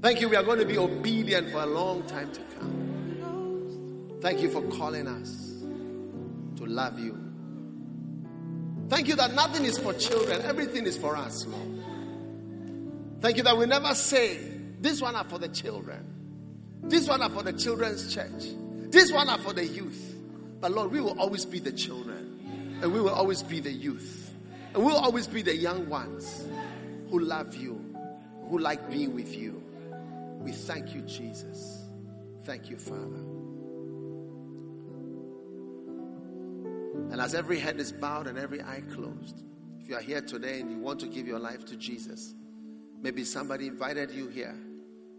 Thank 0.00 0.20
you, 0.20 0.28
we 0.28 0.36
are 0.36 0.44
going 0.44 0.60
to 0.60 0.64
be 0.64 0.78
obedient 0.78 1.50
for 1.50 1.64
a 1.64 1.66
long 1.66 2.04
time 2.04 2.30
to 2.30 2.40
come. 2.60 4.18
Thank 4.20 4.42
you 4.42 4.48
for 4.48 4.62
calling 4.78 5.08
us 5.08 5.60
to 6.60 6.66
love 6.66 7.00
you. 7.00 7.18
Thank 8.88 9.08
you 9.08 9.16
that 9.16 9.34
nothing 9.34 9.64
is 9.64 9.76
for 9.76 9.92
children, 9.92 10.40
everything 10.42 10.86
is 10.86 10.96
for 10.96 11.16
us, 11.16 11.48
Lord. 11.48 11.82
Thank 13.20 13.38
you 13.38 13.42
that 13.42 13.58
we 13.58 13.66
never 13.66 13.92
say, 13.96 14.53
this 14.84 15.00
one 15.00 15.16
are 15.16 15.24
for 15.24 15.38
the 15.38 15.48
children. 15.48 16.04
This 16.82 17.08
one 17.08 17.22
are 17.22 17.30
for 17.30 17.42
the 17.42 17.54
children's 17.54 18.12
church. 18.12 18.44
This 18.90 19.10
one 19.10 19.30
are 19.30 19.38
for 19.38 19.54
the 19.54 19.64
youth. 19.64 20.14
But 20.60 20.72
Lord, 20.72 20.90
we 20.90 21.00
will 21.00 21.18
always 21.18 21.46
be 21.46 21.58
the 21.58 21.72
children. 21.72 22.78
And 22.82 22.92
we 22.92 23.00
will 23.00 23.14
always 23.14 23.42
be 23.42 23.60
the 23.60 23.72
youth. 23.72 24.30
And 24.74 24.84
we'll 24.84 24.98
always 24.98 25.26
be 25.26 25.40
the 25.40 25.56
young 25.56 25.88
ones 25.88 26.46
who 27.08 27.20
love 27.20 27.56
you, 27.56 27.82
who 28.50 28.58
like 28.58 28.90
being 28.90 29.14
with 29.14 29.34
you. 29.34 29.62
We 30.40 30.52
thank 30.52 30.94
you, 30.94 31.00
Jesus. 31.00 31.84
Thank 32.42 32.68
you, 32.68 32.76
Father. 32.76 33.24
And 37.10 37.22
as 37.22 37.34
every 37.34 37.58
head 37.58 37.80
is 37.80 37.90
bowed 37.90 38.26
and 38.26 38.36
every 38.36 38.60
eye 38.60 38.82
closed, 38.92 39.44
if 39.80 39.88
you 39.88 39.96
are 39.96 40.02
here 40.02 40.20
today 40.20 40.60
and 40.60 40.70
you 40.70 40.76
want 40.76 41.00
to 41.00 41.06
give 41.06 41.26
your 41.26 41.38
life 41.38 41.64
to 41.66 41.76
Jesus, 41.76 42.34
maybe 43.00 43.24
somebody 43.24 43.66
invited 43.66 44.10
you 44.10 44.28
here. 44.28 44.54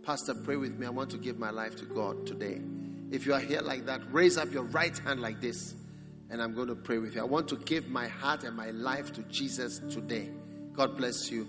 Pastor, 0.06 0.36
pray 0.36 0.56
with 0.56 0.78
me. 0.78 0.86
I 0.86 0.92
want 0.92 1.10
to 1.12 1.18
give 1.18 1.40
my 1.40 1.50
life 1.50 1.76
to 1.78 1.86
God 1.86 2.28
today. 2.28 2.62
If 3.12 3.26
you 3.26 3.34
are 3.34 3.40
here 3.40 3.62
like 3.62 3.88
that, 3.88 4.02
raise 4.12 4.38
up 4.38 4.52
your 4.54 4.64
right 4.66 4.96
hand 5.00 5.20
like 5.20 5.42
this, 5.42 5.74
and 6.30 6.42
I'm 6.42 6.54
going 6.54 6.68
to 6.68 6.76
pray 6.76 7.00
with 7.00 7.16
you. 7.16 7.22
I 7.22 7.26
want 7.26 7.48
to 7.50 7.56
give 7.56 7.90
my 7.90 8.08
heart 8.08 8.44
and 8.44 8.56
my 8.56 8.70
life 8.70 9.14
to 9.14 9.24
Jesus 9.24 9.80
today. 9.90 10.30
God 10.74 10.96
bless 10.96 11.32
you. 11.32 11.48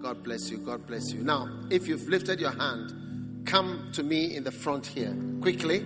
God 0.00 0.22
bless 0.22 0.48
you. 0.48 0.56
God 0.56 0.86
bless 0.86 1.12
you. 1.12 1.22
Now, 1.22 1.48
if 1.70 1.86
you've 1.86 2.08
lifted 2.08 2.40
your 2.40 2.52
hand, 2.52 3.44
come 3.44 3.90
to 3.92 4.02
me 4.02 4.34
in 4.36 4.42
the 4.42 4.52
front 4.52 4.86
here. 4.86 5.14
Quickly. 5.42 5.84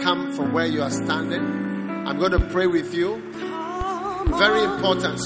Come 0.00 0.32
from 0.34 0.52
where 0.52 0.66
you 0.66 0.82
are 0.82 0.90
standing. 0.90 1.40
I'm 2.06 2.18
going 2.18 2.32
to 2.32 2.40
pray 2.50 2.66
with 2.66 2.94
you. 2.94 3.16
Very 4.38 4.62
important. 4.62 5.18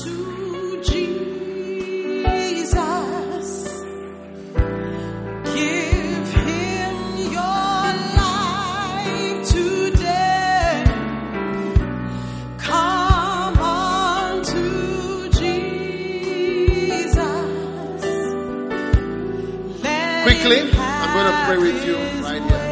Quickly, 20.43 20.73
I'm 20.77 21.15
going 21.15 21.31
to 21.33 21.37
pray 21.47 21.59
with 21.59 21.87
you 21.87 21.95
right 22.21 22.43
here. 22.43 22.67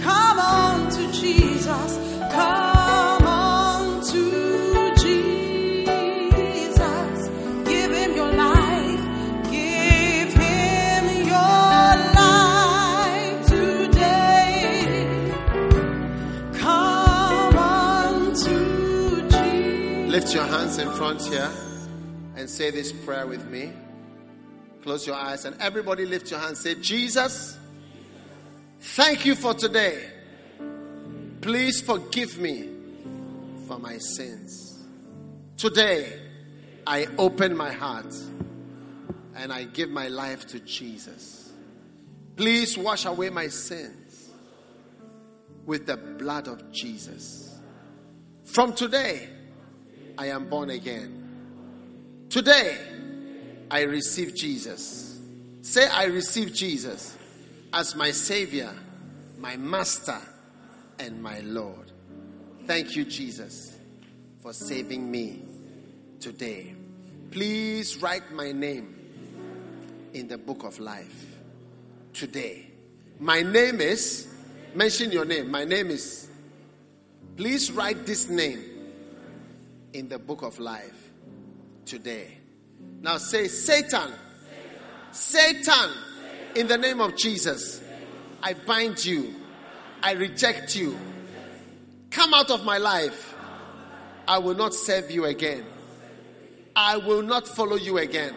Come 0.00 0.38
on 0.38 0.90
to 0.90 1.12
Jesus. 1.12 1.96
Come 2.30 3.26
on 3.26 4.02
to 4.04 4.94
Jesus. 4.96 5.88
Give 7.66 7.90
him 7.90 8.14
your 8.14 8.32
life. 8.34 9.00
Give 9.50 10.34
him 10.34 11.04
your 11.24 11.96
life 12.20 13.46
today. 13.46 14.84
Come 16.52 17.56
on 17.56 18.34
to 18.34 19.22
Jesus. 19.22 20.12
Lift 20.12 20.34
your 20.34 20.44
hands 20.44 20.76
in 20.76 20.90
front 20.90 21.22
here 21.22 21.50
and 22.36 22.50
say 22.50 22.70
this 22.70 22.92
prayer 22.92 23.26
with 23.26 23.46
me. 23.46 23.72
Close 24.82 25.06
your 25.06 25.16
eyes 25.16 25.44
and 25.44 25.60
everybody 25.60 26.04
lift 26.04 26.30
your 26.30 26.40
hands. 26.40 26.60
Say, 26.60 26.74
Jesus, 26.74 27.56
thank 28.80 29.24
you 29.24 29.34
for 29.34 29.54
today. 29.54 30.10
Please 31.40 31.80
forgive 31.80 32.38
me 32.38 32.68
for 33.68 33.78
my 33.78 33.98
sins. 33.98 34.84
Today, 35.56 36.20
I 36.86 37.06
open 37.16 37.56
my 37.56 37.72
heart 37.72 38.12
and 39.36 39.52
I 39.52 39.64
give 39.64 39.88
my 39.88 40.08
life 40.08 40.46
to 40.48 40.60
Jesus. 40.60 41.52
Please 42.36 42.76
wash 42.76 43.04
away 43.04 43.30
my 43.30 43.48
sins 43.48 44.30
with 45.64 45.86
the 45.86 45.96
blood 45.96 46.48
of 46.48 46.72
Jesus. 46.72 47.56
From 48.44 48.72
today, 48.72 49.28
I 50.18 50.26
am 50.26 50.48
born 50.48 50.70
again. 50.70 52.26
Today, 52.28 52.78
I 53.72 53.84
receive 53.84 54.34
Jesus. 54.34 55.18
Say, 55.62 55.88
I 55.88 56.04
receive 56.04 56.52
Jesus 56.52 57.16
as 57.72 57.96
my 57.96 58.10
Savior, 58.10 58.70
my 59.38 59.56
Master, 59.56 60.18
and 60.98 61.22
my 61.22 61.40
Lord. 61.40 61.90
Thank 62.66 62.94
you, 62.96 63.06
Jesus, 63.06 63.74
for 64.40 64.52
saving 64.52 65.10
me 65.10 65.40
today. 66.20 66.74
Please 67.30 67.96
write 67.96 68.30
my 68.30 68.52
name 68.52 68.94
in 70.12 70.28
the 70.28 70.36
book 70.36 70.64
of 70.64 70.78
life 70.78 71.38
today. 72.12 72.66
My 73.18 73.40
name 73.40 73.80
is, 73.80 74.28
mention 74.74 75.10
your 75.10 75.24
name. 75.24 75.50
My 75.50 75.64
name 75.64 75.90
is, 75.90 76.28
please 77.38 77.72
write 77.72 78.04
this 78.04 78.28
name 78.28 78.62
in 79.94 80.10
the 80.10 80.18
book 80.18 80.42
of 80.42 80.58
life 80.58 81.10
today. 81.86 82.41
Now 83.00 83.18
say, 83.18 83.48
Satan, 83.48 84.12
Satan, 85.10 85.90
in 86.54 86.68
the 86.68 86.78
name 86.78 87.00
of 87.00 87.16
Jesus, 87.16 87.82
I 88.42 88.54
bind 88.54 89.04
you, 89.04 89.34
I 90.02 90.12
reject 90.12 90.76
you. 90.76 90.98
Come 92.10 92.34
out 92.34 92.50
of 92.50 92.64
my 92.64 92.78
life. 92.78 93.34
I 94.28 94.38
will 94.38 94.54
not 94.54 94.74
serve 94.74 95.10
you 95.10 95.24
again. 95.24 95.64
I 96.76 96.96
will 96.96 97.22
not 97.22 97.48
follow 97.48 97.76
you 97.76 97.98
again. 97.98 98.34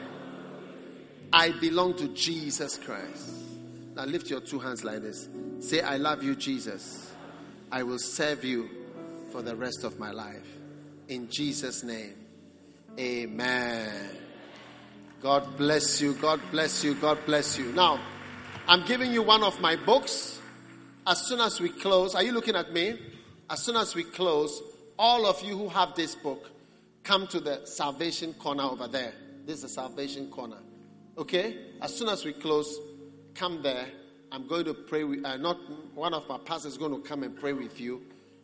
I 1.32 1.52
belong 1.52 1.96
to 1.98 2.08
Jesus 2.10 2.78
Christ. 2.78 3.32
Now 3.96 4.06
lift 4.06 4.30
your 4.30 4.42
two 4.42 4.60
hands 4.60 4.84
like 4.84 5.02
this. 5.02 5.30
Say, 5.60 5.82
I 5.82 5.98
love 5.98 6.24
you, 6.24 6.36
Jesus. 6.36 7.14
I 7.72 7.84
will 7.84 8.00
serve 8.00 8.44
you 8.44 8.70
for 9.32 9.42
the 9.42 9.56
rest 9.56 9.84
of 9.84 10.00
my 10.00 10.12
life. 10.12 10.48
In 11.08 11.30
Jesus' 11.30 11.84
name, 11.84 12.16
amen. 13.00 14.25
God 15.22 15.58
bless 15.58 16.02
you. 16.02 16.14
God 16.14 16.40
bless 16.52 16.84
you. 16.84 16.96
God 16.96 17.18
bless 17.26 17.58
you. 17.58 17.72
Now, 17.74 18.00
I'm 18.68 18.86
giving 18.86 19.12
you 19.12 19.24
one 19.24 19.44
of 19.44 19.60
my 19.60 19.76
books. 19.76 20.40
As 21.08 21.20
soon 21.28 21.40
as 21.40 21.60
we 21.60 21.70
close, 21.70 22.16
are 22.16 22.24
you 22.24 22.32
looking 22.32 22.56
at 22.56 22.74
me? 22.74 23.00
As 23.50 23.64
soon 23.64 23.76
as 23.76 23.94
we 23.96 24.04
close, 24.04 24.62
all 24.98 25.26
of 25.26 25.42
you 25.44 25.58
who 25.58 25.70
have 25.70 25.96
this 25.96 26.16
book, 26.16 26.50
come 27.04 27.28
to 27.28 27.40
the 27.40 27.66
salvation 27.66 28.34
corner 28.34 28.64
over 28.64 28.88
there. 28.88 29.14
This 29.46 29.58
is 29.58 29.62
the 29.64 29.70
salvation 29.70 30.30
corner. 30.32 30.58
Okay? 31.18 31.58
As 31.82 31.96
soon 31.96 32.10
as 32.10 32.26
we 32.26 32.34
close, 32.34 32.80
come 33.36 33.62
there. 33.62 33.86
I'm 34.32 34.48
going 34.48 34.66
to 34.66 34.74
pray 34.74 35.04
with, 35.04 35.24
uh, 35.24 35.38
not 35.38 35.58
one 35.94 36.14
of 36.14 36.28
my 36.28 36.38
pastors 36.40 36.74
is 36.74 36.78
going 36.78 36.92
to 36.92 37.08
come 37.08 37.24
and 37.24 37.40
pray 37.40 37.54
with 37.54 37.80
you, 37.80 38.02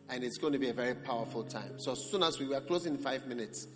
and 0.08 0.22
it's 0.22 0.38
going 0.38 0.52
to 0.52 0.58
be 0.58 0.68
a 0.68 0.72
very 0.72 0.94
powerful 0.94 1.42
time. 1.42 1.78
So 1.78 1.92
as 1.92 2.10
soon 2.10 2.22
as 2.22 2.38
we 2.38 2.46
were 2.46 2.60
closing 2.60 2.94
in 2.94 3.02
five 3.02 3.26
minutes, 3.26 3.66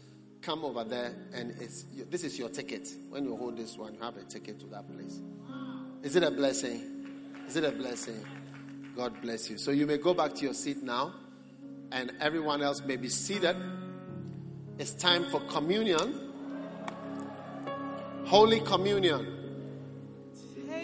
come 0.46 0.64
over 0.64 0.84
there, 0.84 1.12
and 1.34 1.50
it's 1.60 1.84
this 2.08 2.22
is 2.22 2.38
your 2.38 2.48
ticket. 2.48 2.88
When 3.10 3.24
you 3.24 3.36
hold 3.36 3.56
this 3.56 3.76
one, 3.76 3.94
you 3.94 4.00
have 4.00 4.16
a 4.16 4.22
ticket 4.22 4.60
to 4.60 4.66
that 4.66 4.88
place. 4.88 5.20
Is 6.04 6.14
it 6.14 6.22
a 6.22 6.30
blessing? 6.30 6.80
Is 7.48 7.56
it 7.56 7.64
a 7.64 7.72
blessing? 7.72 8.24
God 8.96 9.20
bless 9.20 9.50
you. 9.50 9.58
So 9.58 9.72
you 9.72 9.86
may 9.86 9.98
go 9.98 10.14
back 10.14 10.34
to 10.34 10.44
your 10.44 10.54
seat 10.54 10.84
now, 10.84 11.12
and 11.90 12.12
everyone 12.20 12.62
else 12.62 12.80
may 12.80 12.94
be 12.96 13.08
seated. 13.08 13.56
It's 14.78 14.92
time 14.92 15.24
for 15.30 15.40
communion. 15.40 16.22
Holy 18.26 18.60
Communion. 18.60 19.26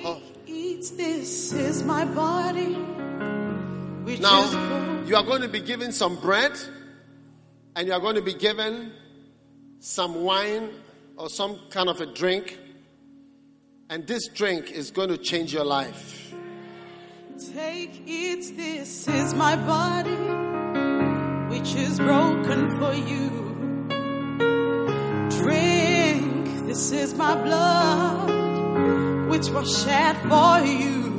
Oh. 0.05 0.21
Eat 0.47 0.93
this 0.97 1.53
is 1.53 1.85
my 1.85 2.05
body. 2.05 2.77
Now, 4.21 5.05
you 5.07 5.15
are 5.15 5.23
going 5.23 5.43
to 5.43 5.49
be 5.49 5.61
given 5.61 5.93
some 5.93 6.17
bread 6.17 6.53
and 7.77 7.87
you 7.87 7.93
are 7.93 8.01
going 8.01 8.17
to 8.17 8.23
be 8.23 8.35
given 8.35 8.93
some 9.83 10.23
wine 10.23 10.71
or 11.17 11.29
some 11.29 11.59
kind 11.71 11.89
of 11.89 12.01
a 12.01 12.07
drink. 12.07 12.57
And 13.91 14.07
this 14.07 14.29
drink 14.29 14.71
is 14.71 14.93
going 14.93 15.09
to 15.09 15.19
change 15.19 15.53
your 15.53 15.65
life. 15.65 16.33
Take 17.53 18.05
it, 18.07 18.57
this 18.57 19.09
is 19.09 19.35
my 19.35 19.57
body, 19.57 20.11
which 21.53 21.75
is 21.75 21.99
broken 21.99 22.79
for 22.79 22.95
you. 22.95 23.29
Drink, 25.43 26.67
this 26.69 26.93
is 26.93 27.15
my 27.15 27.35
blood, 27.35 29.31
which 29.31 29.49
was 29.49 29.83
shed 29.83 30.17
for 30.29 30.65
you. 30.65 31.11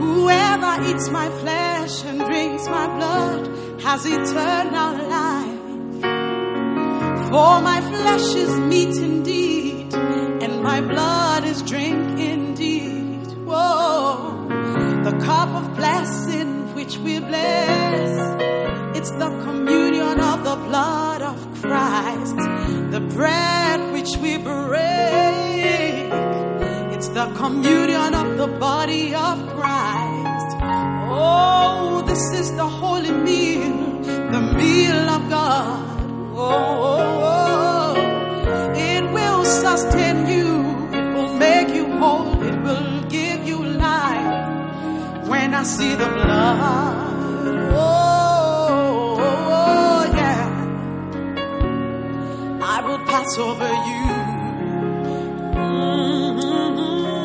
Whoever 0.00 0.90
eats 0.90 1.08
my 1.08 1.28
flesh 1.38 2.04
and 2.04 2.18
drinks 2.18 2.66
my 2.66 2.86
blood 2.96 3.80
has 3.82 4.04
eternal 4.04 5.08
life. 5.08 5.47
For 7.30 7.60
my 7.60 7.82
flesh 7.82 8.34
is 8.36 8.58
meat 8.58 8.96
indeed, 8.96 9.92
and 9.94 10.62
my 10.62 10.80
blood 10.80 11.44
is 11.44 11.60
drink 11.60 12.18
indeed. 12.18 13.26
Whoa, 13.44 14.48
the 15.04 15.12
cup 15.22 15.50
of 15.50 15.76
blessing 15.76 16.74
which 16.74 16.96
we 16.96 17.18
bless, 17.18 18.10
it's 18.96 19.10
the 19.10 19.28
communion 19.44 20.18
of 20.20 20.42
the 20.42 20.56
blood 20.56 21.20
of 21.20 21.36
Christ, 21.60 22.36
the 22.92 23.00
bread 23.00 23.92
which 23.92 24.16
we 24.16 24.38
break, 24.38 26.08
it's 26.94 27.08
the 27.08 27.26
communion 27.36 28.14
of 28.14 28.38
the 28.38 28.46
body 28.58 29.14
of 29.14 29.36
Christ. 29.54 30.56
Oh, 31.10 32.02
this 32.06 32.32
is 32.40 32.56
the 32.56 32.66
holy 32.66 33.12
meal, 33.12 34.00
the 34.32 34.40
meal 34.56 35.10
of 35.10 35.28
God. 35.28 35.87
Oh, 36.40 37.96
it 38.76 39.02
will 39.12 39.44
sustain 39.44 40.24
you, 40.28 40.62
it 40.96 41.12
will 41.12 41.34
make 41.34 41.68
you 41.74 41.88
whole, 41.98 42.40
it 42.44 42.56
will 42.62 43.02
give 43.08 43.44
you 43.44 43.64
life. 43.64 45.26
When 45.26 45.52
I 45.52 45.64
see 45.64 45.96
the 45.96 46.06
blood, 46.06 47.72
oh, 47.74 49.18
yeah, 50.14 50.48
I 52.62 52.82
will 52.86 52.98
pass 52.98 53.36
over 53.38 53.68
you. 53.88 54.06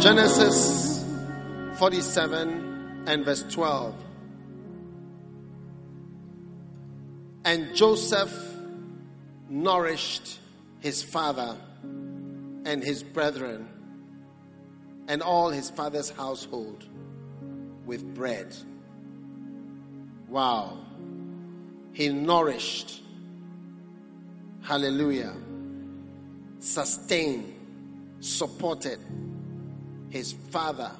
Genesis 0.01 1.05
47 1.77 3.03
and 3.05 3.23
verse 3.23 3.43
12. 3.43 3.93
And 7.45 7.75
Joseph 7.75 8.31
nourished 9.53 10.39
his 10.79 11.03
father 11.03 11.55
and 11.83 12.83
his 12.83 13.03
brethren 13.03 13.67
and 15.07 15.21
all 15.21 15.51
his 15.51 15.69
father's 15.69 16.09
household 16.09 16.87
with 17.85 18.03
bread. 18.15 18.55
Wow. 20.27 20.79
He 21.91 22.09
nourished, 22.09 23.03
hallelujah, 24.63 25.35
sustained, 26.57 27.53
supported 28.21 28.97
his 30.09 30.33
father 30.49 30.91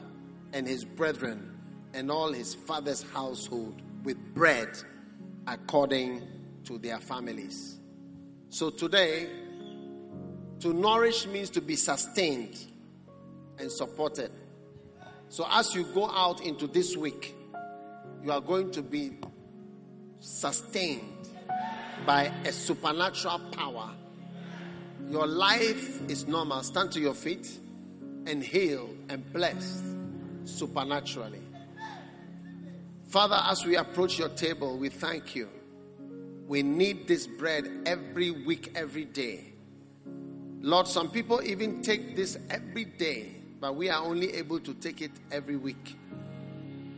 and 0.53 0.67
his 0.67 0.85
brethren 0.85 1.57
and 1.95 2.11
all 2.11 2.31
his 2.31 2.53
father's 2.53 3.01
household 3.01 3.81
with 4.03 4.17
bread 4.35 4.69
according 5.47 6.21
to 6.65 6.77
their 6.77 6.99
families. 6.99 7.79
So 8.53 8.69
today, 8.69 9.29
to 10.59 10.73
nourish 10.73 11.25
means 11.25 11.49
to 11.49 11.59
be 11.59 11.75
sustained 11.75 12.55
and 13.57 13.71
supported. 13.71 14.29
So 15.29 15.47
as 15.49 15.73
you 15.73 15.85
go 15.85 16.07
out 16.07 16.39
into 16.41 16.67
this 16.67 16.95
week, 16.95 17.33
you 18.23 18.31
are 18.31 18.41
going 18.41 18.69
to 18.73 18.83
be 18.83 19.17
sustained 20.19 21.29
by 22.05 22.31
a 22.45 22.51
supernatural 22.51 23.39
power. 23.53 23.89
Your 25.09 25.25
life 25.25 26.07
is 26.07 26.27
normal. 26.27 26.61
Stand 26.61 26.91
to 26.91 26.99
your 26.99 27.15
feet 27.15 27.59
and 28.27 28.43
healed 28.43 28.95
and 29.09 29.33
blessed 29.33 29.83
supernaturally. 30.45 31.41
Father, 33.07 33.41
as 33.45 33.65
we 33.65 33.77
approach 33.77 34.19
your 34.19 34.29
table, 34.29 34.77
we 34.77 34.89
thank 34.89 35.35
you. 35.35 35.49
We 36.47 36.61
need 36.61 37.07
this 37.07 37.25
bread 37.25 37.69
every 37.85 38.31
week, 38.31 38.71
every 38.75 39.05
day. 39.05 39.53
Lord, 40.61 40.87
some 40.87 41.09
people 41.09 41.41
even 41.43 41.81
take 41.81 42.15
this 42.15 42.37
every 42.49 42.85
day, 42.85 43.35
but 43.59 43.75
we 43.75 43.89
are 43.89 44.01
only 44.01 44.33
able 44.35 44.59
to 44.61 44.73
take 44.73 45.01
it 45.01 45.11
every 45.31 45.57
week. 45.57 45.97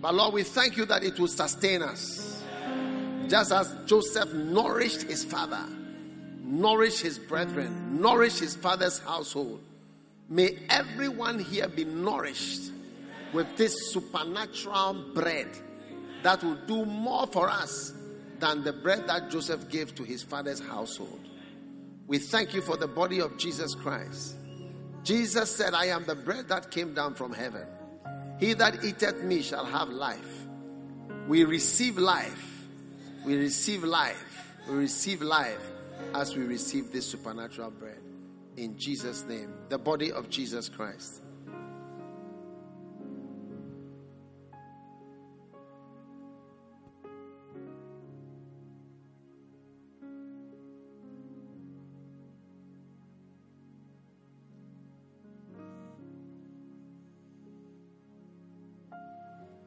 But 0.02 0.14
Lord, 0.14 0.34
we 0.34 0.44
thank 0.44 0.78
you 0.78 0.86
that 0.86 1.04
it 1.04 1.20
will 1.20 1.28
sustain 1.28 1.82
us. 1.82 2.44
Just 3.28 3.52
as 3.52 3.76
Joseph 3.88 4.32
nourished 4.34 5.04
his 5.04 5.26
father, 5.26 5.66
nourished 6.44 7.02
his 7.02 7.18
brethren, 7.18 8.00
nourished 8.00 8.40
his 8.40 8.56
father's 8.56 9.00
household. 9.00 9.62
May 10.30 10.60
everyone 10.70 11.40
here 11.40 11.68
be 11.68 11.86
nourished 11.86 12.72
with 13.34 13.58
this 13.58 13.92
supernatural 13.92 14.94
bread 15.16 15.48
that 16.22 16.44
will 16.44 16.58
do 16.68 16.86
more 16.86 17.26
for 17.28 17.50
us 17.50 17.95
than 18.40 18.64
the 18.64 18.74
bread 18.74 19.08
that 19.08 19.30
Joseph 19.30 19.70
gave 19.70 19.96
to 19.96 20.04
his 20.04 20.24
father's 20.24 20.60
household. 20.60 21.30
We 22.08 22.20
thank 22.20 22.54
you 22.54 22.62
for 22.62 22.78
the 22.78 22.88
body 22.88 23.20
of 23.20 23.38
Jesus 23.38 23.74
Christ. 23.76 24.36
Jesus 25.04 25.56
said, 25.56 25.74
I 25.74 25.86
am 25.86 26.06
the 26.06 26.16
bread 26.16 26.50
that 26.50 26.72
came 26.72 26.94
down 26.94 27.16
from 27.16 27.34
heaven. 27.34 27.68
He 28.40 28.54
that 28.54 28.84
eateth 28.84 29.24
me 29.24 29.42
shall 29.42 29.66
have 29.66 29.90
life. 29.90 30.48
We 31.28 31.44
receive 31.44 31.98
life. 31.98 32.68
We 33.26 33.38
receive 33.38 33.84
life. 33.84 34.54
We 34.68 34.76
receive 34.76 35.22
life 35.22 35.72
as 36.14 36.36
we 36.36 36.44
receive 36.44 36.92
this 36.92 37.06
supernatural 37.06 37.72
bread. 37.72 38.02
In 38.58 38.78
Jesus' 38.78 39.24
name, 39.26 39.54
the 39.70 39.78
body 39.78 40.12
of 40.12 40.30
Jesus 40.30 40.70
Christ. 40.70 41.22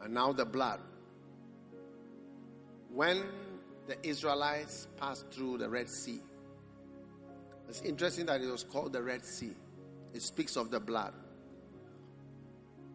And 0.08 0.14
now 0.14 0.32
the 0.32 0.46
blood. 0.46 0.80
When 2.94 3.22
the 3.86 4.08
Israelites 4.08 4.88
passed 4.96 5.26
through 5.30 5.58
the 5.58 5.68
Red 5.68 5.90
Sea, 5.90 6.22
it's 7.68 7.82
interesting 7.82 8.24
that 8.24 8.40
it 8.40 8.46
was 8.46 8.64
called 8.64 8.94
the 8.94 9.02
Red 9.02 9.22
Sea. 9.22 9.52
It 10.14 10.22
speaks 10.22 10.56
of 10.56 10.70
the 10.70 10.80
blood. 10.80 11.12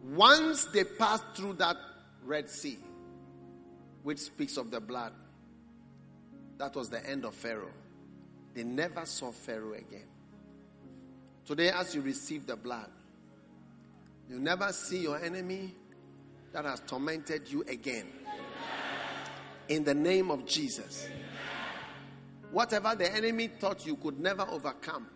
Once 0.02 0.64
they 0.64 0.82
passed 0.82 1.22
through 1.36 1.52
that 1.52 1.76
Red 2.24 2.50
Sea, 2.50 2.78
which 4.02 4.18
speaks 4.18 4.56
of 4.56 4.72
the 4.72 4.80
blood, 4.80 5.12
that 6.58 6.74
was 6.74 6.90
the 6.90 7.08
end 7.08 7.24
of 7.24 7.36
Pharaoh. 7.36 7.70
They 8.54 8.64
never 8.64 9.06
saw 9.06 9.30
Pharaoh 9.30 9.74
again. 9.74 10.08
Today, 11.46 11.70
as 11.70 11.94
you 11.94 12.00
receive 12.00 12.48
the 12.48 12.56
blood, 12.56 12.90
you 14.28 14.40
never 14.40 14.72
see 14.72 15.02
your 15.02 15.22
enemy 15.22 15.76
that 16.54 16.64
has 16.64 16.80
tormented 16.86 17.50
you 17.50 17.62
again. 17.68 18.06
In 19.68 19.82
the 19.82 19.92
name 19.92 20.30
of 20.30 20.46
Jesus. 20.46 21.08
Whatever 22.52 22.94
the 22.94 23.12
enemy 23.12 23.48
thought 23.48 23.84
you 23.84 23.96
could 23.96 24.20
never 24.20 24.42
overcome, 24.42 25.08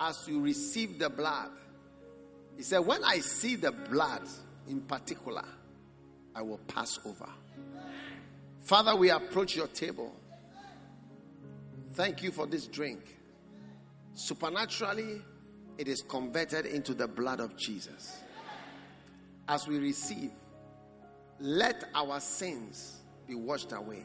as 0.00 0.26
you 0.26 0.40
receive 0.40 0.98
the 0.98 1.10
blood, 1.10 1.50
he 2.56 2.62
said, 2.62 2.78
When 2.78 3.04
I 3.04 3.18
see 3.18 3.56
the 3.56 3.70
blood 3.70 4.22
in 4.66 4.80
particular, 4.80 5.44
I 6.34 6.40
will 6.40 6.60
pass 6.66 6.98
over. 7.04 7.28
Father, 8.60 8.96
we 8.96 9.10
approach 9.10 9.56
your 9.56 9.66
table. 9.66 10.16
Thank 11.92 12.22
you 12.22 12.30
for 12.30 12.46
this 12.46 12.66
drink. 12.66 13.00
Supernaturally, 14.14 15.20
it 15.76 15.86
is 15.86 16.00
converted 16.00 16.64
into 16.64 16.94
the 16.94 17.08
blood 17.08 17.40
of 17.40 17.58
Jesus. 17.58 18.20
As 19.50 19.66
we 19.66 19.78
receive, 19.78 20.30
let 21.40 21.82
our 21.92 22.20
sins 22.20 23.00
be 23.26 23.34
washed 23.34 23.72
away. 23.72 24.04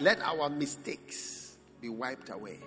Let 0.00 0.20
our 0.22 0.50
mistakes 0.50 1.56
be 1.80 1.88
wiped 1.88 2.30
away. 2.30 2.58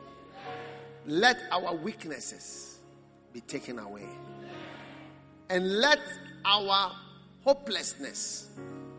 Let 1.05 1.41
our 1.51 1.75
weaknesses 1.75 2.79
be 3.33 3.41
taken 3.41 3.79
away. 3.79 4.07
And 5.49 5.81
let 5.81 5.99
our 6.45 6.93
hopelessness 7.43 8.51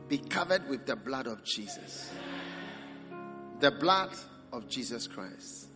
be 0.06 0.18
covered 0.18 0.68
with 0.68 0.84
the 0.84 0.94
blood 0.94 1.26
of 1.26 1.42
Jesus. 1.42 2.12
The 3.60 3.70
blood 3.70 4.10
of 4.52 4.68
Jesus 4.68 5.06
Christ. 5.06 5.68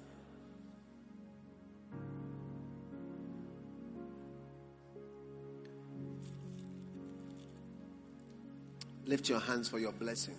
Lift 9.08 9.30
your 9.30 9.40
hands 9.40 9.70
for 9.70 9.78
your 9.78 9.92
blessing. 9.92 10.34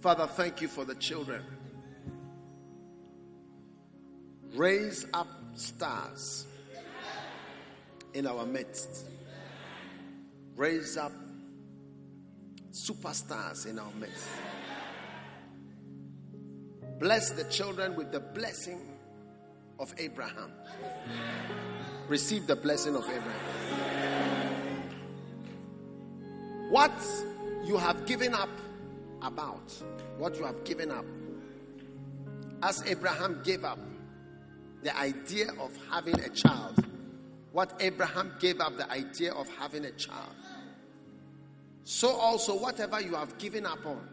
Father, 0.00 0.26
thank 0.26 0.60
you 0.60 0.66
for 0.66 0.84
the 0.84 0.96
children. 0.96 1.40
Raise 4.54 5.06
up 5.14 5.28
stars 5.54 6.46
in 8.12 8.26
our 8.26 8.44
midst. 8.44 9.06
Raise 10.56 10.96
up 10.96 11.12
superstars 12.72 13.66
in 13.66 13.78
our 13.78 13.92
midst. 14.00 14.26
Bless 16.98 17.30
the 17.30 17.44
children 17.44 17.94
with 17.94 18.10
the 18.10 18.20
blessing 18.20 18.80
of 19.78 19.94
Abraham. 19.98 20.50
Receive 22.08 22.46
the 22.46 22.56
blessing 22.56 22.94
of 22.94 23.04
Abraham. 23.04 23.32
What 26.70 26.92
you 27.64 27.76
have 27.76 28.06
given 28.06 28.34
up 28.34 28.48
about, 29.22 29.72
what 30.18 30.36
you 30.36 30.44
have 30.44 30.64
given 30.64 30.90
up, 30.90 31.04
as 32.62 32.82
Abraham 32.86 33.40
gave 33.44 33.64
up 33.64 33.78
the 34.82 34.96
idea 34.96 35.48
of 35.58 35.76
having 35.90 36.20
a 36.20 36.28
child, 36.28 36.84
what 37.52 37.72
Abraham 37.80 38.32
gave 38.38 38.60
up 38.60 38.76
the 38.76 38.90
idea 38.90 39.32
of 39.32 39.48
having 39.58 39.84
a 39.84 39.92
child, 39.92 40.34
so 41.84 42.10
also 42.10 42.58
whatever 42.58 43.00
you 43.00 43.14
have 43.14 43.36
given 43.38 43.66
up 43.66 43.84
on, 43.86 44.08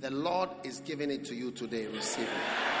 the 0.00 0.10
Lord 0.10 0.48
is 0.64 0.80
giving 0.80 1.10
it 1.10 1.24
to 1.26 1.34
you 1.34 1.50
today. 1.50 1.86
Receive 1.86 2.24
it. 2.24 2.77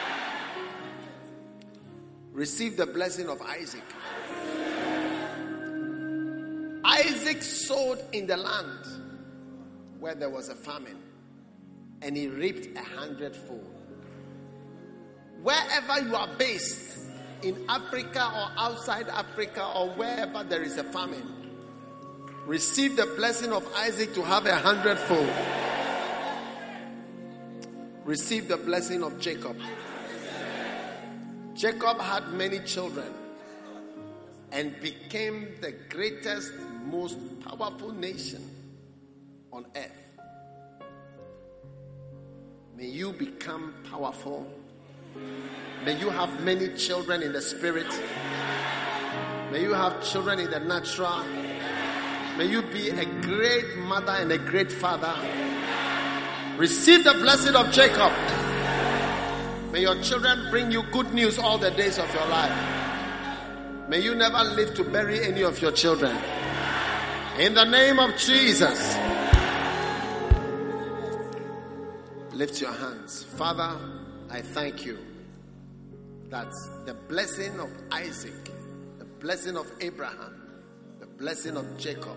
Receive 2.38 2.76
the 2.76 2.86
blessing 2.86 3.28
of 3.28 3.42
Isaac. 3.42 3.82
Isaac 6.84 7.42
sowed 7.42 7.98
in 8.12 8.28
the 8.28 8.36
land 8.36 8.86
where 9.98 10.14
there 10.14 10.30
was 10.30 10.48
a 10.48 10.54
famine, 10.54 11.00
and 12.00 12.16
he 12.16 12.28
reaped 12.28 12.78
a 12.78 12.82
hundredfold. 12.84 13.74
Wherever 15.42 16.00
you 16.00 16.14
are 16.14 16.28
based, 16.38 17.08
in 17.42 17.56
Africa 17.68 18.30
or 18.32 18.52
outside 18.56 19.08
Africa 19.08 19.72
or 19.74 19.88
wherever 19.90 20.44
there 20.44 20.62
is 20.62 20.76
a 20.76 20.84
famine, 20.84 21.50
receive 22.46 22.94
the 22.94 23.06
blessing 23.16 23.52
of 23.52 23.66
Isaac 23.74 24.14
to 24.14 24.22
have 24.22 24.46
a 24.46 24.54
hundredfold. 24.54 25.28
Receive 28.04 28.46
the 28.46 28.58
blessing 28.58 29.02
of 29.02 29.18
Jacob. 29.18 29.56
Jacob 31.58 32.00
had 32.00 32.32
many 32.34 32.60
children 32.60 33.12
and 34.52 34.80
became 34.80 35.48
the 35.60 35.72
greatest, 35.88 36.52
most 36.84 37.18
powerful 37.40 37.90
nation 37.90 38.48
on 39.52 39.66
earth. 39.74 39.90
May 42.76 42.86
you 42.86 43.12
become 43.12 43.74
powerful. 43.90 44.46
May 45.84 45.98
you 45.98 46.10
have 46.10 46.44
many 46.44 46.68
children 46.76 47.24
in 47.24 47.32
the 47.32 47.42
spirit. 47.42 47.90
May 49.50 49.62
you 49.62 49.74
have 49.74 50.00
children 50.08 50.38
in 50.38 50.52
the 50.52 50.60
natural. 50.60 51.24
May 52.36 52.46
you 52.46 52.62
be 52.62 52.90
a 52.90 53.04
great 53.04 53.78
mother 53.78 54.12
and 54.12 54.30
a 54.30 54.38
great 54.38 54.70
father. 54.70 55.12
Receive 56.56 57.02
the 57.02 57.14
blessing 57.14 57.56
of 57.56 57.72
Jacob. 57.72 58.12
May 59.72 59.82
your 59.82 60.00
children 60.02 60.50
bring 60.50 60.72
you 60.72 60.82
good 60.92 61.12
news 61.12 61.38
all 61.38 61.58
the 61.58 61.70
days 61.70 61.98
of 61.98 62.12
your 62.14 62.26
life. 62.28 63.88
May 63.88 64.00
you 64.00 64.14
never 64.14 64.42
live 64.42 64.74
to 64.76 64.84
bury 64.84 65.22
any 65.22 65.42
of 65.42 65.60
your 65.60 65.72
children. 65.72 66.16
In 67.38 67.52
the 67.52 67.64
name 67.64 67.98
of 67.98 68.16
Jesus. 68.16 68.96
Lift 72.32 72.60
your 72.62 72.72
hands. 72.72 73.24
Father, 73.24 73.76
I 74.30 74.40
thank 74.40 74.86
you 74.86 74.98
that 76.30 76.48
the 76.86 76.94
blessing 76.94 77.60
of 77.60 77.70
Isaac, 77.90 78.50
the 78.98 79.04
blessing 79.04 79.56
of 79.56 79.70
Abraham, 79.80 80.60
the 81.00 81.06
blessing 81.06 81.56
of 81.56 81.76
Jacob 81.76 82.16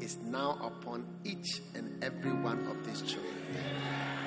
is 0.00 0.16
now 0.18 0.58
upon 0.62 1.06
each 1.24 1.60
and 1.74 2.02
every 2.02 2.32
one 2.32 2.66
of 2.66 2.86
these 2.86 3.02
children. 3.02 3.41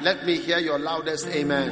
Let 0.02 0.26
me 0.26 0.38
hear 0.38 0.60
your 0.60 0.78
loudest 0.78 1.28
amen. 1.28 1.72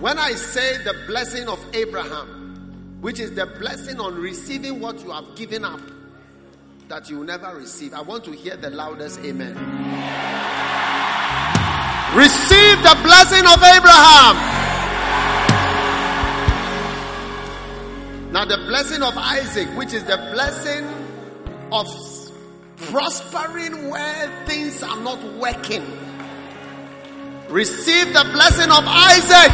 When 0.00 0.18
I 0.18 0.32
say 0.32 0.78
the 0.84 0.94
blessing 1.06 1.48
of 1.48 1.64
Abraham, 1.74 2.98
which 3.00 3.20
is 3.20 3.34
the 3.34 3.46
blessing 3.46 4.00
on 4.00 4.14
receiving 4.14 4.80
what 4.80 5.02
you 5.02 5.10
have 5.10 5.34
given 5.34 5.64
up 5.64 5.80
that 6.88 7.08
you 7.08 7.18
will 7.18 7.24
never 7.24 7.56
receive, 7.56 7.94
I 7.94 8.02
want 8.02 8.24
to 8.24 8.32
hear 8.32 8.56
the 8.56 8.68
loudest 8.68 9.20
amen. 9.20 9.54
Receive 12.14 12.82
the 12.82 12.98
blessing 13.02 13.46
of 13.46 13.62
Abraham. 13.62 14.36
Now, 18.30 18.44
the 18.44 18.58
blessing 18.66 19.02
of 19.02 19.16
Isaac, 19.16 19.68
which 19.76 19.94
is 19.94 20.04
the 20.04 20.16
blessing 20.32 20.86
of 21.72 21.88
prospering 22.90 23.88
where 23.88 24.44
things 24.46 24.82
are 24.82 25.00
not 25.00 25.22
working. 25.34 25.84
Receive 27.48 28.12
the 28.12 28.24
blessing 28.32 28.70
of 28.70 28.84
Isaac. 28.86 29.52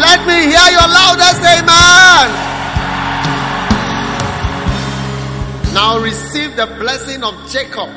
Let 0.00 0.26
me 0.26 0.34
hear 0.50 0.70
your 0.72 0.88
loudest 0.88 1.40
amen. 1.40 2.26
Now 5.74 5.98
receive 6.00 6.56
the 6.56 6.66
blessing 6.78 7.22
of 7.22 7.34
Jacob, 7.50 7.90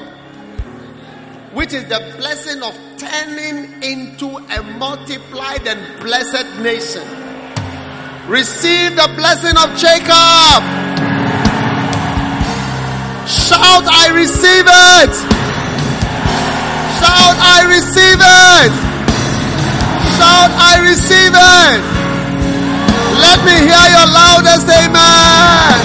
which 1.54 1.74
is 1.74 1.86
the 1.86 2.14
blessing 2.18 2.62
of 2.62 2.78
turning 2.98 3.82
into 3.82 4.38
a 4.38 4.64
multiplied 4.78 5.66
and 5.66 6.00
blessed 6.02 6.60
nation. 6.60 7.08
Receive 8.28 8.96
the 8.96 9.12
blessing 9.16 9.58
of 9.58 9.76
Jacob. 9.78 11.09
Shout, 13.30 13.86
I 13.86 14.10
receive 14.10 14.66
it. 14.66 15.14
Shout, 16.98 17.38
I 17.38 17.62
receive 17.70 18.20
it. 18.20 18.72
Shout, 20.18 20.52
I 20.58 20.82
receive 20.90 21.34
it. 21.38 21.80
Let 23.22 23.40
me 23.46 23.56
hear 23.70 23.86
your 23.94 24.08
loudest 24.20 24.66
amen. 24.66 25.78